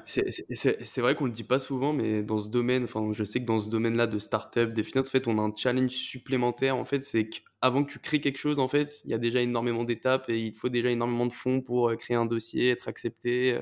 C'est 0.05 1.01
vrai 1.03 1.15
qu'on 1.15 1.25
ne 1.25 1.29
le 1.29 1.35
dit 1.35 1.45
pas 1.45 1.59
souvent, 1.59 1.93
mais 1.93 2.23
dans 2.23 2.39
ce 2.39 2.49
domaine, 2.49 2.85
enfin, 2.85 3.11
je 3.13 3.25
sais 3.25 3.41
que 3.41 3.45
dans 3.45 3.59
ce 3.59 3.69
domaine-là 3.69 4.07
de 4.07 4.19
start-up, 4.19 4.73
des 4.73 4.83
finances, 4.83 5.09
en 5.09 5.11
fait, 5.11 5.29
on 5.29 5.39
a 5.39 5.43
un 5.43 5.53
challenge 5.55 5.91
supplémentaire. 5.91 6.77
En 6.77 6.87
fait, 6.87 7.03
c'est 7.03 7.29
qu'avant 7.29 7.85
que 7.85 7.93
tu 7.93 7.99
crées 7.99 8.23
quelque 8.23 8.39
chose, 8.39 8.59
en 8.59 8.69
fait, 8.69 9.03
il 9.05 9.11
y 9.11 9.15
a 9.15 9.19
déjà 9.19 9.43
énormément 9.43 9.85
d'étapes 9.85 10.31
et 10.31 10.41
il 10.41 10.55
faut 10.55 10.71
déjà 10.71 10.89
énormément 10.91 11.27
de 11.27 11.33
fonds 11.33 11.61
pour 11.61 11.95
créer 11.97 12.17
un 12.17 12.25
dossier, 12.25 12.71
être 12.71 12.89
accepté 12.89 13.61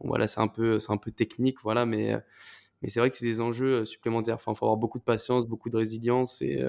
voilà, 0.00 0.28
c'est 0.28 0.40
un 0.40 0.48
peu, 0.48 0.78
c'est 0.78 0.92
un 0.92 0.96
peu 0.96 1.10
technique, 1.10 1.58
voilà, 1.62 1.86
mais, 1.86 2.16
Mais 2.82 2.88
c'est 2.88 3.00
vrai 3.00 3.10
que 3.10 3.16
c'est 3.16 3.24
des 3.24 3.40
enjeux 3.40 3.84
supplémentaires. 3.84 4.36
Enfin, 4.36 4.52
il 4.52 4.56
faut 4.56 4.66
avoir 4.66 4.76
beaucoup 4.76 4.98
de 4.98 5.04
patience, 5.04 5.46
beaucoup 5.46 5.70
de 5.70 5.76
résilience 5.76 6.42
et. 6.42 6.62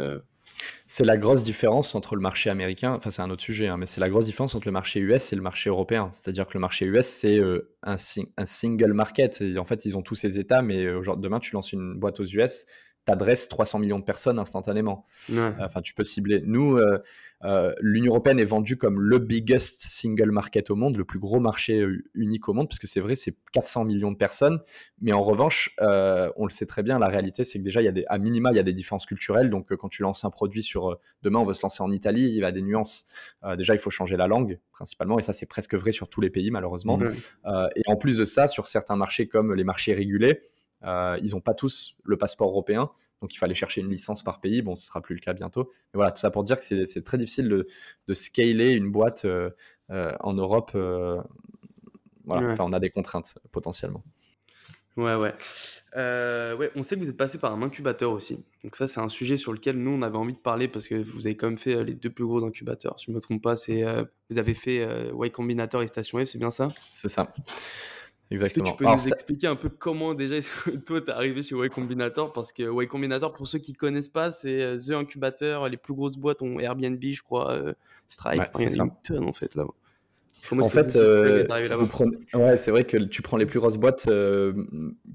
C'est 0.85 1.03
la 1.03 1.17
grosse 1.17 1.43
différence 1.43 1.93
entre 1.95 2.15
le 2.15 2.21
marché 2.21 2.49
américain, 2.49 2.93
enfin 2.93 3.11
c'est 3.11 3.21
un 3.21 3.29
autre 3.29 3.43
sujet, 3.43 3.67
hein, 3.67 3.75
mais 3.75 3.85
c'est 3.85 3.99
la 3.99 4.09
grosse 4.09 4.25
différence 4.25 4.55
entre 4.55 4.69
le 4.69 4.71
marché 4.71 5.01
US 5.01 5.33
et 5.33 5.35
le 5.35 5.41
marché 5.41 5.69
européen. 5.69 6.09
C'est-à-dire 6.13 6.45
que 6.45 6.53
le 6.53 6.61
marché 6.61 6.85
US, 6.85 7.05
c'est 7.05 7.41
un, 7.83 7.97
single 7.97 8.93
market. 8.93 9.43
en 9.57 9.65
fait, 9.65 9.83
ils 9.83 9.97
ont 9.97 10.01
tous 10.01 10.15
ces 10.15 10.39
états, 10.39 10.61
mais 10.61 10.85
demain, 10.85 11.39
tu 11.39 11.53
lances 11.53 11.73
une 11.73 11.99
boîte 11.99 12.21
aux 12.21 12.25
US, 12.25 12.65
t'adresses 13.07 13.47
300 13.47 13.79
millions 13.79 13.99
de 13.99 14.03
personnes 14.03 14.37
instantanément. 14.37 15.05
Enfin, 15.59 15.81
tu 15.81 15.93
peux 15.93 16.03
cibler. 16.03 16.43
Nous, 16.45 16.75
euh, 16.75 17.01
euh, 17.45 17.73
l'Union 17.79 18.11
européenne 18.11 18.37
est 18.37 18.43
vendue 18.43 18.75
comme 18.75 18.99
le 18.99 19.17
biggest 19.17 19.79
single 19.79 20.31
market 20.31 20.69
au 20.71 20.75
monde, 20.75 20.97
le 20.97 21.05
plus 21.05 21.17
gros 21.17 21.39
marché 21.39 21.79
euh, 21.79 22.03
unique 22.15 22.49
au 22.49 22.53
monde, 22.53 22.67
parce 22.67 22.79
que 22.79 22.87
c'est 22.87 22.99
vrai, 22.99 23.15
c'est 23.15 23.33
400 23.53 23.85
millions 23.85 24.11
de 24.11 24.17
personnes. 24.17 24.59
Mais 24.99 25.13
en 25.13 25.23
revanche, 25.23 25.73
on 25.79 26.45
le 26.45 26.49
sait 26.49 26.65
très 26.65 26.83
bien, 26.83 26.99
la 26.99 27.07
réalité, 27.07 27.45
c'est 27.45 27.59
que 27.59 27.63
déjà, 27.63 27.81
il 27.81 27.85
y 27.85 27.87
a 27.87 27.93
des, 27.93 28.03
à 28.09 28.17
minima, 28.17 28.51
il 28.51 28.57
y 28.57 28.59
a 28.59 28.63
des 28.63 28.73
différences 28.73 29.05
culturelles. 29.05 29.49
Donc, 29.49 29.73
quand 29.73 29.87
tu 29.87 30.01
lances 30.01 30.25
un 30.25 30.29
produit 30.29 30.61
sur 30.61 30.99
demain, 31.23 31.39
on 31.39 31.43
veut 31.43 31.53
se 31.53 31.61
lancer 31.61 31.81
en 31.81 31.91
Italie, 31.91 32.23
il 32.23 32.35
y 32.35 32.43
a 32.43 32.51
des 32.51 32.61
nuances. 32.61 33.05
déjà, 33.57 33.73
il 33.73 33.79
faut 33.79 33.89
changer 33.89 34.17
la 34.17 34.27
langue, 34.27 34.59
principalement, 34.73 35.17
et 35.17 35.21
ça, 35.21 35.31
c'est 35.31 35.45
presque 35.45 35.75
vrai 35.75 35.93
sur 35.93 36.09
tous 36.09 36.19
les 36.19 36.29
pays, 36.29 36.51
malheureusement. 36.51 36.99
et 37.01 37.81
en 37.87 37.95
plus 37.95 38.17
de 38.17 38.25
ça, 38.25 38.49
sur 38.49 38.67
certains 38.67 38.97
marchés 38.97 39.29
comme 39.29 39.53
les 39.53 39.63
marchés 39.63 39.93
régulés, 39.93 40.41
euh, 40.83 41.17
ils 41.21 41.31
n'ont 41.31 41.41
pas 41.41 41.53
tous 41.53 41.97
le 42.03 42.17
passeport 42.17 42.49
européen, 42.49 42.91
donc 43.21 43.33
il 43.33 43.37
fallait 43.37 43.55
chercher 43.55 43.81
une 43.81 43.89
licence 43.89 44.23
par 44.23 44.39
pays. 44.39 44.61
Bon, 44.61 44.75
ce 44.75 44.85
sera 44.85 45.01
plus 45.01 45.15
le 45.15 45.21
cas 45.21 45.33
bientôt. 45.33 45.69
Mais 45.71 45.97
voilà, 45.97 46.11
tout 46.11 46.19
ça 46.19 46.29
pour 46.29 46.43
dire 46.43 46.59
que 46.59 46.85
c'est 46.85 47.03
très 47.03 47.17
difficile 47.17 47.49
de, 47.49 47.67
de, 48.07 48.13
scaler 48.13 48.73
une 48.73 48.91
boîte 48.91 49.25
euh, 49.25 49.49
euh, 49.89 50.13
en 50.19 50.33
Europe. 50.33 50.71
voilà, 52.25 52.51
enfin, 52.51 52.65
on 52.65 52.73
a 52.73 52.79
des 52.79 52.89
contraintes 52.89 53.37
potentiellement. 53.51 54.03
Ouais, 54.97 55.15
ouais. 55.15 55.33
ouais, 55.95 56.71
on 56.75 56.81
sait 56.81 56.95
que 56.95 57.01
vous 57.01 57.09
êtes 57.09 57.17
passé 57.17 57.37
par 57.37 57.53
un 57.53 57.61
incubateur 57.61 58.11
aussi. 58.11 58.45
Donc 58.63 58.75
ça, 58.75 58.87
c'est 58.87 58.99
un 58.99 59.09
sujet 59.09 59.37
sur 59.37 59.53
lequel 59.53 59.77
nous, 59.77 59.91
on 59.91 60.01
avait 60.01 60.17
envie 60.17 60.33
de 60.33 60.39
parler 60.39 60.67
parce 60.67 60.87
que 60.87 60.95
vous 60.95 61.27
avez 61.27 61.37
quand 61.37 61.47
même 61.47 61.57
fait 61.57 61.83
les 61.83 61.93
deux 61.93 62.09
plus 62.09 62.25
gros 62.25 62.43
incubateurs. 62.43 62.99
Si 62.99 63.05
je 63.05 63.11
ne 63.11 63.15
me 63.15 63.21
trompe 63.21 63.43
pas, 63.43 63.55
c'est 63.55 63.83
vous 64.29 64.37
avez 64.39 64.55
fait 64.55 64.87
Y 65.13 65.31
Combinator 65.31 65.83
et 65.83 65.87
Station 65.87 66.23
F, 66.23 66.29
c'est 66.29 66.39
bien 66.39 66.51
ça? 66.51 66.69
C'est 66.91 67.09
ça. 67.09 67.31
Exactement. 68.29 68.65
Est-ce 68.65 68.73
que 68.73 68.77
tu 68.77 68.83
peux 68.83 68.91
nous 68.91 69.07
expliquer 69.07 69.47
un 69.47 69.55
peu 69.55 69.69
comment 69.69 70.13
déjà 70.13 70.35
toi 70.85 71.01
t'es 71.01 71.11
arrivé 71.11 71.41
chez 71.41 71.55
Y 71.55 71.69
Combinator? 71.69 72.33
Parce 72.33 72.51
que 72.51 72.63
Y 72.63 72.87
Combinator, 72.87 73.33
pour 73.33 73.47
ceux 73.47 73.59
qui 73.59 73.73
connaissent 73.73 74.09
pas, 74.09 74.31
c'est 74.31 74.61
euh, 74.61 74.77
The 74.77 74.91
Incubator. 74.91 75.69
Les 75.69 75.77
plus 75.77 75.93
grosses 75.93 76.17
boîtes 76.17 76.41
ont 76.41 76.59
Airbnb, 76.59 77.01
je 77.01 77.21
crois, 77.21 77.53
euh, 77.53 77.73
Stripe. 78.07 78.41
a 78.41 78.61
une 78.61 78.91
tonne 79.03 79.23
en 79.23 79.33
fait 79.33 79.55
là. 79.55 79.65
Comment 80.49 80.65
en 80.65 80.69
fait, 80.69 80.95
euh, 80.95 81.45
ouais, 82.35 82.57
c'est 82.57 82.71
vrai 82.71 82.85
que 82.85 82.95
tu 82.97 83.21
prends 83.21 83.35
les 83.37 83.47
plus 83.47 83.59
grosses 83.59 83.75
boîtes, 83.75 84.07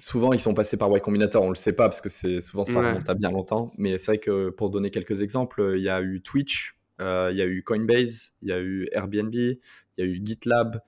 souvent 0.01 0.33
ils 0.33 0.41
sont 0.41 0.53
passés 0.53 0.77
par 0.77 0.91
Y 0.95 1.01
Combinator, 1.01 1.43
on 1.43 1.49
le 1.49 1.55
sait 1.55 1.73
pas 1.73 1.89
parce 1.89 2.01
que 2.03 2.11
c'est 2.11 2.41
souvent 2.41 2.65
ça 2.65 2.81
remonte 2.81 3.09
à 3.09 3.15
bien 3.15 3.31
longtemps. 3.31 3.73
Mais 3.79 3.97
c'est 3.99 4.13
vrai 4.13 4.19
que 4.19 4.51
pour 4.51 4.69
donner 4.69 4.91
quelques 4.91 5.23
exemples, 5.23 5.75
il 5.77 5.83
y 5.83 5.89
a 5.89 6.03
eu 6.03 6.21
Twitch, 6.21 6.77
il 6.99 7.35
y 7.35 7.41
a 7.41 7.47
eu 7.47 7.63
Coinbase, 7.63 8.33
il 8.43 8.49
y 8.49 8.53
a 8.53 8.59
eu 8.59 8.89
Airbnb, 8.93 9.35
il 9.35 9.59
y 9.97 10.03
a 10.03 10.05
eu 10.05 10.21
GitLab. 10.23 10.81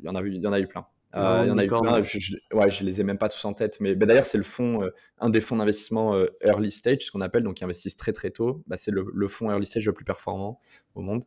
Il 0.00 0.06
y 0.06 0.08
en 0.08 0.14
a 0.14 0.22
eu, 0.22 0.32
il 0.32 0.40
y 0.40 0.46
en 0.46 0.52
a 0.52 0.60
eu 0.60 0.66
plein. 0.66 0.86
Euh, 1.14 1.42
il 1.44 1.48
y 1.48 1.50
en 1.50 1.56
a 1.56 1.64
eu 1.64 1.68
plein. 1.68 2.02
Je, 2.02 2.18
je, 2.18 2.36
ouais, 2.52 2.70
je 2.70 2.84
les 2.84 3.00
ai 3.00 3.04
même 3.04 3.16
pas 3.16 3.30
tous 3.30 3.42
en 3.46 3.54
tête. 3.54 3.78
Mais 3.80 3.94
bah, 3.94 4.04
d'ailleurs, 4.04 4.26
c'est 4.26 4.36
le 4.36 4.44
fond, 4.44 4.82
euh, 4.82 4.90
un 5.18 5.30
des 5.30 5.40
fonds 5.40 5.56
d'investissement 5.56 6.14
euh, 6.14 6.26
early 6.46 6.70
stage, 6.70 7.06
ce 7.06 7.10
qu'on 7.10 7.22
appelle, 7.22 7.42
donc 7.42 7.56
qui 7.56 7.64
investissent 7.64 7.96
très 7.96 8.12
très 8.12 8.30
tôt. 8.30 8.62
Bah, 8.66 8.76
c'est 8.76 8.90
le, 8.90 9.06
le, 9.12 9.28
fonds 9.28 9.50
early 9.50 9.64
stage 9.64 9.86
le 9.86 9.92
plus 9.94 10.04
performant 10.04 10.60
au 10.94 11.00
monde. 11.00 11.24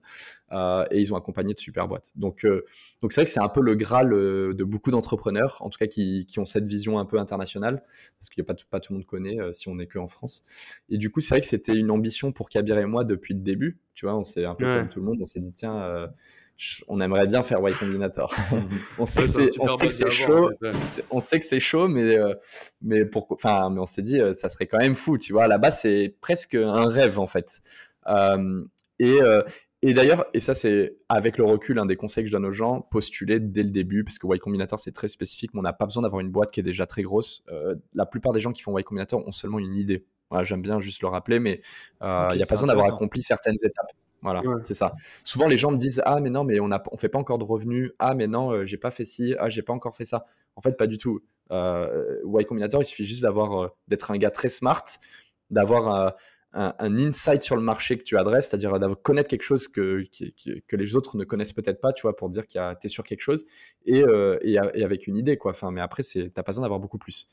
et 0.51 0.99
ils 0.99 1.13
ont 1.13 1.17
accompagné 1.17 1.53
de 1.53 1.59
super 1.59 1.87
boîtes. 1.87 2.11
Donc, 2.15 2.45
donc 3.01 3.11
c'est 3.11 3.21
vrai 3.21 3.25
que 3.25 3.31
c'est 3.31 3.39
un 3.39 3.49
peu 3.49 3.61
le 3.61 3.73
graal 3.75 4.09
de 4.11 4.63
beaucoup 4.63 4.91
d'entrepreneurs, 4.91 5.57
en 5.61 5.69
tout 5.69 5.79
cas 5.79 5.87
qui, 5.87 6.25
qui, 6.27 6.39
ont 6.39 6.45
cette 6.45 6.67
vision 6.67 6.99
un 6.99 7.05
peu 7.05 7.17
internationale, 7.17 7.83
parce 8.19 8.29
que 8.29 8.41
pas, 8.41 8.53
pas 8.69 8.79
tout 8.79 8.93
le 8.93 8.99
monde 8.99 9.07
connaît 9.07 9.37
si 9.53 9.69
on 9.69 9.75
n'est 9.75 9.87
que 9.87 9.97
en 9.97 10.07
France. 10.07 10.43
Et 10.89 10.97
du 10.97 11.09
coup, 11.09 11.21
c'est 11.21 11.35
vrai 11.35 11.39
que 11.39 11.47
c'était 11.47 11.75
une 11.75 11.89
ambition 11.89 12.31
pour 12.31 12.49
Kabir 12.49 12.77
et 12.77 12.85
moi 12.85 13.03
depuis 13.03 13.33
le 13.33 13.39
début. 13.39 13.79
Tu 13.95 14.05
vois, 14.05 14.15
on 14.15 14.23
s'est 14.23 14.45
un 14.45 14.55
peu 14.55 14.65
comme 14.65 14.89
tout 14.89 14.99
le 14.99 15.05
monde, 15.05 15.17
on 15.21 15.25
s'est 15.25 15.39
dit 15.39 15.53
tiens 15.53 16.09
on 16.87 17.01
aimerait 17.01 17.27
bien 17.27 17.43
faire 17.43 17.59
Y 17.59 17.77
Combinator. 17.77 18.33
on 18.99 19.05
sait 19.05 19.21
que 19.23 19.89
c'est 19.89 20.09
chaud, 20.09 20.51
on 21.09 21.19
sait 21.19 21.39
que 21.39 21.45
c'est 21.45 21.59
chaud, 21.59 21.87
mais 21.87 22.17
euh, 22.17 22.33
mais 22.81 23.05
pourquoi 23.05 23.35
Enfin, 23.35 23.69
mais 23.69 23.79
on 23.79 23.85
s'est 23.85 24.01
dit 24.01 24.19
euh, 24.19 24.33
ça 24.33 24.49
serait 24.49 24.67
quand 24.67 24.79
même 24.79 24.95
fou, 24.95 25.17
tu 25.17 25.33
vois. 25.33 25.47
Là-bas, 25.47 25.71
c'est 25.71 26.15
presque 26.21 26.55
un 26.55 26.87
rêve 26.87 27.19
en 27.19 27.27
fait. 27.27 27.61
Euh, 28.07 28.63
et 28.99 29.19
et 29.83 29.95
d'ailleurs, 29.95 30.25
et 30.35 30.39
ça 30.39 30.53
c'est 30.53 30.97
avec 31.09 31.39
le 31.39 31.43
recul 31.43 31.79
un 31.79 31.87
des 31.87 31.95
conseils 31.95 32.23
que 32.23 32.27
je 32.27 32.33
donne 32.33 32.45
aux 32.45 32.51
gens, 32.51 32.81
postuler 32.81 33.39
dès 33.39 33.63
le 33.63 33.71
début, 33.71 34.03
parce 34.03 34.19
que 34.19 34.27
Y 34.27 34.39
Combinator 34.39 34.79
c'est 34.79 34.91
très 34.91 35.07
spécifique, 35.07 35.55
mais 35.55 35.59
on 35.59 35.63
n'a 35.63 35.73
pas 35.73 35.85
besoin 35.85 36.03
d'avoir 36.03 36.21
une 36.21 36.29
boîte 36.29 36.51
qui 36.51 36.59
est 36.59 36.63
déjà 36.63 36.85
très 36.85 37.01
grosse. 37.01 37.43
la 37.95 38.05
plupart 38.05 38.31
des 38.31 38.39
gens 38.39 38.51
qui 38.51 38.61
font 38.61 38.77
Y 38.77 38.83
Combinator 38.83 39.27
ont 39.27 39.31
seulement 39.31 39.59
une 39.59 39.75
idée. 39.75 40.05
J'aime 40.43 40.61
bien 40.61 40.79
juste 40.79 41.01
le 41.01 41.07
rappeler, 41.07 41.39
mais 41.39 41.61
il 42.01 42.35
n'y 42.35 42.43
a 42.43 42.45
pas 42.45 42.55
besoin 42.55 42.67
d'avoir 42.67 42.93
accompli 42.93 43.23
certaines 43.23 43.57
étapes. 43.63 43.91
Voilà, 44.21 44.43
c'est 44.61 44.75
ça. 44.75 44.93
Souvent, 45.23 45.47
les 45.47 45.57
gens 45.57 45.71
me 45.71 45.77
disent 45.77 46.01
Ah, 46.05 46.19
mais 46.21 46.29
non, 46.29 46.43
mais 46.43 46.59
on 46.59 46.67
ne 46.67 46.77
on 46.91 46.97
fait 46.97 47.09
pas 47.09 47.19
encore 47.19 47.39
de 47.39 47.43
revenus. 47.43 47.91
Ah, 47.97 48.13
mais 48.13 48.27
non, 48.27 48.51
euh, 48.51 48.65
j'ai 48.65 48.77
pas 48.77 48.91
fait 48.91 49.05
ci. 49.05 49.35
Ah, 49.39 49.49
j'ai 49.49 49.63
pas 49.63 49.73
encore 49.73 49.95
fait 49.95 50.05
ça. 50.05 50.25
En 50.55 50.61
fait, 50.61 50.77
pas 50.77 50.87
du 50.87 50.97
tout. 50.97 51.21
Euh, 51.51 52.17
y 52.39 52.45
Combinator, 52.45 52.81
il 52.81 52.85
suffit 52.85 53.05
juste 53.05 53.23
d'avoir, 53.23 53.63
euh, 53.63 53.67
d'être 53.87 54.11
un 54.11 54.17
gars 54.17 54.31
très 54.31 54.49
smart, 54.49 54.85
d'avoir 55.49 56.15
un, 56.53 56.97
insight 56.97 57.43
sur 57.43 57.55
le 57.55 57.61
marché 57.61 57.97
que 57.97 58.03
tu 58.03 58.17
adresses, 58.17 58.49
c'est-à-dire 58.49 58.77
de 58.79 58.93
connaître 58.93 59.29
quelque 59.29 59.43
chose 59.43 59.67
que, 59.67 60.03
que 60.67 60.75
les 60.75 60.95
autres 60.95 61.17
ne 61.17 61.23
connaissent 61.23 61.53
peut-être 61.53 61.79
pas, 61.79 61.93
tu 61.93 62.03
vois, 62.03 62.15
pour 62.15 62.29
dire 62.29 62.45
qu'il 62.47 62.61
tu 62.79 62.87
es 62.87 62.89
sur 62.89 63.03
quelque 63.03 63.21
chose, 63.21 63.45
et, 63.85 64.03
euh, 64.03 64.37
et, 64.41 64.57
avec 64.57 65.07
une 65.07 65.17
idée, 65.17 65.37
quoi. 65.37 65.51
Enfin, 65.51 65.71
mais 65.71 65.81
après, 65.81 66.03
tu 66.03 66.23
n'as 66.23 66.29
pas 66.29 66.51
besoin 66.51 66.63
d'avoir 66.63 66.79
beaucoup 66.79 66.97
plus. 66.97 67.27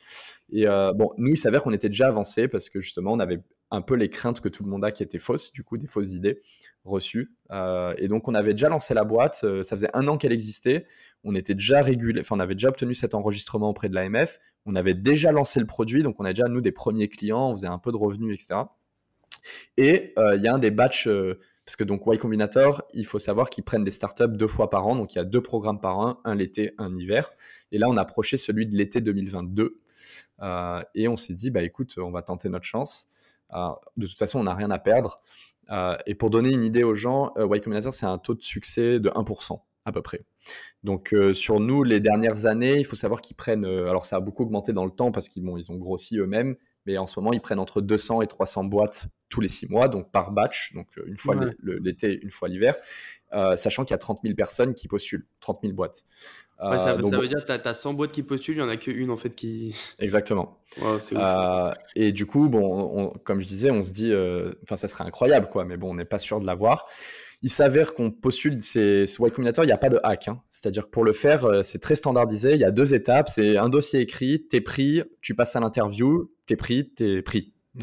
Et 0.51 0.66
bon, 0.66 1.12
nous, 1.16 1.32
il 1.32 1.36
s'avère 1.36 1.62
qu'on 1.62 1.72
était 1.72 1.89
déjà 1.89 2.09
avancé 2.09 2.49
parce 2.49 2.68
que 2.70 2.80
justement, 2.80 3.12
on 3.12 3.18
avait 3.18 3.41
un 3.71 3.83
peu 3.83 3.95
les 3.95 4.09
craintes 4.09 4.41
que 4.41 4.49
tout 4.49 4.64
le 4.64 4.71
monde 4.71 4.85
a 4.85 4.91
qui 4.91 5.03
étaient 5.03 5.19
fausses, 5.19 5.53
du 5.53 5.62
coup, 5.62 5.77
des 5.77 5.87
fausses 5.87 6.12
idées 6.12 6.41
reçues. 6.85 7.33
Euh, 7.51 7.95
et 7.99 8.09
donc, 8.09 8.29
on 8.29 8.35
avait 8.35 8.53
déjà 8.53 8.69
lancé 8.69 8.95
la 8.95 9.05
boîte, 9.05 9.41
euh, 9.45 9.62
ça 9.62 9.77
faisait 9.77 9.91
un 9.95 10.09
an 10.09 10.16
qu'elle 10.16 10.33
existait, 10.33 10.87
on 11.25 11.35
était 11.35 11.55
déjà 11.55 11.83
régulé, 11.83 12.21
enfin, 12.21 12.37
on 12.37 12.41
avait 12.41 12.55
déjà 12.55 12.69
obtenu 12.69 12.95
cet 12.95 13.14
enregistrement 13.14 13.69
auprès 13.69 13.89
de 13.89 13.95
l'AMF, 13.95 14.39
on 14.64 14.75
avait 14.75 14.95
déjà 14.95 15.33
lancé 15.33 15.61
le 15.61 15.66
produit, 15.66 16.03
donc 16.03 16.19
on 16.19 16.25
a 16.25 16.33
déjà, 16.33 16.49
nous, 16.49 16.61
des 16.61 16.73
premiers 16.73 17.09
clients, 17.09 17.51
on 17.51 17.57
faisait 17.57 17.66
un 17.66 17.79
peu 17.79 17.93
de 17.93 17.97
revenus, 17.97 18.35
etc. 18.35 18.62
Et 19.77 20.14
euh, 20.19 20.37
il 20.37 20.43
y 20.43 20.49
a 20.49 20.55
un 20.55 20.59
des 20.59 20.71
batchs, 20.71 21.09
parce 21.64 21.77
que 21.77 21.85
donc 21.85 22.03
Y 22.07 22.19
Combinator, 22.19 22.83
il 22.95 23.05
faut 23.05 23.19
savoir 23.19 23.51
qu'ils 23.51 23.64
prennent 23.64 23.85
des 23.85 23.91
startups 23.91 24.29
deux 24.29 24.47
fois 24.47 24.71
par 24.71 24.87
an, 24.87 24.97
donc 24.97 25.14
il 25.14 25.19
y 25.19 25.21
a 25.21 25.25
deux 25.25 25.43
programmes 25.43 25.81
par 25.81 25.99
an, 25.99 26.21
un 26.25 26.35
l'été, 26.35 26.73
un 26.79 26.97
hiver. 26.97 27.31
Et 27.73 27.79
là, 27.79 27.89
on 27.91 27.99
a 27.99 28.01
approché 28.01 28.39
celui 28.39 28.66
de 28.66 28.75
l'été 28.75 29.03
2022. 29.03 29.79
et 30.95 31.09
on 31.09 31.16
s'est 31.19 31.35
dit, 31.35 31.51
bah 31.51 31.62
écoute, 31.62 31.97
on 31.99 32.11
va 32.11 32.23
tenter 32.23 32.49
notre 32.49 32.64
chance. 32.64 33.11
Euh, 33.55 33.70
de 33.96 34.07
toute 34.07 34.18
façon, 34.18 34.40
on 34.40 34.44
n'a 34.44 34.55
rien 34.55 34.70
à 34.70 34.78
perdre. 34.78 35.20
Euh, 35.70 35.96
et 36.07 36.14
pour 36.14 36.30
donner 36.30 36.51
une 36.51 36.64
idée 36.64 36.82
aux 36.82 36.94
gens, 36.94 37.32
euh, 37.36 37.46
Y 37.46 37.62
Combinator, 37.62 37.92
c'est 37.92 38.07
un 38.07 38.18
taux 38.18 38.34
de 38.34 38.42
succès 38.42 39.01
de 39.01 39.11
1% 39.11 39.61
à 39.84 39.92
peu 39.92 40.03
près. 40.03 40.24
Donc 40.84 41.14
sur 41.32 41.61
nous, 41.61 41.82
les 41.82 41.99
dernières 41.99 42.44
années, 42.44 42.76
il 42.78 42.84
faut 42.84 42.96
savoir 42.96 43.22
qu'ils 43.22 43.36
prennent, 43.36 43.64
alors 43.64 44.05
ça 44.05 44.16
a 44.16 44.20
beaucoup 44.20 44.42
augmenté 44.42 44.74
dans 44.74 44.84
le 44.84 44.90
temps 44.90 45.12
parce 45.12 45.28
qu'ils 45.28 45.42
ils 45.57 45.72
ont 45.72 45.76
grossi 45.76 46.18
eux-mêmes, 46.18 46.57
mais 46.84 46.99
en 46.99 47.07
ce 47.07 47.18
moment, 47.18 47.32
ils 47.32 47.40
prennent 47.40 47.59
entre 47.59 47.80
200 47.80 48.20
et 48.20 48.26
300 48.26 48.64
boîtes 48.64 49.09
tous 49.30 49.40
les 49.40 49.49
six 49.49 49.66
mois, 49.66 49.88
donc 49.88 50.11
par 50.11 50.30
batch, 50.30 50.74
donc 50.74 50.88
une 51.07 51.16
fois 51.16 51.36
l'été, 51.62 52.20
une 52.22 52.30
fois 52.30 52.49
l'hiver, 52.49 52.76
sachant 53.57 53.84
qu'il 53.84 53.92
y 53.92 53.94
a 53.94 53.99
30 53.99 54.20
000 54.22 54.34
personnes 54.34 54.74
qui 54.74 54.88
postulent, 54.88 55.26
30 55.40 55.61
000 55.62 55.72
boîtes. 55.72 56.05
Ouais, 56.61 56.79
ça, 56.79 56.91
euh, 56.91 56.97
veut 56.97 57.29
dire 57.29 57.45
que 57.45 57.57
tu 57.57 57.69
as, 57.69 57.75
100 57.75 57.95
boîtes 57.95 58.11
qui 58.11 58.25
postulent, 58.25 58.57
il 58.57 58.63
n'y 58.63 58.65
en 58.65 58.69
a 58.69 58.77
qu'une 58.77 59.11
en 59.11 59.17
fait 59.17 59.35
qui. 59.35 59.77
Exactement. 60.01 60.59
euh, 60.83 61.71
et 61.95 62.11
du 62.13 62.27
coup, 62.27 62.49
bon, 62.49 63.13
comme 63.25 63.41
je 63.41 63.47
disais, 63.47 63.71
on 63.71 63.83
se 63.83 63.93
dit, 63.93 64.11
euh, 64.13 64.53
enfin, 64.65 64.77
ça 64.77 64.89
serait 64.89 65.05
incroyable, 65.05 65.49
quoi, 65.51 65.65
mais 65.65 65.77
bon, 65.77 65.91
on 65.91 65.95
n'est 65.95 66.05
pas 66.05 66.19
sûr 66.19 66.41
de 66.41 66.47
l'avoir. 66.47 66.87
Il 67.43 67.51
s'avère 67.51 67.95
qu'on 67.95 68.11
postule 68.11 68.61
ces, 68.61 69.07
ce 69.07 69.23
Y 69.25 69.31
Combinator, 69.31 69.65
il 69.65 69.69
n'y 69.69 69.73
a 69.73 69.79
pas 69.79 69.91
de 69.91 70.01
hack. 70.03 70.27
Hein. 70.27 70.43
C'est-à-dire 70.51 70.87
que 70.87 70.91
pour 70.91 71.05
le 71.05 71.13
faire, 71.13 71.65
c'est 71.65 71.79
très 71.79 71.95
standardisé. 71.95 72.55
Il 72.55 72.59
y 72.59 72.65
a 72.65 72.73
deux 72.73 72.95
étapes. 72.95 73.29
C'est 73.29 73.57
un 73.57 73.69
dossier 73.69 74.01
écrit, 74.01 74.45
tu 74.51 74.57
es 74.57 74.61
pris, 74.61 75.05
tu 75.21 75.37
passes 75.37 75.55
à 75.55 75.61
l'interview, 75.61 76.33
tu 76.49 76.55
es 76.55 76.57
pris, 76.57 76.93
tu 76.97 77.19
es 77.19 77.23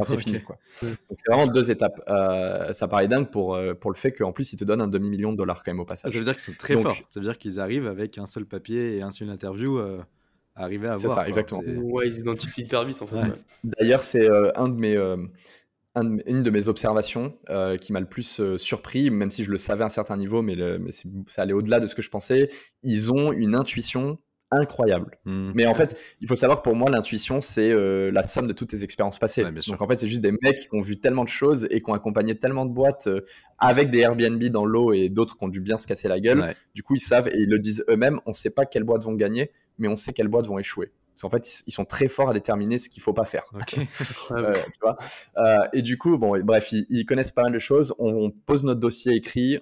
c'est 0.03 0.17
fini. 0.17 0.41
Quoi. 0.41 0.57
Donc, 0.81 0.97
c'est 1.17 1.31
vraiment 1.31 1.51
deux 1.51 1.71
étapes. 1.71 2.01
Euh, 2.07 2.73
ça 2.73 2.87
paraît 2.87 3.07
dingue 3.07 3.29
pour, 3.29 3.55
euh, 3.55 3.73
pour 3.73 3.91
le 3.91 3.95
fait 3.95 4.11
qu'en 4.11 4.31
plus, 4.31 4.53
ils 4.53 4.57
te 4.57 4.63
donnent 4.63 4.81
un 4.81 4.87
demi-million 4.87 5.31
de 5.31 5.37
dollars 5.37 5.63
quand 5.63 5.71
même 5.71 5.79
au 5.79 5.85
passage. 5.85 6.11
ça 6.11 6.17
veut 6.17 6.25
dire 6.25 6.33
qu'ils 6.33 6.53
sont 6.53 6.57
très 6.57 6.77
forts. 6.77 6.97
Ça 7.09 7.19
veut 7.19 7.25
dire 7.25 7.37
qu'ils 7.37 7.59
arrivent 7.59 7.87
avec 7.87 8.17
un 8.17 8.25
seul 8.25 8.45
papier 8.45 8.97
et 8.97 9.01
un 9.01 9.11
seul 9.11 9.29
interview 9.29 9.77
euh, 9.77 10.01
à 10.55 10.63
arriver 10.63 10.87
à 10.87 10.95
voir. 10.95 10.99
C'est 10.99 11.21
ça, 11.21 11.27
exactement. 11.27 11.61
Ouais, 11.61 12.09
ils 12.09 12.19
identifient 12.19 12.61
hyper 12.61 12.83
vite 12.83 13.01
en 13.01 13.07
fait. 13.07 13.17
D'ailleurs, 13.63 14.03
c'est 14.03 14.27
un 14.55 14.67
de 14.67 14.75
mes. 14.75 14.95
une 15.95 16.43
de 16.43 16.49
mes 16.49 16.67
observations 16.67 17.37
qui 17.79 17.93
m'a 17.93 17.99
le 17.99 18.07
plus 18.07 18.41
surpris, 18.57 19.09
même 19.09 19.31
si 19.31 19.43
je 19.43 19.51
le 19.51 19.57
savais 19.57 19.83
à 19.83 19.87
un 19.87 19.89
certain 19.89 20.17
niveau, 20.17 20.41
mais, 20.41 20.55
le, 20.55 20.79
mais 20.79 20.91
ça 21.27 21.41
allait 21.41 21.53
au-delà 21.53 21.79
de 21.79 21.85
ce 21.85 21.95
que 21.95 22.01
je 22.01 22.09
pensais. 22.09 22.49
Ils 22.83 23.11
ont 23.11 23.31
une 23.31 23.55
intuition 23.55 24.19
incroyable. 24.55 25.17
Hmm. 25.25 25.51
Mais 25.53 25.65
en 25.65 25.73
fait, 25.73 25.97
il 26.21 26.27
faut 26.27 26.35
savoir 26.35 26.59
que 26.59 26.63
pour 26.63 26.75
moi, 26.75 26.89
l'intuition, 26.89 27.41
c'est 27.41 27.71
euh, 27.71 28.11
la 28.11 28.23
somme 28.23 28.47
de 28.47 28.53
toutes 28.53 28.69
tes 28.69 28.83
expériences 28.83 29.19
passées. 29.19 29.43
Donc 29.43 29.81
en 29.81 29.87
fait, 29.87 29.97
c'est 29.97 30.07
juste 30.07 30.21
des 30.21 30.31
mecs 30.31 30.57
qui 30.57 30.67
ont 30.73 30.81
vu 30.81 30.97
tellement 30.97 31.23
de 31.23 31.29
choses 31.29 31.67
et 31.69 31.81
qui 31.81 31.89
ont 31.89 31.93
accompagné 31.93 32.35
tellement 32.35 32.65
de 32.65 32.71
boîtes 32.71 33.07
euh, 33.07 33.21
avec 33.57 33.91
des 33.91 33.99
Airbnb 33.99 34.43
dans 34.45 34.65
l'eau 34.65 34.93
et 34.93 35.09
d'autres 35.09 35.37
qui 35.37 35.43
ont 35.43 35.49
dû 35.49 35.59
bien 35.59 35.77
se 35.77 35.87
casser 35.87 36.07
la 36.07 36.19
gueule. 36.19 36.53
Du 36.73 36.83
coup, 36.83 36.95
ils 36.95 36.99
savent 36.99 37.27
et 37.27 37.37
ils 37.37 37.49
le 37.49 37.59
disent 37.59 37.83
eux-mêmes, 37.89 38.19
on 38.25 38.31
ne 38.31 38.35
sait 38.35 38.49
pas 38.49 38.65
quelles 38.65 38.83
boîtes 38.83 39.03
vont 39.03 39.13
gagner, 39.13 39.51
mais 39.77 39.87
on 39.87 39.95
sait 39.95 40.13
quelles 40.13 40.27
boîtes 40.27 40.47
vont 40.47 40.59
échouer. 40.59 40.91
Parce 41.13 41.21
qu'en 41.21 41.29
fait, 41.29 41.63
ils 41.65 41.71
sont 41.71 41.85
très 41.85 42.09
forts 42.09 42.29
à 42.29 42.33
déterminer 42.33 42.77
ce 42.77 42.89
qu'il 42.89 43.01
faut 43.01 43.13
pas 43.13 43.23
faire. 43.23 43.45
euh, 44.31 44.53
tu 44.53 44.79
vois 44.81 44.97
et 45.71 45.81
du 45.81 45.97
coup, 45.97 46.17
bon, 46.17 46.37
bref, 46.43 46.73
ils, 46.73 46.85
ils, 46.89 47.05
connaissent 47.05 47.31
pas 47.31 47.43
mal 47.43 47.53
de 47.53 47.59
choses. 47.59 47.95
On, 47.99 48.25
on 48.25 48.31
pose 48.31 48.65
notre 48.65 48.81
dossier 48.81 49.13
écrit. 49.13 49.59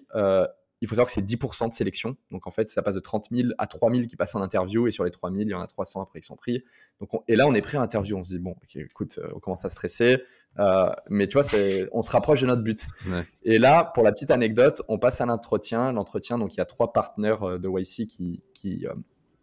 Euh, 0.83 0.85
il 0.85 0.87
faut 0.87 0.95
savoir 0.95 1.07
que 1.07 1.13
c'est 1.13 1.21
10% 1.21 1.69
de 1.69 1.73
sélection. 1.73 2.17
Donc 2.31 2.47
en 2.47 2.51
fait, 2.51 2.69
ça 2.69 2.81
passe 2.81 2.95
de 2.95 2.99
30 2.99 3.27
000 3.31 3.49
à 3.57 3.67
3 3.67 3.93
000 3.93 4.07
qui 4.07 4.15
passent 4.15 4.35
en 4.35 4.41
interview. 4.41 4.87
Et 4.87 4.91
sur 4.91 5.03
les 5.03 5.11
3 5.11 5.31
000, 5.31 5.41
il 5.43 5.49
y 5.49 5.53
en 5.53 5.61
a 5.61 5.67
300 5.67 6.01
après 6.01 6.19
qui 6.19 6.27
sont 6.27 6.35
pris. 6.35 6.63
Donc 6.99 7.13
on, 7.13 7.23
et 7.27 7.35
là, 7.35 7.47
on 7.47 7.53
est 7.53 7.61
pris 7.61 7.77
à 7.77 7.81
interview. 7.81 8.17
On 8.17 8.23
se 8.23 8.29
dit, 8.29 8.39
bon, 8.39 8.55
okay, 8.63 8.81
écoute, 8.81 9.19
on 9.33 9.39
commence 9.39 9.65
à 9.65 9.69
stresser. 9.69 10.21
Euh, 10.59 10.91
mais 11.09 11.27
tu 11.27 11.37
vois, 11.37 11.47
on 11.91 12.01
se 12.01 12.11
rapproche 12.11 12.41
de 12.41 12.47
notre 12.47 12.61
but. 12.61 12.87
Ouais. 13.07 13.23
Et 13.43 13.57
là, 13.57 13.91
pour 13.93 14.03
la 14.03 14.11
petite 14.11 14.31
anecdote, 14.31 14.81
on 14.87 14.99
passe 14.99 15.21
à 15.21 15.25
l'entretien. 15.25 15.91
L'entretien, 15.91 16.37
donc 16.37 16.53
il 16.53 16.57
y 16.57 16.61
a 16.61 16.65
trois 16.65 16.93
partenaires 16.93 17.59
de 17.59 17.69
YC 17.69 18.07
qui, 18.07 18.43
qui, 18.53 18.85
euh, 18.85 18.93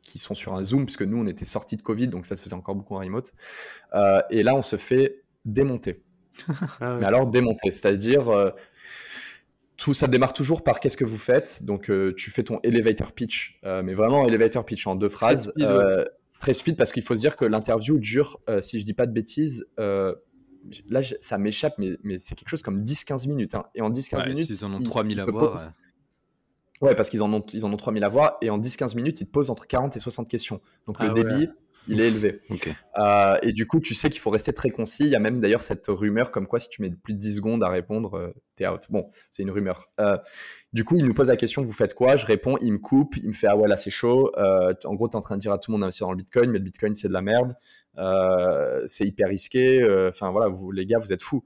qui 0.01 0.19
sont 0.19 0.35
sur 0.35 0.55
un 0.55 0.63
Zoom, 0.63 0.85
puisque 0.85 1.03
nous, 1.03 1.19
on 1.19 1.27
était 1.27 1.45
sortis 1.45 1.77
de 1.77 1.83
Covid, 1.83 2.09
donc 2.09 2.27
ça 2.27 2.37
se 2.37 2.43
faisait 2.43 2.55
encore 2.55 2.75
beaucoup 2.75 2.95
en 2.95 3.01
remote. 3.01 3.33
Euh, 3.95 4.21
et 4.31 4.43
là, 4.43 4.55
on 4.55 4.63
se 4.63 4.77
fait 4.77 5.23
démonter. 5.45 6.03
ah 6.81 6.95
ouais. 6.95 7.01
Mais 7.01 7.07
alors, 7.07 7.27
démonter, 7.27 7.71
c'est-à-dire. 7.71 8.53
Euh, 9.81 9.85
tout, 9.85 9.95
ça 9.95 10.07
démarre 10.07 10.33
toujours 10.33 10.63
par 10.63 10.81
qu'est-ce 10.81 10.97
que 10.97 11.05
vous 11.05 11.19
faites. 11.19 11.63
Donc, 11.63 11.91
euh, 11.91 12.15
tu 12.17 12.31
fais 12.31 12.43
ton 12.43 12.61
elevator 12.63 13.13
pitch, 13.13 13.59
mais 13.63 13.95
vraiment 13.95 14.27
elevator 14.27 14.65
pitch 14.65 14.87
en 14.87 14.95
deux 14.95 15.09
phrases. 15.09 15.53
Très 15.57 15.65
speed, 15.65 15.77
ouais. 15.77 16.05
très 16.39 16.55
speed 16.55 16.77
parce 16.77 16.93
qu'il 16.93 17.03
faut 17.03 17.15
se 17.15 17.21
dire 17.21 17.37
que 17.37 17.45
l'interview 17.45 17.99
dure, 17.99 18.41
si 18.61 18.79
je 18.79 18.85
dis 18.85 18.95
pas 18.95 19.07
de 19.07 19.13
bêtises, 19.13 19.67
là, 20.89 21.01
ça 21.21 21.39
m'échappe, 21.39 21.75
mais, 21.79 21.97
mais 22.03 22.19
c'est 22.19 22.35
quelque 22.35 22.49
chose 22.49 22.63
comme 22.63 22.83
10-15 22.83 23.29
minutes. 23.29 23.55
Hein. 23.55 23.65
Et 23.75 23.83
en 23.83 23.91
10-15 23.91 24.17
ouais, 24.17 24.29
minutes. 24.29 24.49
Ils 24.49 24.65
en 24.65 24.73
ont 24.73 24.83
3000 24.83 25.21
à 25.21 25.25
voir. 25.25 25.53
Pose... 25.53 25.67
Ouais. 26.81 26.89
ouais, 26.89 26.95
parce 26.95 27.09
qu'ils 27.09 27.23
en 27.23 27.33
ont, 27.33 27.45
ils 27.53 27.65
en 27.65 27.73
ont 27.73 27.77
3000 27.77 28.05
à 28.05 28.09
voir. 28.09 28.37
Et 28.43 28.51
en 28.51 28.59
10-15 28.59 28.97
minutes, 28.97 29.21
ils 29.21 29.27
te 29.27 29.31
posent 29.31 29.51
entre 29.51 29.67
40 29.67 29.97
et 29.97 30.01
60 30.01 30.29
questions. 30.29 30.61
Donc 30.87 30.97
ah, 30.99 31.07
le 31.07 31.13
ouais. 31.13 31.25
débit, 31.25 31.49
il 31.89 32.01
est 32.01 32.09
élevé. 32.09 32.41
okay. 32.51 32.73
euh, 32.99 33.37
et 33.43 33.53
du 33.53 33.67
coup, 33.67 33.81
tu 33.81 33.95
sais 33.95 34.11
qu'il 34.11 34.21
faut 34.21 34.31
rester 34.31 34.53
très 34.53 34.71
concis. 34.71 35.05
Il 35.05 35.11
y 35.11 35.17
a 35.17 35.19
même 35.19 35.41
d'ailleurs 35.41 35.63
cette 35.63 35.87
rumeur 35.89 36.31
comme 36.31 36.47
quoi 36.47 36.61
si 36.61 36.69
tu 36.69 36.83
mets 36.83 36.91
plus 36.91 37.15
de 37.15 37.19
10 37.19 37.37
secondes 37.37 37.65
à 37.65 37.69
répondre, 37.69 38.15
euh, 38.17 38.35
t'es 38.57 38.67
out. 38.67 38.87
Bon, 38.91 39.09
c'est 39.31 39.43
une 39.43 39.51
rumeur. 39.51 39.91
Euh, 39.99 40.17
du 40.73 40.85
coup, 40.85 40.97
il 40.97 41.05
nous 41.05 41.15
pose 41.15 41.29
la 41.29 41.37
question 41.37 41.63
vous 41.63 41.73
faites 41.73 41.95
quoi? 41.95 42.17
Je 42.17 42.27
réponds, 42.27 42.57
il 42.61 42.73
me 42.73 42.79
coupe, 42.79 43.17
il 43.17 43.29
me 43.29 43.33
fait 43.33 43.49
ah 43.49 43.57
ouais 43.57 43.69
là 43.69 43.77
c'est 43.77 43.91
chaud. 43.91 44.33
En 44.37 44.95
gros, 44.95 45.09
tu 45.09 45.13
es 45.13 45.17
en 45.17 45.21
train 45.21 45.37
de 45.37 45.41
dire 45.41 45.53
à 45.53 45.59
tout 45.59 45.71
le 45.71 45.73
monde 45.73 45.81
d'investir 45.83 46.07
dans 46.07 46.13
le 46.13 46.19
Bitcoin, 46.19 46.51
mais 46.51 46.59
le 46.59 46.65
Bitcoin 46.65 46.95
c'est 46.95 47.09
de 47.09 47.13
la 47.13 47.23
merde. 47.23 47.53
C'est 48.87 49.07
hyper 49.07 49.29
risqué. 49.29 49.85
Enfin 50.09 50.31
voilà, 50.31 50.49
vous 50.49 50.71
les 50.71 50.87
gars, 50.87 50.99
vous 50.99 51.13
êtes 51.13 51.23
fous. 51.23 51.45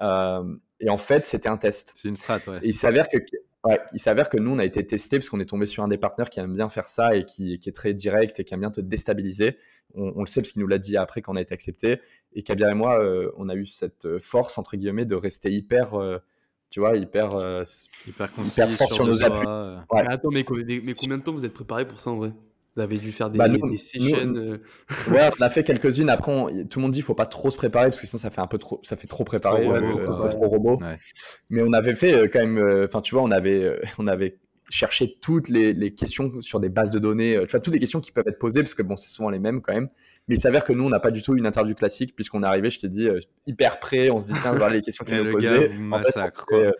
Et 0.00 0.90
en 0.90 0.98
fait, 0.98 1.24
c'était 1.24 1.48
un 1.48 1.56
test. 1.56 1.94
C'est 1.96 2.08
une 2.08 2.16
strat, 2.16 2.40
ouais. 2.46 2.58
Et 2.62 2.68
il 2.68 2.74
s'avère 2.74 3.08
que, 3.08 3.16
ouais, 3.64 3.80
il 3.92 3.98
s'avère 3.98 4.28
que 4.28 4.36
nous, 4.36 4.50
on 4.50 4.58
a 4.58 4.64
été 4.64 4.84
testé 4.86 5.18
parce 5.18 5.28
qu'on 5.28 5.40
est 5.40 5.48
tombé 5.48 5.66
sur 5.66 5.82
un 5.82 5.88
des 5.88 5.98
partenaires 5.98 6.30
qui 6.30 6.40
aime 6.40 6.54
bien 6.54 6.68
faire 6.68 6.86
ça 6.88 7.16
et 7.16 7.24
qui, 7.24 7.58
qui, 7.58 7.68
est 7.68 7.72
très 7.72 7.94
direct 7.94 8.38
et 8.40 8.44
qui 8.44 8.54
aime 8.54 8.60
bien 8.60 8.70
te 8.70 8.80
déstabiliser. 8.80 9.56
On, 9.94 10.12
on 10.16 10.20
le 10.20 10.26
sait 10.26 10.40
parce 10.40 10.52
qu'il 10.52 10.62
nous 10.62 10.68
l'a 10.68 10.78
dit 10.78 10.96
après 10.96 11.22
qu'on 11.22 11.36
a 11.36 11.40
été 11.40 11.54
accepté. 11.54 12.00
Et 12.32 12.42
Kabir 12.42 12.68
et 12.68 12.74
moi, 12.74 13.00
euh, 13.00 13.30
on 13.36 13.48
a 13.48 13.54
eu 13.54 13.66
cette 13.66 14.18
force, 14.18 14.58
entre 14.58 14.76
guillemets, 14.76 15.06
de 15.06 15.14
rester 15.14 15.50
hyper. 15.50 15.94
Euh, 15.94 16.18
tu 16.70 16.80
vois, 16.80 16.96
hyper, 16.96 17.34
euh, 17.36 17.62
hyper, 18.06 18.28
fort 18.30 18.46
sur, 18.48 18.92
sur 18.92 19.06
nos 19.06 19.22
appuis. 19.22 19.46
Ouais. 19.46 20.02
Mais 20.02 20.12
attends, 20.12 20.30
mais, 20.32 20.44
mais, 20.50 20.80
mais, 20.82 20.94
combien 20.94 21.18
de 21.18 21.22
temps 21.22 21.32
vous 21.32 21.44
êtes 21.44 21.54
préparé 21.54 21.86
pour 21.86 22.00
ça 22.00 22.10
en 22.10 22.16
vrai? 22.16 22.32
Vous 22.76 22.82
avez 22.82 22.98
dû 22.98 23.12
faire 23.12 23.30
des, 23.30 23.38
bah 23.38 23.48
nous, 23.48 23.70
des 23.70 23.78
sessions. 23.78 24.26
Nous, 24.26 24.38
euh... 24.38 24.58
ouais, 25.10 25.30
on 25.38 25.42
a 25.42 25.48
fait 25.48 25.62
quelques-unes. 25.62 26.08
Après, 26.08 26.32
on, 26.32 26.48
tout 26.66 26.78
le 26.78 26.82
monde 26.82 26.90
dit 26.90 26.98
qu'il 26.98 27.04
faut 27.04 27.14
pas 27.14 27.26
trop 27.26 27.50
se 27.50 27.56
préparer 27.56 27.86
parce 27.86 28.00
que 28.00 28.06
sinon 28.06 28.18
ça 28.18 28.30
fait 28.30 28.40
un 28.40 28.46
peu 28.46 28.58
trop, 28.58 28.80
ça 28.82 28.96
fait 28.96 29.06
trop 29.06 29.24
préparé, 29.24 29.64
trop 29.64 29.72
robot, 29.74 29.98
euh, 29.98 30.28
trop 30.28 30.48
robot. 30.48 30.78
Ouais. 30.80 30.96
Mais 31.50 31.62
on 31.62 31.72
avait 31.72 31.94
fait 31.94 32.14
euh, 32.14 32.28
quand 32.32 32.40
même. 32.40 32.84
Enfin, 32.84 33.00
tu 33.00 33.14
vois, 33.14 33.22
on 33.22 33.30
avait, 33.30 33.80
on 33.98 34.06
avait 34.08 34.38
cherché 34.70 35.14
toutes 35.20 35.48
les, 35.50 35.72
les, 35.72 35.94
questions 35.94 36.40
sur 36.40 36.58
des 36.58 36.68
bases 36.68 36.90
de 36.90 36.98
données. 36.98 37.38
Tu 37.42 37.52
vois, 37.52 37.60
toutes 37.60 37.74
les 37.74 37.80
questions 37.80 38.00
qui 38.00 38.10
peuvent 38.10 38.26
être 38.26 38.38
posées 38.38 38.62
parce 38.62 38.74
que 38.74 38.82
bon, 38.82 38.96
c'est 38.96 39.10
souvent 39.10 39.30
les 39.30 39.38
mêmes 39.38 39.60
quand 39.60 39.74
même. 39.74 39.88
Mais 40.26 40.34
il 40.36 40.40
s'avère 40.40 40.64
que 40.64 40.72
nous, 40.72 40.84
on 40.84 40.90
n'a 40.90 41.00
pas 41.00 41.12
du 41.12 41.22
tout 41.22 41.36
une 41.36 41.46
interview 41.46 41.74
classique 41.74 42.16
puisqu'on 42.16 42.42
est 42.42 42.46
arrivé, 42.46 42.70
je 42.70 42.80
t'ai 42.80 42.88
dit, 42.88 43.08
hyper 43.46 43.78
prêt. 43.78 44.10
On 44.10 44.18
se 44.18 44.26
dit 44.26 44.34
tiens, 44.40 44.54
voilà 44.54 44.74
les 44.74 44.82
questions 44.82 45.04
qu'il 45.04 45.16
nous 45.22 45.32
poser. 45.32 45.68
Massacre, 45.78 46.46
en 46.50 46.56
fait, 46.56 46.62
quoi 46.62 46.72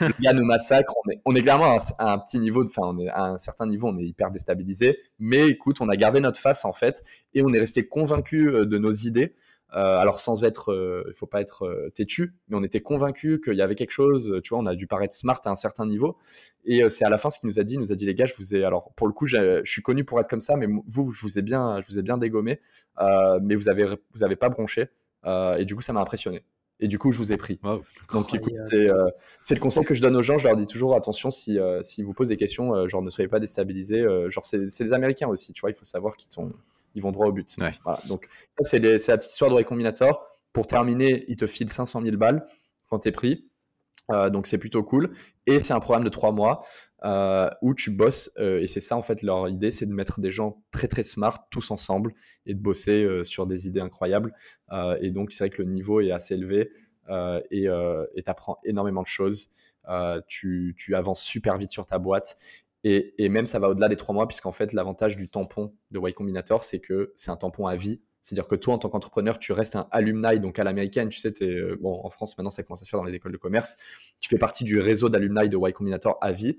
le 0.00 0.20
gars 0.20 0.32
nous 0.32 0.44
massacre. 0.44 0.94
On 1.24 1.34
est, 1.34 1.42
clairement 1.42 1.78
à 1.98 2.12
un, 2.12 2.18
petit 2.18 2.38
niveau, 2.38 2.64
enfin, 2.64 2.82
on 2.84 2.98
est 2.98 3.08
à 3.08 3.24
un 3.24 3.38
certain 3.38 3.66
niveau, 3.66 3.88
on 3.88 3.98
est 3.98 4.04
hyper 4.04 4.30
déstabilisé. 4.30 4.98
Mais 5.18 5.48
écoute, 5.48 5.80
on 5.80 5.88
a 5.88 5.96
gardé 5.96 6.20
notre 6.20 6.40
face 6.40 6.64
en 6.64 6.72
fait, 6.72 7.02
et 7.34 7.42
on 7.42 7.52
est 7.52 7.60
resté 7.60 7.86
convaincu 7.86 8.44
de 8.44 8.78
nos 8.78 8.92
idées. 8.92 9.34
Euh, 9.74 9.98
alors 9.98 10.18
sans 10.18 10.44
être, 10.44 10.72
euh, 10.72 11.04
il 11.08 11.14
faut 11.14 11.26
pas 11.26 11.40
être 11.40 11.66
euh, 11.66 11.90
têtu, 11.90 12.34
mais 12.48 12.56
on 12.56 12.62
était 12.62 12.80
convaincu 12.80 13.40
qu'il 13.42 13.54
y 13.54 13.62
avait 13.62 13.74
quelque 13.74 13.90
chose. 13.90 14.40
Tu 14.42 14.50
vois, 14.50 14.58
on 14.60 14.66
a 14.66 14.74
dû 14.74 14.86
paraître 14.86 15.14
smart 15.14 15.40
à 15.44 15.50
un 15.50 15.56
certain 15.56 15.86
niveau. 15.86 16.16
Et 16.64 16.82
euh, 16.82 16.88
c'est 16.88 17.04
à 17.04 17.10
la 17.10 17.18
fin 17.18 17.30
ce 17.30 17.38
qu'il 17.38 17.48
nous 17.48 17.58
a 17.58 17.64
dit. 17.64 17.74
Il 17.74 17.80
nous 17.80 17.92
a 17.92 17.94
dit 17.94 18.06
les 18.06 18.14
gars, 18.14 18.24
je 18.24 18.34
vous 18.36 18.54
ai, 18.54 18.64
alors 18.64 18.92
pour 18.94 19.06
le 19.06 19.12
coup, 19.12 19.26
je 19.26 19.62
suis 19.64 19.82
connu 19.82 20.04
pour 20.04 20.20
être 20.20 20.28
comme 20.28 20.40
ça, 20.40 20.56
mais 20.56 20.66
vous, 20.86 21.12
je 21.12 21.20
vous 21.20 21.38
ai 21.38 21.42
bien, 21.42 21.80
je 21.82 21.88
vous 21.88 21.98
ai 21.98 22.02
bien 22.02 22.18
dégommé, 22.18 22.60
euh, 23.00 23.38
mais 23.42 23.54
vous 23.54 23.68
avez, 23.68 23.86
vous 24.14 24.24
avez 24.24 24.36
pas 24.36 24.48
bronché. 24.48 24.88
et 25.26 25.64
du 25.64 25.74
coup, 25.74 25.82
ça 25.82 25.92
m'a 25.92 26.00
impressionné 26.00 26.42
et 26.80 26.88
du 26.88 26.98
coup 26.98 27.12
je 27.12 27.18
vous 27.18 27.32
ai 27.32 27.36
pris. 27.36 27.58
Wow. 27.62 27.82
Donc 28.12 28.34
écoute, 28.34 28.54
c'est 28.64 28.90
euh, 28.90 29.08
le 29.50 29.60
conseil 29.60 29.84
que 29.84 29.94
je 29.94 30.02
donne 30.02 30.16
aux 30.16 30.22
gens, 30.22 30.38
je 30.38 30.46
leur 30.46 30.56
dis 30.56 30.66
toujours 30.66 30.94
attention 30.94 31.30
si, 31.30 31.58
euh, 31.58 31.82
si 31.82 32.02
vous 32.02 32.14
posez 32.14 32.34
des 32.34 32.38
questions, 32.38 32.74
euh, 32.74 32.88
genre 32.88 33.02
ne 33.02 33.10
soyez 33.10 33.28
pas 33.28 33.40
déstabilisés, 33.40 34.04
genre 34.28 34.44
c'est 34.44 34.58
des 34.58 34.92
Américains 34.92 35.28
aussi, 35.28 35.52
tu 35.52 35.60
vois, 35.60 35.70
il 35.70 35.74
faut 35.74 35.84
savoir 35.84 36.16
qu'ils 36.16 36.28
ils 36.94 37.02
vont 37.02 37.12
droit 37.12 37.26
au 37.26 37.32
but. 37.32 37.56
Ouais. 37.60 37.72
Voilà. 37.84 38.00
Donc 38.08 38.28
ça 38.60 38.68
c'est 38.70 38.78
la 38.78 39.18
petite 39.18 39.32
histoire 39.32 39.50
de 39.50 39.56
Way 39.56 39.64
Combinator. 39.64 40.24
Pour 40.52 40.66
terminer, 40.66 41.24
ils 41.28 41.36
te 41.36 41.46
filent 41.46 41.70
500 41.70 42.02
000 42.02 42.16
balles 42.16 42.46
quand 42.88 43.00
tu 43.00 43.08
es 43.08 43.12
pris. 43.12 43.47
Euh, 44.10 44.30
donc 44.30 44.46
c'est 44.46 44.58
plutôt 44.58 44.82
cool. 44.82 45.14
Et 45.46 45.60
c'est 45.60 45.72
un 45.72 45.80
programme 45.80 46.04
de 46.04 46.08
trois 46.08 46.32
mois 46.32 46.64
euh, 47.04 47.48
où 47.62 47.74
tu 47.74 47.90
bosses. 47.90 48.30
Euh, 48.38 48.60
et 48.60 48.66
c'est 48.66 48.80
ça 48.80 48.96
en 48.96 49.02
fait 49.02 49.22
leur 49.22 49.48
idée, 49.48 49.70
c'est 49.70 49.86
de 49.86 49.92
mettre 49.92 50.20
des 50.20 50.30
gens 50.30 50.62
très 50.70 50.88
très 50.88 51.02
smart 51.02 51.48
tous 51.50 51.70
ensemble 51.70 52.14
et 52.46 52.54
de 52.54 52.60
bosser 52.60 53.22
sur 53.22 53.46
des 53.46 53.66
idées 53.66 53.80
incroyables. 53.80 54.34
Et 55.00 55.10
donc 55.10 55.32
c'est 55.32 55.44
vrai 55.44 55.50
que 55.50 55.62
le 55.62 55.68
niveau 55.68 56.00
est 56.00 56.10
assez 56.10 56.34
élevé 56.34 56.70
et 57.50 57.66
tu 57.66 58.30
apprends 58.30 58.58
énormément 58.64 59.02
de 59.02 59.06
choses. 59.06 59.48
Tu, 60.26 60.74
tu, 60.78 60.94
avances 60.94 61.22
super 61.22 61.56
vite 61.56 61.70
sur 61.70 61.86
ta 61.86 61.98
boîte. 61.98 62.36
Et, 62.84 63.14
et 63.18 63.28
même 63.28 63.46
ça 63.46 63.58
va 63.58 63.68
au-delà 63.68 63.88
des 63.88 63.96
trois 63.96 64.14
mois, 64.14 64.28
puisqu'en 64.28 64.52
fait 64.52 64.72
l'avantage 64.72 65.16
du 65.16 65.28
tampon 65.28 65.74
de 65.90 65.98
Y 65.98 66.14
Combinator, 66.14 66.62
c'est 66.62 66.78
que 66.78 67.12
c'est 67.16 67.30
un 67.30 67.36
tampon 67.36 67.66
à 67.66 67.74
vie. 67.74 68.00
C'est-à-dire 68.28 68.46
que 68.46 68.56
toi, 68.56 68.74
en 68.74 68.78
tant 68.78 68.90
qu'entrepreneur, 68.90 69.38
tu 69.38 69.52
restes 69.52 69.74
un 69.74 69.88
alumni, 69.90 70.38
donc 70.38 70.58
à 70.58 70.64
l'américaine, 70.64 71.08
tu 71.08 71.18
sais, 71.18 71.32
es, 71.40 71.76
bon, 71.80 71.98
en 72.04 72.10
France, 72.10 72.36
maintenant, 72.36 72.50
ça 72.50 72.62
commence 72.62 72.82
à 72.82 72.84
se 72.84 72.90
faire 72.90 73.00
dans 73.00 73.06
les 73.06 73.14
écoles 73.14 73.32
de 73.32 73.38
commerce. 73.38 73.76
Tu 74.20 74.28
fais 74.28 74.36
partie 74.36 74.64
du 74.64 74.78
réseau 74.78 75.08
d'alumni 75.08 75.48
de 75.48 75.56
Y 75.56 75.72
Combinator 75.72 76.18
à 76.20 76.32
vie. 76.32 76.58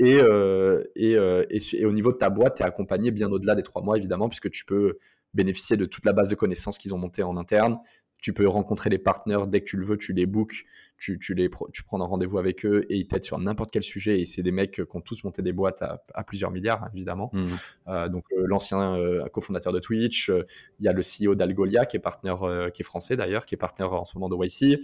Et, 0.00 0.18
euh, 0.20 0.84
euh, 0.98 1.44
au 1.84 1.92
niveau 1.92 2.12
de 2.12 2.18
ta 2.18 2.28
boîte, 2.28 2.56
tu 2.56 2.62
es 2.62 2.66
accompagné 2.66 3.10
bien 3.10 3.30
au-delà 3.32 3.54
des 3.54 3.62
trois 3.62 3.80
mois, 3.80 3.96
évidemment, 3.96 4.28
puisque 4.28 4.50
tu 4.50 4.66
peux 4.66 4.98
bénéficier 5.32 5.78
de 5.78 5.86
toute 5.86 6.04
la 6.04 6.12
base 6.12 6.28
de 6.28 6.34
connaissances 6.34 6.76
qu'ils 6.76 6.92
ont 6.92 6.98
montée 6.98 7.22
en 7.22 7.38
interne. 7.38 7.78
Tu 8.18 8.32
peux 8.32 8.48
rencontrer 8.48 8.90
les 8.90 8.98
partenaires 8.98 9.46
dès 9.46 9.60
que 9.60 9.66
tu 9.66 9.76
le 9.76 9.86
veux, 9.86 9.96
tu 9.96 10.12
les 10.12 10.26
bookes, 10.26 10.64
tu, 10.98 11.18
tu, 11.18 11.34
les, 11.34 11.48
tu 11.72 11.82
prends 11.84 12.00
un 12.00 12.04
rendez-vous 12.04 12.38
avec 12.38 12.66
eux 12.66 12.84
et 12.88 12.96
ils 12.96 13.06
t'aident 13.06 13.22
sur 13.22 13.38
n'importe 13.38 13.70
quel 13.70 13.84
sujet. 13.84 14.20
Et 14.20 14.24
c'est 14.24 14.42
des 14.42 14.50
mecs 14.50 14.72
qui 14.72 14.96
ont 14.96 15.00
tous 15.00 15.22
monté 15.22 15.42
des 15.42 15.52
boîtes 15.52 15.82
à, 15.82 16.02
à 16.14 16.24
plusieurs 16.24 16.50
milliards, 16.50 16.88
évidemment. 16.92 17.30
Mmh. 17.32 17.46
Euh, 17.88 18.08
donc, 18.08 18.24
euh, 18.32 18.44
l'ancien 18.46 18.96
euh, 18.96 19.24
cofondateur 19.28 19.72
de 19.72 19.78
Twitch, 19.78 20.28
il 20.28 20.84
y 20.84 20.88
a 20.88 20.92
le 20.92 21.02
CEO 21.02 21.34
d'Algolia 21.34 21.86
qui 21.86 21.96
est 21.96 22.00
partenaire, 22.00 22.70
qui 22.74 22.82
est 22.82 22.84
français 22.84 23.16
d'ailleurs, 23.16 23.46
qui 23.46 23.54
est 23.54 23.58
partenaire 23.58 23.92
en 23.92 24.04
ce 24.04 24.18
moment 24.18 24.28
de 24.28 24.44
YC. 24.44 24.80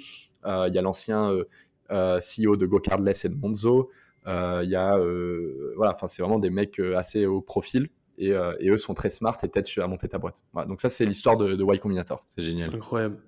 Il 0.46 0.74
y 0.74 0.78
a 0.78 0.82
l'ancien 0.82 1.30
CEO 1.90 2.56
de 2.56 2.66
GoCardless 2.66 3.24
et 3.24 3.28
de 3.28 3.34
Monzo. 3.34 3.90
Il 4.26 4.68
y 4.68 4.76
a, 4.76 4.96
voilà, 5.76 5.92
enfin, 5.92 6.06
c'est 6.06 6.22
vraiment 6.22 6.38
des 6.38 6.50
mecs 6.50 6.78
assez 6.78 7.26
haut 7.26 7.42
profil. 7.42 7.88
Et, 8.18 8.28
et, 8.28 8.68
eux 8.70 8.78
sont 8.78 8.94
très 8.94 9.10
smart 9.10 9.36
et 9.42 9.48
t'aident 9.48 9.66
à 9.78 9.86
monter 9.86 10.08
ta 10.08 10.18
boîte. 10.18 10.42
Voilà, 10.52 10.68
donc 10.68 10.80
ça, 10.80 10.88
c'est 10.88 11.04
l'histoire 11.04 11.36
de, 11.36 11.56
de 11.56 11.64
Y 11.64 11.80
Combinator. 11.80 12.24
C'est 12.34 12.42
génial. 12.42 12.74
Incroyable. 12.74 13.22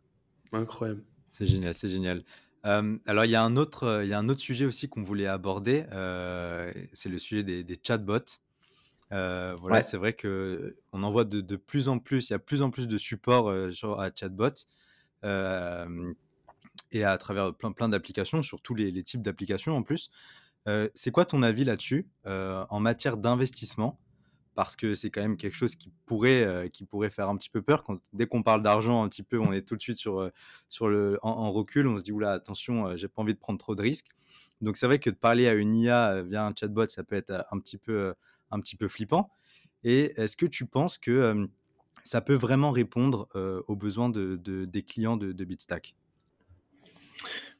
Incroyable. 0.52 1.02
C'est 1.30 1.46
génial, 1.46 1.74
c'est 1.74 1.88
génial. 1.88 2.24
Euh, 2.66 2.98
alors, 3.06 3.24
il 3.24 3.30
y, 3.30 3.36
a 3.36 3.42
un 3.42 3.56
autre, 3.56 4.00
il 4.02 4.08
y 4.08 4.12
a 4.12 4.18
un 4.18 4.28
autre 4.28 4.40
sujet 4.40 4.64
aussi 4.64 4.88
qu'on 4.88 5.02
voulait 5.02 5.26
aborder, 5.26 5.84
euh, 5.92 6.72
c'est 6.92 7.08
le 7.08 7.18
sujet 7.18 7.42
des, 7.42 7.62
des 7.62 7.78
chatbots. 7.80 8.40
Euh, 9.12 9.54
voilà, 9.60 9.76
ouais. 9.76 9.82
c'est 9.82 9.96
vrai 9.96 10.14
qu'on 10.14 11.02
en 11.02 11.10
voit 11.12 11.24
de, 11.24 11.40
de, 11.40 11.56
plus 11.56 11.88
en 11.88 12.00
plus, 12.00 12.28
il 12.28 12.32
y 12.32 12.34
a 12.34 12.40
plus 12.40 12.62
en 12.62 12.70
plus 12.70 12.88
de 12.88 12.98
support 12.98 13.52
sur, 13.72 14.00
à 14.00 14.10
chatbot 14.12 14.66
et 16.92 17.04
à 17.04 17.18
travers 17.18 17.54
plein, 17.54 17.72
plein 17.72 17.88
d'applications, 17.88 18.42
sur 18.42 18.60
tous 18.60 18.74
les, 18.74 18.90
les 18.90 19.02
types 19.04 19.22
d'applications 19.22 19.76
en 19.76 19.82
plus. 19.82 20.10
c'est 20.94 21.12
quoi 21.12 21.24
ton 21.24 21.42
avis 21.42 21.64
là-dessus 21.64 22.08
en 22.24 22.80
matière 22.80 23.16
d'investissement? 23.16 24.00
Parce 24.56 24.74
que 24.74 24.94
c'est 24.94 25.10
quand 25.10 25.20
même 25.20 25.36
quelque 25.36 25.54
chose 25.54 25.76
qui 25.76 25.92
pourrait, 26.06 26.42
euh, 26.42 26.68
qui 26.68 26.86
pourrait 26.86 27.10
faire 27.10 27.28
un 27.28 27.36
petit 27.36 27.50
peu 27.50 27.60
peur. 27.60 27.84
Quand, 27.84 28.00
dès 28.14 28.26
qu'on 28.26 28.42
parle 28.42 28.62
d'argent 28.62 29.04
un 29.04 29.08
petit 29.08 29.22
peu, 29.22 29.38
on 29.38 29.52
est 29.52 29.60
tout 29.60 29.76
de 29.76 29.82
suite 29.82 29.98
sur, 29.98 30.18
euh, 30.18 30.30
le, 30.88 31.18
en, 31.22 31.52
recul. 31.52 31.86
On 31.86 31.98
se 31.98 32.02
dit, 32.02 32.12
attention, 32.24 32.88
euh, 32.88 32.96
j'ai 32.96 33.06
pas 33.06 33.20
envie 33.20 33.34
de 33.34 33.38
prendre 33.38 33.58
trop 33.58 33.74
de 33.74 33.82
risques. 33.82 34.08
Donc 34.62 34.78
c'est 34.78 34.86
vrai 34.86 34.98
que 34.98 35.10
de 35.10 35.14
parler 35.14 35.46
à 35.46 35.52
une 35.52 35.74
IA 35.76 36.22
via 36.22 36.46
un 36.46 36.54
chatbot, 36.58 36.88
ça 36.88 37.04
peut 37.04 37.16
être 37.16 37.44
un 37.52 37.60
petit 37.60 37.76
peu, 37.76 38.14
un 38.50 38.58
petit 38.58 38.76
peu 38.76 38.88
flippant. 38.88 39.30
Et 39.84 40.18
est-ce 40.18 40.38
que 40.38 40.46
tu 40.46 40.64
penses 40.64 40.96
que 40.96 41.46
ça 42.02 42.22
peut 42.22 42.34
vraiment 42.34 42.70
répondre 42.70 43.28
aux 43.68 43.76
besoins 43.76 44.08
de, 44.08 44.36
de, 44.36 44.64
des 44.64 44.82
clients 44.82 45.18
de, 45.18 45.32
de 45.32 45.44
Bitstack? 45.44 45.94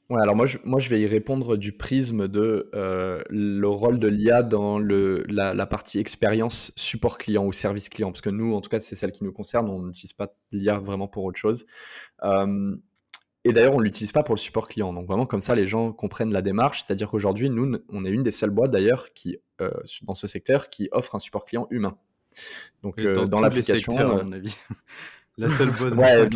Ouais, 0.08 0.22
alors 0.22 0.36
moi 0.36 0.46
je, 0.46 0.58
moi, 0.62 0.78
je 0.78 0.88
vais 0.88 1.00
y 1.00 1.06
répondre 1.06 1.56
du 1.56 1.72
prisme 1.72 2.28
de 2.28 2.70
euh, 2.74 3.20
le 3.28 3.68
rôle 3.68 3.98
de 3.98 4.06
l'IA 4.06 4.44
dans 4.44 4.78
le, 4.78 5.24
la, 5.28 5.66
partie 5.66 5.98
expérience 5.98 6.72
support 6.76 7.18
client 7.18 7.44
ou 7.44 7.52
service 7.52 7.88
client. 7.88 8.12
Parce 8.12 8.20
que 8.20 8.30
nous, 8.30 8.54
en 8.54 8.60
tout 8.60 8.70
cas, 8.70 8.78
c'est 8.78 8.94
celle 8.94 9.10
qui 9.10 9.24
nous 9.24 9.32
concerne. 9.32 9.68
On 9.68 9.82
n'utilise 9.82 10.12
pas 10.12 10.28
l'IA 10.52 10.78
vraiment 10.78 11.08
pour 11.08 11.24
autre 11.24 11.38
chose. 11.38 11.66
Euh, 12.22 12.76
et 13.42 13.52
d'ailleurs, 13.52 13.74
on 13.74 13.80
ne 13.80 13.84
l'utilise 13.84 14.12
pas 14.12 14.22
pour 14.22 14.36
le 14.36 14.40
support 14.40 14.68
client. 14.68 14.92
Donc 14.92 15.08
vraiment, 15.08 15.26
comme 15.26 15.40
ça, 15.40 15.56
les 15.56 15.66
gens 15.66 15.92
comprennent 15.92 16.32
la 16.32 16.42
démarche. 16.42 16.84
C'est-à-dire 16.84 17.08
qu'aujourd'hui, 17.10 17.50
nous, 17.50 17.76
on 17.88 18.04
est 18.04 18.10
une 18.10 18.22
des 18.22 18.30
seules 18.30 18.50
boîtes 18.50 18.70
d'ailleurs 18.70 19.12
qui, 19.12 19.38
euh, 19.60 19.72
dans 20.02 20.14
ce 20.14 20.28
secteur, 20.28 20.68
qui 20.68 20.88
offre 20.92 21.16
un 21.16 21.18
support 21.18 21.44
client 21.44 21.66
humain. 21.70 21.96
Donc 22.84 23.00
dans, 23.00 23.40
l'application, 23.40 23.98
à 23.98 24.22
mon 24.22 24.30
avis. 24.30 24.56
la 25.36 25.50
seule 25.50 25.70
boîte. 25.72 25.94
ouais, 25.96 26.28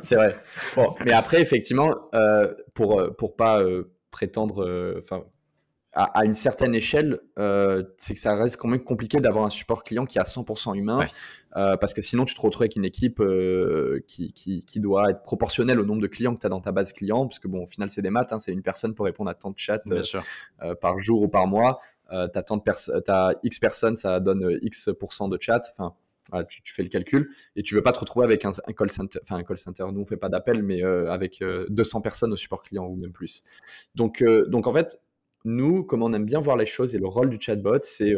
c'est 0.00 0.16
vrai. 0.16 0.36
Bon, 0.76 0.94
mais 1.04 1.12
après, 1.12 1.40
effectivement, 1.40 1.94
euh, 2.14 2.52
pour 2.74 3.00
euh, 3.00 3.10
pour 3.10 3.36
pas 3.36 3.60
euh, 3.60 3.92
prétendre, 4.10 4.96
enfin, 4.98 5.24
à, 5.94 6.24
une 6.24 6.34
certaine 6.34 6.74
échelle, 6.74 7.20
c'est 7.96 8.14
que 8.14 8.20
ça 8.20 8.34
reste 8.34 8.56
quand 8.56 8.68
même 8.68 8.82
compliqué 8.82 9.20
d'avoir 9.20 9.44
un 9.44 9.50
support 9.50 9.84
client 9.84 10.06
qui 10.06 10.18
est 10.18 10.20
à 10.20 10.24
100% 10.24 10.74
humain, 10.74 11.06
parce 11.52 11.92
que 11.94 12.00
sinon 12.00 12.24
tu 12.24 12.34
te 12.34 12.40
retrouves 12.40 12.62
avec 12.62 12.76
une 12.76 12.84
équipe 12.84 13.22
qui, 14.06 14.32
qui, 14.32 14.64
qui, 14.64 14.80
doit 14.80 15.10
être 15.10 15.22
proportionnelle 15.22 15.80
au 15.80 15.84
nombre 15.84 16.00
de 16.00 16.06
clients 16.06 16.34
que 16.34 16.40
tu 16.40 16.46
as 16.46 16.50
dans 16.50 16.60
ta 16.60 16.72
base 16.72 16.92
client, 16.92 17.26
parce 17.26 17.38
que 17.38 17.48
bon, 17.48 17.64
au 17.64 17.66
final, 17.66 17.90
c'est 17.90 18.02
des 18.02 18.10
maths, 18.10 18.32
hein, 18.32 18.38
c'est 18.38 18.52
une 18.52 18.62
personne 18.62 18.94
pour 18.94 19.06
répondre 19.06 19.30
à 19.30 19.34
tant 19.34 19.50
de 19.50 19.58
chats 19.58 19.82
par 20.80 20.98
jour 20.98 21.22
ou 21.22 21.28
par 21.28 21.46
mois. 21.46 21.78
tu 22.10 23.10
as, 23.10 23.34
X 23.42 23.58
personnes, 23.58 23.96
ça 23.96 24.20
donne 24.20 24.58
X% 24.62 25.28
de 25.28 25.38
chat. 25.40 25.62
Enfin, 25.72 25.94
tu, 26.48 26.72
fais 26.72 26.82
le 26.82 26.88
calcul 26.88 27.30
et 27.56 27.62
tu 27.62 27.74
veux 27.74 27.82
pas 27.82 27.92
te 27.92 27.98
retrouver 27.98 28.24
avec 28.24 28.44
un, 28.44 28.52
call 28.52 28.90
center. 28.90 29.84
Nous 29.92 30.00
on 30.00 30.06
fait 30.06 30.16
pas 30.16 30.28
d'appel, 30.28 30.62
mais 30.62 30.82
euh, 30.82 31.10
avec 31.10 31.42
200 31.68 31.98
euh, 31.98 32.02
personnes 32.02 32.32
au 32.32 32.36
support 32.36 32.62
client 32.62 32.86
ou 32.86 32.96
même 32.96 33.12
plus. 33.12 33.42
Donc, 33.94 34.22
euh, 34.22 34.46
donc 34.46 34.66
en 34.66 34.72
fait, 34.72 35.00
nous, 35.44 35.84
comme 35.84 36.02
on 36.02 36.12
aime 36.12 36.24
bien 36.24 36.40
voir 36.40 36.56
les 36.56 36.66
choses 36.66 36.94
et 36.94 36.98
le 36.98 37.06
rôle 37.06 37.30
du 37.30 37.38
chatbot, 37.40 37.80
c'est 37.82 38.14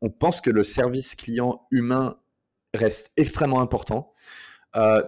on 0.00 0.10
pense 0.10 0.40
que 0.40 0.50
le 0.50 0.62
service 0.62 1.14
client 1.14 1.66
humain 1.70 2.16
reste 2.74 3.12
extrêmement 3.16 3.60
important. 3.60 4.12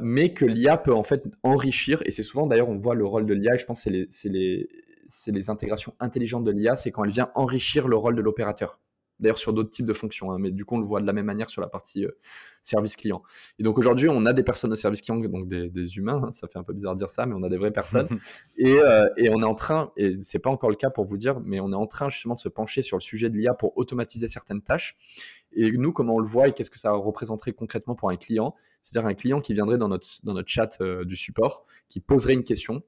mais 0.00 0.32
que 0.34 0.44
l'IA 0.44 0.76
peut 0.76 0.94
en 0.94 1.04
fait 1.04 1.24
enrichir, 1.42 2.02
et 2.04 2.10
c'est 2.10 2.22
souvent 2.22 2.46
d'ailleurs 2.46 2.68
on 2.68 2.76
voit 2.76 2.94
le 2.94 3.06
rôle 3.06 3.26
de 3.26 3.34
l'IA, 3.34 3.54
et 3.54 3.58
je 3.58 3.64
pense 3.64 3.84
que 3.84 3.90
c'est 4.10 4.28
les, 4.28 4.68
les, 5.26 5.32
les 5.32 5.50
intégrations 5.50 5.94
intelligentes 6.00 6.44
de 6.44 6.50
l'IA, 6.50 6.76
c'est 6.76 6.90
quand 6.90 7.04
elle 7.04 7.10
vient 7.10 7.30
enrichir 7.34 7.88
le 7.88 7.96
rôle 7.96 8.16
de 8.16 8.22
l'opérateur 8.22 8.80
d'ailleurs 9.20 9.38
sur 9.38 9.52
d'autres 9.52 9.70
types 9.70 9.86
de 9.86 9.92
fonctions, 9.92 10.32
hein, 10.32 10.38
mais 10.38 10.50
du 10.50 10.64
coup 10.64 10.76
on 10.76 10.78
le 10.78 10.84
voit 10.84 11.00
de 11.00 11.06
la 11.06 11.12
même 11.12 11.26
manière 11.26 11.50
sur 11.50 11.60
la 11.60 11.68
partie 11.68 12.04
euh, 12.04 12.16
service 12.62 12.96
client. 12.96 13.22
Et 13.58 13.62
donc 13.62 13.78
aujourd'hui 13.78 14.08
on 14.10 14.26
a 14.26 14.32
des 14.32 14.42
personnes 14.42 14.70
de 14.70 14.76
service 14.76 15.00
client, 15.00 15.16
donc 15.16 15.48
des, 15.48 15.96
humains, 15.96 16.22
hein, 16.24 16.32
ça 16.32 16.48
fait 16.48 16.58
un 16.58 16.62
peu 16.62 16.72
bizarre 16.72 16.94
de 16.94 16.98
dire 16.98 17.10
ça, 17.10 17.26
mais 17.26 17.34
on 17.34 17.42
a 17.42 17.48
des 17.48 17.56
vraies 17.56 17.70
personnes, 17.70 18.08
euh, 18.60 19.08
et, 19.16 19.30
on 19.30 19.40
est 19.42 19.46
en 19.46 19.54
train, 19.54 19.92
et 19.96 20.16
c'est 20.22 20.38
pas 20.38 20.50
encore 20.50 20.70
le 20.70 20.76
cas 20.76 20.90
pour 20.90 21.04
vous 21.04 21.16
dire, 21.16 21.40
mais 21.40 21.60
on 21.60 21.72
est 21.72 21.76
en 21.76 21.86
train 21.86 22.08
justement 22.08 22.34
de 22.34 22.40
se 22.40 22.48
pencher 22.48 22.82
sur 22.82 22.96
le 22.96 23.02
sujet 23.02 23.30
de 23.30 23.36
l'IA 23.36 23.54
pour 23.54 23.76
automatiser 23.76 24.28
certaines 24.28 24.62
tâches. 24.62 24.96
Et 25.52 25.72
nous, 25.72 25.92
comment 25.92 26.16
on 26.16 26.18
le 26.18 26.26
voit 26.26 26.48
et 26.48 26.52
qu'est-ce 26.52 26.70
que 26.70 26.78
ça 26.78 26.92
représenterait 26.92 27.52
concrètement 27.52 27.94
pour 27.94 28.10
un 28.10 28.16
client? 28.16 28.54
C'est-à-dire 28.82 29.08
un 29.08 29.14
client 29.14 29.40
qui 29.40 29.54
viendrait 29.54 29.78
dans 29.78 29.88
notre, 29.88 30.06
dans 30.22 30.34
notre 30.34 30.48
chat 30.48 30.78
euh, 30.80 31.04
du 31.04 31.16
support, 31.16 31.64
qui 31.88 32.00
poserait 32.00 32.34
une 32.34 32.44
question, 32.44 32.82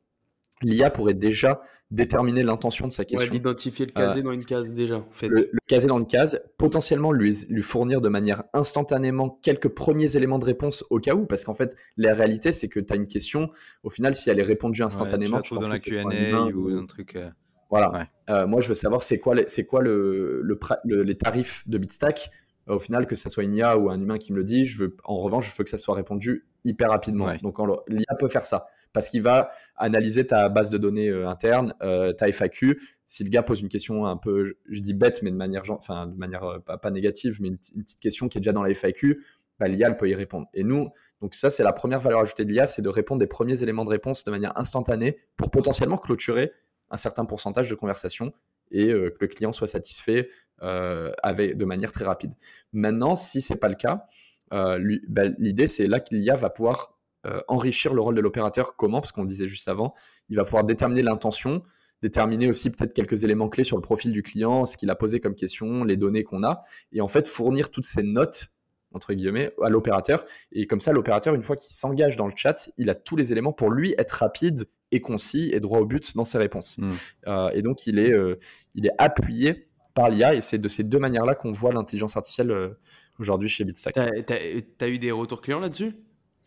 l'IA 0.62 0.90
pourrait 0.90 1.14
déjà 1.14 1.60
déterminer 1.90 2.42
l'intention 2.42 2.86
de 2.86 2.92
sa 2.92 3.04
question. 3.04 3.30
Ouais, 3.30 3.36
identifier 3.36 3.86
le 3.86 3.92
casé 3.92 4.20
euh, 4.20 4.22
dans 4.22 4.32
une 4.32 4.44
case 4.44 4.70
déjà. 4.72 4.96
En 4.96 5.10
fait. 5.10 5.28
le, 5.28 5.50
casé 5.66 5.88
dans 5.88 5.98
une 5.98 6.06
case, 6.06 6.42
potentiellement 6.58 7.12
lui, 7.12 7.46
lui 7.48 7.62
fournir 7.62 8.00
de 8.00 8.08
manière 8.08 8.44
instantanément 8.52 9.30
quelques 9.42 9.68
premiers 9.68 10.16
éléments 10.16 10.38
de 10.38 10.44
réponse 10.44 10.84
au 10.90 11.00
cas 11.00 11.14
où, 11.14 11.26
parce 11.26 11.44
qu'en 11.44 11.54
fait, 11.54 11.74
la 11.96 12.14
réalité, 12.14 12.52
c'est 12.52 12.68
que 12.68 12.80
tu 12.80 12.92
as 12.92 12.96
une 12.96 13.08
question, 13.08 13.50
au 13.82 13.90
final, 13.90 14.14
si 14.14 14.28
elle 14.28 14.38
est 14.38 14.44
répondue 14.44 14.82
instantanément, 14.82 15.40
tu, 15.40 15.54
dans 15.54 15.68
la 15.68 15.78
Q&A 15.78 16.44
ou 16.54 16.68
un 16.68 16.86
truc... 16.86 17.16
Euh, 17.16 17.30
voilà. 17.70 18.08
Euh, 18.30 18.46
moi, 18.46 18.60
je 18.60 18.68
veux 18.68 18.74
savoir 18.74 19.02
c'est 19.02 19.18
quoi, 19.18 19.34
c'est 19.46 19.64
quoi 19.64 19.82
le, 19.82 20.40
le, 20.42 21.02
les 21.02 21.14
tarifs 21.16 21.68
de 21.68 21.76
Bitstack. 21.76 22.30
Au 22.66 22.78
final, 22.78 23.06
que 23.06 23.14
ce 23.14 23.28
soit 23.30 23.44
une 23.44 23.54
IA 23.54 23.78
ou 23.78 23.90
un 23.90 24.00
humain 24.00 24.18
qui 24.18 24.32
me 24.32 24.38
le 24.38 24.44
dit, 24.44 24.66
je 24.66 24.78
veux, 24.78 24.96
en 25.04 25.18
revanche, 25.18 25.50
je 25.50 25.56
veux 25.56 25.64
que 25.64 25.70
ça 25.70 25.78
soit 25.78 25.94
répondu 25.94 26.46
hyper 26.64 26.90
rapidement. 26.90 27.34
Donc, 27.42 27.58
l'IA 27.88 28.14
peut 28.18 28.28
faire 28.28 28.44
ça 28.44 28.66
parce 28.92 29.08
qu'il 29.08 29.22
va 29.22 29.50
analyser 29.78 30.26
ta 30.26 30.48
base 30.48 30.70
de 30.70 30.78
données 30.78 31.08
euh, 31.08 31.28
interne, 31.28 31.74
euh, 31.82 32.12
ta 32.12 32.30
FAQ. 32.30 32.80
Si 33.06 33.24
le 33.24 33.30
gars 33.30 33.42
pose 33.42 33.60
une 33.60 33.68
question 33.68 34.06
un 34.06 34.16
peu, 34.16 34.56
je 34.68 34.80
dis 34.80 34.94
bête, 34.94 35.22
mais 35.22 35.30
de 35.30 35.36
manière, 35.36 35.62
enfin, 35.70 36.06
de 36.06 36.16
manière 36.16 36.44
euh, 36.44 36.58
pas, 36.58 36.90
négative, 36.90 37.38
mais 37.40 37.48
une, 37.48 37.58
petite 37.58 38.00
question 38.00 38.28
qui 38.28 38.38
est 38.38 38.40
déjà 38.40 38.52
dans 38.52 38.62
la 38.62 38.70
FAQ, 38.74 39.24
bah, 39.58 39.68
l'IA 39.68 39.90
peut 39.92 40.08
y 40.08 40.14
répondre. 40.14 40.46
Et 40.54 40.64
nous, 40.64 40.90
donc 41.20 41.34
ça, 41.34 41.50
c'est 41.50 41.62
la 41.62 41.72
première 41.72 42.00
valeur 42.00 42.20
ajoutée 42.20 42.44
de 42.44 42.52
l'IA, 42.52 42.66
c'est 42.66 42.82
de 42.82 42.88
répondre 42.88 43.20
des 43.20 43.26
premiers 43.26 43.62
éléments 43.62 43.84
de 43.84 43.90
réponse 43.90 44.24
de 44.24 44.30
manière 44.30 44.56
instantanée 44.56 45.18
pour 45.36 45.50
potentiellement 45.50 45.98
clôturer 45.98 46.52
un 46.90 46.96
certain 46.96 47.24
pourcentage 47.24 47.68
de 47.68 47.74
conversation 47.74 48.32
et 48.70 48.86
que 48.86 49.16
le 49.20 49.26
client 49.26 49.52
soit 49.52 49.66
satisfait 49.66 50.28
avec, 50.60 51.56
de 51.56 51.64
manière 51.64 51.90
très 51.90 52.04
rapide. 52.04 52.32
Maintenant, 52.72 53.16
si 53.16 53.40
c'est 53.40 53.56
pas 53.56 53.68
le 53.68 53.74
cas, 53.74 54.06
bah, 54.50 55.24
l'idée 55.38 55.66
c'est 55.66 55.86
là 55.86 56.00
que 56.00 56.14
l'IA 56.14 56.34
va 56.34 56.50
pouvoir 56.50 56.97
euh, 57.26 57.40
enrichir 57.48 57.94
le 57.94 58.00
rôle 58.00 58.14
de 58.14 58.20
l'opérateur. 58.20 58.76
Comment? 58.76 59.00
Parce 59.00 59.12
qu'on 59.12 59.24
disait 59.24 59.48
juste 59.48 59.68
avant, 59.68 59.94
il 60.28 60.36
va 60.36 60.44
pouvoir 60.44 60.64
déterminer 60.64 61.02
l'intention, 61.02 61.62
déterminer 62.00 62.48
aussi 62.48 62.70
peut-être 62.70 62.94
quelques 62.94 63.24
éléments 63.24 63.48
clés 63.48 63.64
sur 63.64 63.76
le 63.76 63.82
profil 63.82 64.12
du 64.12 64.22
client, 64.22 64.66
ce 64.66 64.76
qu'il 64.76 64.88
a 64.90 64.94
posé 64.94 65.18
comme 65.18 65.34
question, 65.34 65.82
les 65.82 65.96
données 65.96 66.22
qu'on 66.22 66.44
a, 66.44 66.62
et 66.92 67.00
en 67.00 67.08
fait 67.08 67.26
fournir 67.26 67.70
toutes 67.70 67.86
ces 67.86 68.04
notes 68.04 68.52
entre 68.92 69.12
guillemets 69.14 69.52
à 69.62 69.68
l'opérateur. 69.68 70.24
Et 70.52 70.66
comme 70.66 70.80
ça, 70.80 70.92
l'opérateur, 70.92 71.34
une 71.34 71.42
fois 71.42 71.56
qu'il 71.56 71.74
s'engage 71.74 72.16
dans 72.16 72.26
le 72.26 72.32
chat, 72.34 72.70
il 72.78 72.88
a 72.88 72.94
tous 72.94 73.16
les 73.16 73.32
éléments 73.32 73.52
pour 73.52 73.70
lui 73.70 73.94
être 73.98 74.12
rapide 74.12 74.64
et 74.92 75.00
concis 75.00 75.50
et 75.52 75.60
droit 75.60 75.80
au 75.80 75.86
but 75.86 76.16
dans 76.16 76.24
ses 76.24 76.38
réponses. 76.38 76.78
Hmm. 76.78 76.92
Euh, 77.26 77.50
et 77.50 77.62
donc, 77.62 77.86
il 77.86 77.98
est, 77.98 78.12
euh, 78.12 78.38
il 78.74 78.86
est 78.86 78.94
appuyé 78.96 79.68
par 79.92 80.08
l'IA, 80.08 80.34
et 80.34 80.40
c'est 80.40 80.58
de 80.58 80.68
ces 80.68 80.84
deux 80.84 81.00
manières-là 81.00 81.34
qu'on 81.34 81.50
voit 81.50 81.72
l'intelligence 81.72 82.16
artificielle 82.16 82.76
aujourd'hui 83.18 83.48
chez 83.48 83.64
Bitstack. 83.64 83.98
Tu 84.26 84.32
as 84.84 84.88
eu 84.88 84.98
des 85.00 85.10
retours 85.10 85.42
clients 85.42 85.58
là-dessus? 85.58 85.96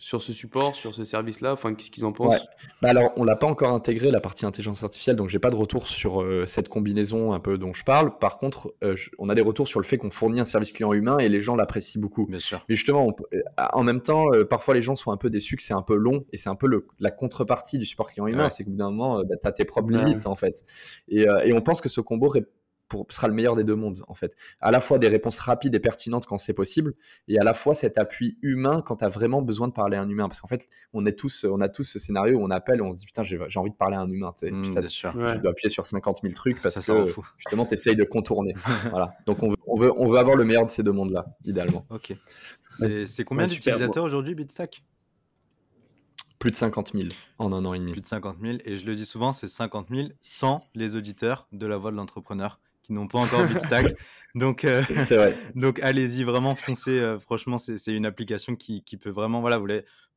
Sur 0.01 0.19
ce 0.23 0.33
support, 0.33 0.73
sur 0.73 0.95
ce 0.95 1.03
service-là 1.03 1.53
Enfin, 1.53 1.75
qu'est-ce 1.75 1.91
qu'ils 1.91 2.05
en 2.05 2.11
pensent 2.11 2.41
bah 2.81 2.89
Alors, 2.89 3.11
on 3.17 3.23
l'a 3.23 3.35
pas 3.35 3.45
encore 3.45 3.71
intégré 3.71 4.09
la 4.09 4.19
partie 4.19 4.47
intelligence 4.47 4.81
artificielle, 4.81 5.15
donc 5.15 5.29
j'ai 5.29 5.37
pas 5.37 5.51
de 5.51 5.55
retour 5.55 5.87
sur 5.87 6.23
euh, 6.23 6.45
cette 6.47 6.69
combinaison 6.69 7.33
un 7.33 7.39
peu 7.39 7.59
dont 7.59 7.71
je 7.71 7.83
parle. 7.83 8.17
Par 8.17 8.39
contre, 8.39 8.73
euh, 8.83 8.95
on 9.19 9.29
a 9.29 9.35
des 9.35 9.43
retours 9.43 9.67
sur 9.67 9.79
le 9.79 9.85
fait 9.85 9.99
qu'on 9.99 10.09
fournit 10.09 10.39
un 10.39 10.45
service 10.45 10.71
client 10.71 10.91
humain 10.93 11.19
et 11.19 11.29
les 11.29 11.39
gens 11.39 11.55
l'apprécient 11.55 12.01
beaucoup. 12.01 12.25
Bien 12.25 12.39
sûr. 12.39 12.65
Mais 12.67 12.75
justement, 12.75 13.15
euh, 13.31 13.41
en 13.73 13.83
même 13.83 14.01
temps, 14.01 14.25
parfois 14.49 14.73
les 14.73 14.81
gens 14.81 14.95
sont 14.95 15.11
un 15.11 15.17
peu 15.17 15.29
déçus 15.29 15.55
que 15.55 15.61
c'est 15.61 15.75
un 15.75 15.83
peu 15.83 15.95
long 15.95 16.25
et 16.33 16.37
c'est 16.37 16.49
un 16.49 16.55
peu 16.55 16.67
le, 16.67 16.87
la 16.99 17.11
contrepartie 17.11 17.77
du 17.77 17.85
support 17.85 18.09
client 18.09 18.25
humain, 18.25 18.49
c'est 18.49 18.63
qu'au 18.63 18.71
bout 18.71 18.77
d'un 18.77 18.89
moment, 18.89 19.23
bah, 19.23 19.35
tu 19.39 19.47
as 19.47 19.51
tes 19.51 19.65
propres 19.65 19.91
limites 19.91 20.25
en 20.25 20.35
fait. 20.35 20.63
Et, 21.09 21.27
et, 21.45 21.53
on 21.53 21.61
pense 21.61 21.79
que 21.79 21.89
ce 21.89 22.01
combo 22.01 22.27
sera 23.09 23.27
le 23.27 23.33
meilleur 23.33 23.55
des 23.55 23.63
deux 23.63 23.75
mondes, 23.75 24.03
en 24.07 24.13
fait. 24.13 24.35
À 24.59 24.71
la 24.71 24.79
fois 24.79 24.99
des 24.99 25.07
réponses 25.07 25.39
rapides 25.39 25.73
et 25.75 25.79
pertinentes 25.79 26.25
quand 26.25 26.37
c'est 26.37 26.53
possible, 26.53 26.93
et 27.27 27.39
à 27.39 27.43
la 27.43 27.53
fois 27.53 27.73
cet 27.73 27.97
appui 27.97 28.37
humain 28.41 28.81
quand 28.85 28.97
tu 28.97 29.05
as 29.05 29.09
vraiment 29.09 29.41
besoin 29.41 29.67
de 29.67 29.73
parler 29.73 29.97
à 29.97 30.01
un 30.01 30.09
humain. 30.09 30.27
Parce 30.27 30.41
qu'en 30.41 30.47
fait, 30.47 30.69
on, 30.93 31.05
est 31.05 31.17
tous, 31.17 31.45
on 31.49 31.61
a 31.61 31.69
tous 31.69 31.83
ce 31.83 31.99
scénario 31.99 32.37
où 32.37 32.43
on 32.43 32.51
appelle 32.51 32.79
et 32.79 32.81
on 32.81 32.93
se 32.93 32.99
dit 32.99 33.05
putain, 33.05 33.23
j'ai 33.23 33.39
envie 33.57 33.71
de 33.71 33.75
parler 33.75 33.95
à 33.95 34.01
un 34.01 34.09
humain. 34.09 34.33
et 34.41 34.51
puis 34.51 34.55
mmh, 34.55 34.65
ça, 34.65 34.87
sûr. 34.87 35.11
Tu 35.11 35.39
dois 35.39 35.51
appuyer 35.51 35.69
sur 35.69 35.85
50 35.85 36.19
000 36.21 36.33
trucs 36.33 36.61
parce 36.61 36.75
que 36.85 37.05
justement, 37.37 37.65
tu 37.65 37.75
essayes 37.75 37.95
de 37.95 38.03
contourner. 38.03 38.53
voilà. 38.89 39.15
Donc, 39.25 39.43
on 39.43 39.49
veut, 39.49 39.57
on, 39.67 39.75
veut, 39.75 39.91
on 39.95 40.07
veut 40.07 40.19
avoir 40.19 40.35
le 40.35 40.45
meilleur 40.45 40.65
de 40.65 40.71
ces 40.71 40.83
deux 40.83 40.91
mondes-là, 40.91 41.25
idéalement. 41.45 41.85
Ok. 41.89 42.13
C'est 42.69 43.23
combien 43.23 43.47
d'utilisateurs 43.47 44.03
aujourd'hui, 44.03 44.35
Bitstack? 44.35 44.83
Plus 46.39 46.49
de 46.49 46.55
50 46.55 46.93
000 46.93 47.09
en 47.37 47.53
un 47.53 47.63
an 47.65 47.75
et 47.75 47.79
demi. 47.79 47.91
Plus 47.91 48.01
de 48.01 48.07
50 48.07 48.37
000. 48.41 48.57
Et 48.65 48.75
je 48.75 48.87
le 48.87 48.95
dis 48.95 49.05
souvent, 49.05 49.31
c'est 49.31 49.47
50 49.47 49.89
000 49.89 50.07
sans 50.21 50.59
les 50.73 50.95
auditeurs 50.95 51.47
de 51.51 51.67
la 51.67 51.77
voix 51.77 51.91
de 51.91 51.97
l'entrepreneur 51.97 52.59
qui 52.91 52.95
n'ont 52.95 53.07
pas 53.07 53.19
encore 53.19 53.47
Bitstack. 53.47 53.95
donc, 54.35 54.65
euh, 54.65 54.83
donc 55.55 55.79
allez-y, 55.79 56.23
vraiment 56.23 56.55
foncez. 56.55 56.99
Euh, 56.99 57.19
franchement, 57.19 57.57
c'est 57.57 57.93
une 57.93 58.05
application 58.05 58.55
qui, 58.55 58.83
qui, 58.83 58.97
peut 58.97 59.09
vraiment, 59.09 59.39
voilà, 59.39 59.57
vous, 59.57 59.67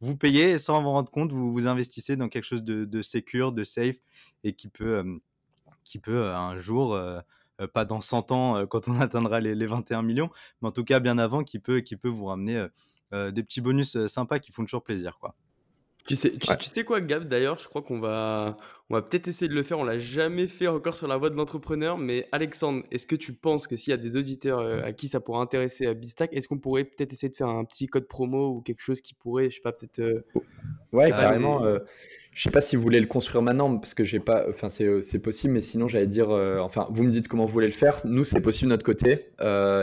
vous 0.00 0.16
payez 0.16 0.50
et 0.50 0.58
sans 0.58 0.82
vous 0.82 0.90
rendre 0.90 1.10
compte, 1.10 1.30
vous 1.30 1.52
vous 1.52 1.68
investissez 1.68 2.16
dans 2.16 2.28
quelque 2.28 2.44
chose 2.44 2.64
de, 2.64 2.84
de 2.84 3.02
secure, 3.02 3.52
de 3.52 3.62
safe 3.62 3.96
et 4.42 4.54
qui 4.54 4.68
peut, 4.68 4.98
euh, 4.98 5.18
qui 5.84 6.00
peut 6.00 6.30
un 6.30 6.58
jour, 6.58 6.98
pas 7.72 7.84
dans 7.84 8.00
100 8.00 8.32
ans 8.32 8.66
quand 8.66 8.88
on 8.88 8.98
atteindra 9.00 9.40
les, 9.40 9.54
les, 9.54 9.66
21 9.66 10.02
millions, 10.02 10.30
mais 10.60 10.68
en 10.68 10.72
tout 10.72 10.84
cas 10.84 10.98
bien 10.98 11.18
avant, 11.18 11.44
qui 11.44 11.60
peut, 11.60 11.80
qui 11.80 11.96
peut 11.96 12.08
vous 12.08 12.26
ramener 12.26 12.66
des 13.12 13.44
petits 13.44 13.60
bonus 13.60 14.06
sympas 14.06 14.40
qui 14.40 14.50
font 14.50 14.64
toujours 14.64 14.82
plaisir, 14.82 15.18
quoi. 15.20 15.36
Tu 16.06 16.16
sais, 16.16 16.32
tu, 16.32 16.68
sais 16.68 16.84
quoi, 16.84 17.00
Gab, 17.00 17.26
d'ailleurs, 17.26 17.58
je 17.58 17.66
crois 17.66 17.80
qu'on 17.80 17.98
va, 17.98 18.58
on 18.90 18.94
va 18.94 19.00
peut-être 19.00 19.26
essayer 19.26 19.48
de 19.48 19.54
le 19.54 19.62
faire. 19.62 19.78
On 19.78 19.84
l'a 19.84 19.98
jamais 19.98 20.46
fait 20.46 20.66
encore 20.66 20.96
sur 20.96 21.08
la 21.08 21.16
voie 21.16 21.30
de 21.30 21.34
l'entrepreneur. 21.34 21.96
Mais 21.96 22.28
Alexandre, 22.30 22.84
est-ce 22.90 23.06
que 23.06 23.16
tu 23.16 23.32
penses 23.32 23.66
que 23.66 23.74
s'il 23.74 23.90
y 23.90 23.94
a 23.94 23.96
des 23.96 24.18
auditeurs 24.18 24.58
euh, 24.58 24.82
à 24.82 24.92
qui 24.92 25.08
ça 25.08 25.20
pourrait 25.20 25.40
intéresser 25.40 25.86
à 25.86 25.94
Bistack, 25.94 26.34
est-ce 26.34 26.46
qu'on 26.46 26.58
pourrait 26.58 26.84
peut-être 26.84 27.14
essayer 27.14 27.30
de 27.30 27.36
faire 27.36 27.48
un 27.48 27.64
petit 27.64 27.86
code 27.86 28.06
promo 28.06 28.50
ou 28.50 28.60
quelque 28.60 28.82
chose 28.82 29.00
qui 29.00 29.14
pourrait, 29.14 29.48
je 29.48 29.56
sais 29.56 29.62
pas, 29.62 29.72
peut-être. 29.72 30.00
Euh, 30.00 30.26
ouais, 30.92 31.08
carrément. 31.08 31.64
Euh, 31.64 31.78
je 32.34 32.42
sais 32.42 32.50
pas 32.50 32.60
si 32.60 32.76
vous 32.76 32.82
voulez 32.82 33.00
le 33.00 33.06
construire 33.06 33.42
maintenant, 33.42 33.78
parce 33.78 33.94
que 33.94 34.04
j'ai 34.04 34.20
pas, 34.20 34.44
enfin 34.48 34.68
c'est, 34.68 35.00
c'est 35.02 35.18
possible, 35.18 35.54
mais 35.54 35.60
sinon 35.60 35.88
j'allais 35.88 36.06
dire, 36.06 36.30
enfin 36.60 36.86
vous 36.90 37.04
me 37.04 37.10
dites 37.10 37.28
comment 37.28 37.44
vous 37.44 37.52
voulez 37.52 37.68
le 37.68 37.72
faire. 37.72 38.00
Nous 38.04 38.24
c'est 38.24 38.40
possible 38.40 38.70
de 38.70 38.74
notre 38.74 38.84
côté. 38.84 39.30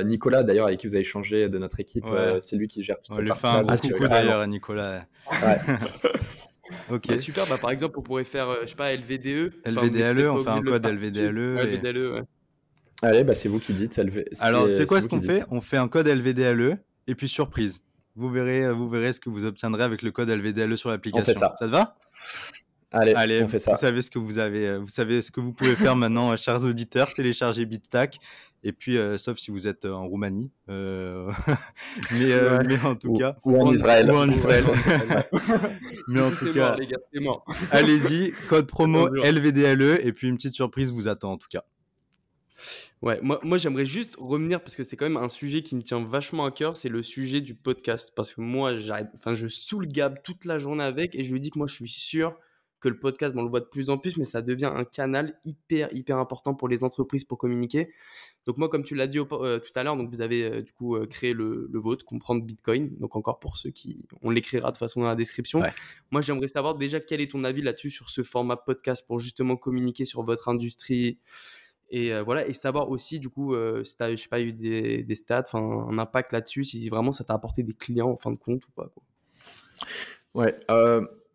Nicolas 0.06 0.44
d'ailleurs 0.44 0.68
avec 0.68 0.80
qui 0.80 0.88
vous 0.88 0.96
avez 0.96 1.04
changé 1.04 1.50
de 1.50 1.58
notre 1.58 1.80
équipe, 1.80 2.06
c'est 2.42 2.56
lui 2.58 2.68
qui 2.68 2.84
gère 2.84 3.00
toute 3.02 3.16
On 3.18 3.22
lui 3.22 3.32
fait 3.34 3.48
un 3.48 3.64
coucou 3.64 4.08
d'ailleurs 4.08 4.42
à 4.42 4.48
Nicolas. 4.48 5.06
Ouais. 5.32 5.58
Ok. 6.90 7.08
super. 7.20 7.46
Bah, 7.48 7.58
par 7.58 7.72
exemple, 7.72 8.00
on 8.00 8.02
pourrait 8.02 8.24
faire, 8.24 8.56
je 8.64 8.68
sais 8.68 8.76
pas, 8.76 8.96
LVDE. 8.96 9.54
LVDLE, 9.66 10.30
on, 10.30 10.44
fait 10.44 10.50
un 10.50 10.62
code 10.62 10.86
LVDLE. 10.86 11.60
Et... 11.60 11.78
LVDLE, 11.78 12.14
ouais. 12.14 12.22
Allez, 13.02 13.24
bah, 13.24 13.36
c'est 13.36 13.50
vous 13.50 13.60
qui 13.60 13.74
dites. 13.74 14.00
Alors, 14.40 14.68
tu 14.68 14.76
sais 14.76 14.86
quoi 14.86 15.02
ce 15.02 15.08
qu'on 15.08 15.22
fait? 15.22 15.44
On 15.50 15.62
fait 15.62 15.78
un 15.78 15.88
code 15.88 16.08
LVDLE 16.08 16.78
et 17.08 17.16
puis 17.16 17.28
surprise. 17.28 17.82
Vous 18.16 18.30
verrez, 18.30 18.72
vous 18.72 18.90
verrez 18.90 19.14
ce 19.14 19.20
que 19.20 19.30
vous 19.30 19.46
obtiendrez 19.46 19.84
avec 19.84 20.02
le 20.02 20.12
code 20.12 20.30
LVDLE 20.30 20.78
sur 20.78 20.90
l'application. 20.90 21.34
Ça. 21.34 21.54
ça 21.58 21.66
te 21.66 21.72
va? 21.72 21.96
Allez, 22.92 23.14
Allez, 23.14 23.44
on 23.44 23.48
fait 23.48 23.60
ça. 23.60 23.72
Vous 23.72 23.78
savez 23.78 24.02
ce 24.02 24.12
que 24.12 24.20
vous 24.20 24.38
avez, 24.38 24.68
euh, 24.68 24.80
vous 24.80 24.90
savez 24.90 25.22
ce 25.22 25.32
que 25.32 25.40
vous 25.40 25.54
pouvez 25.54 25.76
faire 25.78 25.96
maintenant, 25.96 26.36
chers 26.36 26.62
auditeurs, 26.64 27.14
télécharger 27.14 27.66
BitStack. 27.66 28.18
Et 28.64 28.74
puis, 28.74 28.98
euh, 28.98 29.18
sauf 29.18 29.40
si 29.40 29.50
vous 29.50 29.68
êtes 29.68 29.86
euh, 29.86 29.94
en 29.94 30.08
Roumanie, 30.08 30.52
euh... 30.70 31.32
mais, 32.12 32.30
mais, 32.68 32.80
en 32.84 32.96
tout 32.96 33.14
cas, 33.14 33.36
ou 33.44 33.60
en 33.60 33.74
Israël, 33.74 34.12
ou 34.12 34.16
en 34.16 34.30
Israël. 34.30 34.66
mais 36.08 36.22
en 36.22 36.30
tout 36.30 36.52
cas, 36.54 36.76
allez-y, 37.72 38.34
code 38.48 38.68
promo 38.68 39.08
LVDLE 39.08 40.06
et 40.06 40.14
puis 40.14 40.28
une 40.28 40.36
petite 40.36 40.54
surprise 40.54 40.92
vous 40.92 41.08
attend 41.08 41.32
en 41.32 41.38
tout 41.38 41.48
cas. 41.50 41.64
Ouais, 43.02 43.20
moi, 43.24 43.40
moi 43.44 43.58
j'aimerais 43.58 43.86
juste 43.86 44.16
revenir 44.20 44.62
parce 44.62 44.76
que 44.76 44.84
c'est 44.84 44.96
quand 44.96 45.06
même 45.06 45.18
un 45.18 45.30
sujet 45.30 45.64
qui 45.64 45.76
me 45.76 45.82
tient 45.82 46.04
vachement 46.04 46.46
à 46.46 46.52
cœur, 46.52 46.78
c'est 46.78 46.90
le 46.90 47.02
sujet 47.02 47.42
du 47.42 47.56
podcast. 47.56 48.14
Parce 48.16 48.32
que 48.34 48.42
moi, 48.42 48.76
j'arrête, 48.76 49.10
enfin, 49.16 49.34
je 49.34 49.48
saoule 49.48 49.88
Gab 49.88 50.22
toute 50.24 50.46
la 50.46 50.60
journée 50.60 50.84
avec 50.84 51.16
et 51.16 51.24
je 51.24 51.34
lui 51.34 51.40
dis 51.40 51.50
que 51.50 51.58
moi, 51.58 51.68
je 51.68 51.74
suis 51.74 51.90
sûr 51.90 52.38
que 52.82 52.90
le 52.90 53.00
podcast, 53.00 53.34
on 53.38 53.44
le 53.44 53.50
voit 53.50 53.60
de 53.60 53.66
plus 53.66 53.90
en 53.90 53.98
plus, 53.98 54.18
mais 54.18 54.24
ça 54.24 54.42
devient 54.42 54.72
un 54.74 54.84
canal 54.84 55.40
hyper, 55.46 55.88
hyper 55.94 56.18
important 56.18 56.56
pour 56.56 56.68
les 56.68 56.84
entreprises 56.84 57.24
pour 57.24 57.38
communiquer. 57.38 57.94
Donc 58.48 58.58
moi, 58.58 58.70
comme 58.70 58.84
tu 58.84 58.96
l'as 58.96 59.06
dit 59.06 59.20
euh, 59.20 59.60
tout 59.60 59.72
à 59.76 59.84
l'heure, 59.84 59.96
donc 59.96 60.10
vous 60.14 60.22
avez 60.22 60.44
euh, 60.44 60.62
du 60.64 60.74
coup 60.74 60.96
euh, 60.96 61.06
créé 61.06 61.34
le, 61.34 61.70
le, 61.72 61.80
vôtre, 61.80 62.04
comprendre 62.06 62.44
Bitcoin. 62.44 62.98
Donc 62.98 63.16
encore 63.16 63.40
pour 63.40 63.58
ceux 63.58 63.70
qui, 63.70 64.04
on 64.24 64.32
l'écrira 64.32 64.70
de 64.70 64.76
toute 64.76 64.80
façon 64.80 65.02
dans 65.02 65.08
la 65.08 65.16
description. 65.16 65.62
Moi, 66.10 66.22
j'aimerais 66.22 66.48
savoir 66.48 66.76
déjà 66.76 67.00
quel 67.00 67.22
est 67.22 67.32
ton 67.32 67.44
avis 67.44 67.62
là-dessus 67.62 67.92
sur 67.92 68.10
ce 68.10 68.24
format 68.24 68.58
podcast 68.58 69.06
pour 69.08 69.20
justement 69.20 69.58
communiquer 69.58 70.06
sur 70.06 70.24
votre 70.24 70.50
industrie, 70.50 71.20
et 71.92 72.20
voilà, 72.22 72.48
et 72.48 72.54
savoir 72.54 72.90
aussi, 72.90 73.20
du 73.20 73.30
coup, 73.30 73.54
si 73.84 73.98
tu 73.98 74.04
as, 74.04 74.12
je 74.12 74.16
sais 74.16 74.30
pas, 74.30 74.40
eu 74.42 74.54
des, 74.54 75.04
des 75.04 75.16
stats, 75.16 75.44
un 75.54 75.98
impact 75.98 76.32
là-dessus, 76.32 76.64
si 76.64 76.90
vraiment 76.90 77.12
ça 77.12 77.24
t'a 77.24 77.34
apporté 77.34 77.64
des 77.64 77.74
clients 77.74 78.10
en 78.10 78.18
fin 78.18 78.32
de 78.32 78.38
compte 78.38 78.66
ou 78.68 78.72
pas. 78.72 78.90
Ouais, 80.34 80.58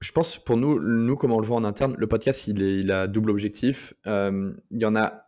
je 0.00 0.12
pense 0.12 0.38
pour 0.38 0.56
nous, 0.56 0.80
nous, 0.80 1.16
comment 1.16 1.36
on 1.36 1.40
le 1.40 1.46
voit 1.46 1.56
en 1.56 1.64
interne, 1.64 1.94
le 1.98 2.06
podcast, 2.06 2.46
il 2.46 2.90
a 2.90 3.06
double 3.06 3.30
objectif. 3.30 3.94
il 4.06 4.56
y 4.70 4.84
en 4.86 4.96
a, 4.96 5.26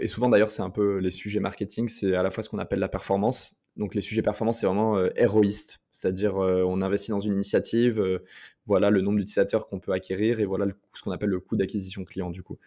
et 0.00 0.08
souvent 0.08 0.28
d'ailleurs, 0.28 0.50
c'est 0.50 0.62
un 0.62 0.70
peu 0.70 0.98
les 0.98 1.12
sujets 1.12 1.40
marketing, 1.40 1.88
c'est 1.88 2.14
à 2.14 2.22
la 2.22 2.30
fois 2.30 2.42
ce 2.42 2.48
qu'on 2.48 2.58
appelle 2.58 2.80
la 2.80 2.88
performance. 2.88 3.56
Donc 3.76 3.94
les 3.94 4.00
sujets 4.00 4.22
performance, 4.22 4.60
c'est 4.60 4.66
vraiment 4.66 4.98
héroïste, 5.16 5.78
c'est-à-dire 5.92 6.36
on 6.36 6.82
investit 6.82 7.12
dans 7.12 7.20
une 7.20 7.34
initiative, 7.34 8.20
voilà 8.66 8.90
le 8.90 9.00
nombre 9.00 9.18
d'utilisateurs 9.18 9.66
qu'on 9.66 9.80
peut 9.80 9.92
acquérir 9.92 10.40
et 10.40 10.44
voilà 10.44 10.66
ce 10.92 11.02
qu'on 11.02 11.12
appelle 11.12 11.30
le 11.30 11.40
coût 11.40 11.56
d'acquisition 11.56 12.04
client 12.04 12.30
du 12.30 12.42
coup. 12.42 12.58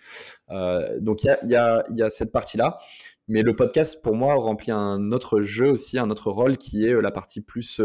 Euh, 0.50 1.00
donc 1.00 1.24
il 1.24 1.38
y 1.44 1.56
a, 1.56 2.10
cette 2.10 2.32
partie-là, 2.32 2.78
mais 3.28 3.44
le 3.44 3.56
podcast 3.56 4.02
pour 4.02 4.16
moi 4.16 4.34
remplit 4.36 4.72
un 4.72 5.12
autre 5.12 5.42
jeu 5.42 5.70
aussi, 5.70 6.00
un 6.00 6.10
autre 6.10 6.32
rôle 6.32 6.58
qui 6.58 6.86
est 6.86 6.94
euh, 6.94 7.02
la 7.02 7.12
partie 7.12 7.42
plus 7.42 7.82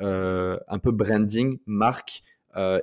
euh, 0.00 0.58
un 0.68 0.78
peu 0.78 0.92
branding, 0.92 1.58
marque 1.66 2.20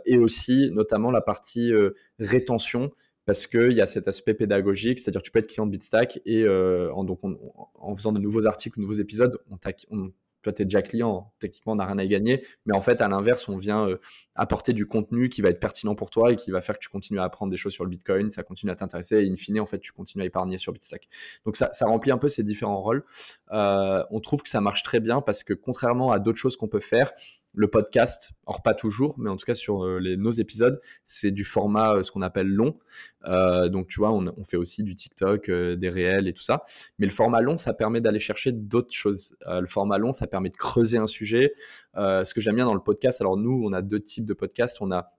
et 0.05 0.19
aussi 0.19 0.69
notamment 0.71 1.09
la 1.09 1.21
partie 1.21 1.71
rétention 2.19 2.91
parce 3.26 3.47
qu'il 3.47 3.71
y 3.71 3.82
a 3.82 3.88
cet 3.88 4.07
aspect 4.07 4.36
pédagogique, 4.36 4.99
c'est-à-dire 4.99 5.24
tu 5.24 5.32
peux 5.32 5.39
être 5.39 5.47
client 5.47 5.65
de 5.65 5.71
Bitstack 5.71 6.21
et 6.28 6.47
en, 6.47 7.03
donc 7.03 7.21
en 7.24 7.95
faisant 7.95 8.11
de 8.11 8.19
nouveaux 8.19 8.45
articles, 8.45 8.78
de 8.78 8.84
nouveaux 8.84 9.01
épisodes, 9.01 9.36
on, 9.49 9.57
on 9.89 10.11
toi, 10.44 10.54
tu 10.54 10.62
es 10.62 10.66
déjà 10.66 10.82
client, 10.82 11.34
techniquement, 11.39 11.74
on 11.74 11.78
n'a 11.78 11.86
rien 11.86 11.98
à 11.98 12.04
y 12.04 12.08
gagner. 12.10 12.46
Mais 12.66 12.76
en 12.76 12.82
fait, 12.82 13.02
à 13.02 13.08
l'inverse, 13.08 13.48
on 13.50 13.58
vient 13.58 13.88
euh, 13.88 13.98
apporter 14.36 14.74
du 14.74 14.86
contenu 14.86 15.30
qui 15.30 15.41
va 15.41 15.50
être 15.50 15.60
pertinent 15.60 15.96
pour 15.96 16.10
toi 16.10 16.32
et 16.32 16.36
qui 16.36 16.52
va 16.52 16.62
faire 16.62 16.76
que 16.76 16.84
tu 16.84 16.89
continues 16.89 17.20
à 17.20 17.24
apprendre 17.24 17.50
des 17.50 17.58
choses 17.58 17.74
sur 17.74 17.86
le 17.86 17.89
Bitcoin, 17.89 18.30
ça 18.30 18.44
continue 18.44 18.72
à 18.72 18.76
t'intéresser 18.76 19.24
et 19.24 19.32
in 19.32 19.36
fine, 19.36 19.60
en 19.60 19.66
fait, 19.66 19.80
tu 19.80 19.94
continues 19.94 20.24
à 20.24 20.28
épargner 20.28 20.58
sur 20.58 20.74
Bitstack. 20.74 21.08
Donc, 21.46 21.56
ça, 21.56 21.72
ça 21.72 21.86
remplit 21.88 22.12
un 22.12 22.18
peu 22.18 22.28
ces 22.28 22.44
différents 22.44 22.82
rôles. 22.82 23.04
Euh, 23.52 24.04
on 24.12 24.20
trouve 24.20 24.44
que 24.44 24.50
ça 24.50 24.62
marche 24.62 24.84
très 24.84 25.00
bien 25.00 25.22
parce 25.22 25.44
que 25.44 25.54
contrairement 25.54 26.12
à 26.12 26.20
d'autres 26.20 26.39
choses 26.39 26.58
qu'on 26.58 26.68
peut 26.68 26.82
faire, 26.82 27.12
le 27.54 27.68
podcast, 27.68 28.34
or 28.45 28.62
pas 28.62 28.74
toujours, 28.74 29.16
mais 29.20 29.30
en 29.30 29.38
tout 29.38 29.45
cas 29.45 29.56
sur 29.56 29.86
euh, 29.86 29.99
les, 29.99 30.18
nos 30.18 30.32
épisodes, 30.32 30.80
c'est 31.04 31.32
du 31.32 31.43
format 31.45 32.04
ce 32.04 32.12
qu'on 32.12 32.22
appelle 32.22 32.47
long. 32.47 32.80
donc 33.26 33.88
tu 33.88 33.99
vois, 33.99 34.12
on, 34.12 34.26
on, 34.38 34.43
fait 34.43 34.58
aussi 34.58 34.84
du 34.84 34.95
TikTok, 34.95 35.49
des 35.49 35.89
réels 35.89 36.28
et 36.28 36.34
tout 36.34 36.41
ça. 36.41 36.64
Mais 36.99 37.06
le 37.06 37.12
format 37.12 37.41
long, 37.41 37.58
ça 37.58 37.74
permet 37.74 38.01
d'aller 38.01 38.20
chercher 38.20 38.51
d'autres 38.51 38.93
choses. 38.93 39.36
le 39.47 39.68
format 39.68 39.97
long, 39.97 40.12
ça 40.12 40.28
permet 40.28 40.49
de 40.49 40.58
creuser 40.58 40.97
un 40.97 41.08
sujet. 41.08 41.54
ce 41.95 42.34
que 42.34 42.41
j'aime 42.41 42.56
bien 42.56 42.66
dans 42.66 42.74
le 42.74 42.84
podcast, 42.84 43.22
alors 43.22 43.38
nous, 43.38 43.64
on 43.66 43.72
a 43.74 43.82
deux 43.82 43.99
types 43.99 44.26
de 44.26 44.34
podcasts. 44.34 44.82
On 44.82 44.91
a, 44.91 45.14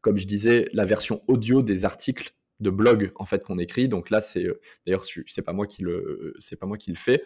comme 0.00 0.16
je 0.16 0.26
disais, 0.26 0.68
la 0.72 0.84
version 0.84 1.22
audio 1.28 1.62
des 1.62 1.84
articles 1.84 2.34
de 2.60 2.70
blog 2.70 3.12
en 3.16 3.24
fait 3.24 3.42
qu'on 3.44 3.58
écrit. 3.58 3.88
Donc 3.88 4.10
là, 4.10 4.20
c'est 4.20 4.46
d'ailleurs 4.86 5.04
c'est 5.26 5.42
pas 5.42 5.52
moi 5.52 5.66
qui 5.66 5.82
le 5.82 6.34
c'est 6.38 6.56
pas 6.56 6.66
moi 6.66 6.76
qui 6.76 6.90
le 6.90 6.96
fais. 6.96 7.22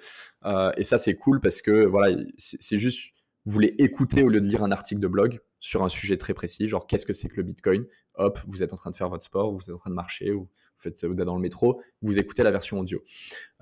et 0.76 0.84
ça 0.84 0.98
c'est 0.98 1.14
cool 1.14 1.40
parce 1.40 1.62
que 1.62 1.84
voilà, 1.84 2.16
c'est 2.38 2.78
juste 2.78 3.11
vous 3.44 3.52
voulez 3.52 3.74
écouter 3.78 4.22
au 4.22 4.28
lieu 4.28 4.40
de 4.40 4.46
lire 4.46 4.62
un 4.62 4.70
article 4.70 5.00
de 5.00 5.08
blog 5.08 5.40
sur 5.60 5.82
un 5.82 5.88
sujet 5.88 6.16
très 6.16 6.34
précis, 6.34 6.68
genre 6.68 6.86
qu'est-ce 6.86 7.06
que 7.06 7.12
c'est 7.12 7.28
que 7.28 7.36
le 7.36 7.42
Bitcoin? 7.42 7.86
Hop, 8.14 8.38
vous 8.46 8.62
êtes 8.62 8.72
en 8.72 8.76
train 8.76 8.90
de 8.90 8.96
faire 8.96 9.08
votre 9.08 9.24
sport, 9.24 9.52
vous 9.52 9.62
êtes 9.62 9.74
en 9.74 9.78
train 9.78 9.90
de 9.90 9.94
marcher, 9.94 10.32
ou 10.32 10.48
faites, 10.82 11.04
vous 11.04 11.12
êtes 11.12 11.26
dans 11.26 11.36
le 11.36 11.40
métro, 11.40 11.80
vous 12.02 12.18
écoutez 12.18 12.42
la 12.42 12.50
version 12.50 12.78
audio. 12.78 13.02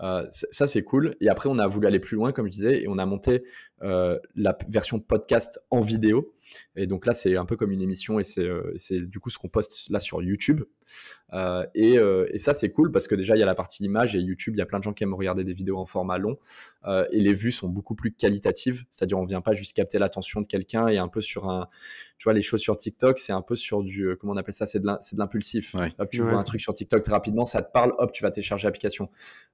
Euh, 0.03 0.27
ça, 0.31 0.66
c'est 0.66 0.83
cool. 0.83 1.14
Et 1.21 1.29
après, 1.29 1.49
on 1.49 1.59
a 1.59 1.68
voulu 1.68 1.87
aller 1.87 2.01
plus 2.01 2.16
loin, 2.16 2.33
comme 2.33 2.47
je 2.47 2.53
disais, 2.53 2.83
et 2.83 2.89
on 2.89 2.99
a 2.99 3.07
monté 3.07 3.45
euh, 3.83 4.18
la 4.35 4.57
version 4.68 4.99
podcast 4.99 5.61
en 5.71 5.81
vidéo. 5.81 6.35
Et 6.75 6.87
donc 6.87 7.07
là, 7.07 7.12
c'est 7.12 7.37
un 7.37 7.45
peu 7.45 7.57
comme 7.57 7.71
une 7.71 7.83
émission, 7.83 8.18
et 8.18 8.25
c'est 8.25 8.45
euh, 8.45 8.75
du 8.91 9.21
coup 9.21 9.31
ce 9.31 9.39
qu'on 9.39 9.49
poste 9.49 9.91
là 9.91 9.99
sur 9.99 10.23
YouTube. 10.23 10.62
Et, 11.75 11.95
et, 11.95 12.39
ça, 12.39 12.55
c'est 12.55 12.71
cool 12.71 12.91
parce 12.91 13.07
que 13.07 13.14
déjà, 13.14 13.37
il 13.37 13.41
y 13.41 13.43
a 13.43 13.47
la 13.47 13.55
partie 13.55 13.85
image, 13.85 14.16
et 14.16 14.21
YouTube, 14.21 14.55
il 14.57 14.59
y 14.59 14.62
a 14.62 14.66
plein 14.66 14.79
de 14.79 14.85
gens 14.85 14.93
qui 14.93 15.05
aiment 15.05 15.14
regarder 15.14 15.45
des 15.45 15.53
vidéos 15.53 15.79
en 15.79 15.87
format 15.87 16.18
long, 16.18 16.39
et 16.87 17.21
les 17.21 17.35
vues 17.35 17.53
sont 17.53 17.68
beaucoup 17.68 17.95
plus 17.95 18.12
qualitatives. 18.12 18.85
C'est-à-dire, 18.91 19.18
on 19.18 19.27
vient 19.27 19.43
pas 19.43 19.55
juste 19.55 19.77
capter 19.77 19.99
l'attention 19.99 20.41
de 20.41 20.47
quelqu'un 20.47 20.89
et 20.89 20.99
un 20.99 21.09
peu 21.09 21.21
sur 21.21 21.49
un 21.49 21.68
tu 22.21 22.25
vois, 22.25 22.35
les 22.35 22.43
choses 22.43 22.61
sur 22.61 22.77
TikTok, 22.77 23.18
c'est 23.18 23.33
un 23.33 23.41
peu 23.41 23.57
sur 23.57 23.83
du, 23.83 24.03
euh, 24.03 24.14
comment 24.14 24.35
on 24.35 24.37
appelle 24.37 24.53
ça, 24.53 24.66
c'est 24.66 24.79
de 24.79 24.87
l'impulsif. 25.16 25.75
Hop, 25.99 26.11
tu 26.11 26.21
vois 26.21 26.35
un 26.35 26.45
truc 26.45 26.61
sur 26.61 26.75
TikTok 26.75 27.03
très 27.11 27.16
rapidement, 27.16 27.44
ça 27.44 27.62
te 27.62 27.72
parle, 27.72 27.92
hop, 27.98 28.12
tu 28.12 28.22
vas 28.22 28.30
télécharger 28.30 28.66
l'application. 28.66 29.11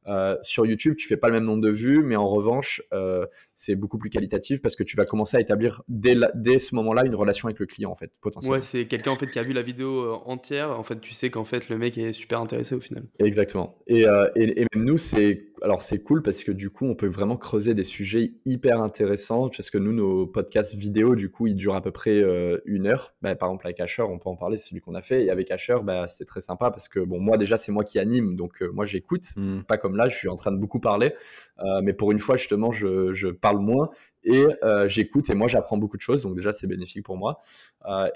Euh, 0.06 0.36
sur 0.42 0.66
YouTube, 0.66 0.94
tu 0.96 1.08
fais 1.08 1.16
pas 1.16 1.28
le 1.28 1.34
même 1.34 1.44
nombre 1.44 1.62
de 1.62 1.70
vues, 1.70 2.02
mais 2.04 2.16
en 2.16 2.28
revanche, 2.28 2.82
euh, 2.92 3.26
c'est 3.54 3.74
beaucoup 3.74 3.98
plus 3.98 4.10
qualitatif 4.10 4.62
parce 4.62 4.76
que 4.76 4.84
tu 4.84 4.96
vas 4.96 5.04
commencer 5.04 5.36
à 5.36 5.40
établir 5.40 5.82
dès, 5.88 6.16
dès 6.34 6.58
ce 6.58 6.74
moment-là 6.76 7.04
une 7.04 7.14
relation 7.14 7.48
avec 7.48 7.58
le 7.58 7.66
client, 7.66 7.90
en 7.90 7.96
fait, 7.96 8.12
potentiellement. 8.20 8.56
Ouais, 8.56 8.62
c'est 8.62 8.86
quelqu'un 8.86 9.12
en 9.12 9.16
fait 9.16 9.26
qui 9.26 9.38
a 9.38 9.42
vu 9.42 9.52
la 9.52 9.62
vidéo 9.62 10.20
entière. 10.26 10.78
En 10.78 10.82
fait, 10.84 11.00
tu 11.00 11.12
sais 11.12 11.30
qu'en 11.30 11.44
fait, 11.44 11.68
le 11.68 11.78
mec 11.78 11.98
est 11.98 12.12
super 12.12 12.40
intéressé 12.40 12.74
au 12.74 12.80
final. 12.80 13.04
Exactement. 13.18 13.78
Et, 13.86 14.02
et, 14.36 14.60
et 14.60 14.66
même 14.74 14.84
nous, 14.84 14.98
c'est 14.98 15.46
alors 15.62 15.80
c'est 15.82 15.98
cool 15.98 16.22
parce 16.22 16.44
que 16.44 16.52
du 16.52 16.70
coup, 16.70 16.86
on 16.86 16.94
peut 16.94 17.06
vraiment 17.06 17.36
creuser 17.36 17.74
des 17.74 17.84
sujets 17.84 18.32
hyper 18.44 18.80
intéressants 18.82 19.48
parce 19.48 19.70
que 19.70 19.78
nous, 19.78 19.92
nos 19.92 20.26
podcasts 20.26 20.74
vidéo, 20.74 21.16
du 21.16 21.30
coup, 21.30 21.46
ils 21.46 21.56
durent 21.56 21.74
à 21.74 21.82
peu 21.82 21.90
près 21.90 22.22
une 22.64 22.86
heure. 22.86 23.14
Bah, 23.22 23.34
par 23.34 23.48
exemple, 23.48 23.66
avec 23.66 23.80
Asher, 23.80 24.02
on 24.02 24.18
peut 24.18 24.28
en 24.28 24.36
parler, 24.36 24.56
c'est 24.56 24.68
celui 24.68 24.80
qu'on 24.80 24.94
a 24.94 25.02
fait. 25.02 25.24
Et 25.24 25.30
avec 25.30 25.50
Asher, 25.50 25.76
bah, 25.82 26.06
c'était 26.06 26.26
très 26.26 26.40
sympa 26.40 26.70
parce 26.70 26.88
que, 26.88 27.00
bon, 27.00 27.20
moi, 27.20 27.36
déjà, 27.38 27.45
c'est 27.56 27.70
moi 27.70 27.84
qui 27.84 28.00
anime, 28.00 28.34
donc 28.34 28.62
euh, 28.62 28.70
moi, 28.72 28.84
j'écoute. 28.84 29.24
Hmm. 29.36 29.60
Pas 29.62 29.78
comme 29.78 29.94
là, 29.96 30.08
je 30.08 30.16
suis 30.16 30.28
en 30.28 30.34
train 30.34 30.50
de 30.50 30.56
beaucoup 30.56 30.80
parler. 30.80 31.14
Euh, 31.60 31.80
mais 31.82 31.92
pour 31.92 32.10
une 32.10 32.18
fois, 32.18 32.36
justement, 32.36 32.72
je, 32.72 33.12
je 33.12 33.28
parle 33.28 33.58
moins 33.58 33.90
et 34.24 34.44
euh, 34.64 34.88
j'écoute 34.88 35.30
et 35.30 35.34
moi, 35.34 35.46
j'apprends 35.46 35.76
beaucoup 35.76 35.96
de 35.96 36.02
choses. 36.02 36.22
Donc, 36.22 36.34
déjà, 36.34 36.50
c'est 36.50 36.66
bénéfique 36.66 37.04
pour 37.04 37.16
moi. 37.16 37.38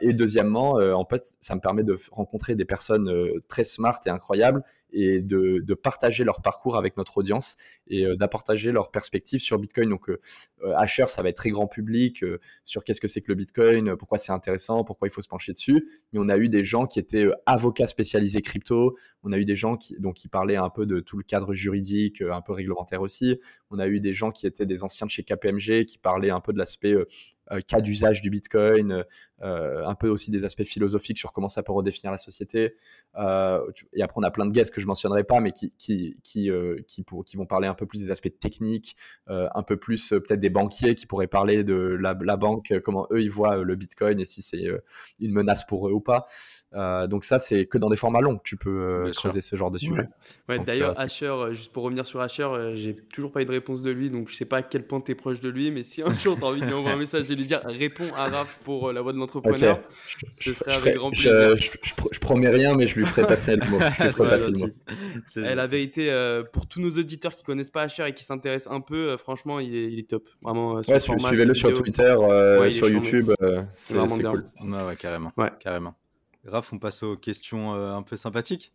et 0.00 0.12
deuxièmement, 0.12 0.72
en 0.72 1.04
fait, 1.04 1.36
ça 1.40 1.54
me 1.54 1.60
permet 1.60 1.84
de 1.84 1.96
rencontrer 2.10 2.56
des 2.56 2.64
personnes 2.64 3.08
très 3.46 3.62
smart 3.62 4.00
et 4.06 4.10
incroyables 4.10 4.64
et 4.92 5.20
de, 5.20 5.74
partager 5.74 6.24
leur 6.24 6.42
parcours 6.42 6.76
avec 6.76 6.96
notre 6.96 7.18
audience 7.18 7.56
et 7.86 8.04
euh, 8.04 8.16
d'appartager 8.16 8.72
leur 8.72 8.90
perspective 8.90 9.40
sur 9.40 9.58
Bitcoin. 9.58 9.88
Donc, 9.88 10.10
euh, 10.10 10.20
euh, 10.62 10.74
Asher, 10.76 11.06
ça 11.06 11.22
va 11.22 11.30
être 11.30 11.36
très 11.36 11.50
grand 11.50 11.66
public 11.66 12.24
sur 12.64 12.84
qu'est-ce 12.84 13.00
que 13.00 13.08
c'est 13.08 13.20
que 13.20 13.30
le 13.30 13.36
Bitcoin, 13.36 13.96
pourquoi 13.96 14.18
c'est 14.18 14.32
intéressant, 14.32 14.84
pourquoi 14.84 15.08
il 15.08 15.10
faut 15.10 15.22
se 15.22 15.28
pencher 15.28 15.52
dessus. 15.52 15.88
Mais 16.12 16.20
on 16.20 16.28
a 16.28 16.36
eu 16.36 16.48
des 16.48 16.64
gens 16.64 16.86
qui 16.86 16.98
étaient 16.98 17.28
avocats 17.46 17.86
spécialisés 17.86 18.42
crypto. 18.42 18.96
On 19.22 19.32
a 19.32 19.38
eu 19.38 19.44
des 19.44 19.56
gens 19.56 19.76
qui, 19.76 19.96
donc, 19.98 20.16
qui 20.16 20.28
parlaient 20.28 20.56
un 20.56 20.70
peu 20.70 20.86
de 20.86 21.00
tout 21.00 21.16
le 21.16 21.24
cadre 21.24 21.54
juridique, 21.54 22.22
un 22.22 22.42
peu 22.42 22.52
réglementaire 22.52 23.00
aussi. 23.00 23.38
On 23.70 23.78
a 23.78 23.86
eu 23.86 24.00
des 24.00 24.12
gens 24.12 24.30
qui 24.30 24.46
étaient 24.46 24.66
des 24.66 24.82
anciens 24.82 25.06
de 25.06 25.10
chez 25.10 25.22
KPMG 25.22 25.84
qui 25.84 25.98
parlaient 25.98 26.30
un 26.30 26.40
peu 26.40 26.52
de 26.52 26.58
l'aspect 26.58 26.94
euh, 27.52 27.60
cas 27.66 27.80
d'usage 27.80 28.20
du 28.20 28.30
Bitcoin, 28.30 29.04
euh, 29.42 29.84
un 29.84 29.94
peu 29.96 30.08
aussi 30.08 30.30
des 30.30 30.44
aspects 30.44 30.62
philosophiques 30.62 31.18
sur 31.18 31.32
comment 31.32 31.48
ça 31.48 31.62
peut 31.64 31.72
redéfinir 31.72 32.12
la 32.12 32.18
société. 32.18 32.74
Euh, 33.16 33.60
et 33.92 34.02
après, 34.02 34.20
on 34.20 34.22
a 34.22 34.30
plein 34.30 34.46
de 34.46 34.52
guests 34.52 34.72
que 34.72 34.80
je 34.80 34.86
mentionnerai 34.86 35.24
pas, 35.24 35.40
mais 35.40 35.50
qui, 35.50 35.72
qui, 35.76 36.16
qui, 36.22 36.50
qui 36.86 37.36
vont 37.36 37.46
parler 37.46 37.66
un 37.66 37.74
peu 37.74 37.86
plus 37.86 38.00
des 38.02 38.10
aspects 38.10 38.38
techniques, 38.38 38.96
un 39.26 39.62
peu 39.62 39.76
plus 39.76 40.10
peut-être 40.10 40.40
des 40.40 40.50
banquiers 40.50 40.94
qui 40.94 41.06
pourraient 41.06 41.26
parler 41.26 41.64
de 41.64 41.74
la, 41.74 42.16
la, 42.20 42.36
banque, 42.36 42.72
comment 42.84 43.06
eux 43.10 43.22
ils 43.22 43.30
voient 43.30 43.56
le 43.58 43.74
Bitcoin 43.74 44.20
et 44.20 44.24
si 44.24 44.42
c'est 44.42 44.66
une 45.20 45.32
menace 45.32 45.64
pour 45.66 45.88
eux 45.88 45.92
ou 45.92 46.00
pas. 46.00 46.26
Euh, 46.74 47.08
donc 47.08 47.24
ça, 47.24 47.38
c'est 47.38 47.66
que 47.66 47.78
dans 47.78 47.88
des 47.88 47.96
formats 47.96 48.20
longs 48.20 48.36
que 48.36 48.44
tu 48.44 48.56
peux 48.56 48.70
euh, 48.70 49.10
creuser 49.12 49.40
ce 49.40 49.56
genre 49.56 49.72
de 49.72 49.78
sujet. 49.78 50.08
Ouais. 50.48 50.58
D'ailleurs, 50.60 50.98
Asher, 51.00 51.34
juste 51.50 51.72
pour 51.72 51.82
revenir 51.82 52.06
sur 52.06 52.20
Asher, 52.20 52.48
j'ai 52.74 52.94
toujours 52.94 53.32
pas 53.32 53.42
eu 53.42 53.44
de 53.44 53.50
réponse 53.50 53.82
de 53.82 53.90
lui, 53.90 54.10
donc 54.10 54.28
je 54.28 54.36
sais 54.36 54.44
pas 54.44 54.58
à 54.58 54.62
quel 54.62 54.86
point 54.86 55.00
tu 55.00 55.12
es 55.12 55.14
proche 55.14 55.40
de 55.40 55.48
lui, 55.48 55.70
mais 55.70 55.82
si 55.82 56.02
un 56.02 56.12
jour 56.12 56.38
tu 56.38 56.44
as 56.44 56.48
envie 56.48 56.60
de 56.60 56.66
lui 56.66 56.74
envoyer 56.74 56.94
un 56.94 56.98
message 56.98 57.30
et 57.30 57.34
lui 57.34 57.46
dire 57.46 57.60
réponds 57.64 58.12
à 58.16 58.28
Raph 58.28 58.60
pour 58.64 58.92
la 58.92 59.02
voix 59.02 59.12
de 59.12 59.18
l'entrepreneur, 59.18 59.80
ce 60.30 60.52
serait 60.52 60.74
avec 60.74 60.94
grand 60.96 61.10
plaisir. 61.10 61.56
Je, 61.56 62.20
promets 62.20 62.50
rien, 62.50 62.74
mais 62.74 62.86
je 62.86 62.98
lui 62.98 63.06
ferai 63.06 63.26
passer 63.26 63.56
le 63.56 63.66
mot. 63.68 63.78
passer 64.28 64.50
le 64.50 64.58
mot. 64.58 64.68
Eh, 65.36 65.54
la 65.54 65.66
vérité, 65.66 66.10
pour 66.52 66.68
tous 66.68 66.80
nos 66.80 66.90
auditeurs 66.90 67.34
qui 67.34 67.42
connaissent 67.42 67.70
pas 67.70 67.82
Asher 67.82 68.06
et 68.06 68.14
qui 68.14 68.22
s'intéressent 68.22 68.72
un 68.72 68.80
peu, 68.80 69.16
franchement, 69.16 69.58
il 69.58 69.74
est, 69.74 69.92
il 69.92 69.98
est, 69.98 70.08
top. 70.08 70.28
Vraiment, 70.42 70.74
ouais, 70.74 71.00
suivez-le 71.00 71.54
sur 71.54 71.74
Twitter, 71.74 72.14
sur 72.70 72.88
YouTube. 72.88 73.32
c'est 73.74 73.94
vraiment 73.94 74.18
cool. 74.18 74.44
Ouais, 74.62 74.96
carrément. 74.96 75.32
carrément. 75.58 75.96
Raph, 76.44 76.72
on 76.72 76.78
passe 76.78 77.02
aux 77.02 77.16
questions 77.16 77.74
euh, 77.74 77.92
un 77.92 78.02
peu 78.02 78.16
sympathiques. 78.16 78.72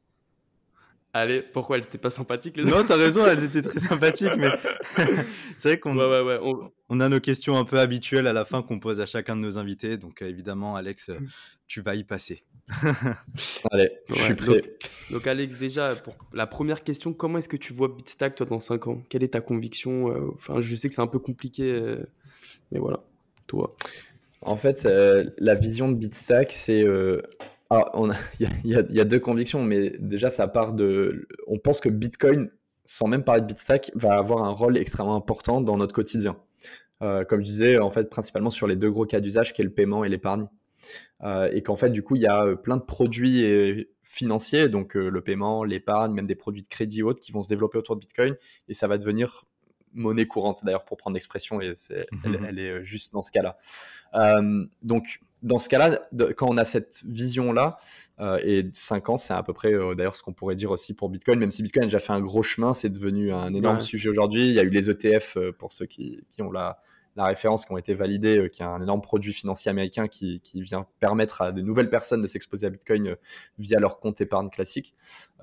Allez, 1.13 1.41
pourquoi 1.41 1.77
elles 1.77 1.85
étaient 1.85 1.97
pas 1.97 2.09
sympathiques 2.09 2.57
les 2.57 2.65
Non, 2.65 2.83
t'as 2.85 2.97
raison, 2.97 3.25
elles 3.25 3.45
étaient 3.45 3.61
très 3.61 3.79
sympathiques, 3.79 4.35
mais 4.37 4.49
c'est 5.55 5.69
vrai 5.69 5.79
qu'on 5.79 5.97
on... 5.97 6.99
a 6.99 7.07
nos 7.07 7.21
questions 7.21 7.57
un 7.57 7.63
peu 7.63 7.79
habituelles 7.79 8.27
à 8.27 8.33
la 8.33 8.43
fin 8.43 8.61
qu'on 8.61 8.79
pose 8.79 8.99
à 8.99 9.05
chacun 9.05 9.37
de 9.37 9.41
nos 9.41 9.57
invités. 9.57 9.97
Donc 9.97 10.21
euh, 10.21 10.27
évidemment, 10.27 10.75
Alex, 10.75 11.09
euh, 11.09 11.17
tu 11.67 11.79
vas 11.79 11.95
y 11.95 12.03
passer. 12.03 12.43
Allez, 13.71 13.91
je 14.09 14.15
suis 14.15 14.35
prêt. 14.35 14.61
Donc, 15.09 15.25
Alex, 15.25 15.57
déjà, 15.57 15.95
pour 15.95 16.17
la 16.33 16.47
première 16.47 16.83
question, 16.83 17.13
comment 17.13 17.37
est-ce 17.37 17.47
que 17.47 17.55
tu 17.55 17.71
vois 17.71 17.87
Bitstack 17.87 18.35
toi 18.35 18.45
dans 18.45 18.59
5 18.59 18.87
ans? 18.87 19.01
Quelle 19.07 19.23
est 19.23 19.33
ta 19.35 19.41
conviction 19.41 20.33
Enfin, 20.35 20.59
je 20.59 20.75
sais 20.75 20.89
que 20.89 20.95
c'est 20.95 21.01
un 21.01 21.07
peu 21.07 21.19
compliqué, 21.19 21.95
mais 22.71 22.79
voilà, 22.79 23.03
toi. 23.47 23.73
En 24.41 24.57
fait, 24.57 24.85
la 25.37 25.55
vision 25.55 25.89
de 25.89 25.95
Bitstack, 25.95 26.51
c'est 26.51 26.83
il 27.71 28.49
y, 28.63 28.99
a 28.99 29.03
deux 29.03 29.19
convictions, 29.19 29.63
mais 29.63 29.95
déjà, 29.99 30.29
ça 30.29 30.47
part 30.47 30.73
de. 30.73 31.27
On 31.47 31.57
pense 31.57 31.79
que 31.79 31.89
Bitcoin, 31.89 32.49
sans 32.85 33.07
même 33.07 33.23
parler 33.23 33.41
de 33.41 33.47
Bitstack, 33.47 33.91
va 33.95 34.13
avoir 34.13 34.43
un 34.43 34.51
rôle 34.51 34.77
extrêmement 34.77 35.15
important 35.15 35.61
dans 35.61 35.77
notre 35.77 35.93
quotidien. 35.93 36.37
Euh, 37.01 37.25
comme 37.25 37.41
je 37.41 37.45
disais, 37.45 37.77
en 37.77 37.91
fait, 37.91 38.09
principalement 38.09 38.49
sur 38.49 38.67
les 38.67 38.75
deux 38.75 38.89
gros 38.89 39.05
cas 39.05 39.19
d'usage, 39.19 39.53
qui 39.53 39.61
est 39.61 39.65
le 39.65 39.73
paiement 39.73 40.03
et 40.03 40.09
l'épargne. 40.09 40.47
Euh, 41.23 41.49
et 41.51 41.63
qu'en 41.63 41.75
fait, 41.75 41.89
du 41.89 42.03
coup, 42.03 42.15
il 42.15 42.21
y 42.21 42.27
a 42.27 42.45
euh, 42.45 42.55
plein 42.55 42.77
de 42.77 42.83
produits 42.83 43.85
financiers, 44.03 44.69
donc 44.69 44.93
le 44.93 45.21
paiement, 45.21 45.63
l'épargne, 45.63 46.13
même 46.13 46.27
des 46.27 46.35
produits 46.35 46.61
de 46.61 46.67
crédit 46.67 47.03
autres 47.03 47.19
qui 47.19 47.31
vont 47.31 47.43
se 47.43 47.49
développer 47.49 47.77
autour 47.77 47.95
de 47.95 48.01
Bitcoin, 48.01 48.35
et 48.67 48.73
ça 48.73 48.87
va 48.87 48.97
devenir 48.97 49.45
monnaie 49.93 50.27
courante, 50.27 50.63
d'ailleurs, 50.63 50.85
pour 50.85 50.97
prendre 50.97 51.15
l'expression, 51.15 51.61
et 51.61 51.73
elle, 52.23 52.39
elle, 52.45 52.59
est 52.59 52.83
juste 52.83 53.13
dans 53.13 53.23
ce 53.23 53.31
cas-là. 53.31 53.57
donc, 54.83 55.19
dans 55.45 55.59
ce 55.59 55.69
cas-là, 55.69 55.99
quand 56.35 56.47
on 56.49 56.57
a 56.57 56.65
cette 56.65 57.03
vision-là, 57.05 57.77
euh, 58.19 58.39
et 58.43 58.69
5 58.73 59.09
ans, 59.09 59.17
c'est 59.17 59.33
à 59.33 59.43
peu 59.43 59.53
près 59.53 59.73
euh, 59.73 59.93
d'ailleurs 59.93 60.15
ce 60.15 60.23
qu'on 60.23 60.33
pourrait 60.33 60.55
dire 60.55 60.71
aussi 60.71 60.93
pour 60.93 61.09
Bitcoin, 61.09 61.37
même 61.37 61.51
si 61.51 61.61
Bitcoin 61.61 61.83
a 61.83 61.85
déjà 61.87 61.99
fait 61.99 62.13
un 62.13 62.21
gros 62.21 62.43
chemin, 62.43 62.73
c'est 62.73 62.89
devenu 62.89 63.31
un 63.31 63.53
énorme 63.53 63.79
sujet 63.79 64.09
aujourd'hui. 64.09 64.47
Il 64.47 64.53
y 64.53 64.59
a 64.59 64.63
eu 64.63 64.69
les 64.69 64.89
ETF 64.89 65.37
euh, 65.37 65.51
pour 65.51 65.71
ceux 65.71 65.85
qui, 65.85 66.25
qui 66.31 66.41
ont 66.41 66.51
la, 66.51 66.79
la 67.15 67.25
référence 67.25 67.65
qui 67.65 67.71
ont 67.71 67.77
été 67.77 67.93
validées, 67.93 68.37
euh, 68.37 68.47
qui 68.47 68.61
est 68.61 68.65
un 68.65 68.81
énorme 68.81 69.01
produit 69.01 69.33
financier 69.33 69.69
américain 69.69 70.07
qui, 70.07 70.41
vient 70.55 70.85
permettre 70.99 71.41
à 71.41 71.51
de 71.51 71.61
nouvelles 71.61 71.89
personnes 71.89 72.21
de 72.21 72.27
s'exposer 72.27 72.65
à 72.67 72.69
Bitcoin 72.69 73.07
euh, 73.07 73.15
via 73.59 73.79
leur 73.79 73.99
compte 73.99 74.19
épargne 74.21 74.49
classique 74.49 74.93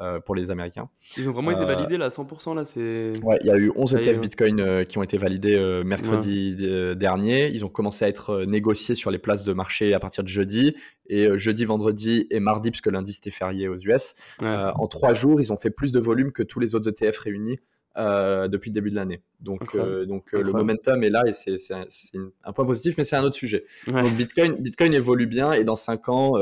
euh, 0.01 0.21
pour 0.21 0.35
les 0.35 0.51
Américains. 0.51 0.89
Ils 1.17 1.29
ont 1.29 1.33
vraiment 1.33 1.51
été 1.51 1.65
validés 1.65 1.99
là, 1.99 2.09
100% 2.09 2.55
là, 2.55 2.65
c'est. 2.65 3.13
Ouais, 3.23 3.39
il 3.43 3.47
y 3.47 3.51
a 3.51 3.57
eu 3.57 3.71
11 3.77 3.95
ETF 3.97 4.21
Bitcoin 4.21 4.85
qui 4.87 4.99
ont 4.99 5.03
été 5.03 5.19
validés 5.19 5.83
mercredi 5.85 6.57
dernier. 6.97 7.49
Ils 7.49 7.65
ont 7.65 7.69
commencé 7.69 8.05
à 8.05 8.09
être 8.09 8.45
négociés 8.45 8.95
sur 8.95 9.11
les 9.11 9.19
places 9.19 9.45
de 9.45 9.53
marché 9.53 9.95
à 9.95 10.01
partir 10.01 10.25
de 10.25 10.29
jeudi 10.29 10.75
et 11.07 11.27
jeudi, 11.39 11.65
vendredi 11.65 12.27
et 12.31 12.41
mardi, 12.41 12.71
puisque 12.71 12.87
lundi 12.87 13.13
c'était 13.13 13.31
férié 13.31 13.69
aux 13.69 13.77
US. 13.77 14.15
en 14.43 14.87
trois 14.89 15.13
jours, 15.13 15.41
ils 15.41 15.53
ont 15.53 15.59
fait 15.59 15.71
plus 15.71 15.93
de 15.93 16.01
volume 16.01 16.33
que 16.33 16.43
tous 16.43 16.61
les 16.61 16.75
autres 16.75 16.89
ETF 16.89 17.19
réunis 17.19 17.59
euh, 17.99 18.49
depuis 18.49 18.71
le 18.71 18.75
début 18.75 18.89
de 18.89 18.95
l'année. 18.95 19.21
Donc, 19.41 19.75
euh, 19.75 20.07
donc 20.07 20.33
euh, 20.33 20.43
le 20.43 20.51
momentum 20.51 21.05
est 21.05 21.11
là 21.11 21.25
et 21.27 21.33
c'est 21.33 21.59
un 21.75 22.53
point 22.55 22.65
positif, 22.65 22.95
mais 22.97 23.05
c'est 23.05 23.17
un 23.17 23.23
autre 23.23 23.35
sujet. 23.35 23.65
Donc 23.87 24.17
Bitcoin, 24.17 24.57
Bitcoin 24.57 24.95
évolue 24.95 25.27
bien 25.27 25.53
et 25.53 25.63
dans 25.63 25.77
5 25.77 26.09
ans, 26.09 26.33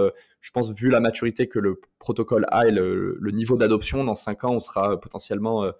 je 0.41 0.51
pense, 0.53 0.71
vu 0.73 0.91
la 0.91 1.01
maturité 1.01 1.49
que 1.49 1.59
le 1.59 1.81
protocole 1.99 2.47
a 2.53 2.69
et 2.69 2.71
le, 2.71 3.19
niveau 3.33 3.57
d'adoption, 3.57 4.05
dans 4.05 4.15
5 4.15 4.45
ans, 4.45 4.55
on 4.55 4.61
sera 4.61 5.01
potentiellement 5.01 5.73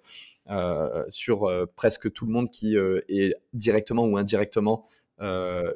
sur 1.07 1.49
presque 1.77 2.11
tout 2.11 2.25
le 2.25 2.33
monde 2.33 2.49
qui 2.49 2.75
est 2.75 3.33
directement 3.53 4.05
ou 4.05 4.17
indirectement 4.17 4.83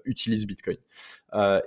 utilise 0.03 0.45
Bitcoin. 0.45 0.76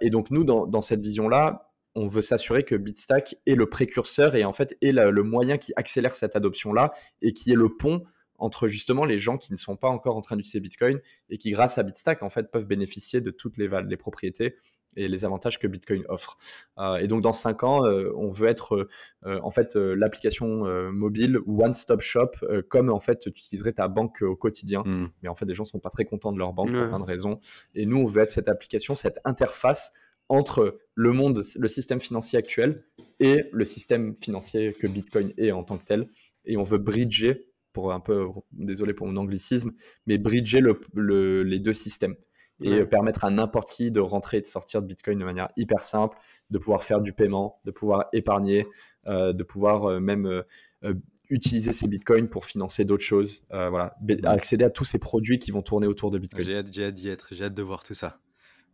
et 0.03 0.11
donc 0.11 0.31
nous, 0.31 0.45
dans, 0.45 0.67
dans 0.67 0.83
cette 0.83 1.01
vision-là, 1.01 1.69
on 1.95 2.07
veut 2.07 2.23
s'assurer 2.23 2.63
que 2.63 2.75
Bitstack 2.75 3.37
est 3.47 3.55
le 3.55 3.69
précurseur 3.69 4.37
et 4.37 4.45
en 4.45 4.53
fait 4.53 4.77
est 4.83 4.93
le 4.93 5.23
moyen 5.23 5.57
qui 5.57 5.73
accélère 5.77 6.15
cette 6.15 6.37
adoption-là 6.37 6.93
et 7.23 7.33
qui 7.33 7.53
est 7.53 7.57
le 7.57 7.75
pont 7.75 8.03
entre 8.39 8.69
justement 8.69 9.05
les 9.05 9.19
gens 9.19 9.37
qui 9.37 9.53
ne 9.53 9.59
sont 9.59 9.77
pas 9.77 9.89
encore 9.89 10.17
en 10.17 10.21
train 10.21 10.37
d'utiliser 10.37 10.61
Bitcoin 10.61 11.01
et 11.29 11.39
qui, 11.39 11.51
grâce 11.51 11.79
à 11.79 11.83
Bitstack, 11.83 12.23
en 12.23 12.31
fait, 12.31 12.51
peuvent 12.51 12.69
bénéficier 12.69 13.21
de 13.21 13.31
toutes 13.31 13.59
les, 13.59 13.69
les 13.69 13.97
propriétés 13.97 14.57
et 14.97 15.09
les 15.09 15.25
avantages 15.25 15.59
que 15.59 15.67
Bitcoin 15.67 16.05
offre. 16.09 16.39
Euh, 16.79 16.97
et 16.97 17.07
donc, 17.07 17.23
dans 17.23 17.33
cinq 17.33 17.63
ans, 17.63 17.85
euh, 17.85 18.11
on 18.17 18.31
veut 18.31 18.49
être 18.49 18.89
euh, 19.27 19.41
en 19.43 19.51
fait 19.51 19.77
l'application 19.77 20.49
mobile 20.93 21.39
one-stop 21.47 22.01
shop, 22.01 22.31
comme 22.69 22.91
en 22.91 23.01
fait 23.01 23.21
tu 23.21 23.29
utiliserais 23.29 23.73
ta 23.73 23.89
banque 23.89 24.23
au 24.23 24.37
quotidien. 24.37 24.83
Hmm. 24.85 25.09
Mais 25.23 25.29
en 25.29 25.35
fait, 25.35 25.47
les 25.47 25.55
gens 25.55 25.65
sont 25.65 25.79
pas 25.79 25.91
très 25.91 26.05
contents 26.05 26.33
de 26.33 26.39
leur 26.39 26.53
banque 26.53 26.73
pour 26.73 26.89
plein 26.89 27.01
de 27.01 27.05
raisons. 27.05 27.39
Et 27.75 27.87
nous, 27.87 27.99
on 27.99 28.05
veut 28.05 28.23
être 28.23 28.31
cette 28.31 28.49
application, 28.49 28.95
cette 28.95 29.19
interface 29.25 29.93
entre 30.29 30.79
le 30.95 31.13
monde, 31.13 31.43
le 31.57 31.69
système 31.69 32.01
financier 32.01 32.39
actuel 32.39 32.85
et 33.19 33.45
le 33.51 33.65
système 33.65 34.15
financier 34.15 34.73
que 34.73 34.87
Bitcoin 34.87 35.33
est 35.39 35.53
en 35.53 35.65
tant 35.65 35.79
que 35.79 35.85
tel. 35.85 36.09
Et 36.45 36.57
on 36.57 36.63
veut 36.63 36.79
bridger 36.79 37.48
pour 37.73 37.93
un 37.93 38.01
peu, 38.01 38.27
désolé 38.53 38.95
pour 38.95 39.07
mon 39.07 39.17
anglicisme, 39.17 39.73
mais 40.07 40.19
bridger 40.19 40.61
le, 40.61 41.43
les 41.43 41.59
deux 41.59 41.75
systèmes 41.75 42.17
et 42.61 42.85
permettre 42.85 43.25
à 43.25 43.31
n'importe 43.31 43.71
qui 43.71 43.91
de 43.91 44.01
rentrer 44.01 44.39
et 44.39 44.41
de 44.41 44.47
sortir 44.47 44.83
de 44.83 44.87
Bitcoin 44.87 45.19
de 45.19 45.25
manière 45.25 45.49
hyper 45.57 45.83
simple, 45.83 46.19
de 46.51 46.59
pouvoir 46.59 46.83
faire 46.83 47.01
du 47.01 47.13
paiement, 47.13 47.61
de 47.65 47.71
pouvoir 47.71 48.07
épargner, 48.13 48.67
euh, 49.07 49.33
de 49.33 49.43
pouvoir 49.45 49.85
euh, 49.85 50.01
même 50.01 50.27
euh, 50.27 50.95
utiliser 51.31 51.73
ces 51.73 51.87
Bitcoins 51.87 52.29
pour 52.29 52.47
financer 52.47 52.85
d'autres 52.85 53.05
choses. 53.05 53.47
voilà, 53.51 53.97
accéder 54.25 54.65
à 54.65 54.71
tous 54.71 54.85
ces 54.85 54.99
produits 54.99 55.39
qui 55.39 55.51
vont 55.51 55.63
tourner 55.63 55.87
autour 55.87 56.11
de 56.11 56.19
Bitcoin. 56.19 56.45
J'ai 56.45 56.57
hâte, 56.57 56.71
d'y 56.95 57.09
être, 57.09 57.29
j'ai 57.33 57.45
hâte 57.45 57.55
de 57.55 57.63
voir 57.63 57.85
tout 57.85 57.95
ça, 57.95 58.21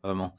vraiment. 0.03 0.37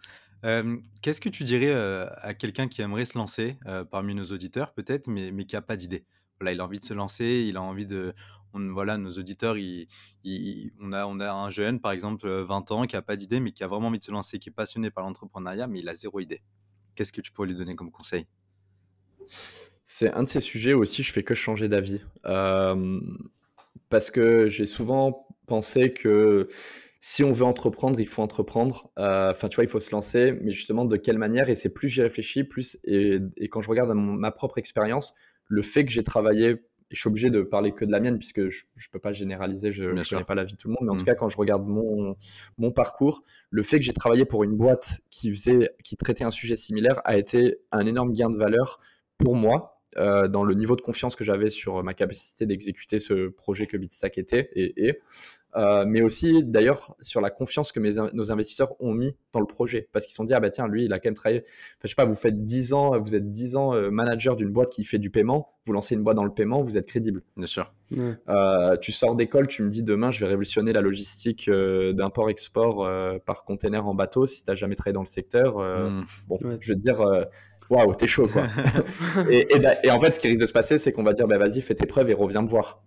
Qu'est-ce 1.01 1.21
que 1.21 1.29
tu 1.29 1.43
dirais 1.43 1.73
à 1.73 2.33
quelqu'un 2.33 2.67
qui 2.67 2.81
aimerait 2.81 3.05
se 3.05 3.17
lancer 3.17 3.57
parmi 3.91 4.15
nos 4.15 4.25
auditeurs 4.25 4.73
peut-être, 4.73 5.07
mais, 5.07 5.31
mais 5.31 5.45
qui 5.45 5.55
n'a 5.55 5.61
pas 5.61 5.75
d'idée? 5.75 6.05
Voilà, 6.39 6.53
il 6.53 6.59
a 6.61 6.65
envie 6.65 6.79
de 6.79 6.85
se 6.85 6.93
lancer, 6.93 7.45
il 7.47 7.57
a 7.57 7.61
envie 7.61 7.85
de, 7.85 8.13
voilà, 8.71 8.97
nos 8.97 9.11
auditeurs, 9.11 9.55
on, 9.55 10.91
a, 10.91 11.05
on 11.05 11.19
a 11.19 11.31
un 11.31 11.49
jeune, 11.49 11.79
par 11.79 11.91
exemple, 11.91 12.29
20 12.29 12.71
ans, 12.71 12.85
qui 12.85 12.95
n'a 12.95 13.01
pas 13.01 13.15
d'idée, 13.15 13.39
mais 13.39 13.51
qui 13.51 13.63
a 13.63 13.67
vraiment 13.67 13.87
envie 13.87 13.99
de 13.99 14.03
se 14.03 14.11
lancer, 14.11 14.39
qui 14.39 14.49
est 14.49 14.53
passionné 14.53 14.91
par 14.91 15.03
l'entrepreneuriat, 15.03 15.67
mais 15.67 15.79
il 15.79 15.89
a 15.89 15.95
zéro 15.95 16.19
idée. 16.19 16.41
Qu'est-ce 16.95 17.13
que 17.13 17.21
tu 17.21 17.31
pourrais 17.31 17.47
lui 17.47 17.55
donner 17.55 17.75
comme 17.75 17.91
conseil? 17.91 18.25
C'est 19.83 20.11
un 20.13 20.23
de 20.23 20.27
ces 20.27 20.39
sujets 20.39 20.73
où 20.73 20.81
aussi 20.81 21.03
je 21.03 21.11
fais 21.11 21.23
que 21.23 21.35
changer 21.35 21.69
d'avis. 21.69 22.01
parce 23.89 24.11
que 24.11 24.47
j'ai 24.49 24.65
souvent 24.65 25.27
pensé 25.45 25.93
que 25.93 26.47
si 26.99 27.23
on 27.23 27.31
veut 27.31 27.45
entreprendre, 27.45 27.99
il 27.99 28.07
faut 28.07 28.23
entreprendre. 28.23 28.89
Enfin, 28.97 29.47
tu 29.47 29.55
vois, 29.55 29.63
il 29.63 29.69
faut 29.69 29.79
se 29.79 29.91
lancer, 29.91 30.31
mais 30.41 30.51
justement, 30.51 30.85
de 30.85 30.97
quelle 30.97 31.19
manière? 31.19 31.49
Et 31.49 31.55
c'est 31.55 31.69
plus 31.69 31.87
j'y 31.87 32.01
réfléchis, 32.01 32.43
plus. 32.43 32.79
Et, 32.83 33.19
quand 33.49 33.61
je 33.61 33.69
regarde 33.69 33.91
ma 33.93 34.31
propre 34.31 34.57
expérience, 34.57 35.13
le 35.47 35.61
fait 35.61 35.85
que 35.85 35.91
j'ai 35.91 36.01
travaillé 36.01 36.63
je 36.91 36.99
suis 36.99 37.07
obligé 37.07 37.29
de 37.29 37.41
parler 37.41 37.71
que 37.71 37.85
de 37.85 37.91
la 37.91 37.99
mienne 37.99 38.17
puisque 38.17 38.49
je 38.49 38.65
ne 38.65 38.91
peux 38.91 38.99
pas 38.99 39.11
généraliser, 39.11 39.71
je 39.71 39.85
ne 39.85 40.03
connais 40.03 40.23
pas 40.23 40.35
la 40.35 40.43
vie 40.43 40.53
de 40.53 40.57
tout 40.57 40.67
le 40.67 40.73
monde, 40.73 40.83
mais 40.83 40.91
en 40.91 40.95
tout 40.95 41.03
mmh. 41.03 41.05
cas 41.05 41.15
quand 41.15 41.29
je 41.29 41.37
regarde 41.37 41.65
mon, 41.67 42.15
mon 42.57 42.71
parcours, 42.71 43.23
le 43.49 43.61
fait 43.63 43.79
que 43.79 43.85
j'ai 43.85 43.93
travaillé 43.93 44.25
pour 44.25 44.43
une 44.43 44.55
boîte 44.55 45.01
qui, 45.09 45.31
faisait, 45.31 45.71
qui 45.83 45.97
traitait 45.97 46.23
un 46.23 46.31
sujet 46.31 46.55
similaire 46.55 47.01
a 47.05 47.17
été 47.17 47.57
un 47.71 47.85
énorme 47.85 48.13
gain 48.13 48.29
de 48.29 48.37
valeur 48.37 48.79
pour 49.17 49.35
moi 49.35 49.81
euh, 49.97 50.27
dans 50.27 50.43
le 50.43 50.53
niveau 50.53 50.75
de 50.75 50.81
confiance 50.81 51.15
que 51.15 51.23
j'avais 51.23 51.49
sur 51.49 51.81
ma 51.81 51.93
capacité 51.93 52.45
d'exécuter 52.45 52.99
ce 52.99 53.29
projet 53.29 53.65
que 53.65 53.77
Bitstack 53.77 54.17
était 54.17 54.49
et, 54.53 54.87
et 54.87 54.99
euh, 55.55 55.85
mais 55.87 56.01
aussi 56.01 56.43
d'ailleurs 56.43 56.95
sur 57.01 57.21
la 57.21 57.29
confiance 57.29 57.71
que 57.71 57.79
mes, 57.79 57.93
nos 58.13 58.31
investisseurs 58.31 58.73
ont 58.79 58.93
mis 58.93 59.15
dans 59.33 59.39
le 59.39 59.45
projet. 59.45 59.87
Parce 59.91 60.05
qu'ils 60.05 60.11
se 60.11 60.17
sont 60.17 60.23
dit, 60.23 60.33
ah 60.33 60.39
bah 60.39 60.49
tiens, 60.49 60.67
lui, 60.67 60.85
il 60.85 60.93
a 60.93 60.99
quand 60.99 61.07
même 61.07 61.15
travaillé, 61.15 61.41
enfin, 61.41 61.81
je 61.83 61.89
sais 61.89 61.95
pas, 61.95 62.05
vous 62.05 62.15
faites 62.15 62.41
10 62.41 62.73
ans, 62.73 62.99
vous 62.99 63.15
êtes 63.15 63.29
10 63.29 63.55
ans 63.55 63.73
euh, 63.73 63.89
manager 63.89 64.35
d'une 64.35 64.49
boîte 64.49 64.69
qui 64.69 64.83
fait 64.83 64.99
du 64.99 65.09
paiement, 65.09 65.53
vous 65.65 65.73
lancez 65.73 65.95
une 65.95 66.03
boîte 66.03 66.15
dans 66.15 66.23
le 66.23 66.33
paiement, 66.33 66.61
vous 66.61 66.77
êtes 66.77 66.87
crédible. 66.87 67.23
Bien 67.37 67.47
sûr. 67.47 67.73
Euh, 68.29 68.75
tu 68.77 68.91
sors 68.91 69.15
d'école, 69.15 69.47
tu 69.47 69.63
me 69.63 69.69
dis 69.69 69.83
demain, 69.83 70.11
je 70.11 70.19
vais 70.19 70.27
révolutionner 70.27 70.73
la 70.73 70.81
logistique 70.81 71.49
d'import-export 71.49 72.89
par 73.25 73.43
container 73.45 73.87
en 73.87 73.93
bateau 73.93 74.25
si 74.25 74.43
tu 74.43 74.49
n'as 74.49 74.55
jamais 74.55 74.75
travaillé 74.75 74.93
dans 74.93 75.01
le 75.01 75.07
secteur. 75.07 75.59
Hmm. 75.59 76.03
Bon, 76.27 76.39
je 76.59 76.73
veux 76.73 76.79
dire 76.79 77.01
waouh, 77.69 77.93
t'es 77.95 78.07
chaud, 78.07 78.27
quoi. 78.27 78.43
et, 79.29 79.59
bah, 79.59 79.75
et, 79.83 79.91
en 79.91 79.99
fait, 79.99 80.11
ce 80.11 80.19
qui 80.19 80.27
risque 80.27 80.41
de 80.41 80.45
se 80.45 80.53
passer, 80.53 80.77
c'est 80.77 80.91
qu'on 80.91 81.03
va 81.03 81.13
dire, 81.13 81.27
bah, 81.27 81.37
vas-y, 81.37 81.61
fais 81.61 81.75
tes 81.75 81.85
preuves 81.85 82.09
et 82.09 82.13
reviens 82.13 82.41
me 82.41 82.47
voir. 82.47 82.83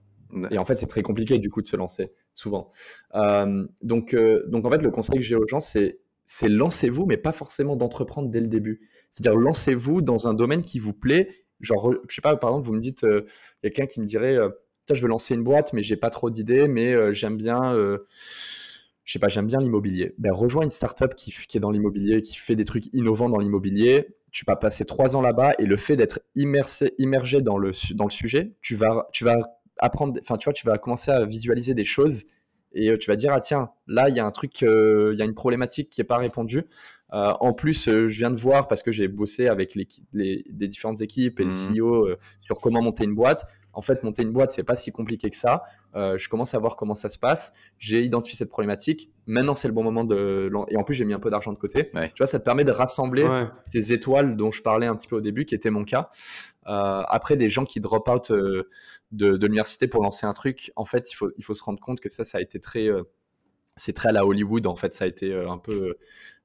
Et 0.50 0.58
en 0.58 0.64
fait, 0.64 0.74
c'est 0.74 0.86
très 0.86 1.02
compliqué 1.02 1.38
du 1.38 1.50
coup 1.50 1.60
de 1.60 1.66
se 1.66 1.76
lancer, 1.76 2.12
souvent. 2.34 2.70
Euh, 3.14 3.66
donc, 3.82 4.14
euh, 4.14 4.44
donc, 4.48 4.66
en 4.66 4.70
fait, 4.70 4.82
le 4.82 4.90
conseil 4.90 5.16
que 5.16 5.24
j'ai 5.24 5.36
aux 5.36 5.46
gens, 5.46 5.60
c'est 5.60 6.00
c'est 6.30 6.50
lancez-vous, 6.50 7.06
mais 7.06 7.16
pas 7.16 7.32
forcément 7.32 7.74
d'entreprendre 7.74 8.28
dès 8.28 8.40
le 8.40 8.48
début. 8.48 8.86
C'est-à-dire 9.10 9.38
lancez-vous 9.38 10.02
dans 10.02 10.28
un 10.28 10.34
domaine 10.34 10.60
qui 10.60 10.78
vous 10.78 10.92
plaît. 10.92 11.30
Genre, 11.60 11.94
je 12.06 12.14
sais 12.14 12.20
pas, 12.20 12.36
par 12.36 12.50
exemple, 12.50 12.66
vous 12.66 12.74
me 12.74 12.80
dites, 12.80 13.04
euh, 13.04 13.22
quelqu'un 13.62 13.86
qui 13.86 14.00
me 14.00 14.04
dirait, 14.04 14.36
euh, 14.36 14.50
je 14.92 15.00
veux 15.00 15.08
lancer 15.08 15.34
une 15.34 15.42
boîte, 15.42 15.72
mais 15.72 15.82
j'ai 15.82 15.96
pas 15.96 16.10
trop 16.10 16.28
d'idées, 16.28 16.68
mais 16.68 17.12
j'aime 17.14 17.36
bien, 17.38 17.74
je 19.08 19.12
sais 19.14 19.18
pas, 19.18 19.28
j'aime 19.28 19.46
bien 19.46 19.58
l'immobilier. 19.58 20.14
Ben, 20.18 20.30
rejoins 20.30 20.64
une 20.64 20.70
startup 20.70 21.14
qui, 21.14 21.32
qui 21.32 21.56
est 21.56 21.60
dans 21.60 21.70
l'immobilier, 21.70 22.20
qui 22.20 22.36
fait 22.36 22.56
des 22.56 22.66
trucs 22.66 22.92
innovants 22.92 23.30
dans 23.30 23.38
l'immobilier. 23.38 24.06
Tu 24.32 24.44
vas 24.46 24.54
passer 24.54 24.84
trois 24.84 25.16
ans 25.16 25.22
là-bas 25.22 25.54
et 25.58 25.64
le 25.64 25.78
fait 25.78 25.96
d'être 25.96 26.20
immersé, 26.34 26.92
immergé 26.98 27.40
dans 27.40 27.56
le, 27.56 27.72
dans 27.94 28.04
le 28.04 28.10
sujet, 28.10 28.52
tu 28.60 28.74
vas, 28.74 29.08
tu 29.14 29.24
vas 29.24 29.38
apprendre, 29.78 30.18
enfin, 30.20 30.36
tu 30.36 30.44
vois, 30.44 30.52
tu 30.52 30.66
vas 30.66 30.78
commencer 30.78 31.10
à 31.10 31.24
visualiser 31.24 31.74
des 31.74 31.84
choses 31.84 32.24
et 32.72 32.90
euh, 32.90 32.98
tu 32.98 33.10
vas 33.10 33.16
dire 33.16 33.32
ah 33.32 33.40
tiens 33.40 33.70
là 33.86 34.08
il 34.08 34.16
y 34.16 34.20
a 34.20 34.26
un 34.26 34.30
truc 34.30 34.62
euh, 34.62 35.10
il 35.12 35.18
y 35.18 35.22
a 35.22 35.24
une 35.24 35.34
problématique 35.34 35.90
qui 35.90 36.00
n'est 36.00 36.06
pas 36.06 36.18
répondue. 36.18 36.64
Euh, 37.14 37.32
en 37.40 37.54
plus 37.54 37.86
je 37.86 38.06
viens 38.06 38.30
de 38.30 38.36
voir 38.36 38.68
parce 38.68 38.82
que 38.82 38.92
j'ai 38.92 39.08
bossé 39.08 39.48
avec 39.48 39.74
les, 39.74 39.88
les, 40.12 40.68
différentes 40.68 41.00
équipes 41.00 41.40
et 41.40 41.44
le 41.44 41.50
mmh. 41.50 41.74
CEO 41.74 42.08
sur 42.40 42.60
comment 42.60 42.82
monter 42.82 43.04
une 43.04 43.14
boîte. 43.14 43.46
En 43.72 43.80
fait 43.80 44.02
monter 44.02 44.22
une 44.22 44.32
boîte 44.32 44.50
c'est 44.50 44.64
pas 44.64 44.76
si 44.76 44.92
compliqué 44.92 45.30
que 45.30 45.36
ça. 45.36 45.62
Je 45.94 46.28
commence 46.28 46.54
à 46.54 46.58
voir 46.58 46.76
comment 46.76 46.94
ça 46.94 47.08
se 47.08 47.18
passe. 47.18 47.52
J'ai 47.78 48.02
identifié 48.02 48.36
cette 48.36 48.50
problématique. 48.50 49.10
Maintenant 49.26 49.54
c'est 49.54 49.68
le 49.68 49.74
bon 49.74 49.82
moment 49.84 50.04
de 50.04 50.50
et 50.68 50.76
en 50.76 50.84
plus 50.84 50.94
j'ai 50.94 51.06
mis 51.06 51.14
un 51.14 51.20
peu 51.20 51.30
d'argent 51.30 51.52
de 51.52 51.58
côté. 51.58 51.90
Tu 51.90 52.18
vois 52.18 52.26
ça 52.26 52.38
te 52.38 52.44
permet 52.44 52.64
de 52.64 52.72
rassembler 52.72 53.26
ces 53.62 53.94
étoiles 53.94 54.36
dont 54.36 54.50
je 54.50 54.60
parlais 54.60 54.86
un 54.86 54.96
petit 54.96 55.08
peu 55.08 55.16
au 55.16 55.22
début 55.22 55.46
qui 55.46 55.54
était 55.54 55.70
mon 55.70 55.84
cas 55.84 56.10
après 56.68 57.36
des 57.36 57.48
gens 57.48 57.64
qui 57.64 57.80
drop 57.80 58.08
out 58.08 58.32
de, 59.12 59.46
l'université 59.46 59.88
pour 59.88 60.02
lancer 60.02 60.26
un 60.26 60.32
truc, 60.32 60.72
en 60.76 60.84
fait, 60.84 61.10
il 61.10 61.14
faut, 61.14 61.30
il 61.36 61.44
faut 61.44 61.54
se 61.54 61.62
rendre 61.62 61.80
compte 61.80 62.00
que 62.00 62.08
ça, 62.08 62.24
ça 62.24 62.38
a 62.38 62.40
été 62.40 62.60
très. 62.60 62.88
Euh, 62.88 63.04
c'est 63.76 63.92
très 63.92 64.08
à 64.08 64.12
la 64.12 64.26
Hollywood, 64.26 64.66
en 64.66 64.74
fait, 64.74 64.92
ça 64.92 65.04
a 65.04 65.06
été 65.06 65.32
euh, 65.32 65.50
un 65.50 65.58
peu. 65.58 65.96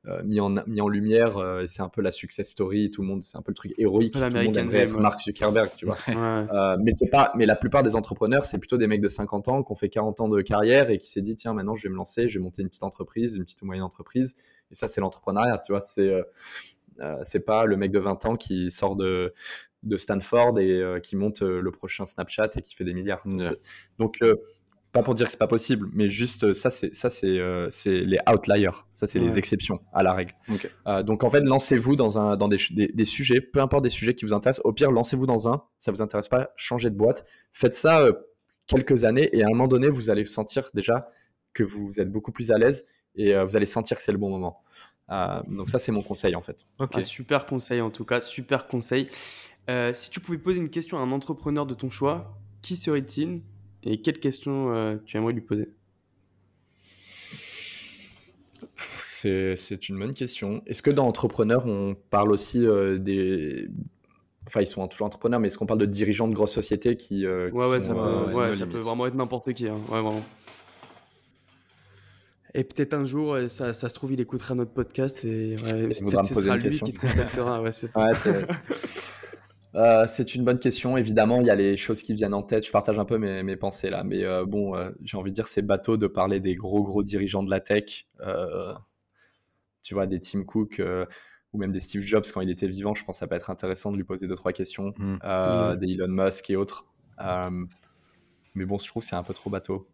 Euh, 0.05 0.21
mis, 0.25 0.41
en, 0.41 0.49
mis 0.67 0.81
en 0.81 0.89
lumière, 0.89 1.39
c'est 1.65 1.81
un 1.81 1.87
peu 1.87 2.01
la 2.01 2.11
success 2.11 2.49
story, 2.49 2.91
tout 2.91 3.01
le 3.01 3.07
monde, 3.07 3.23
c'est 3.23 3.37
un 3.37 3.41
peu 3.41 3.51
le 3.51 3.55
truc 3.55 3.73
héroïque, 3.77 4.11
tout 4.11 4.19
le 4.19 4.43
monde 4.43 4.57
aimerait 4.57 4.79
être 4.79 4.99
Mark 4.99 5.17
Zuckerberg, 5.21 5.69
tu 5.77 5.85
vois. 5.85 5.97
mais 6.77 6.91
c'est 6.91 7.07
pas, 7.07 7.31
mais 7.37 7.45
la 7.45 7.55
plupart 7.55 7.83
des 7.83 7.95
entrepreneurs, 7.95 8.43
c'est 8.43 8.57
plutôt 8.57 8.75
des 8.75 8.87
mecs 8.87 8.99
de 8.99 9.07
50 9.07 9.47
ans 9.47 9.63
qui 9.63 9.71
ont 9.71 9.75
fait 9.75 9.87
40 9.87 10.19
ans 10.19 10.27
de 10.27 10.41
carrière 10.41 10.89
et 10.89 10.97
qui 10.97 11.09
s'est 11.09 11.21
dit 11.21 11.37
tiens 11.37 11.53
maintenant 11.53 11.75
je 11.75 11.83
vais 11.83 11.89
me 11.89 11.95
lancer, 11.95 12.27
je 12.27 12.37
vais 12.37 12.43
monter 12.43 12.63
une 12.63 12.67
petite 12.67 12.83
entreprise, 12.83 13.37
une 13.37 13.45
petite 13.45 13.61
ou 13.61 13.65
moyenne 13.65 13.85
entreprise. 13.85 14.35
Et 14.71 14.75
ça 14.75 14.87
c'est 14.87 14.99
l'entrepreneuriat, 14.99 15.59
tu 15.59 15.71
vois. 15.71 15.79
C'est 15.79 16.11
c'est 17.23 17.45
pas 17.45 17.65
le 17.65 17.77
mec 17.77 17.91
de 17.91 17.99
20 17.99 18.25
ans 18.25 18.35
qui 18.35 18.71
sort 18.71 18.95
de 18.95 19.33
de 19.83 19.97
Stanford 19.97 20.59
et 20.59 20.81
euh, 20.81 20.99
qui 20.99 21.15
monte 21.15 21.41
euh, 21.41 21.61
le 21.61 21.71
prochain 21.71 22.05
Snapchat 22.05 22.49
et 22.55 22.61
qui 22.61 22.75
fait 22.75 22.83
des 22.83 22.93
milliards. 22.93 23.23
Donc, 23.99 24.21
euh, 24.21 24.35
pas 24.91 25.01
pour 25.01 25.15
dire 25.15 25.25
que 25.25 25.31
c'est 25.31 25.39
pas 25.39 25.47
possible, 25.47 25.89
mais 25.91 26.09
juste 26.09 26.53
ça, 26.53 26.69
c'est 26.69 26.93
ça, 26.93 27.09
c'est 27.09 27.39
c'est 27.71 28.01
les 28.01 28.19
outliers. 28.31 28.69
Ça, 28.93 29.07
c'est 29.07 29.17
les 29.17 29.39
exceptions 29.39 29.79
à 29.91 30.03
la 30.03 30.13
règle. 30.13 30.33
donc 31.03 31.23
en 31.23 31.31
fait, 31.31 31.41
lancez-vous 31.41 31.95
dans 31.95 32.19
un 32.19 32.37
dans 32.37 32.47
des, 32.47 32.57
des, 32.69 33.05
sujets, 33.05 33.41
peu 33.41 33.59
importe 33.59 33.83
des 33.83 33.89
sujets 33.89 34.13
qui 34.13 34.23
vous 34.23 34.33
intéressent. 34.33 34.63
Au 34.65 34.71
pire, 34.71 34.91
lancez-vous 34.91 35.25
dans 35.25 35.49
un. 35.49 35.63
Ça 35.79 35.91
vous 35.91 36.03
intéresse 36.03 36.27
pas, 36.27 36.51
changez 36.57 36.91
de 36.91 36.95
boîte. 36.95 37.25
Faites 37.53 37.73
ça 37.73 38.07
quelques 38.67 39.03
années 39.03 39.35
et 39.35 39.41
à 39.41 39.47
un 39.47 39.49
moment 39.49 39.67
donné, 39.67 39.89
vous 39.89 40.11
allez 40.11 40.25
sentir 40.25 40.69
déjà 40.75 41.09
que 41.53 41.63
vous 41.63 41.99
êtes 41.99 42.11
beaucoup 42.11 42.31
plus 42.31 42.51
à 42.51 42.59
l'aise 42.59 42.85
et 43.15 43.33
vous 43.33 43.57
allez 43.57 43.65
sentir 43.65 43.97
que 43.97 44.03
c'est 44.03 44.11
le 44.11 44.19
bon 44.19 44.29
moment. 44.29 44.61
Donc 45.47 45.69
ça, 45.69 45.79
c'est 45.79 45.91
mon 45.91 46.01
conseil 46.01 46.35
en 46.35 46.41
fait. 46.41 46.65
Ok, 46.79 47.01
super 47.03 47.45
conseil 47.45 47.81
en 47.81 47.89
tout 47.89 48.05
cas, 48.05 48.21
super 48.21 48.67
conseil. 48.67 49.07
Euh, 49.69 49.93
si 49.93 50.09
tu 50.09 50.19
pouvais 50.19 50.37
poser 50.37 50.59
une 50.59 50.69
question 50.69 50.97
à 50.97 51.01
un 51.01 51.11
entrepreneur 51.11 51.65
de 51.65 51.73
ton 51.73 51.89
choix, 51.89 52.37
qui 52.61 52.75
serait-il 52.75 53.41
et 53.83 54.01
quelle 54.01 54.19
question 54.19 54.73
euh, 54.73 54.97
tu 55.05 55.17
aimerais 55.17 55.33
lui 55.33 55.41
poser? 55.41 55.69
C'est, 58.75 59.87
une 59.87 59.97
bonne 59.97 60.13
question. 60.13 60.61
Est-ce 60.65 60.81
que 60.81 60.91
dans 60.91 61.07
entrepreneur, 61.07 61.65
on 61.65 61.95
parle 62.09 62.33
aussi 62.33 62.65
euh, 62.65 62.97
des. 62.97 63.69
Enfin, 64.45 64.59
ils 64.59 64.67
sont 64.67 64.85
toujours 64.89 65.07
entrepreneurs, 65.07 65.39
mais 65.39 65.47
est-ce 65.47 65.57
qu'on 65.57 65.65
parle 65.65 65.79
de 65.79 65.85
dirigeants 65.85 66.27
de 66.27 66.33
grosses 66.33 66.51
sociétés 66.51 66.97
qui. 66.97 67.25
ouais, 67.25 67.49
ouais, 67.51 67.79
ça, 67.79 67.95
peut, 67.95 68.79
vraiment 68.79 69.07
être 69.07 69.15
n'importe 69.15 69.53
qui. 69.53 69.69
Hein. 69.69 69.77
Ouais, 69.87 70.01
vraiment. 70.01 70.21
Et 72.55 72.63
peut-être 72.63 72.93
un 72.93 73.05
jour, 73.05 73.37
ça, 73.47 73.73
ça, 73.73 73.89
se 73.89 73.93
trouve, 73.95 74.11
il 74.11 74.21
écoutera 74.21 74.53
notre 74.53 74.71
podcast 74.71 75.25
et 75.25 75.55
peut-être 75.55 76.25
ce 76.25 76.35
sera 76.35 76.57
lui 76.57 76.79
qui 76.79 76.93
te 76.93 76.99
contactera. 76.99 77.61
Ouais, 77.61 77.71
c'est 77.71 77.87
ça. 77.87 78.11
Euh, 79.75 80.05
c'est 80.07 80.35
une 80.35 80.43
bonne 80.43 80.59
question. 80.59 80.97
Évidemment, 80.97 81.41
il 81.41 81.47
y 81.47 81.49
a 81.49 81.55
les 81.55 81.77
choses 81.77 82.01
qui 82.01 82.13
viennent 82.13 82.33
en 82.33 82.43
tête. 82.43 82.65
Je 82.65 82.71
partage 82.71 82.99
un 82.99 83.05
peu 83.05 83.17
mes, 83.17 83.55
pensées 83.55 83.89
là. 83.89 84.03
Mais 84.03 84.23
euh, 84.23 84.45
bon, 84.45 84.75
euh, 84.75 84.91
j'ai 85.01 85.17
envie 85.17 85.31
de 85.31 85.35
dire, 85.35 85.47
c'est 85.47 85.61
bateau 85.61 85.97
de 85.97 86.07
parler 86.07 86.39
des 86.39 86.55
gros, 86.55 86.83
gros 86.83 87.03
dirigeants 87.03 87.43
de 87.43 87.49
la 87.49 87.59
tech. 87.59 88.07
tu 89.81 89.93
vois, 89.93 90.05
des 90.05 90.19
Tim 90.19 90.43
Cook 90.43 90.81
ou 91.51 91.57
même 91.57 91.71
des 91.71 91.79
Steve 91.79 92.01
Jobs 92.01 92.25
quand 92.33 92.41
il 92.41 92.49
était 92.49 92.67
vivant. 92.67 92.93
Je 92.93 93.03
pense 93.03 93.15
que 93.15 93.19
ça 93.19 93.27
peut 93.27 93.35
être 93.35 93.49
intéressant 93.49 93.91
de 93.91 93.97
lui 93.97 94.03
poser 94.03 94.27
deux, 94.27 94.35
trois 94.35 94.53
questions. 94.53 94.93
Mmh. 94.97 95.13
Mmh. 95.23 95.75
Des 95.77 95.91
Elon 95.93 96.07
Musk 96.07 96.49
et 96.49 96.55
autres. 96.55 96.85
mais 98.55 98.65
bon, 98.65 98.77
je 98.77 98.87
trouve 98.87 99.03
que 99.03 99.09
c'est 99.09 99.15
un 99.15 99.23
peu 99.23 99.33
trop 99.33 99.49
bateau. 99.49 99.87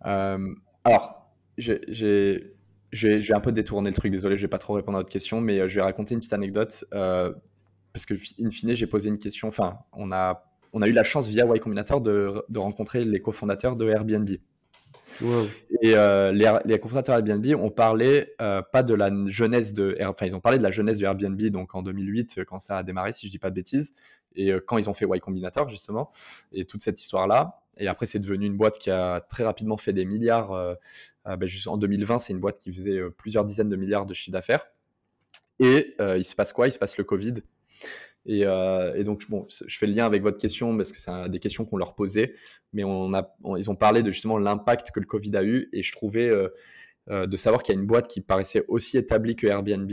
alors, 0.00 1.21
j'ai 1.58 1.80
je 2.92 3.08
vais, 3.08 3.32
un 3.32 3.40
peu 3.40 3.52
détourner 3.52 3.88
le 3.88 3.96
truc, 3.96 4.12
désolé, 4.12 4.36
je 4.36 4.42
vais 4.42 4.48
pas 4.48 4.58
trop 4.58 4.74
répondre 4.74 4.98
à 4.98 5.00
votre 5.00 5.12
question, 5.12 5.40
mais 5.40 5.66
je 5.68 5.76
vais 5.76 5.82
raconter 5.82 6.12
une 6.14 6.20
petite 6.20 6.34
anecdote 6.34 6.84
parce 6.90 8.06
que, 8.06 8.14
in 8.40 8.50
fine, 8.50 8.74
j'ai 8.74 8.86
posé 8.86 9.08
une 9.08 9.18
question. 9.18 9.48
Enfin, 9.48 9.78
on 9.92 10.12
a, 10.12 10.44
on 10.72 10.82
a 10.82 10.88
eu 10.88 10.92
la 10.92 11.02
chance 11.02 11.28
via 11.28 11.44
Y 11.46 11.60
Combinator 11.60 12.00
de, 12.00 12.44
de 12.48 12.58
rencontrer 12.58 13.04
les 13.04 13.20
cofondateurs 13.20 13.76
de 13.76 13.88
Airbnb. 13.88 14.30
Et 15.82 15.94
euh, 15.94 16.32
les, 16.32 16.50
les, 16.64 16.78
cofondateurs 16.78 17.16
Airbnb 17.16 17.46
ont 17.60 17.70
parlé 17.70 18.32
euh, 18.40 18.62
pas 18.62 18.82
de 18.82 18.94
la 18.94 19.10
jeunesse 19.26 19.72
de, 19.74 19.96
enfin 20.06 20.26
ils 20.26 20.34
ont 20.34 20.40
parlé 20.40 20.58
de 20.58 20.62
la 20.62 20.70
jeunesse 20.70 20.98
de 20.98 21.04
Airbnb 21.04 21.40
donc 21.48 21.74
en 21.74 21.82
2008 21.82 22.44
quand 22.44 22.58
ça 22.58 22.78
a 22.78 22.82
démarré 22.82 23.12
si 23.12 23.26
je 23.26 23.30
dis 23.30 23.38
pas 23.38 23.50
de 23.50 23.54
bêtises 23.54 23.92
et 24.34 24.52
euh, 24.52 24.60
quand 24.64 24.78
ils 24.78 24.88
ont 24.88 24.94
fait 24.94 25.04
Y 25.04 25.20
Combinator 25.20 25.68
justement 25.68 26.08
et 26.52 26.64
toute 26.64 26.80
cette 26.80 26.98
histoire 26.98 27.26
là 27.26 27.61
et 27.78 27.88
après 27.88 28.06
c'est 28.06 28.18
devenu 28.18 28.46
une 28.46 28.56
boîte 28.56 28.78
qui 28.78 28.90
a 28.90 29.20
très 29.20 29.44
rapidement 29.44 29.76
fait 29.76 29.92
des 29.92 30.04
milliards. 30.04 30.76
Ben, 31.24 31.46
juste 31.46 31.68
en 31.68 31.76
2020 31.76 32.18
c'est 32.18 32.32
une 32.32 32.40
boîte 32.40 32.58
qui 32.58 32.72
faisait 32.72 33.00
plusieurs 33.16 33.44
dizaines 33.44 33.68
de 33.68 33.76
milliards 33.76 34.06
de 34.06 34.14
chiffre 34.14 34.32
d'affaires. 34.32 34.66
Et 35.58 35.94
il 35.98 36.24
se 36.24 36.34
passe 36.34 36.52
quoi? 36.52 36.68
Il 36.68 36.72
se 36.72 36.78
passe 36.78 36.98
le 36.98 37.04
Covid. 37.04 37.42
Euh, 38.28 38.94
et, 38.94 39.04
donc, 39.04 39.28
bon, 39.28 39.46
je 39.48 39.78
fais 39.78 39.86
le 39.86 39.94
lien 39.94 40.06
avec 40.06 40.22
votre 40.22 40.38
question 40.38 40.76
parce 40.76 40.92
que 40.92 40.98
c'est 40.98 41.28
des 41.28 41.38
questions 41.38 41.64
qu'on 41.64 41.76
leur 41.76 41.94
posait, 41.94 42.34
mais 42.72 42.84
on 42.84 43.12
a, 43.14 43.34
ils 43.56 43.70
ont 43.70 43.76
parlé 43.76 44.02
de 44.02 44.10
justement 44.10 44.38
l'impact 44.38 44.90
que 44.92 45.00
le 45.00 45.06
Covid 45.06 45.36
a 45.36 45.44
eu, 45.44 45.68
et 45.72 45.82
je 45.82 45.92
trouvais 45.92 46.28
euh, 46.28 46.48
euh, 47.10 47.26
de 47.26 47.36
savoir 47.36 47.62
qu'il 47.62 47.74
y 47.74 47.78
a 47.78 47.80
une 47.80 47.86
boîte 47.86 48.08
qui 48.08 48.20
paraissait 48.20 48.64
aussi 48.68 48.98
établie 48.98 49.36
que 49.36 49.46
Airbnb 49.46 49.90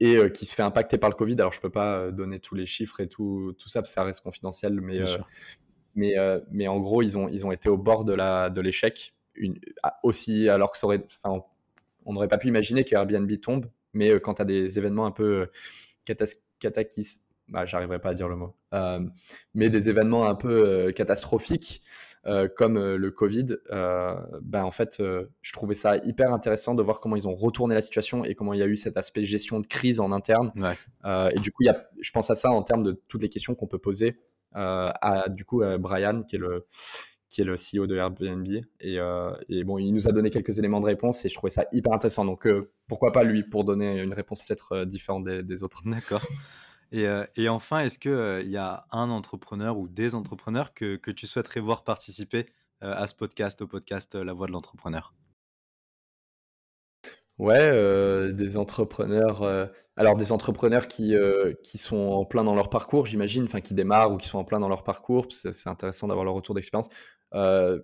et 0.00 0.32
qui 0.32 0.46
se 0.46 0.54
fait 0.56 0.62
impacter 0.62 0.98
par 0.98 1.10
le 1.10 1.14
Covid. 1.14 1.34
Alors, 1.34 1.52
je 1.52 1.60
peux 1.60 1.70
pas 1.70 2.10
donner 2.10 2.40
tous 2.40 2.56
les 2.56 2.66
chiffres 2.66 2.98
et 2.98 3.06
tout, 3.06 3.54
tout 3.56 3.68
ça 3.68 3.80
parce 3.80 3.90
que 3.90 3.94
ça 3.94 4.02
reste 4.02 4.20
confidentiel, 4.20 4.80
mais, 4.80 5.00
mais, 5.94 6.14
mais 6.50 6.68
en 6.68 6.80
gros, 6.80 7.02
ils 7.02 7.18
ont, 7.18 7.28
ils 7.28 7.44
ont 7.46 7.52
été 7.52 7.68
au 7.68 7.76
bord 7.76 8.04
de 8.04 8.12
la 8.12 8.50
de 8.50 8.60
l'échec, 8.60 9.14
aussi 10.02 10.48
alors 10.48 10.72
que 10.72 10.78
ça 10.78 10.86
aurait, 10.86 11.00
on 12.04 12.12
n'aurait 12.12 12.28
pas 12.28 12.38
pu 12.38 12.48
imaginer 12.48 12.84
que 12.84 12.94
Airbnb 12.94 13.30
tombe, 13.40 13.66
mais 13.92 14.20
quand 14.20 14.34
tu 14.34 14.42
as 14.42 14.46
des 14.46 14.78
événements 14.78 15.06
un 15.06 15.10
peu 15.10 15.48
catakis, 16.60 17.20
bah, 17.52 17.66
j'arriverai 17.66 17.98
pas 17.98 18.10
à 18.10 18.14
dire 18.14 18.28
le 18.28 18.36
mot, 18.36 18.54
euh, 18.72 19.00
mais 19.54 19.68
des 19.68 19.90
événements 19.90 20.26
un 20.26 20.34
peu 20.34 20.66
euh, 20.66 20.90
catastrophiques 20.90 21.82
euh, 22.24 22.48
comme 22.48 22.78
le 22.78 23.10
Covid, 23.10 23.56
ben 23.70 24.64
en 24.64 24.70
fait, 24.70 25.02
je 25.42 25.52
trouvais 25.52 25.74
ça 25.74 25.96
hyper 25.98 26.32
intéressant 26.32 26.74
de 26.74 26.82
voir 26.82 27.00
comment 27.00 27.16
ils 27.16 27.28
ont 27.28 27.34
retourné 27.34 27.74
la 27.74 27.82
situation 27.82 28.24
et 28.24 28.34
comment 28.34 28.54
il 28.54 28.60
y 28.60 28.62
a 28.62 28.66
eu 28.66 28.76
cet 28.76 28.96
aspect 28.96 29.24
gestion 29.24 29.60
de 29.60 29.66
crise 29.66 30.00
en 30.00 30.12
interne. 30.12 30.52
et 31.04 31.40
du 31.40 31.50
coup, 31.52 31.64
y 31.64 31.68
a, 31.68 31.84
je 32.00 32.10
pense 32.12 32.30
à 32.30 32.34
ça 32.34 32.50
en 32.50 32.62
termes 32.62 32.84
de 32.84 32.92
toutes 33.08 33.22
les 33.22 33.28
questions 33.28 33.54
qu'on 33.54 33.66
peut 33.66 33.78
poser 33.78 34.16
à 34.54 35.28
du 35.28 35.44
coup 35.44 35.62
Brian, 35.78 36.22
qui 36.22 36.36
est 36.36 36.38
le 36.38 36.66
qui 37.32 37.40
est 37.40 37.44
le 37.44 37.54
CEO 37.54 37.86
de 37.86 37.96
Airbnb. 37.96 38.46
Euh, 38.84 39.36
et, 39.48 39.64
bon, 39.64 39.78
il 39.78 39.92
nous 39.92 40.06
a 40.06 40.12
donné 40.12 40.30
quelques 40.30 40.58
éléments 40.58 40.80
de 40.80 40.86
réponse 40.86 41.24
et 41.24 41.30
je 41.30 41.34
trouvais 41.34 41.50
ça 41.50 41.64
hyper 41.72 41.92
intéressant. 41.92 42.26
Donc, 42.26 42.46
euh, 42.46 42.70
pourquoi 42.88 43.10
pas 43.10 43.24
lui 43.24 43.42
pour 43.42 43.64
donner 43.64 44.02
une 44.02 44.12
réponse 44.12 44.42
peut-être 44.42 44.72
euh, 44.72 44.84
différente 44.84 45.24
des, 45.24 45.62
autres. 45.62 45.80
D'accord. 45.86 46.22
Et, 46.92 47.06
et, 47.36 47.48
enfin, 47.48 47.78
est-ce 47.78 47.98
qu'il 47.98 48.50
y 48.50 48.58
a 48.58 48.82
un 48.90 49.08
entrepreneur 49.08 49.78
ou 49.78 49.88
des 49.88 50.14
entrepreneurs 50.14 50.74
que, 50.74 50.96
que 50.96 51.10
tu 51.10 51.26
souhaiterais 51.26 51.60
voir 51.60 51.84
participer 51.84 52.44
à 52.82 53.06
ce 53.06 53.14
podcast, 53.14 53.62
au 53.62 53.66
podcast 53.66 54.14
La 54.14 54.34
Voix 54.34 54.46
de 54.46 54.52
l'entrepreneur? 54.52 55.14
Ouais, 57.44 58.32
des 58.32 58.56
entrepreneurs. 58.56 59.68
alors, 59.96 60.16
des 60.16 60.32
entrepreneurs 60.32 60.86
qui, 60.86 61.14
qui 61.62 61.78
sont 61.78 61.96
en 61.96 62.24
plein 62.24 62.44
dans 62.44 62.54
leur 62.54 62.70
parcours, 62.70 63.06
j'imagine, 63.06 63.44
enfin 63.44 63.60
qui 63.60 63.74
démarrent 63.74 64.12
ou 64.12 64.16
qui 64.16 64.28
sont 64.28 64.38
en 64.38 64.44
plein 64.44 64.60
dans 64.60 64.68
leur 64.68 64.84
parcours. 64.84 65.26
C'est 65.30 65.68
intéressant 65.68 66.06
d'avoir 66.06 66.24
leur 66.24 66.34
retour 66.34 66.54
d'expérience. 66.54 66.88
Euh, 67.34 67.80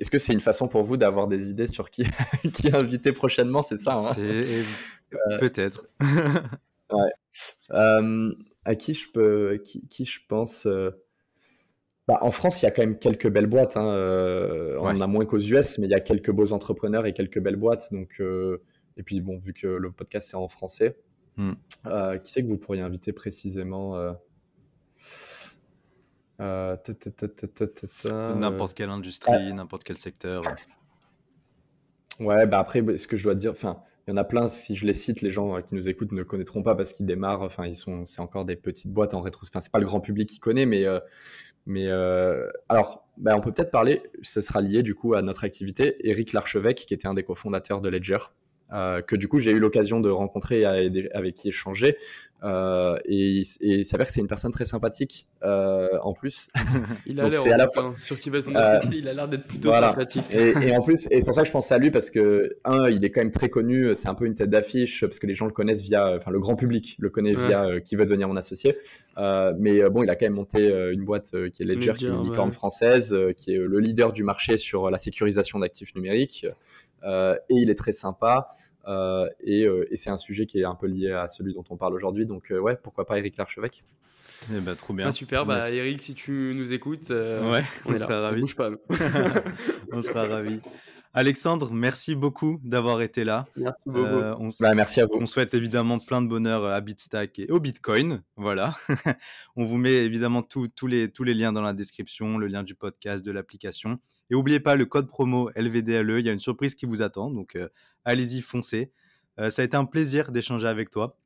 est-ce 0.00 0.10
que 0.10 0.18
c'est 0.18 0.32
une 0.32 0.40
façon 0.40 0.68
pour 0.68 0.82
vous 0.82 0.96
d'avoir 0.96 1.28
des 1.28 1.50
idées 1.50 1.68
sur 1.68 1.90
qui, 1.90 2.04
qui 2.52 2.74
inviter 2.74 3.12
prochainement 3.12 3.62
C'est 3.62 3.78
ça 3.78 3.94
hein? 3.94 4.14
Euh, 4.18 4.62
Peut-être. 5.38 5.86
ouais. 6.92 7.10
Euh, 7.70 8.32
à 8.64 8.74
qui 8.74 8.94
je 8.94 9.10
peux, 9.10 9.60
qui, 9.64 9.86
qui 9.88 10.04
je 10.04 10.20
pense 10.28 10.66
bah, 12.06 12.18
en 12.22 12.30
France, 12.30 12.62
il 12.62 12.64
y 12.64 12.68
a 12.68 12.70
quand 12.70 12.82
même 12.82 12.98
quelques 12.98 13.28
belles 13.28 13.46
boîtes. 13.46 13.76
Hein, 13.76 13.84
on 14.80 14.86
en 14.86 15.00
a 15.00 15.06
moins 15.06 15.26
qu'aux 15.26 15.38
US, 15.38 15.78
mais 15.78 15.86
il 15.86 15.90
y 15.90 15.94
a 15.94 16.00
quelques 16.00 16.30
beaux 16.30 16.52
entrepreneurs 16.52 17.06
et 17.06 17.12
quelques 17.12 17.38
belles 17.38 17.56
boîtes. 17.56 17.92
Donc, 17.92 18.20
et 18.98 19.02
puis, 19.02 19.20
bon, 19.20 19.38
vu 19.38 19.54
que 19.54 19.66
le 19.66 19.90
podcast 19.90 20.32
est 20.32 20.36
en 20.36 20.48
français, 20.48 20.98
hmm. 21.36 21.52
qui 22.22 22.30
sait 22.30 22.42
que 22.42 22.48
vous 22.48 22.58
pourriez 22.58 22.82
inviter 22.82 23.12
précisément 23.12 23.96
N'importe 28.08 28.74
quelle 28.74 28.90
industrie, 28.90 29.52
n'importe 29.52 29.84
quel 29.84 29.96
secteur. 29.96 30.42
Ouais, 32.20 32.46
bah 32.46 32.58
après, 32.58 32.98
ce 32.98 33.06
que 33.06 33.16
je 33.16 33.24
dois 33.24 33.34
dire, 33.34 33.52
enfin, 33.52 33.80
il 34.06 34.12
y 34.12 34.14
en 34.14 34.16
a 34.16 34.24
plein, 34.24 34.48
si 34.48 34.74
je 34.74 34.86
les 34.86 34.94
cite, 34.94 35.20
les 35.20 35.30
gens 35.30 35.56
euh, 35.56 35.60
qui 35.60 35.74
nous 35.74 35.88
écoutent 35.88 36.12
ne 36.12 36.22
connaîtront 36.22 36.62
pas 36.62 36.74
parce 36.74 36.92
qu'ils 36.92 37.06
démarrent, 37.06 37.42
enfin, 37.42 37.66
ils 37.66 37.76
sont, 37.76 38.04
c'est 38.04 38.20
encore 38.20 38.44
des 38.44 38.56
petites 38.56 38.90
boîtes 38.92 39.14
en 39.14 39.20
rétro, 39.20 39.42
enfin, 39.46 39.60
c'est 39.60 39.70
pas 39.70 39.78
le 39.78 39.84
grand 39.84 40.00
public 40.00 40.28
qui 40.28 40.38
connaît, 40.38 40.66
mais, 40.66 40.84
euh, 40.84 40.98
mais 41.66 41.86
euh, 41.88 42.48
alors, 42.68 43.06
bah, 43.18 43.34
on 43.36 43.40
peut 43.40 43.52
peut-être 43.52 43.70
parler, 43.70 44.02
ce 44.22 44.40
sera 44.40 44.60
lié 44.62 44.82
du 44.82 44.94
coup 44.94 45.14
à 45.14 45.22
notre 45.22 45.44
activité, 45.44 45.96
Eric 46.08 46.32
Larchevêque, 46.32 46.86
qui 46.86 46.94
était 46.94 47.06
un 47.06 47.14
des 47.14 47.22
cofondateurs 47.22 47.80
de 47.80 47.88
Ledger, 47.88 48.18
que 48.70 49.16
du 49.16 49.28
coup 49.28 49.38
j'ai 49.38 49.52
eu 49.52 49.58
l'occasion 49.58 50.00
de 50.00 50.10
rencontrer 50.10 50.60
et 50.60 51.10
avec 51.14 51.34
qui 51.34 51.48
échanger. 51.48 51.96
Euh, 52.44 52.96
et, 53.04 53.42
il 53.60 53.84
s'avère 53.84 54.06
que 54.06 54.12
c'est 54.12 54.20
une 54.20 54.28
personne 54.28 54.52
très 54.52 54.64
sympathique 54.64 55.26
euh, 55.42 55.88
en 56.02 56.12
plus. 56.12 56.50
il 57.06 57.20
a 57.20 57.28
l'air, 57.28 57.52
à 57.52 57.56
la 57.56 57.68
fois... 57.68 57.92
sur 57.96 58.18
qui 58.18 58.30
va 58.30 58.38
euh, 58.38 58.80
il 58.92 59.08
a 59.08 59.12
l'air 59.12 59.28
d'être 59.28 59.46
plutôt 59.46 59.74
sympathique. 59.74 60.24
Et, 60.30 60.76
en 60.76 60.82
plus, 60.84 61.06
et 61.10 61.20
c'est 61.20 61.24
pour 61.24 61.34
ça 61.34 61.42
que 61.42 61.48
je 61.48 61.52
pense 61.52 61.72
à 61.72 61.78
lui 61.78 61.90
parce 61.90 62.10
que 62.10 62.56
un, 62.64 62.88
il 62.88 63.04
est 63.04 63.10
quand 63.10 63.20
même 63.20 63.32
très 63.32 63.48
connu, 63.48 63.94
c'est 63.94 64.08
un 64.08 64.14
peu 64.14 64.26
une 64.26 64.34
tête 64.34 64.50
d'affiche 64.50 65.00
parce 65.00 65.18
que 65.18 65.26
les 65.26 65.34
gens 65.34 65.46
le 65.46 65.52
connaissent 65.52 65.82
via, 65.82 66.14
enfin 66.14 66.30
le 66.30 66.38
grand 66.38 66.54
public 66.54 66.96
le 67.00 67.10
connaît 67.10 67.34
via 67.34 67.80
qui 67.80 67.96
veut 67.96 68.04
devenir 68.04 68.28
mon 68.28 68.36
associé. 68.36 68.76
mais 69.16 69.88
bon, 69.90 70.04
il 70.04 70.10
a 70.10 70.14
quand 70.14 70.26
même 70.26 70.34
monté 70.34 70.68
une 70.92 71.04
boîte 71.04 71.30
qui 71.52 71.62
est 71.62 71.66
Ledger, 71.66 71.92
qui 71.96 72.06
est 72.06 72.10
une 72.10 72.24
licorne 72.24 72.52
française, 72.52 73.16
qui 73.36 73.54
est 73.54 73.58
le 73.58 73.78
leader 73.80 74.12
du 74.12 74.22
marché 74.22 74.58
sur 74.58 74.90
la 74.90 74.98
sécurisation 74.98 75.58
d'actifs 75.58 75.94
numériques. 75.94 76.46
Et 77.04 77.54
il 77.54 77.70
est 77.70 77.78
très 77.78 77.92
sympa. 77.92 78.48
Euh, 78.88 79.28
euh, 79.46 79.84
et, 79.90 79.96
c'est 79.96 80.10
un 80.10 80.16
sujet 80.16 80.46
qui 80.46 80.60
est 80.60 80.64
un 80.64 80.74
peu 80.74 80.86
lié 80.86 81.12
à 81.12 81.28
celui 81.28 81.52
dont 81.52 81.64
on 81.70 81.76
parle 81.76 81.94
aujourd'hui. 81.94 82.26
Donc, 82.26 82.50
euh, 82.50 82.58
ouais, 82.58 82.76
pourquoi 82.82 83.06
pas 83.06 83.18
Eric 83.18 83.36
Larchevêque 83.36 83.84
eh 84.54 84.60
ben, 84.60 84.76
trop 84.76 84.94
bien. 84.94 85.08
Ah, 85.08 85.12
super, 85.12 85.44
bah, 85.44 85.68
Eric, 85.68 86.00
si 86.00 86.14
tu 86.14 86.52
nous 86.54 86.72
écoutes, 86.72 87.10
ouais, 87.10 87.64
on, 87.86 87.96
sera 87.96 88.20
ravis. 88.20 88.40
bouge 88.40 88.54
pas. 88.54 88.70
on 89.92 90.00
sera 90.00 90.28
ravis. 90.28 90.60
Alexandre, 91.18 91.72
merci 91.72 92.14
beaucoup 92.14 92.60
d'avoir 92.62 93.02
été 93.02 93.24
là. 93.24 93.44
Merci 93.56 93.82
beaucoup. 93.86 93.98
on, 94.38 94.50
bah, 94.60 94.76
merci 94.76 95.00
à 95.00 95.06
vous. 95.06 95.14
On 95.20 95.26
souhaite 95.26 95.52
évidemment 95.52 95.98
plein 95.98 96.22
de 96.22 96.28
bonheur 96.28 96.64
à 96.64 96.80
Bitstack 96.80 97.40
et 97.40 97.50
au 97.50 97.58
Bitcoin. 97.58 98.22
Voilà. 98.36 98.76
on 99.56 99.66
vous 99.66 99.78
met 99.78 99.94
évidemment 99.94 100.42
tous 100.42 100.86
les, 100.86 101.10
tous 101.10 101.24
les 101.24 101.34
liens 101.34 101.52
dans 101.52 101.60
la 101.60 101.72
description, 101.72 102.38
le 102.38 102.46
lien 102.46 102.62
du 102.62 102.76
podcast, 102.76 103.26
de 103.26 103.32
l'application. 103.32 103.98
Et 104.30 104.34
n'oubliez 104.34 104.60
pas 104.60 104.76
le 104.76 104.86
code 104.86 105.08
promo 105.08 105.50
LVDLE, 105.56 106.20
il 106.20 106.26
y 106.26 106.28
a 106.28 106.32
une 106.32 106.38
surprise 106.38 106.76
qui 106.76 106.86
vous 106.86 107.02
attend, 107.02 107.32
donc 107.32 107.56
euh, 107.56 107.68
allez-y, 108.04 108.40
foncez. 108.40 108.92
Euh, 109.40 109.50
ça 109.50 109.62
a 109.62 109.64
été 109.64 109.76
un 109.76 109.86
plaisir 109.86 110.30
d'échanger 110.30 110.68
avec 110.68 110.88
toi. 110.88 111.18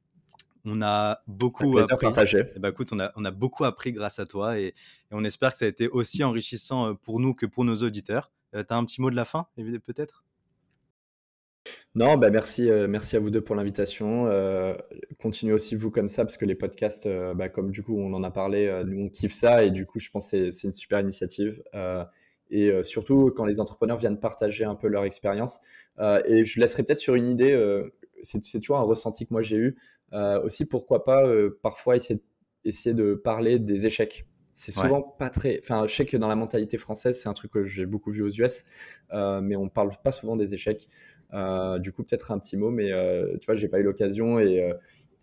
On 0.64 0.80
a 0.80 1.18
beaucoup 1.26 1.76
un 1.76 1.82
appris. 1.82 2.06
Partagé. 2.06 2.44
Eh 2.56 2.58
ben, 2.58 2.70
écoute, 2.70 2.94
on 2.94 2.98
a, 2.98 3.12
on 3.16 3.26
a 3.26 3.30
beaucoup 3.30 3.64
appris 3.64 3.92
grâce 3.92 4.18
à 4.18 4.24
toi 4.24 4.58
et, 4.58 4.74
on 5.10 5.22
espère 5.22 5.52
que 5.52 5.58
ça 5.58 5.66
a 5.66 5.68
été 5.68 5.86
aussi 5.88 6.24
enrichissant 6.24 6.88
euh, 6.88 6.94
pour 6.94 7.20
nous 7.20 7.34
que 7.34 7.44
pour 7.44 7.66
nos 7.66 7.76
auditeurs. 7.76 8.30
Tu 8.52 8.58
as 8.58 8.76
un 8.76 8.84
petit 8.84 9.00
mot 9.00 9.10
de 9.10 9.16
la 9.16 9.24
fin, 9.24 9.46
peut-être? 9.56 10.24
Non, 11.94 12.16
bah 12.16 12.30
merci, 12.30 12.70
merci 12.88 13.16
à 13.16 13.20
vous 13.20 13.30
deux 13.30 13.40
pour 13.40 13.54
l'invitation. 13.54 14.28
continuez 15.20 15.52
aussi 15.52 15.74
vous 15.74 15.90
comme 15.90 16.08
ça, 16.08 16.24
parce 16.24 16.36
que 16.36 16.44
les 16.44 16.54
podcasts, 16.54 17.08
bah, 17.34 17.48
comme 17.48 17.70
du 17.70 17.82
coup 17.82 17.98
on 17.98 18.12
en 18.14 18.22
a 18.22 18.30
parlé, 18.30 18.82
nous 18.86 19.04
on 19.04 19.08
kiffe 19.08 19.34
ça 19.34 19.64
et 19.64 19.70
du 19.70 19.86
coup 19.86 20.00
je 20.00 20.10
pense 20.10 20.30
que 20.30 20.50
c'est 20.50 20.66
une 20.66 20.72
super 20.72 21.00
initiative 21.00 21.62
et 22.52 22.70
euh, 22.70 22.82
surtout 22.84 23.32
quand 23.34 23.44
les 23.44 23.58
entrepreneurs 23.58 23.96
viennent 23.96 24.20
partager 24.20 24.64
un 24.64 24.76
peu 24.76 24.86
leur 24.86 25.04
expérience. 25.04 25.58
Euh, 25.98 26.22
et 26.26 26.44
je 26.44 26.60
laisserai 26.60 26.84
peut-être 26.84 27.00
sur 27.00 27.14
une 27.16 27.28
idée, 27.28 27.52
euh, 27.52 27.90
c'est 28.22 28.40
toujours 28.60 28.78
un 28.78 28.82
ressenti 28.82 29.26
que 29.26 29.32
moi 29.32 29.42
j'ai 29.42 29.56
eu, 29.56 29.76
aussi 30.44 30.66
pourquoi 30.66 31.04
pas 31.04 31.24
parfois 31.62 31.96
essayer 31.96 32.94
de 32.94 33.14
parler 33.14 33.58
des 33.58 33.86
échecs. 33.86 34.26
C'est 34.54 34.72
souvent 34.72 35.02
pas 35.02 35.30
très. 35.30 35.60
Enfin, 35.62 35.86
je 35.86 35.94
sais 35.94 36.04
que 36.04 36.16
dans 36.16 36.28
la 36.28 36.36
mentalité 36.36 36.76
française, 36.76 37.18
c'est 37.20 37.28
un 37.28 37.34
truc 37.34 37.52
que 37.52 37.64
j'ai 37.64 37.86
beaucoup 37.86 38.10
vu 38.10 38.22
aux 38.22 38.30
US, 38.30 38.64
mais 39.12 39.56
on 39.56 39.68
parle 39.68 39.90
pas 40.02 40.12
souvent 40.12 40.36
des 40.36 40.54
échecs. 40.54 40.88
du 41.80 41.92
coup, 41.92 42.02
peut-être 42.04 42.30
un 42.32 42.38
petit 42.38 42.56
mot, 42.56 42.70
mais 42.70 42.90
tu 43.40 43.46
vois, 43.46 43.56
j'ai 43.56 43.68
pas 43.68 43.78
eu 43.78 43.82
l'occasion 43.82 44.38
et 44.38 44.72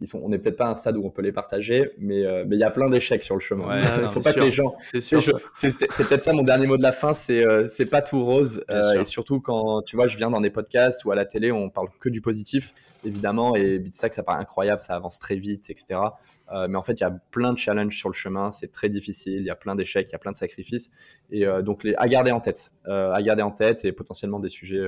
sont, 0.08 0.22
on 0.24 0.30
n'est 0.30 0.40
peut-être 0.40 0.58
pas 0.58 0.66
à 0.66 0.70
un 0.70 0.76
stade 0.76 0.98
où 0.98 1.06
on 1.06 1.10
peut 1.10 1.22
les 1.22 1.32
partager, 1.32 1.92
mais 1.98 2.26
euh, 2.26 2.46
mais 2.48 2.56
il 2.56 2.60
y 2.60 2.64
a 2.64 2.72
plein 2.72 2.90
d'échecs 2.90 3.24
sur 3.24 3.36
le 3.36 3.42
chemin. 3.42 3.82
Il 3.98 4.04
ne 4.04 4.08
faut 4.08 4.22
pas 4.22 4.34
que 4.34 4.42
les 4.42 4.52
gens. 4.52 4.74
C'est 4.94 5.00
peut-être 5.00 6.24
ça 6.24 6.34
mon 6.34 6.44
dernier 6.44 6.68
mot 6.68 6.78
de 6.78 6.84
la 6.84 6.92
fin, 6.92 7.14
c'est 7.14 7.46
euh, 7.46 7.68
c'est 7.68 7.86
pas 7.86 8.02
tout 8.02 8.24
rose. 8.24 8.64
Euh, 8.70 9.02
et 9.02 9.06
surtout 9.06 9.40
quand 9.40 9.82
tu 9.82 9.96
vois, 9.96 10.08
je 10.08 10.18
viens 10.18 10.30
dans 10.30 10.42
des 10.42 10.50
podcasts 10.50 11.06
ou 11.06 11.12
à 11.12 11.16
la 11.16 11.26
télé, 11.26 11.52
on 11.52 11.70
parle 11.70 11.88
que 12.00 12.10
du 12.10 12.22
positif, 12.22 12.74
évidemment, 13.06 13.56
et 13.56 13.80
Bitstack 13.80 14.14
ça 14.14 14.24
paraît 14.24 14.40
incroyable, 14.40 14.80
ça 14.80 14.96
avance 14.96 15.20
très 15.20 15.36
vite, 15.36 15.70
etc. 15.70 16.00
mais 16.68 16.76
en 16.76 16.84
fait, 16.84 17.00
il 17.00 17.04
y 17.04 17.08
a 17.08 17.12
plein 17.32 17.54
de 17.54 17.58
challenges 17.58 17.98
sur 17.98 18.10
le 18.10 18.14
chemin, 18.14 18.52
c'est 18.52 18.72
très 18.72 18.90
difficile, 18.90 19.40
il 19.40 19.46
y 19.46 19.50
a 19.50 19.56
plein 19.56 19.76
d'échecs, 19.76 20.08
il 20.10 20.14
y 20.14 20.16
a 20.16 20.20
plein 20.20 20.32
de 20.32 20.38
sacrifices, 20.38 20.92
et 21.32 21.46
donc 21.64 21.84
les, 21.84 21.94
à 21.96 22.08
garder 22.08 22.32
en 22.32 22.40
tête, 22.40 22.72
à 22.86 23.22
garder 23.22 23.44
en 23.44 23.52
tête, 23.52 23.86
et 23.86 23.92
potentiellement 23.92 24.40
des 24.40 24.50
sujets 24.50 24.86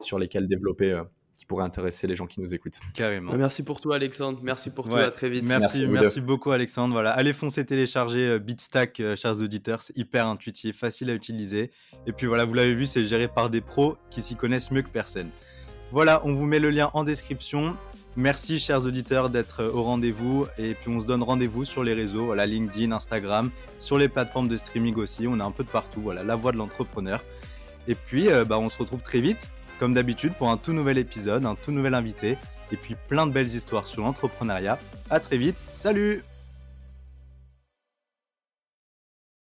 sur 0.00 0.18
lesquels 0.18 0.48
développer 0.48 1.00
qui 1.34 1.44
pourrait 1.46 1.64
intéresser 1.64 2.06
les 2.06 2.16
gens 2.16 2.26
qui 2.26 2.40
nous 2.40 2.54
écoutent. 2.54 2.78
Carrément. 2.94 3.32
Bah, 3.32 3.38
merci 3.38 3.64
pour 3.64 3.80
toi, 3.80 3.96
Alexandre. 3.96 4.38
Merci 4.42 4.70
pour 4.70 4.88
toi. 4.88 5.00
À 5.00 5.10
très 5.10 5.28
vite. 5.28 5.44
Merci, 5.44 5.86
merci, 5.86 6.20
beaucoup, 6.20 6.52
Alexandre. 6.52 6.94
Voilà, 6.94 7.10
allez 7.10 7.32
foncer 7.32 7.66
télécharger 7.66 8.26
euh, 8.26 8.38
Bitstack, 8.38 9.00
euh, 9.00 9.16
chers 9.16 9.40
auditeurs. 9.40 9.82
C'est 9.82 9.96
hyper 9.98 10.26
intuitif, 10.26 10.78
facile 10.78 11.10
à 11.10 11.14
utiliser. 11.14 11.70
Et 12.06 12.12
puis 12.12 12.26
voilà, 12.26 12.44
vous 12.44 12.54
l'avez 12.54 12.74
vu, 12.74 12.86
c'est 12.86 13.04
géré 13.04 13.28
par 13.28 13.50
des 13.50 13.60
pros 13.60 13.96
qui 14.10 14.22
s'y 14.22 14.36
connaissent 14.36 14.70
mieux 14.70 14.82
que 14.82 14.88
personne. 14.88 15.28
Voilà, 15.90 16.22
on 16.24 16.34
vous 16.34 16.46
met 16.46 16.60
le 16.60 16.70
lien 16.70 16.90
en 16.94 17.04
description. 17.04 17.76
Merci, 18.16 18.60
chers 18.60 18.84
auditeurs, 18.84 19.28
d'être 19.28 19.60
euh, 19.60 19.72
au 19.72 19.82
rendez-vous. 19.82 20.46
Et 20.56 20.74
puis, 20.74 20.88
on 20.88 21.00
se 21.00 21.06
donne 21.06 21.22
rendez-vous 21.22 21.64
sur 21.64 21.82
les 21.82 21.94
réseaux, 21.94 22.26
voilà, 22.26 22.46
LinkedIn, 22.46 22.92
Instagram, 22.92 23.50
sur 23.80 23.98
les 23.98 24.08
plateformes 24.08 24.48
de 24.48 24.56
streaming 24.56 24.94
aussi. 24.96 25.26
On 25.26 25.38
est 25.38 25.42
un 25.42 25.50
peu 25.50 25.64
de 25.64 25.70
partout. 25.70 26.00
Voilà, 26.00 26.22
la 26.22 26.36
voix 26.36 26.52
de 26.52 26.58
l'entrepreneur. 26.58 27.20
Et 27.88 27.96
puis, 27.96 28.28
bah, 28.48 28.58
on 28.58 28.70
se 28.70 28.78
retrouve 28.78 29.02
très 29.02 29.20
vite 29.20 29.50
comme 29.78 29.94
d'habitude 29.94 30.34
pour 30.34 30.50
un 30.50 30.56
tout 30.56 30.72
nouvel 30.72 30.98
épisode, 30.98 31.44
un 31.46 31.54
tout 31.54 31.72
nouvel 31.72 31.94
invité, 31.94 32.36
et 32.72 32.76
puis 32.76 32.96
plein 33.08 33.26
de 33.26 33.32
belles 33.32 33.54
histoires 33.54 33.86
sur 33.86 34.02
l'entrepreneuriat. 34.02 34.78
À 35.10 35.20
très 35.20 35.36
vite, 35.36 35.56
salut 35.78 36.22